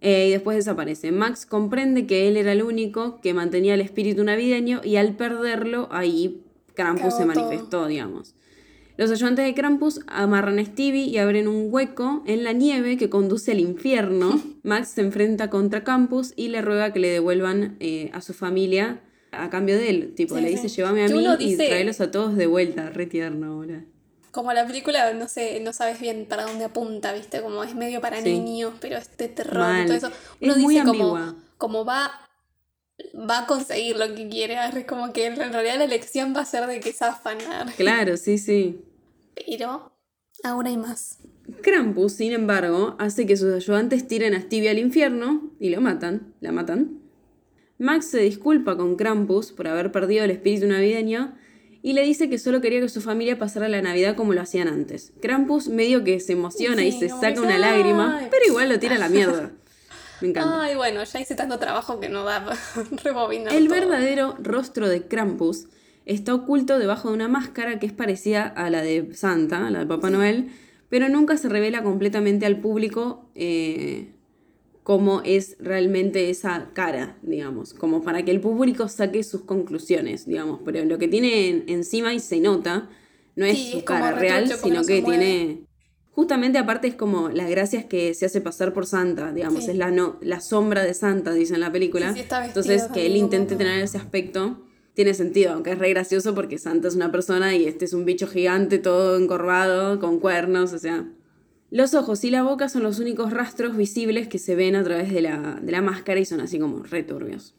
Eh, 0.02 0.28
y 0.28 0.32
después 0.32 0.58
desaparece. 0.58 1.12
Max 1.14 1.46
comprende 1.46 2.06
que 2.06 2.28
él 2.28 2.36
era 2.36 2.52
el 2.52 2.62
único 2.62 3.22
que 3.22 3.34
mantenía 3.34 3.74
el 3.74 3.82
espíritu 3.82 4.24
navideño 4.26 4.82
y 4.84 4.98
al 4.98 5.16
perderlo, 5.16 5.88
ahí 5.92 6.44
Krampus 6.76 7.14
se 7.16 7.24
todo. 7.24 7.28
manifestó, 7.28 7.88
digamos. 7.88 8.36
Los 8.98 9.12
ayudantes 9.12 9.46
de 9.46 9.54
Krampus 9.54 10.02
amarran 10.08 10.58
a 10.60 10.66
Stevie 10.66 11.06
y 11.06 11.18
abren 11.20 11.48
un 11.48 11.68
hueco 11.72 12.24
en 12.26 12.44
la 12.44 12.52
nieve 12.54 12.98
que 12.98 13.10
conduce 13.10 13.52
al 13.52 13.60
infierno. 13.60 14.42
Max 14.64 14.90
se 14.90 15.02
enfrenta 15.02 15.50
contra 15.50 15.84
Krampus 15.84 16.34
y 16.36 16.48
le 16.50 16.62
ruega 16.64 16.92
que 16.92 17.00
le 17.00 17.10
devuelvan 17.10 17.78
eh, 17.80 18.10
a 18.14 18.22
su 18.22 18.34
familia 18.34 19.02
a 19.32 19.50
cambio 19.52 19.78
de 19.78 19.90
él. 19.90 20.14
Tipo, 20.16 20.36
Sí, 20.36 20.42
le 20.42 20.48
sí. 20.50 20.56
dice, 20.56 20.68
llévame 20.70 21.06
a 21.06 21.10
mí 21.10 21.26
y 21.40 21.56
tráelos 21.58 22.02
a 22.02 22.10
todos 22.10 22.36
de 22.36 22.48
vuelta. 22.48 22.90
Re 22.90 23.06
tierno, 23.06 23.54
ahora. 23.54 23.86
Como 24.32 24.52
la 24.54 24.66
película, 24.66 25.14
no 25.14 25.28
sé, 25.28 25.60
no 25.62 25.74
sabes 25.74 26.00
bien 26.00 26.26
para 26.28 26.44
dónde 26.44 26.66
apunta, 26.66 27.14
¿viste? 27.14 27.42
Como 27.42 27.64
es 27.64 27.76
medio 27.76 28.02
para 28.02 28.22
Sí. 28.22 28.34
niños, 28.40 28.74
pero 28.82 28.98
es 28.98 29.16
de 29.18 29.28
terror 29.30 29.58
Mal. 29.60 29.84
y 29.84 29.86
todo 29.88 29.98
eso. 29.98 30.08
Es 30.08 30.14
Uno 30.42 30.56
muy 30.58 30.74
dice 30.76 30.86
como, 30.86 31.16
ambigua. 31.18 31.36
como 31.58 31.86
va, 31.86 32.12
va 33.30 33.40
a 33.40 33.48
conseguir 33.48 33.96
lo 33.98 34.14
que 34.16 34.28
quiere. 34.30 34.58
arre, 34.58 34.86
Como 34.86 35.12
que 35.14 35.26
en 35.28 35.36
realidad 35.36 35.78
la 35.78 35.84
elección 35.86 36.34
va 36.36 36.42
a 36.42 36.46
ser 36.46 36.66
de 36.68 36.80
que 36.80 36.94
zafan. 36.94 37.38
Claro, 37.78 38.18
sí, 38.18 38.38
sí. 38.38 38.80
Pero 39.46 39.92
ahora 40.44 40.70
hay 40.70 40.78
más. 40.78 41.20
Krampus, 41.62 42.14
sin 42.14 42.34
embargo, 42.34 42.96
hace 43.00 43.26
que 43.26 43.38
sus 43.38 43.54
ayudantes 43.54 44.08
tiren 44.08 44.34
a 44.34 44.42
Stevie 44.42 44.70
al 44.70 44.80
infierno 44.80 45.52
y 45.60 45.70
lo 45.70 45.82
matan, 45.82 46.34
la 46.42 46.52
matan. 46.52 47.00
Max 47.80 48.08
se 48.08 48.20
disculpa 48.20 48.76
con 48.76 48.96
Krampus 48.96 49.52
por 49.52 49.68
haber 49.68 49.92
perdido 49.92 50.26
el 50.26 50.32
espíritu 50.32 50.68
navideño 50.68 51.36
y 51.84 51.94
le 51.94 52.02
dice 52.02 52.30
que 52.30 52.40
solo 52.40 52.60
quería 52.60 52.82
que 52.82 52.90
su 52.90 53.02
familia 53.02 53.38
pasara 53.38 53.70
la 53.70 53.82
Navidad 53.82 54.16
como 54.16 54.34
lo 54.34 54.42
hacían 54.42 54.68
antes. 54.68 55.14
Krampus 55.22 55.70
medio 55.70 56.04
que 56.04 56.20
se 56.20 56.34
emociona 56.34 56.84
y 56.84 56.92
se 56.92 57.08
saca 57.08 57.40
una 57.40 57.58
lágrima, 57.60 58.28
pero 58.32 58.46
igual 58.48 58.70
lo 58.70 58.80
tira 58.80 58.96
a 58.96 59.00
la 59.00 59.10
mierda. 59.10 59.52
Me 60.22 60.30
encanta. 60.30 60.64
Ay, 60.64 60.76
bueno, 60.76 61.04
ya 61.04 61.22
hice 61.22 61.36
tanto 61.36 61.60
trabajo 61.60 62.00
que 62.00 62.10
no 62.10 62.24
da 62.24 62.44
rebobinar 63.04 63.54
El 63.54 63.68
todo. 63.68 63.80
verdadero 63.80 64.36
rostro 64.40 64.90
de 64.90 65.04
Krampus 65.08 65.68
está 66.08 66.34
oculto 66.34 66.80
debajo 66.80 67.10
de 67.10 67.14
una 67.16 67.28
máscara 67.28 67.78
que 67.80 67.86
es 67.86 67.94
parecida 67.94 68.44
a 68.48 68.70
la 68.70 68.82
de 68.82 69.14
Santa, 69.14 69.68
a 69.68 69.70
la 69.72 69.80
de 69.80 69.86
Papá 69.86 70.10
Noel, 70.10 70.48
pero 70.90 71.10
nunca 71.10 71.38
se 71.38 71.50
revela 71.50 71.84
completamente 71.84 72.46
al 72.46 72.60
público 72.60 73.30
eh, 73.36 74.14
cómo 74.84 75.22
es 75.26 75.58
realmente 75.60 76.30
esa 76.30 76.70
cara, 76.74 77.18
digamos, 77.22 77.74
como 77.74 78.02
para 78.04 78.24
que 78.24 78.32
el 78.32 78.40
público 78.40 78.88
saque 78.88 79.22
sus 79.24 79.42
conclusiones, 79.42 80.26
digamos, 80.26 80.62
pero 80.64 80.84
lo 80.86 80.98
que 80.98 81.10
tiene 81.10 81.50
en- 81.50 81.64
encima 81.68 82.14
y 82.14 82.20
se 82.22 82.40
nota 82.40 82.90
no 83.36 83.46
es 83.46 83.58
Sí, 83.58 83.72
su 83.74 83.78
es 83.80 83.84
cara 83.84 84.14
real, 84.14 84.48
sino 84.48 84.84
que 84.84 85.02
mueve. 85.02 85.18
tiene... 85.20 85.62
Justamente 86.14 86.58
aparte 86.58 86.88
es 86.88 86.96
como 86.96 87.30
las 87.30 87.48
gracias 87.50 87.86
que 87.86 88.16
se 88.16 88.26
hace 88.26 88.42
pasar 88.42 88.74
por 88.74 88.88
Santa, 88.88 89.32
digamos, 89.34 89.66
Sí. 89.66 89.72
es 89.72 89.78
la, 89.78 89.92
no, 89.92 90.18
la 90.22 90.40
sombra 90.40 90.84
de 90.84 90.96
Santa, 90.96 91.32
dice 91.34 91.54
en 91.54 91.60
la 91.60 91.72
película. 91.72 92.12
Sí, 92.14 92.22
Entonces 92.46 92.84
que 92.94 93.06
él 93.06 93.16
intente 93.18 93.56
tener 93.56 93.84
ese 93.84 93.98
aspecto 94.00 94.64
tiene 94.98 95.14
sentido, 95.14 95.54
aunque 95.54 95.74
es 95.74 95.78
re 95.78 95.92
gracioso 95.92 96.34
porque 96.34 96.58
Santa 96.58 96.88
es 96.88 96.96
una 96.96 97.12
persona 97.12 97.56
y 97.56 97.68
este 97.68 97.86
es 97.86 97.94
un 97.94 98.04
bicho 98.04 98.26
gigante 98.26 98.80
todo 98.80 99.16
encorvado, 99.16 100.00
con 100.00 100.20
cuernos, 100.20 100.74
o 100.74 100.80
sea... 100.80 101.06
Los 101.70 101.94
ojos 101.94 102.24
y 102.24 102.32
la 102.32 102.42
boca 102.42 102.68
son 102.68 102.82
los 102.82 102.98
únicos 102.98 103.32
rastros 103.32 103.78
visibles 103.78 104.28
que 104.28 104.40
se 104.40 104.56
ven 104.56 104.76
a 104.76 104.84
través 104.84 105.14
de 105.14 105.22
la, 105.22 105.60
de 105.62 105.72
la 105.72 105.82
máscara 105.84 106.20
y 106.20 106.26
son 106.26 106.42
así 106.42 106.58
como 106.58 106.82
returbios. 106.82 107.54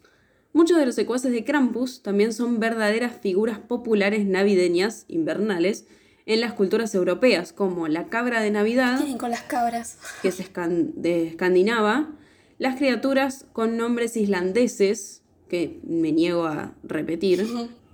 Muchos 0.52 0.78
de 0.78 0.86
los 0.86 0.96
secuaces 0.96 1.30
de 1.30 1.44
Krampus 1.44 2.02
también 2.02 2.32
son 2.32 2.58
verdaderas 2.58 3.12
figuras 3.20 3.60
populares 3.60 4.26
navideñas, 4.26 5.04
invernales, 5.06 5.86
en 6.26 6.40
las 6.40 6.54
culturas 6.54 6.92
europeas, 6.96 7.52
como 7.52 7.86
la 7.86 8.06
cabra 8.08 8.40
de 8.42 8.50
Navidad, 8.50 8.96
Tienen 8.98 9.16
con 9.18 9.30
las 9.30 9.42
cabras. 9.42 9.98
que 10.22 10.28
es 10.28 10.40
escan- 10.40 10.92
de 10.96 11.28
Escandinava, 11.28 12.10
las 12.58 12.76
criaturas 12.76 13.46
con 13.52 13.76
nombres 13.76 14.16
islandeses, 14.16 15.22
que 15.48 15.80
me 15.82 16.12
niego 16.12 16.44
a 16.44 16.74
repetir, 16.82 17.46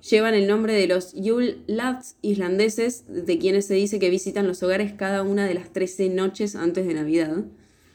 llevan 0.08 0.34
el 0.34 0.46
nombre 0.46 0.74
de 0.74 0.86
los 0.86 1.12
Yule 1.14 1.58
Lads 1.66 2.16
islandeses, 2.22 3.04
de 3.08 3.38
quienes 3.38 3.66
se 3.66 3.74
dice 3.74 3.98
que 3.98 4.10
visitan 4.10 4.46
los 4.46 4.62
hogares 4.62 4.92
cada 4.92 5.22
una 5.22 5.46
de 5.46 5.54
las 5.54 5.72
13 5.72 6.10
noches 6.10 6.56
antes 6.56 6.86
de 6.86 6.94
Navidad. 6.94 7.44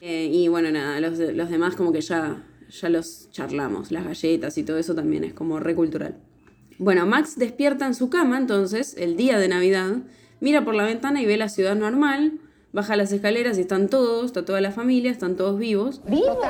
Eh, 0.02 0.30
y 0.32 0.48
bueno, 0.48 0.72
nada, 0.72 1.00
los, 1.02 1.20
los 1.20 1.50
demás 1.50 1.76
como 1.76 1.92
que 1.92 2.02
ya, 2.02 2.44
ya 2.70 2.90
los 2.90 3.30
charlamos, 3.32 3.92
las 3.92 4.06
galletas 4.06 4.58
y 4.58 4.64
todo 4.64 4.78
eso 4.78 4.96
también 4.96 5.24
es 5.24 5.34
como 5.34 5.60
recultural. 5.60 6.18
Bueno, 6.78 7.06
Max 7.06 7.36
despierta 7.38 7.86
en 7.86 7.94
su 7.94 8.10
cama 8.10 8.38
entonces, 8.38 8.96
el 8.98 9.18
día 9.18 9.38
de 9.38 9.50
Navidad, 9.50 9.98
mira 10.40 10.64
por 10.64 10.76
la 10.76 10.86
ventana 10.86 11.22
y 11.22 11.26
ve 11.26 11.36
la 11.36 11.50
ciudad 11.50 11.76
normal, 11.76 12.40
baja 12.72 12.96
las 12.96 13.12
escaleras 13.12 13.58
y 13.58 13.62
están 13.62 13.90
todos, 13.90 14.26
está 14.28 14.46
toda 14.46 14.62
la 14.62 14.72
familia, 14.72 15.12
están 15.12 15.36
todos 15.36 15.58
vivos. 15.60 16.02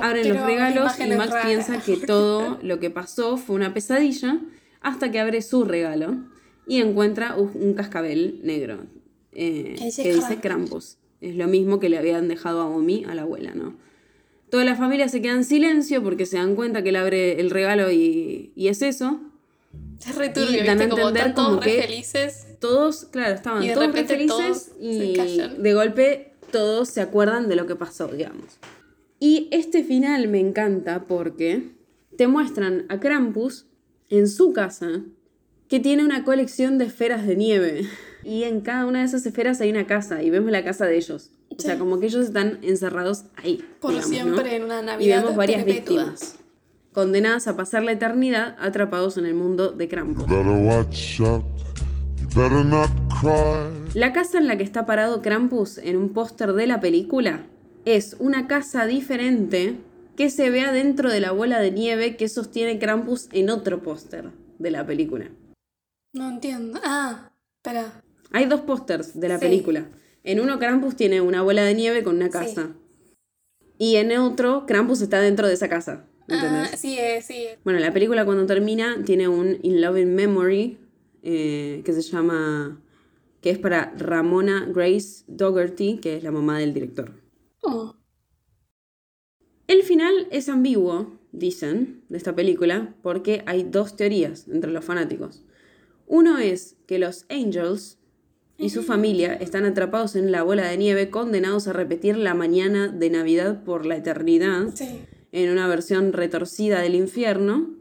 Abren 0.02 0.24
Quiero 0.24 0.40
los 0.40 0.46
regalos 0.48 1.00
y 1.00 1.08
Max 1.16 1.34
piensa 1.46 1.82
que 1.82 1.98
todo 1.98 2.60
lo 2.62 2.80
que 2.80 2.90
pasó 2.90 3.38
fue 3.38 3.56
una 3.56 3.74
pesadilla 3.74 4.40
hasta 4.82 5.12
que 5.12 5.20
abre 5.20 5.42
su 5.42 5.64
regalo 5.66 6.18
y 6.68 6.82
encuentra 6.82 7.36
un 7.36 7.74
cascabel 7.74 8.40
negro 8.44 8.86
eh, 9.34 9.76
Que 9.78 9.86
dice 9.86 10.04
Krampus. 10.04 10.40
Krampus. 10.42 10.98
Es 11.22 11.36
lo 11.36 11.48
mismo 11.48 11.80
que 11.80 11.90
le 11.90 11.98
habían 11.98 12.28
dejado 12.28 12.62
a 12.62 12.66
Omi, 12.70 13.06
a 13.06 13.14
la 13.16 13.24
abuela, 13.24 13.54
¿no? 13.54 13.76
Toda 14.50 14.66
la 14.66 14.76
familia 14.76 15.08
se 15.10 15.22
queda 15.22 15.34
en 15.34 15.44
silencio 15.44 16.02
porque 16.02 16.26
se 16.26 16.38
dan 16.38 16.56
cuenta 16.56 16.82
que 16.82 16.90
él 16.90 16.96
abre 16.96 17.40
el 17.40 17.50
regalo 17.52 17.92
y, 17.92 18.52
y 18.56 18.68
es 18.70 18.82
eso. 18.82 19.20
Es 20.00 20.16
re 20.16 20.30
turbio, 20.30 20.64
Y 20.64 20.66
dan 20.66 20.82
a. 20.82 21.34
Como 21.34 21.60
que- 21.60 21.82
felices. 21.84 22.48
Todos, 22.60 23.06
claro, 23.06 23.36
estaban 23.36 23.64
Y 23.64 23.70
de 23.70 23.74
todos 23.74 23.92
felices 24.08 24.28
todos 24.28 24.68
y 24.80 25.16
de 25.58 25.74
golpe 25.74 26.34
todos 26.52 26.90
se 26.90 27.02
acuerdan 27.02 27.48
de 27.48 27.56
lo 27.56 27.66
que 27.68 27.76
pasó, 27.76 28.08
digamos. 28.08 28.58
Y 29.20 29.48
este 29.52 29.84
final 29.84 30.28
me 30.28 30.40
encanta 30.40 31.06
porque 31.08 31.72
te 32.18 32.28
muestran 32.28 32.86
a 32.90 33.00
Krampus 33.00 33.66
en 34.10 34.28
su 34.28 34.54
casa 34.54 35.02
que 35.68 35.80
tiene 35.80 36.04
una 36.04 36.24
colección 36.24 36.78
de 36.78 36.86
esferas 36.86 37.26
de 37.28 37.36
nieve. 37.36 37.88
Y 38.24 38.44
en 38.44 38.62
cada 38.62 38.86
una 38.86 39.00
de 39.00 39.06
esas 39.06 39.26
esferas 39.26 39.62
hay 39.62 39.70
una 39.70 39.88
casa 39.88 40.24
y 40.24 40.30
vemos 40.30 40.52
la 40.52 40.64
casa 40.64 40.86
de 40.86 40.98
ellos. 40.98 41.32
O 41.58 41.62
sea, 41.62 41.74
Sí. 41.76 41.80
como 41.80 42.00
que 42.00 42.08
ellos 42.08 42.26
están 42.26 42.60
encerrados 42.64 43.26
ahí. 43.38 43.64
Por 43.80 43.92
digamos, 43.92 44.10
¿no? 44.10 44.16
siempre 44.16 44.56
en 44.56 44.64
una 44.64 44.82
Y 44.82 44.86
Navidad 44.86 45.22
vemos 45.22 45.36
varias 45.38 45.64
perpetua. 45.64 46.04
víctimas. 46.06 46.36
Condenadas 46.92 47.48
a 47.48 47.56
pasar 47.56 47.84
la 47.84 47.92
eternidad 47.92 48.56
atrapados 48.60 49.18
en 49.18 49.26
el 49.26 49.36
mundo 49.36 49.72
de 49.72 49.88
Krampus. 49.88 50.26
La 53.96 54.14
casa 54.14 54.38
en 54.38 54.48
la 54.48 54.58
que 54.58 54.64
está 54.64 54.86
parado 54.86 55.22
Krampus 55.22 55.78
en 55.80 55.98
un 55.98 56.10
póster 56.14 56.54
de 56.54 56.68
la 56.68 56.80
película 56.80 57.46
es 57.86 58.16
una 58.20 58.48
casa 58.48 58.86
diferente 58.86 59.76
que 60.16 60.30
se 60.30 60.50
vea 60.50 60.72
dentro 60.72 61.10
de 61.10 61.22
la 61.22 61.32
bola 61.32 61.60
de 61.60 61.72
nieve 61.72 62.16
que 62.18 62.30
sostiene 62.30 62.78
Krampus 62.78 63.30
en 63.32 63.50
otro 63.50 63.82
póster 63.82 64.30
de 64.60 64.72
la 64.72 64.86
película. 64.86 65.30
No 66.14 66.30
entiendo. 66.30 66.80
Ah, 66.84 67.32
espera. 67.58 68.02
Hay 68.32 68.46
dos 68.46 68.62
pósters 68.62 69.20
de 69.20 69.28
la 69.28 69.40
Sí. 69.40 69.46
película. 69.46 69.86
En 70.24 70.40
uno 70.40 70.60
Krampus 70.60 70.96
tiene 70.96 71.22
una 71.22 71.42
bola 71.42 71.64
de 71.64 71.74
nieve 71.74 72.04
con 72.04 72.18
una 72.18 72.30
casa. 72.30 72.70
Y 73.78 73.96
en 73.96 74.16
otro 74.18 74.66
Krampus 74.68 75.02
está 75.02 75.20
dentro 75.20 75.48
de 75.48 75.54
esa 75.54 75.70
casa. 75.70 76.06
¿Entendés? 76.28 76.70
Ah, 76.74 76.78
sí, 76.78 76.96
eh, 77.00 77.24
sí. 77.24 77.46
Bueno, 77.64 77.80
la 77.80 77.92
película 77.92 78.24
cuando 78.24 78.46
termina 78.46 78.98
tiene 79.04 79.28
un 79.28 79.58
In 79.64 79.82
Love 79.82 79.98
in 80.00 80.14
Memory 80.14 80.78
eh, 81.24 81.82
que 81.86 81.94
se 81.94 82.02
llama. 82.02 82.82
que 83.42 83.52
es 83.52 83.58
para 83.58 83.94
Ramona 83.98 84.68
Grace 84.74 85.24
Dougherty, 85.28 86.00
que 86.02 86.18
es 86.18 86.24
la 86.24 86.32
mamá 86.32 86.60
del 86.60 86.74
director. 86.74 87.14
Oh. 87.62 87.96
El 89.68 89.84
final 89.84 90.28
es 90.32 90.50
ambiguo, 90.50 91.18
dicen, 91.32 92.04
de 92.10 92.18
esta 92.18 92.36
película, 92.36 92.96
porque 93.02 93.44
hay 93.46 93.64
dos 93.64 93.96
teorías 93.96 94.48
entre 94.48 94.72
los 94.72 94.84
fanáticos. 94.84 95.44
Uno 96.08 96.38
es 96.40 96.76
que 96.88 97.00
los 97.00 97.26
Angels 97.30 97.98
y 98.58 98.72
su 98.72 98.84
familia 98.84 99.36
están 99.36 99.64
atrapados 99.64 100.18
en 100.18 100.32
la 100.32 100.44
bola 100.44 100.68
de 100.68 100.78
nieve, 100.78 101.10
condenados 101.10 101.68
a 101.70 101.74
repetir 101.74 102.18
la 102.18 102.34
mañana 102.34 102.90
de 102.90 103.10
Navidad 103.10 103.64
por 103.64 103.86
la 103.86 103.96
eternidad, 103.96 104.74
Sí. 104.76 105.00
en 105.32 105.50
una 105.52 105.68
versión 105.68 106.12
retorcida 106.12 106.82
del 106.82 106.96
infierno. 106.96 107.79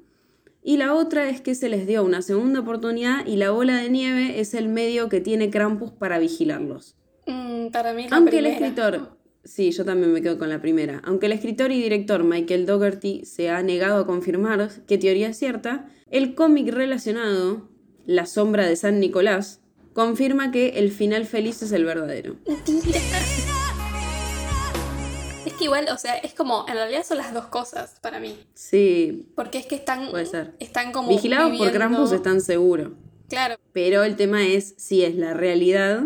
Y 0.68 0.76
la 0.76 0.92
otra 0.92 1.30
es 1.30 1.40
que 1.40 1.54
se 1.54 1.70
les 1.70 1.86
dio 1.86 2.04
una 2.04 2.20
segunda 2.20 2.60
oportunidad 2.60 3.26
y 3.26 3.36
la 3.36 3.52
bola 3.52 3.78
de 3.78 3.88
nieve 3.88 4.38
es 4.38 4.52
el 4.52 4.68
medio 4.68 5.08
que 5.08 5.22
tiene 5.22 5.48
Krampus 5.48 5.92
para 5.92 6.18
vigilarlos. 6.18 6.94
Mm, 7.26 7.68
para 7.68 7.94
mí 7.94 8.06
la 8.06 8.14
Aunque 8.14 8.40
el 8.40 8.44
escritor, 8.44 9.16
sí, 9.44 9.70
yo 9.70 9.86
también 9.86 10.12
me 10.12 10.20
quedo 10.20 10.36
con 10.36 10.50
la 10.50 10.60
primera, 10.60 11.00
aunque 11.06 11.24
el 11.24 11.32
escritor 11.32 11.72
y 11.72 11.82
director 11.82 12.22
Michael 12.22 12.66
Dougherty 12.66 13.24
se 13.24 13.48
ha 13.48 13.62
negado 13.62 14.02
a 14.02 14.06
confirmar 14.06 14.68
qué 14.86 14.98
teoría 14.98 15.28
es 15.28 15.38
cierta, 15.38 15.88
el 16.10 16.34
cómic 16.34 16.68
relacionado, 16.70 17.70
La 18.04 18.26
sombra 18.26 18.66
de 18.66 18.76
San 18.76 19.00
Nicolás, 19.00 19.62
confirma 19.94 20.50
que 20.50 20.78
el 20.78 20.90
final 20.90 21.24
feliz 21.24 21.62
es 21.62 21.72
el 21.72 21.86
verdadero. 21.86 22.36
Que 25.58 25.64
igual, 25.64 25.88
o 25.92 25.98
sea, 25.98 26.16
es 26.18 26.34
como, 26.34 26.64
en 26.68 26.74
realidad 26.74 27.04
son 27.04 27.18
las 27.18 27.34
dos 27.34 27.46
cosas 27.46 27.96
para 28.00 28.20
mí. 28.20 28.38
Sí, 28.54 29.28
Porque 29.34 29.58
es 29.58 29.66
que 29.66 29.74
están, 29.74 30.10
Puede 30.10 30.26
ser. 30.26 30.54
están 30.60 30.92
como 30.92 31.08
vigilados 31.08 31.56
por 31.58 31.72
Krampus 31.72 32.12
están 32.12 32.40
seguros, 32.40 32.92
Claro, 33.28 33.56
pero 33.72 34.04
el 34.04 34.16
tema 34.16 34.46
es 34.46 34.74
si 34.78 35.02
es 35.04 35.14
la 35.16 35.34
realidad 35.34 36.04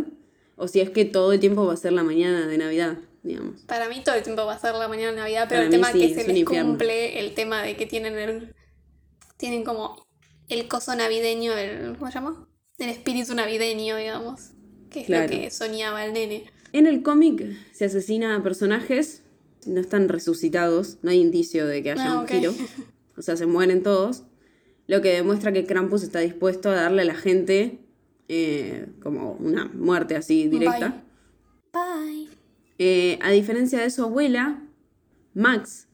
o 0.57 0.66
si 0.68 0.80
es 0.80 0.90
que 0.90 1.05
todo 1.05 1.32
el 1.32 1.40
tiempo 1.40 1.66
va 1.66 1.74
a 1.74 1.76
ser 1.76 1.92
la 1.92 2.03
mañana 2.03 2.46
de 2.46 2.59
Navidad, 2.59 2.98
digamos. 3.22 3.61
para 3.62 3.88
mí 3.88 4.00
todo 4.05 4.14
el 4.16 4.22
tiempo 4.22 4.44
va 4.46 4.55
a 4.55 4.59
ser 4.59 4.74
la 4.74 4.88
mañana 4.88 5.12
de 5.12 5.18
Navidad, 5.18 5.46
pero 5.48 5.61
Para 5.61 5.64
el 5.66 5.70
tema 5.70 5.92
sí, 5.92 6.00
que 6.00 6.14
se 6.14 6.26
les 6.28 6.36
infierno. 6.38 6.70
cumple, 6.70 7.20
el 7.20 7.34
tema 7.34 7.62
de 7.62 7.76
que 7.76 7.86
tienen 7.86 8.18
el... 8.18 8.55
Tienen 9.36 9.64
como 9.64 10.07
el 10.48 10.66
coso 10.68 10.94
navideño, 10.94 11.53
el... 11.53 11.96
¿Cómo 11.98 12.11
se 12.11 12.14
llama? 12.14 12.48
El 12.78 12.88
espíritu 12.90 13.34
navideño, 13.34 13.96
digamos. 13.96 14.50
Que 14.90 15.00
es 15.00 15.07
Claro. 15.07 15.24
lo 15.24 15.28
que 15.40 15.50
soñaba 15.50 16.05
el 16.05 16.12
nene. 16.12 16.44
En 16.72 16.86
el 16.86 17.03
cómic 17.03 17.44
se 17.72 17.84
asesina 17.84 18.34
a 18.36 18.42
personajes, 18.42 19.21
no 19.66 19.80
están 19.80 20.08
resucitados, 20.08 20.98
no 21.02 21.10
hay 21.10 21.20
indicio 21.20 21.66
de 21.66 21.82
que 21.82 21.92
haya 21.92 22.12
Ah, 22.12 22.20
un 22.20 22.26
giro. 22.28 22.52
O 23.16 23.20
sea, 23.20 23.36
se 23.36 23.44
mueren 23.44 23.82
todos. 23.82 24.24
Lo 24.86 25.02
que 25.02 25.10
demuestra 25.10 25.52
que 25.52 25.66
Krampus 25.66 26.02
está 26.02 26.20
dispuesto 26.20 26.70
a 26.70 26.74
darle 26.74 27.02
a 27.02 27.04
la 27.04 27.14
gente 27.14 27.78
eh, 28.28 28.86
como 29.02 29.32
una 29.32 29.66
muerte 29.66 30.16
así 30.16 30.48
directa. 30.48 31.04
Bye. 31.74 32.28
Eh, 32.78 33.18
a 33.20 33.30
diferencia 33.30 33.80
de 33.80 33.90
su 33.90 34.02
abuela, 34.02 34.62
Max 35.34 35.88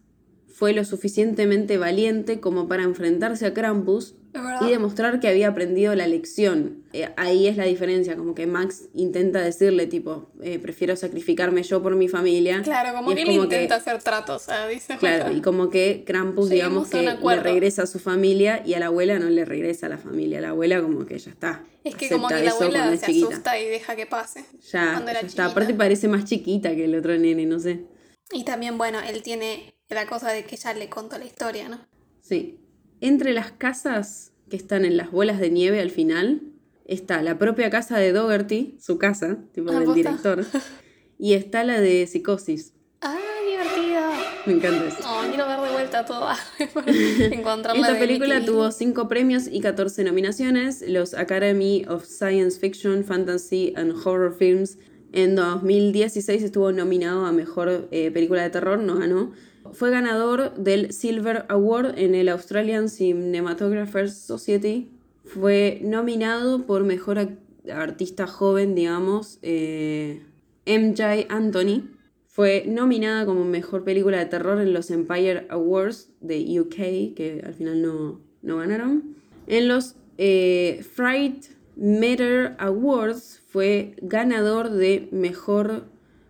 fue 0.47 0.73
lo 0.73 0.85
suficientemente 0.85 1.77
valiente 1.77 2.41
como 2.41 2.69
para 2.69 2.85
enfrentarse 2.85 3.47
a 3.47 3.53
Krampus. 3.53 4.15
Y 4.61 4.71
demostrar 4.71 5.21
que 5.21 5.29
había 5.29 5.49
aprendido 5.49 5.95
la 5.95 6.07
lección. 6.07 6.85
Eh, 6.93 7.09
ahí 7.17 7.47
es 7.47 7.57
la 7.57 7.65
diferencia, 7.65 8.17
como 8.17 8.35
que 8.35 8.47
Max 8.47 8.89
intenta 8.95 9.41
decirle, 9.41 9.87
tipo, 9.87 10.31
eh, 10.43 10.59
prefiero 10.59 10.97
sacrificarme 10.97 11.63
yo 11.63 11.83
por 11.83 11.97
mi 11.97 12.09
familia. 12.09 12.63
Claro, 12.63 12.95
como 12.97 13.15
que 13.15 13.23
él 13.23 13.29
como 13.29 13.45
intenta 13.45 13.77
hacer 13.77 14.03
tratos, 14.03 14.43
o 14.43 14.45
sea, 14.47 14.69
dice... 14.69 14.97
Claro, 14.99 15.33
y 15.33 15.41
como 15.41 15.71
que 15.71 16.05
Krampus, 16.07 16.51
digamos 16.51 16.89
Seguimos 16.89 17.17
un 17.17 17.29
que 17.29 17.37
le 17.37 17.43
regresa 17.43 17.83
a 17.83 17.87
su 17.87 17.99
familia 17.99 18.63
y 18.65 18.75
a 18.75 18.81
la 18.81 18.87
abuela 18.87 19.19
no 19.19 19.29
le 19.31 19.45
regresa 19.45 19.87
a 19.87 19.89
la 19.89 19.99
familia. 19.99 20.41
La 20.41 20.51
abuela 20.51 20.81
como 20.81 21.07
que 21.07 21.19
ya 21.19 21.31
está. 21.31 21.65
Es 21.85 21.95
que 21.95 22.09
como 22.09 22.29
que 22.29 22.43
la 22.43 22.51
abuela 22.51 22.97
se 22.97 23.07
chiquita. 23.07 23.29
asusta 23.29 23.59
y 23.59 23.67
deja 23.67 23.97
que 23.97 24.07
pase. 24.07 24.45
Ya, 24.71 24.93
cuando 24.93 25.11
era 25.11 25.21
ya 25.23 25.27
está. 25.27 25.47
Aparte 25.47 25.75
parece 25.75 26.09
más 26.09 26.25
chiquita 26.25 26.75
que 26.75 26.85
el 26.85 26.95
otro 26.95 27.17
nene, 27.17 27.47
no 27.47 27.59
sé. 27.59 27.85
Y 28.33 28.45
también, 28.45 28.77
bueno, 28.77 28.99
él 29.01 29.23
tiene 29.23 29.75
la 29.89 30.07
cosa 30.07 30.31
de 30.31 30.45
que 30.45 30.57
ya 30.57 30.75
le 30.75 30.89
contó 30.89 31.19
la 31.19 31.25
historia, 31.25 31.69
¿no? 31.69 31.79
Sí. 32.21 32.61
Entre 33.01 33.33
las 33.33 33.53
casas 33.53 34.33
que 34.51 34.57
están 34.57 34.85
en 34.85 34.97
las 34.97 35.11
bolas 35.11 35.39
de 35.39 35.51
nieve 35.51 35.81
al 35.81 35.91
final, 35.91 36.41
está 36.85 37.23
la 37.23 37.39
propia 37.39 37.71
casa 37.71 37.99
de 37.99 38.13
Dougherty, 38.13 38.77
su 38.81 38.99
casa, 38.99 39.39
tipo 39.53 39.71
Ah, 39.71 39.81
del 39.81 39.95
director, 39.95 40.45
y 41.19 41.35
está 41.35 41.65
la 41.65 41.81
de 41.81 42.07
Psicosis. 42.07 42.73
¡Ah, 43.01 43.17
divertida! 43.49 44.11
Me 44.47 44.55
encanta 44.55 44.87
eso. 44.87 44.99
Oh, 45.07 45.23
quiero 45.29 45.47
ver 45.47 45.61
de 45.61 45.71
vuelta 45.71 46.05
todo. 46.05 46.29
Encontrarla 46.87 47.87
Esta 47.87 47.99
película 47.99 48.45
tuvo 48.45 48.67
Disney. 48.67 48.89
5 48.89 49.09
premios 49.09 49.47
y 49.47 49.61
14 49.61 50.03
nominaciones, 50.05 50.83
los 50.89 51.15
Academy 51.15 51.85
of 51.89 52.05
Science 52.05 52.59
Fiction, 52.59 53.05
Fantasy 53.05 53.73
and 53.77 53.93
Horror 54.05 54.35
Films. 54.37 54.79
En 55.13 55.37
2016 55.37 56.43
estuvo 56.43 56.73
nominado 56.73 57.25
a 57.27 57.33
Mejor 57.33 57.89
eh, 57.91 58.11
Película 58.11 58.43
de 58.43 58.51
Terror, 58.51 58.79
no 58.79 58.97
ganó. 58.97 59.33
Fue 59.73 59.91
ganador 59.91 60.55
del 60.55 60.93
Silver 60.93 61.45
Award 61.49 61.99
en 61.99 62.15
el 62.15 62.29
Australian 62.29 62.89
Cinematographers 62.89 64.17
Society. 64.17 64.91
Fue 65.25 65.81
nominado 65.83 66.67
por 66.67 66.85
Mejor 66.85 67.37
Artista 67.73 68.27
Joven, 68.27 68.75
digamos, 68.75 69.39
eh, 69.43 70.23
MJ 70.67 71.27
Anthony. 71.29 71.89
Fue 72.27 72.65
nominada 72.69 73.27
como 73.27 73.45
mejor 73.45 73.83
película 73.83 74.19
de 74.19 74.27
terror 74.27 74.61
en 74.61 74.73
los 74.73 74.91
Empire 74.91 75.47
Awards 75.51 76.11
de 76.21 76.61
UK, 76.61 77.17
que 77.17 77.43
al 77.45 77.55
final 77.55 77.83
no, 77.83 78.21
no 78.43 78.59
ganaron. 78.59 79.17
En 79.49 79.67
los 79.67 79.97
eh, 80.19 80.85
Fright 80.95 81.47
Matter 81.77 82.55
Awards 82.59 83.43
fue 83.49 83.97
ganador 84.03 84.71
de 84.71 85.09
mejor, 85.11 85.87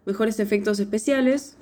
mejores 0.07 0.41
efectos 0.41 0.80
especiales 0.80 1.58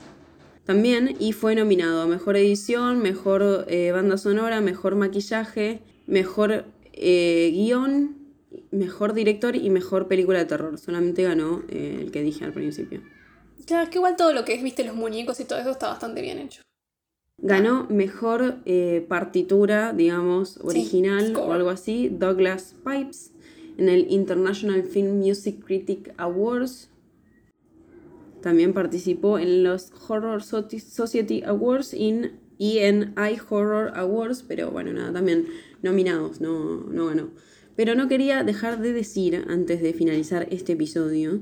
también 0.66 1.16
y 1.18 1.32
fue 1.32 1.54
nominado 1.54 2.02
a 2.02 2.06
mejor 2.06 2.36
edición, 2.36 2.98
mejor 2.98 3.64
eh, 3.68 3.92
banda 3.92 4.18
sonora, 4.18 4.60
mejor 4.60 4.96
maquillaje, 4.96 5.80
mejor 6.06 6.64
eh, 6.92 7.50
guion, 7.54 8.16
mejor 8.70 9.14
director 9.14 9.56
y 9.56 9.70
mejor 9.70 10.08
película 10.08 10.38
de 10.38 10.46
terror. 10.46 10.78
Solamente 10.78 11.22
ganó 11.22 11.62
eh, 11.68 11.98
el 12.00 12.10
que 12.10 12.22
dije 12.22 12.44
al 12.44 12.52
principio. 12.52 13.00
Claro, 13.66 13.84
es 13.84 13.90
que 13.90 13.98
igual 13.98 14.16
todo 14.16 14.32
lo 14.32 14.44
que 14.44 14.54
es, 14.54 14.62
viste, 14.62 14.84
los 14.84 14.96
muñecos 14.96 15.40
y 15.40 15.44
todo 15.44 15.58
eso 15.58 15.70
está 15.70 15.88
bastante 15.88 16.20
bien 16.20 16.38
hecho. 16.38 16.62
Ganó 17.38 17.86
mejor 17.90 18.56
eh, 18.64 19.04
partitura, 19.08 19.92
digamos, 19.92 20.58
original 20.62 21.36
o 21.36 21.52
algo 21.52 21.68
así, 21.68 22.08
Douglas 22.08 22.74
Pipes, 22.82 23.32
en 23.76 23.90
el 23.90 24.10
International 24.10 24.82
Film 24.84 25.18
Music 25.18 25.62
Critic 25.64 26.14
Awards. 26.16 26.90
También 28.46 28.74
participó 28.74 29.40
en 29.40 29.64
los 29.64 29.90
Horror 30.06 30.40
Society 30.40 31.42
Awards 31.44 31.92
in- 31.92 32.38
y 32.58 32.78
en 32.78 33.12
iHorror 33.18 33.90
Awards, 33.98 34.44
pero 34.46 34.70
bueno, 34.70 34.92
nada, 34.92 35.12
también 35.12 35.48
nominados, 35.82 36.40
no, 36.40 36.84
no 36.84 37.06
ganó. 37.06 37.30
Pero 37.74 37.96
no 37.96 38.06
quería 38.06 38.44
dejar 38.44 38.78
de 38.80 38.92
decir, 38.92 39.44
antes 39.48 39.82
de 39.82 39.92
finalizar 39.94 40.46
este 40.52 40.74
episodio, 40.74 41.40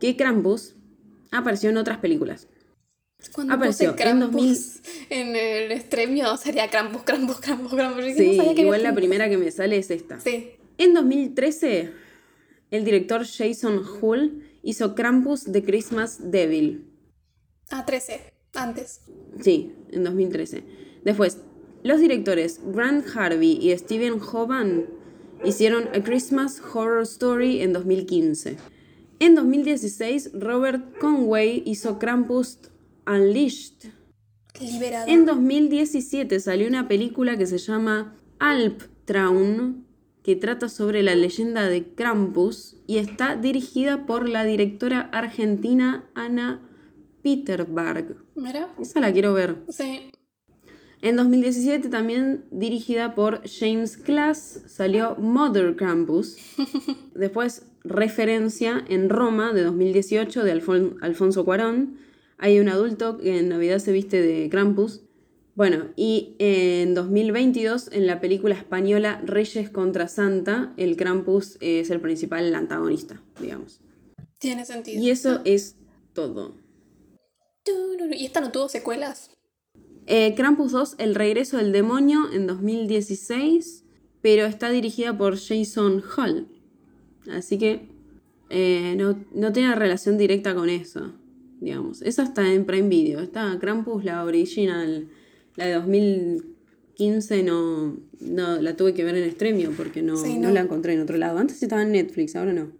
que 0.00 0.16
Krampus 0.16 0.74
apareció 1.30 1.70
en 1.70 1.76
otras 1.76 1.98
películas. 1.98 2.48
Cuando 3.30 3.54
Apareció 3.54 3.92
puse 3.92 4.02
en 4.02 4.18
Krampus 4.18 4.80
en 5.10 5.36
el 5.36 5.70
estremio 5.70 6.36
sería 6.38 6.68
Krampus, 6.70 7.02
Krampus, 7.04 7.38
Krampus, 7.38 7.72
Krampus. 7.72 8.04
Sí, 8.16 8.30
no 8.30 8.42
sabía 8.42 8.54
que 8.56 8.62
igual 8.62 8.80
la 8.82 8.88
Krampus. 8.88 9.00
primera 9.00 9.28
que 9.30 9.38
me 9.38 9.48
sale 9.52 9.76
es 9.76 9.92
esta. 9.92 10.18
Sí. 10.18 10.50
En 10.76 10.92
2013, 10.92 11.92
el 12.72 12.84
director 12.84 13.24
Jason 13.24 13.80
Hull 14.00 14.42
hizo 14.62 14.94
Krampus 14.94 15.44
The 15.44 15.62
Christmas 15.62 16.30
Devil. 16.30 16.86
Ah, 17.70 17.84
13. 17.84 18.20
Antes. 18.54 19.00
Sí, 19.40 19.72
en 19.90 20.04
2013. 20.04 20.62
Después, 21.04 21.38
los 21.82 22.00
directores 22.00 22.60
Grant 22.64 23.04
Harvey 23.14 23.58
y 23.60 23.76
Steven 23.76 24.20
Hoban 24.20 24.86
hicieron 25.44 25.88
A 25.94 26.02
Christmas 26.02 26.60
Horror 26.60 27.02
Story 27.02 27.62
en 27.62 27.72
2015. 27.72 28.56
En 29.18 29.34
2016, 29.34 30.30
Robert 30.34 30.98
Conway 30.98 31.62
hizo 31.64 31.98
Krampus 31.98 32.58
Unleashed. 33.06 33.90
Liberado. 34.60 35.10
En 35.10 35.24
2017 35.26 36.38
salió 36.38 36.68
una 36.68 36.86
película 36.86 37.36
que 37.36 37.46
se 37.46 37.58
llama 37.58 38.16
Alptraun, 38.38 39.86
que 40.22 40.36
trata 40.36 40.68
sobre 40.68 41.02
la 41.02 41.14
leyenda 41.14 41.66
de 41.68 41.84
Krampus 41.94 42.76
y 42.86 42.98
está 42.98 43.36
dirigida 43.36 44.06
por 44.06 44.28
la 44.28 44.44
directora 44.44 45.00
argentina 45.12 46.04
Ana 46.14 46.60
Peterberg. 47.22 48.16
Mira. 48.34 48.68
Esa 48.80 49.00
la 49.00 49.12
quiero 49.12 49.32
ver. 49.34 49.56
Sí. 49.68 50.10
En 51.00 51.16
2017 51.16 51.88
también 51.88 52.44
dirigida 52.52 53.14
por 53.14 53.42
James 53.48 53.96
Class 53.96 54.62
salió 54.68 55.16
Mother 55.16 55.74
Krampus. 55.76 56.36
Después 57.14 57.66
referencia 57.84 58.84
en 58.88 59.08
Roma 59.10 59.52
de 59.52 59.62
2018 59.64 60.44
de 60.44 60.52
Alfon- 60.54 60.96
Alfonso 61.00 61.44
Cuarón. 61.44 61.96
Hay 62.38 62.60
un 62.60 62.68
adulto 62.68 63.18
que 63.18 63.38
en 63.38 63.48
Navidad 63.48 63.78
se 63.78 63.90
viste 63.92 64.20
de 64.22 64.48
Krampus. 64.48 65.02
Bueno, 65.54 65.88
y 65.96 66.34
en 66.38 66.94
2022 66.94 67.90
en 67.92 68.06
la 68.06 68.20
película 68.20 68.54
española 68.54 69.20
Reyes 69.24 69.68
contra 69.68 70.08
Santa, 70.08 70.72
el 70.78 70.96
Krampus 70.96 71.58
es 71.60 71.90
el 71.90 72.00
principal 72.00 72.54
antagonista, 72.54 73.20
digamos. 73.38 73.80
Tiene 74.38 74.64
sentido. 74.64 75.02
Y 75.02 75.10
eso 75.10 75.42
es 75.44 75.76
todo. 76.14 76.54
¿Y 78.12 78.24
esta 78.24 78.40
no 78.40 78.50
tuvo 78.50 78.68
secuelas? 78.68 79.30
Eh, 80.06 80.34
Krampus 80.34 80.72
2, 80.72 80.96
El 80.98 81.14
regreso 81.14 81.58
del 81.58 81.70
demonio 81.70 82.32
en 82.32 82.46
2016, 82.46 83.84
pero 84.20 84.46
está 84.46 84.70
dirigida 84.70 85.16
por 85.16 85.38
Jason 85.38 86.02
Hall. 86.16 86.48
Así 87.30 87.58
que 87.58 87.88
eh, 88.50 88.94
no, 88.96 89.24
no 89.32 89.52
tiene 89.52 89.74
relación 89.74 90.18
directa 90.18 90.54
con 90.54 90.68
eso, 90.68 91.12
digamos. 91.60 92.02
Esa 92.02 92.24
está 92.24 92.52
en 92.52 92.64
Prime 92.64 92.88
Video. 92.88 93.20
Está 93.20 93.56
Krampus, 93.60 94.04
la 94.04 94.24
original, 94.24 95.08
la 95.56 95.66
de 95.66 95.74
2015, 95.74 97.42
no, 97.42 97.96
no 98.20 98.60
la 98.60 98.76
tuve 98.76 98.94
que 98.94 99.04
ver 99.04 99.16
en 99.16 99.30
Stremio 99.32 99.72
porque 99.76 100.02
no, 100.02 100.16
Sí, 100.16 100.38
no 100.38 100.48
no. 100.48 100.54
la 100.54 100.60
encontré 100.60 100.94
en 100.94 101.00
otro 101.00 101.16
lado. 101.16 101.38
Antes 101.38 101.62
estaba 101.62 101.82
en 101.82 101.92
Netflix, 101.92 102.36
ahora 102.36 102.52
no. 102.52 102.70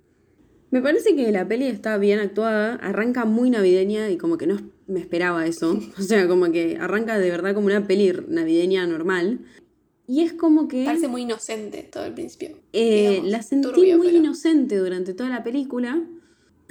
Me 0.71 0.81
parece 0.81 1.15
que 1.15 1.31
la 1.33 1.47
peli 1.47 1.67
está 1.67 1.99
bien 1.99 2.19
actuada, 2.19 2.77
arranca 2.77 3.25
muy 3.27 3.51
navideña 3.51 4.11
y 4.11 4.17
como 4.17 4.39
que 4.39 4.47
no 4.47 4.59
me 4.87 5.01
esperaba 5.01 5.47
eso. 5.47 5.79
O 5.99 6.03
sea, 6.03 6.27
como 6.29 6.51
que 6.51 6.79
arranca 6.81 7.19
de 7.19 7.31
verdad 7.31 7.55
como 7.55 7.67
una 7.67 7.87
peli 7.87 8.13
navideña 8.29 8.87
normal. 8.87 9.41
Y 10.09 10.23
es 10.23 10.33
como 10.33 10.69
que 10.69 10.85
Parece 10.85 11.09
muy 11.09 11.23
inocente 11.23 11.89
todo 11.91 12.05
el 12.07 12.13
principio. 12.15 12.59
eh, 12.73 13.09
digamos, 13.11 13.31
la 13.31 13.43
sentí 13.43 13.69
turbio, 13.69 13.99
muy 13.99 14.09
pero- 14.09 14.19
inocente 14.19 14.77
durante 14.77 15.15
toda 15.15 15.29
la 15.31 15.43
película, 15.45 16.03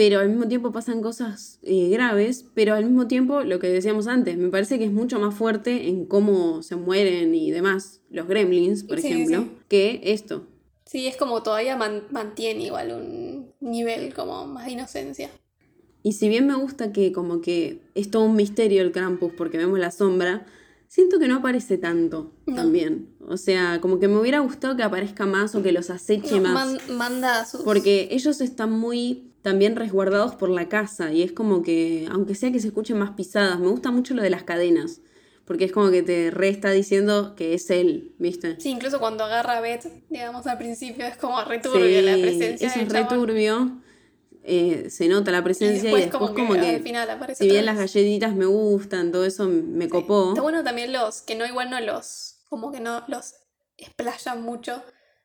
pero 0.02 0.20
al 0.20 0.30
mismo 0.30 0.48
tiempo 0.48 0.72
pasan 0.72 1.00
cosas 1.04 1.60
eh, 1.62 1.90
graves, 1.90 2.44
pero 2.56 2.74
al 2.74 2.86
mismo 2.86 3.06
tiempo, 3.06 3.42
lo 3.44 3.60
que 3.60 3.68
decíamos 3.70 4.08
antes, 4.08 4.36
me 4.36 4.50
parece 4.50 4.80
que 4.80 4.86
es 4.86 4.92
mucho 4.92 5.20
más 5.20 5.36
fuerte 5.36 5.90
en 5.90 6.06
cómo 6.08 6.64
se 6.64 6.76
mueren 6.76 7.36
y 7.36 7.52
demás, 7.52 8.02
los 8.10 8.28
gremlins, 8.28 8.84
por 8.84 9.00
Sí, 9.00 9.10
ejemplo, 9.10 9.42
sí. 9.44 9.52
que 9.68 10.02
esto. 10.06 10.48
Sí, 10.88 11.06
es 11.06 11.18
como 11.18 11.44
todavía 11.44 11.76
man- 11.78 12.02
mantiene 12.10 12.64
igual 12.66 12.92
un 12.94 13.52
nivel 13.60 14.12
como 14.16 14.48
más 14.48 14.66
de 14.66 14.72
inocencia. 14.72 15.30
Y 16.02 16.14
si 16.14 16.30
bien 16.30 16.48
me 16.48 16.56
gusta 16.56 16.92
que 16.92 17.12
como 17.12 17.40
que 17.42 17.82
es 17.94 18.10
todo 18.10 18.24
un 18.24 18.36
misterio 18.36 18.82
el 18.82 18.92
Krampus 18.92 19.34
porque 19.38 19.60
vemos 19.60 19.78
la 19.78 19.92
sombra, 19.92 20.48
siento 20.88 21.20
que 21.20 21.28
no 21.28 21.36
aparece 21.36 21.78
tanto 21.78 22.32
No. 22.48 22.56
también. 22.56 23.10
O 23.28 23.38
sea, 23.38 23.80
como 23.82 24.00
que 24.00 24.08
me 24.08 24.18
hubiera 24.20 24.40
gustado 24.40 24.76
que 24.76 24.82
aparezca 24.82 25.28
más 25.28 25.54
o 25.54 25.62
que 25.62 25.72
los 25.72 25.92
aceche 25.92 26.40
No, 26.40 26.54
más. 26.54 26.54
man- 26.88 26.98
manda 26.98 27.42
a 27.42 27.46
sus... 27.46 27.62
Porque 27.62 28.08
ellos 28.10 28.42
están 28.42 28.72
muy 28.72 29.28
también 29.42 29.76
resguardados 29.76 30.36
por 30.36 30.50
la 30.50 30.70
casa 30.70 31.12
y 31.12 31.24
es 31.24 31.32
como 31.32 31.64
que, 31.64 32.08
aunque 32.12 32.36
sea 32.36 32.52
que 32.52 32.60
se 32.60 32.68
escuchen 32.68 32.98
más 32.98 33.12
pisadas, 33.12 33.60
me 33.60 33.68
gusta 33.68 33.92
mucho 33.92 34.14
lo 34.14 34.22
de 34.22 34.30
las 34.30 34.44
cadenas. 34.44 35.02
Porque 35.46 35.66
es 35.66 35.72
como 35.72 35.90
que 35.90 36.04
te 36.04 36.32
re 36.32 36.50
está 36.50 36.70
diciendo 36.70 37.36
que 37.36 37.54
es 37.56 37.70
él, 37.72 38.14
¿viste? 38.20 38.60
Sí, 38.60 38.70
incluso 38.70 39.00
cuando 39.00 39.24
agarra 39.24 39.58
a 39.58 39.62
Beth, 39.62 39.86
digamos 40.10 40.48
al 40.48 40.58
principio, 40.58 41.06
es 41.06 41.18
como 41.18 41.44
returbio 41.44 42.02
la 42.04 42.14
presencia 42.14 42.68
es 42.68 42.76
re 42.76 42.88
chabón. 42.88 43.20
turbio. 43.20 43.82
Eh, 44.44 44.90
se 44.90 45.08
nota 45.08 45.32
la 45.32 45.40
Y 45.40 45.44
presencia 45.44 45.78
y 45.78 45.82
después, 45.84 46.04
después, 46.06 46.32
como, 46.32 46.34
como, 46.34 46.54
que, 46.54 46.62
que, 46.62 46.76
al 46.76 46.82
final 46.82 47.10
aparece 47.10 47.44
si 47.44 47.50
bien 47.50 47.66
las 47.66 47.78
galletitas 47.78 48.36
me 48.36 48.46
gustan, 48.46 49.12
todo 49.12 49.26
eso 49.26 49.48
me 49.48 49.88
copó. 49.88 50.30
Está 50.30 50.42
bueno 50.42 50.64
también 50.64 50.94
los 50.94 51.22
que 51.22 51.36
no 51.36 51.46
igual 51.46 51.70
no 51.70 51.80
los, 51.80 52.40
como 52.50 52.72
que 52.72 52.80
no 52.80 53.04
los 53.08 53.36
explayan 53.78 54.42
mucho, 54.42 54.82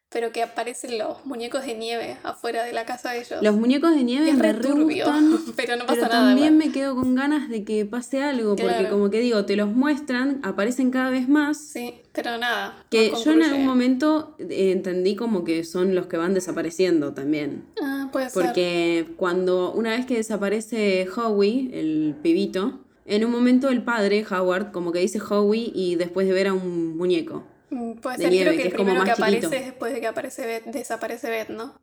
pero 0.09 0.31
que 0.31 0.43
aparecen 0.43 0.99
los 0.99 1.27
muñecos 1.27 1.67
de 1.67 1.75
nieve 1.75 2.17
afuera 2.23 2.65
de 2.65 2.73
la 2.73 2.87
casa 2.87 3.11
de 3.11 3.21
ellos. 3.21 3.43
Los 3.43 3.57
muñecos 3.57 3.95
de 3.95 4.05
nieve 4.05 4.31
es 4.31 4.37
me 4.37 4.43
re 4.43 4.53
re 4.53 4.69
turbio, 4.69 5.05
gustan, 5.05 5.39
pero 5.57 5.77
no 5.77 5.87
pasa 5.87 6.01
pero 6.01 6.13
nada. 6.13 6.29
también 6.29 6.55
igual. 6.55 6.67
me 6.69 6.73
quedo 6.73 6.95
con 6.95 7.15
ganas 7.15 7.49
de 7.49 7.65
que 7.65 7.85
pase 7.85 8.23
algo, 8.23 8.57
porque 8.57 8.89
como 8.89 9.11
que 9.11 9.21
digo, 9.21 9.45
te 9.45 9.57
los 9.57 9.69
muestran, 9.69 10.41
aparecen 10.43 10.91
cada 10.91 11.11
vez 11.11 11.29
más. 11.29 11.59
Sí, 11.59 12.03
pero 12.13 12.39
nada. 12.39 12.85
Que 12.89 13.11
no 13.11 13.25
yo 13.25 13.33
en 13.33 13.43
algún 13.43 13.67
momento 13.67 14.37
eh, 14.39 14.71
entendí 14.71 15.17
como 15.17 15.45
que 15.45 15.65
son 15.65 15.95
los 15.95 16.07
que 16.07 16.17
van 16.17 16.35
desapareciendo 16.35 17.13
también. 17.13 17.65
Ah, 17.83 18.09
puede 18.13 18.31
ser. 18.31 18.43
Porque 18.45 19.07
cuando 19.17 19.73
una 19.73 19.91
vez 19.91 20.07
que 20.07 20.15
desaparece 20.15 21.09
Howie, 21.15 21.71
el 21.73 22.15
pibito, 22.23 22.81
en 23.07 23.25
un 23.25 23.33
momento 23.33 23.69
el 23.69 23.83
padre, 23.83 24.25
Howard, 24.29 24.73
como 24.73 24.93
que 24.93 25.01
dice 25.01 25.21
Howie 25.21 25.71
y 25.75 25.97
después 25.97 26.27
de 26.27 26.33
ver 26.33 26.49
a 26.49 26.55
un 26.55 26.97
muñeco. 26.97 27.45
Mm, 27.71 27.93
Puede 27.95 28.17
de 28.19 28.23
ser, 28.25 28.33
nieve, 28.33 28.51
creo 28.51 28.57
que, 28.57 28.63
que 28.63 28.63
el 28.63 28.69
es 28.69 28.75
como 28.75 28.87
primero 28.91 29.05
que 29.05 29.11
aparece 29.11 29.41
chiquito. 29.49 29.65
después 29.65 29.93
de 29.95 30.01
que 30.01 30.07
aparece 30.07 30.47
Beth, 30.47 30.65
desaparece 30.67 31.31
Beth, 31.31 31.49
¿no? 31.51 31.75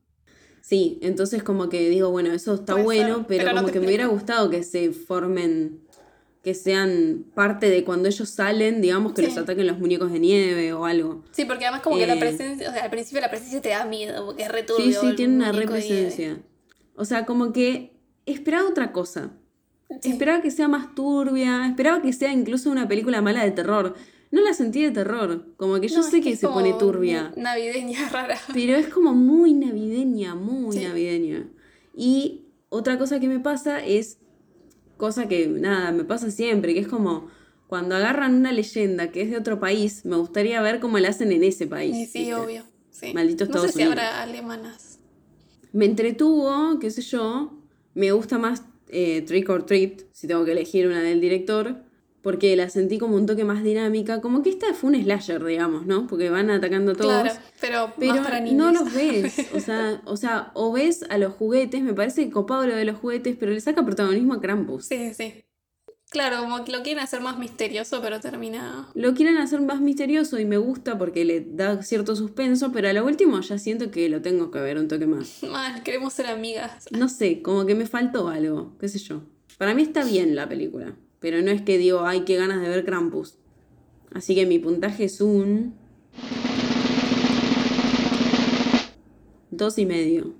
Sí, 0.61 0.97
entonces 1.01 1.43
como 1.43 1.68
que 1.69 1.89
digo, 1.89 2.10
bueno, 2.10 2.31
eso 2.31 2.53
está 2.53 2.73
Puede 2.73 2.85
bueno, 2.85 3.18
ser, 3.18 3.26
pero, 3.27 3.53
como 3.53 3.68
que 3.68 3.80
me 3.81 3.88
hubiera 3.88 4.05
gustado 4.07 4.49
que 4.49 4.64
se 4.64 4.91
formen, 4.91 5.81
que 6.41 6.53
sean 6.53 7.26
parte 7.35 7.69
de 7.69 7.84
cuando 7.84 8.07
ellos 8.07 8.30
salen, 8.30 8.80
digamos 8.81 9.11
que 9.14 9.23
Sí. 9.23 9.27
los 9.27 9.38
ataquen 9.39 9.68
los 9.68 9.77
muñecos 9.80 10.11
de 10.11 10.19
nieve 10.19 10.72
o 10.73 10.85
algo. 10.85 11.23
Sí, 11.31 11.43
porque 11.43 11.65
además 11.65 11.81
como 11.81 11.97
que 11.97 12.07
la 12.07 12.14
Eh. 12.15 12.19
presencia, 12.19 12.69
o 12.69 12.73
sea, 12.73 12.84
al 12.85 12.89
principio 12.89 13.19
la 13.19 13.30
presencia 13.30 13.61
te 13.61 13.69
da 13.69 13.84
miedo, 13.85 14.26
porque 14.26 14.43
es 14.43 14.49
returbio. 14.51 15.01
Sí, 15.01 15.10
sí, 15.10 15.15
tiene 15.18 15.35
una 15.35 15.51
represencia. 15.51 16.38
O 16.95 17.03
sea, 17.03 17.26
como 17.26 17.51
que 17.51 17.97
esperaba 18.26 18.69
otra 18.69 18.93
cosa. 18.93 19.31
Sí. 20.01 20.11
Esperaba 20.11 20.41
que 20.41 20.49
sea 20.49 20.69
más 20.69 20.95
turbia, 20.95 21.68
esperaba 21.68 22.01
que 22.01 22.14
sea 22.14 22.31
incluso 22.31 22.69
una 22.72 22.88
película 22.88 23.22
mala 23.22 23.43
de 23.43 23.51
terror. 23.51 23.95
No 24.34 24.41
la 24.41 24.53
sentí 24.55 24.81
de 24.84 24.89
terror, 24.89 25.45
como 25.57 25.80
que 25.80 25.88
yo 25.88 25.97
No, 25.97 26.03
sé 26.03 26.19
que, 26.22 26.35
se 26.35 26.47
pone 26.47 26.73
turbia, 26.73 27.31
Navideña 27.38 28.10
rara. 28.11 28.38
pero 28.51 28.76
es 28.76 28.88
como 28.88 29.14
muy 29.14 29.53
navideña, 29.53 30.34
muy 30.34 30.76
Sí. 30.76 30.84
navideña. 30.84 31.47
Y 31.95 32.41
otra 32.69 32.97
cosa 32.97 33.19
que 33.19 33.27
me 33.27 33.39
pasa 33.39 33.85
es, 33.85 34.18
cosa 34.97 35.27
que 35.27 35.47
nada, 35.47 35.91
me 35.91 36.03
pasa 36.03 36.31
siempre, 36.31 36.73
que 36.73 36.80
es 36.80 36.88
como 36.88 37.27
cuando 37.68 37.95
agarran 37.95 38.34
una 38.34 38.51
leyenda 38.51 39.11
que 39.11 39.22
es 39.22 39.30
de 39.30 39.38
otro 39.38 39.60
país, 39.60 40.03
me 40.03 40.15
gustaría 40.15 40.60
ver 40.64 40.80
cómo 40.80 40.97
la 40.97 41.10
hacen 41.10 41.31
en 41.31 41.43
ese 41.43 41.68
país. 41.68 41.95
Sí, 42.11 42.19
¿viste? 42.22 42.34
obvio. 42.35 42.64
Sí. 42.89 43.14
Maldito 43.14 43.45
no 43.45 43.61
sé 43.61 43.69
si 43.69 43.76
Unidos. 43.76 43.91
habrá 43.93 44.22
alemanas. 44.23 44.99
Me 45.73 45.85
entretuvo, 45.85 46.80
qué 46.80 46.89
sé 46.91 47.01
yo. 47.03 47.53
Me 47.93 48.11
gusta 48.11 48.38
más 48.39 48.64
eh, 48.89 49.22
Trick 49.22 49.47
or 49.49 49.64
Treat, 49.65 50.01
si 50.11 50.27
tengo 50.27 50.43
que 50.45 50.51
elegir 50.53 50.88
una 50.88 51.01
del 51.01 51.22
director, 51.22 51.84
porque 52.23 52.55
la 52.55 52.69
sentí 52.69 52.97
como 52.97 53.17
un 53.17 53.25
toque 53.25 53.43
más 53.43 53.63
dinámica. 53.63 54.21
Como 54.21 54.41
que 54.41 54.49
esta 54.49 54.73
fue 54.73 54.91
un 54.91 55.03
slasher, 55.03 55.43
digamos, 55.43 55.85
¿no? 55.85 56.07
Porque 56.07 56.29
van 56.29 56.49
atacando 56.49 56.93
a 56.93 56.95
todos. 56.95 57.21
Claro, 57.21 57.39
pero, 57.59 57.93
Pero 57.99 58.15
más 58.15 58.25
para 58.25 58.39
no 58.39 58.71
los 58.71 58.91
ves, 58.95 59.49
o 59.53 59.59
sea, 59.59 60.01
o 60.05 60.17
sea, 60.17 60.51
o 60.55 60.71
ves 60.71 61.05
a 61.09 61.17
los 61.17 61.33
juguetes, 61.33 61.81
me 61.83 61.93
parece 61.93 62.29
copado 62.31 62.65
lo 62.65 62.75
de 62.75 62.85
los 62.85 62.97
juguetes, 62.97 63.35
pero 63.37 63.51
le 63.51 63.59
saca 63.59 63.85
protagonismo 63.85 64.33
a 64.33 64.41
Krampus. 64.41 64.85
Sí, 64.85 65.13
sí. 65.13 65.43
Claro, 66.13 66.41
como 66.41 66.63
que 66.63 66.71
lo 66.71 66.83
quieren 66.83 67.03
hacer 67.03 67.21
más 67.21 67.39
misterioso, 67.39 67.99
pero 68.01 68.19
termina. 68.19 68.87
Lo 68.93 69.15
quieren 69.15 69.37
hacer 69.37 69.59
más 69.61 69.81
misterioso 69.81 70.39
y 70.39 70.45
me 70.45 70.57
gusta 70.57 70.95
porque 70.97 71.25
le 71.25 71.41
da 71.41 71.81
cierto 71.81 72.15
suspenso, 72.15 72.71
pero 72.71 72.87
a 72.87 72.93
lo 72.93 73.03
último 73.03 73.41
ya 73.41 73.57
siento 73.57 73.89
que 73.89 74.07
lo 74.09 74.21
tengo 74.21 74.51
que 74.51 74.59
ver 74.59 74.77
un 74.77 74.87
toque 74.87 75.07
más. 75.07 75.41
Mal, 75.51 75.81
queremos 75.81 76.13
ser 76.13 76.27
amigas. 76.27 76.85
No 76.91 77.09
sé, 77.09 77.41
como 77.41 77.65
que 77.65 77.73
me 77.73 77.87
faltó 77.87 78.29
algo, 78.29 78.77
qué 78.79 78.87
sé 78.87 78.99
yo. 78.99 79.23
Para 79.57 79.73
mí 79.73 79.81
está 79.81 80.03
bien 80.03 80.35
la 80.35 80.47
película, 80.47 80.95
pero 81.23 81.41
no 81.41 81.51
es 81.51 81.61
que 81.61 81.77
digo, 81.77 82.01
ay, 82.05 82.25
qué 82.25 82.35
ganas 82.35 82.61
de 82.61 82.67
ver 82.67 82.83
Krampus. 82.83 83.37
Así 84.11 84.35
que 84.35 84.45
mi 84.45 84.59
puntaje 84.59 85.05
es 85.05 85.21
un... 85.21 85.73
Dos 89.49 89.77
y 89.77 89.85
medio. 89.85 90.33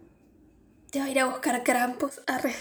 Te 0.92 1.00
va 1.00 1.06
a 1.06 1.10
ir 1.10 1.20
a 1.20 1.28
buscar 1.28 1.64
Krampus. 1.64 2.20
Arre. 2.28 2.52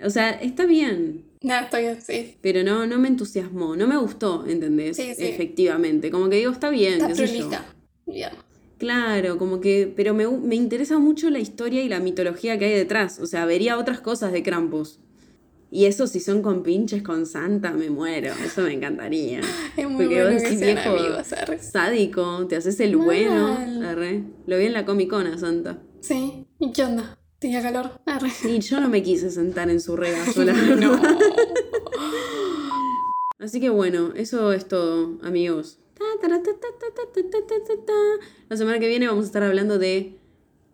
O 0.00 0.10
sea, 0.10 0.30
está 0.30 0.64
bien, 0.64 1.24
Nada, 1.42 1.62
estoy 1.62 1.82
bien, 1.82 2.00
sí. 2.00 2.36
pero 2.40 2.62
no, 2.62 2.86
no 2.86 3.00
me 3.00 3.08
entusiasmó, 3.08 3.74
no 3.74 3.88
me 3.88 3.96
gustó, 3.96 4.46
¿entendés? 4.46 4.96
Sí, 4.96 5.12
sí. 5.16 5.24
Efectivamente, 5.24 6.12
como 6.12 6.28
que 6.28 6.36
digo, 6.36 6.52
está 6.52 6.70
bien, 6.70 7.00
Está 7.00 7.08
prolija, 7.08 7.74
digamos. 8.06 8.38
Claro, 8.78 9.38
como 9.38 9.60
que, 9.60 9.92
pero 9.96 10.14
me, 10.14 10.28
me 10.28 10.54
interesa 10.54 11.00
mucho 11.00 11.28
la 11.30 11.40
historia 11.40 11.82
y 11.82 11.88
la 11.88 11.98
mitología 11.98 12.60
que 12.60 12.66
hay 12.66 12.74
detrás. 12.74 13.18
O 13.18 13.26
sea, 13.26 13.44
vería 13.44 13.76
otras 13.76 14.00
cosas 14.00 14.30
de 14.30 14.44
Krampus. 14.44 15.00
Y 15.72 15.84
eso 15.84 16.08
si 16.08 16.18
son 16.18 16.42
con 16.42 16.62
pinches 16.64 17.02
con 17.02 17.26
Santa, 17.26 17.70
me 17.70 17.90
muero. 17.90 18.32
Eso 18.44 18.62
me 18.62 18.72
encantaría. 18.72 19.40
Es 19.76 19.88
muy 19.88 20.06
Porque 20.06 20.24
vos 20.24 20.42
decís, 20.42 20.60
viejo 20.60 20.96
sádico, 21.60 22.46
te 22.48 22.56
haces 22.56 22.80
el 22.80 22.96
bueno. 22.96 23.56
Lo 24.46 24.58
vi 24.58 24.66
en 24.66 24.72
la 24.72 24.84
Comic 24.84 25.08
Con 25.10 25.26
a 25.28 25.38
Santa. 25.38 25.78
Sí, 26.00 26.46
¿y 26.58 26.72
qué 26.72 26.84
onda? 26.84 27.18
Tenía 27.38 27.62
calor. 27.62 28.00
Arre. 28.04 28.30
Y 28.44 28.58
yo 28.60 28.80
no 28.80 28.88
me 28.88 29.02
quise 29.02 29.30
sentar 29.30 29.70
en 29.70 29.80
su 29.80 29.96
regazo, 29.96 30.44
la. 30.44 30.54
Así 33.38 33.60
que 33.60 33.70
bueno, 33.70 34.12
eso 34.16 34.52
es 34.52 34.68
todo, 34.68 35.18
amigos. 35.22 35.78
La 38.48 38.56
semana 38.56 38.78
que 38.78 38.88
viene 38.88 39.06
vamos 39.06 39.24
a 39.24 39.26
estar 39.26 39.42
hablando 39.42 39.78
de 39.78 40.18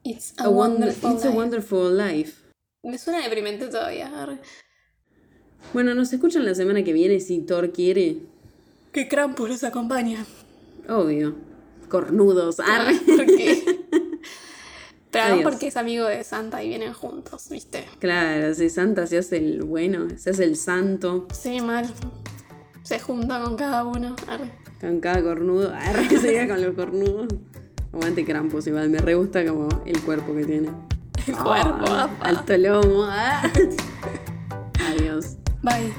It's 0.02 0.35
a, 0.39 0.48
wonderful, 0.48 1.97
life. 1.97 2.43
Me 2.82 2.98
suena 2.98 3.23
deprimente 3.23 3.68
todavía. 3.68 4.06
Arre. 4.23 4.40
Bueno, 5.73 5.95
nos 5.95 6.13
escuchan 6.13 6.45
la 6.45 6.55
semana 6.55 6.83
que 6.85 6.93
viene 6.93 7.21
si 7.21 7.41
Thor 7.41 7.73
quiere. 7.73 8.19
Que 8.93 9.09
Krampus 9.09 9.49
los 9.49 9.65
acompaña. 9.65 10.25
Obvio. 10.89 11.35
Cornudos. 11.89 12.61
Arre. 12.61 12.95
Porque... 13.17 13.63
Pero 15.11 15.25
además 15.25 15.39
Adiós. 15.41 15.53
porque 15.53 15.67
es 15.69 15.77
amigo 15.77 16.05
de 16.07 16.25
Santa 16.25 16.63
y 16.63 16.69
vienen 16.69 16.93
juntos, 16.93 17.49
¿viste? 17.51 17.85
Claro, 18.01 18.53
si 18.55 18.69
Santa 18.69 19.07
se 19.07 19.17
hace 19.19 19.37
el 19.39 19.63
bueno, 19.63 20.09
se 20.19 20.31
hace 20.31 20.45
el 20.45 20.57
santo, 20.57 21.27
Sí, 21.33 21.61
mal. 21.61 21.87
Se 22.83 22.99
junta 22.99 23.41
con 23.43 23.57
cada 23.57 23.85
uno. 23.85 24.15
Arre. 24.27 24.51
con 24.81 25.01
cada 25.01 25.23
cornudo. 25.23 25.73
Arre, 25.75 26.09
se 26.21 26.33
llega 26.33 26.49
con 26.55 26.63
los 26.63 26.75
cornudos. 26.75 27.29
Aguante 27.93 28.25
Krampus, 28.27 28.67
igual, 28.67 28.91
me 28.91 28.99
re 28.99 29.15
gusta 29.15 29.45
como 29.47 29.69
el 29.87 30.01
cuerpo 30.03 30.35
que 30.35 30.45
tiene. 30.45 30.69
El 31.27 31.35
cuerpo. 31.35 31.85
Ah, 31.89 32.11
alto 32.21 32.57
lomo. 32.59 33.05
ah. 33.09 33.43
Adiós. 34.99 35.37
Bye. 35.62 35.93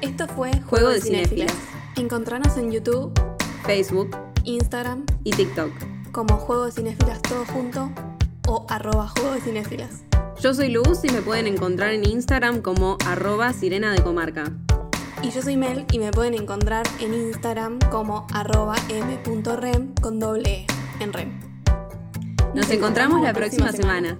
Esto 0.00 0.26
fue 0.28 0.50
Juego 0.62 0.88
de 0.88 1.00
Cinéfilas. 1.00 1.52
Encontranos 1.96 2.56
en 2.56 2.70
YouTube, 2.70 3.12
Facebook 3.64 4.16
Instagram, 4.44 5.04
y 5.24 5.30
TikTok. 5.32 5.70
como 6.12 6.36
Juego 6.36 6.66
de 6.66 6.72
Cinéfilas 6.72 7.20
todo 7.22 7.44
junto 7.46 7.90
o 8.48 8.66
arroba 8.68 9.08
Juego 9.08 9.32
de 9.32 9.40
Cinéfilas. 9.40 10.02
Yo 10.40 10.54
soy 10.54 10.70
Luz 10.70 11.04
y 11.04 11.08
me 11.10 11.20
pueden 11.20 11.46
encontrar 11.46 11.92
en 11.92 12.04
Instagram 12.04 12.62
como 12.62 12.96
arroba 13.06 13.52
sirena 13.52 13.92
de 13.92 14.02
comarca. 14.02 14.44
Y 15.22 15.30
yo 15.30 15.42
soy 15.42 15.56
Mel 15.56 15.84
y 15.92 15.98
me 15.98 16.10
pueden 16.10 16.34
encontrar 16.34 16.86
en 16.98 17.12
Instagram 17.12 17.78
como 17.90 18.26
arroba 18.32 18.74
m.rem 18.88 19.94
con 20.00 20.18
doble 20.18 20.50
E 20.50 20.66
en 21.00 21.12
rem. 21.12 21.40
Nos 22.54 22.70
encontramos 22.70 23.22
la 23.22 23.34
próxima 23.34 23.70
semana. 23.70 24.18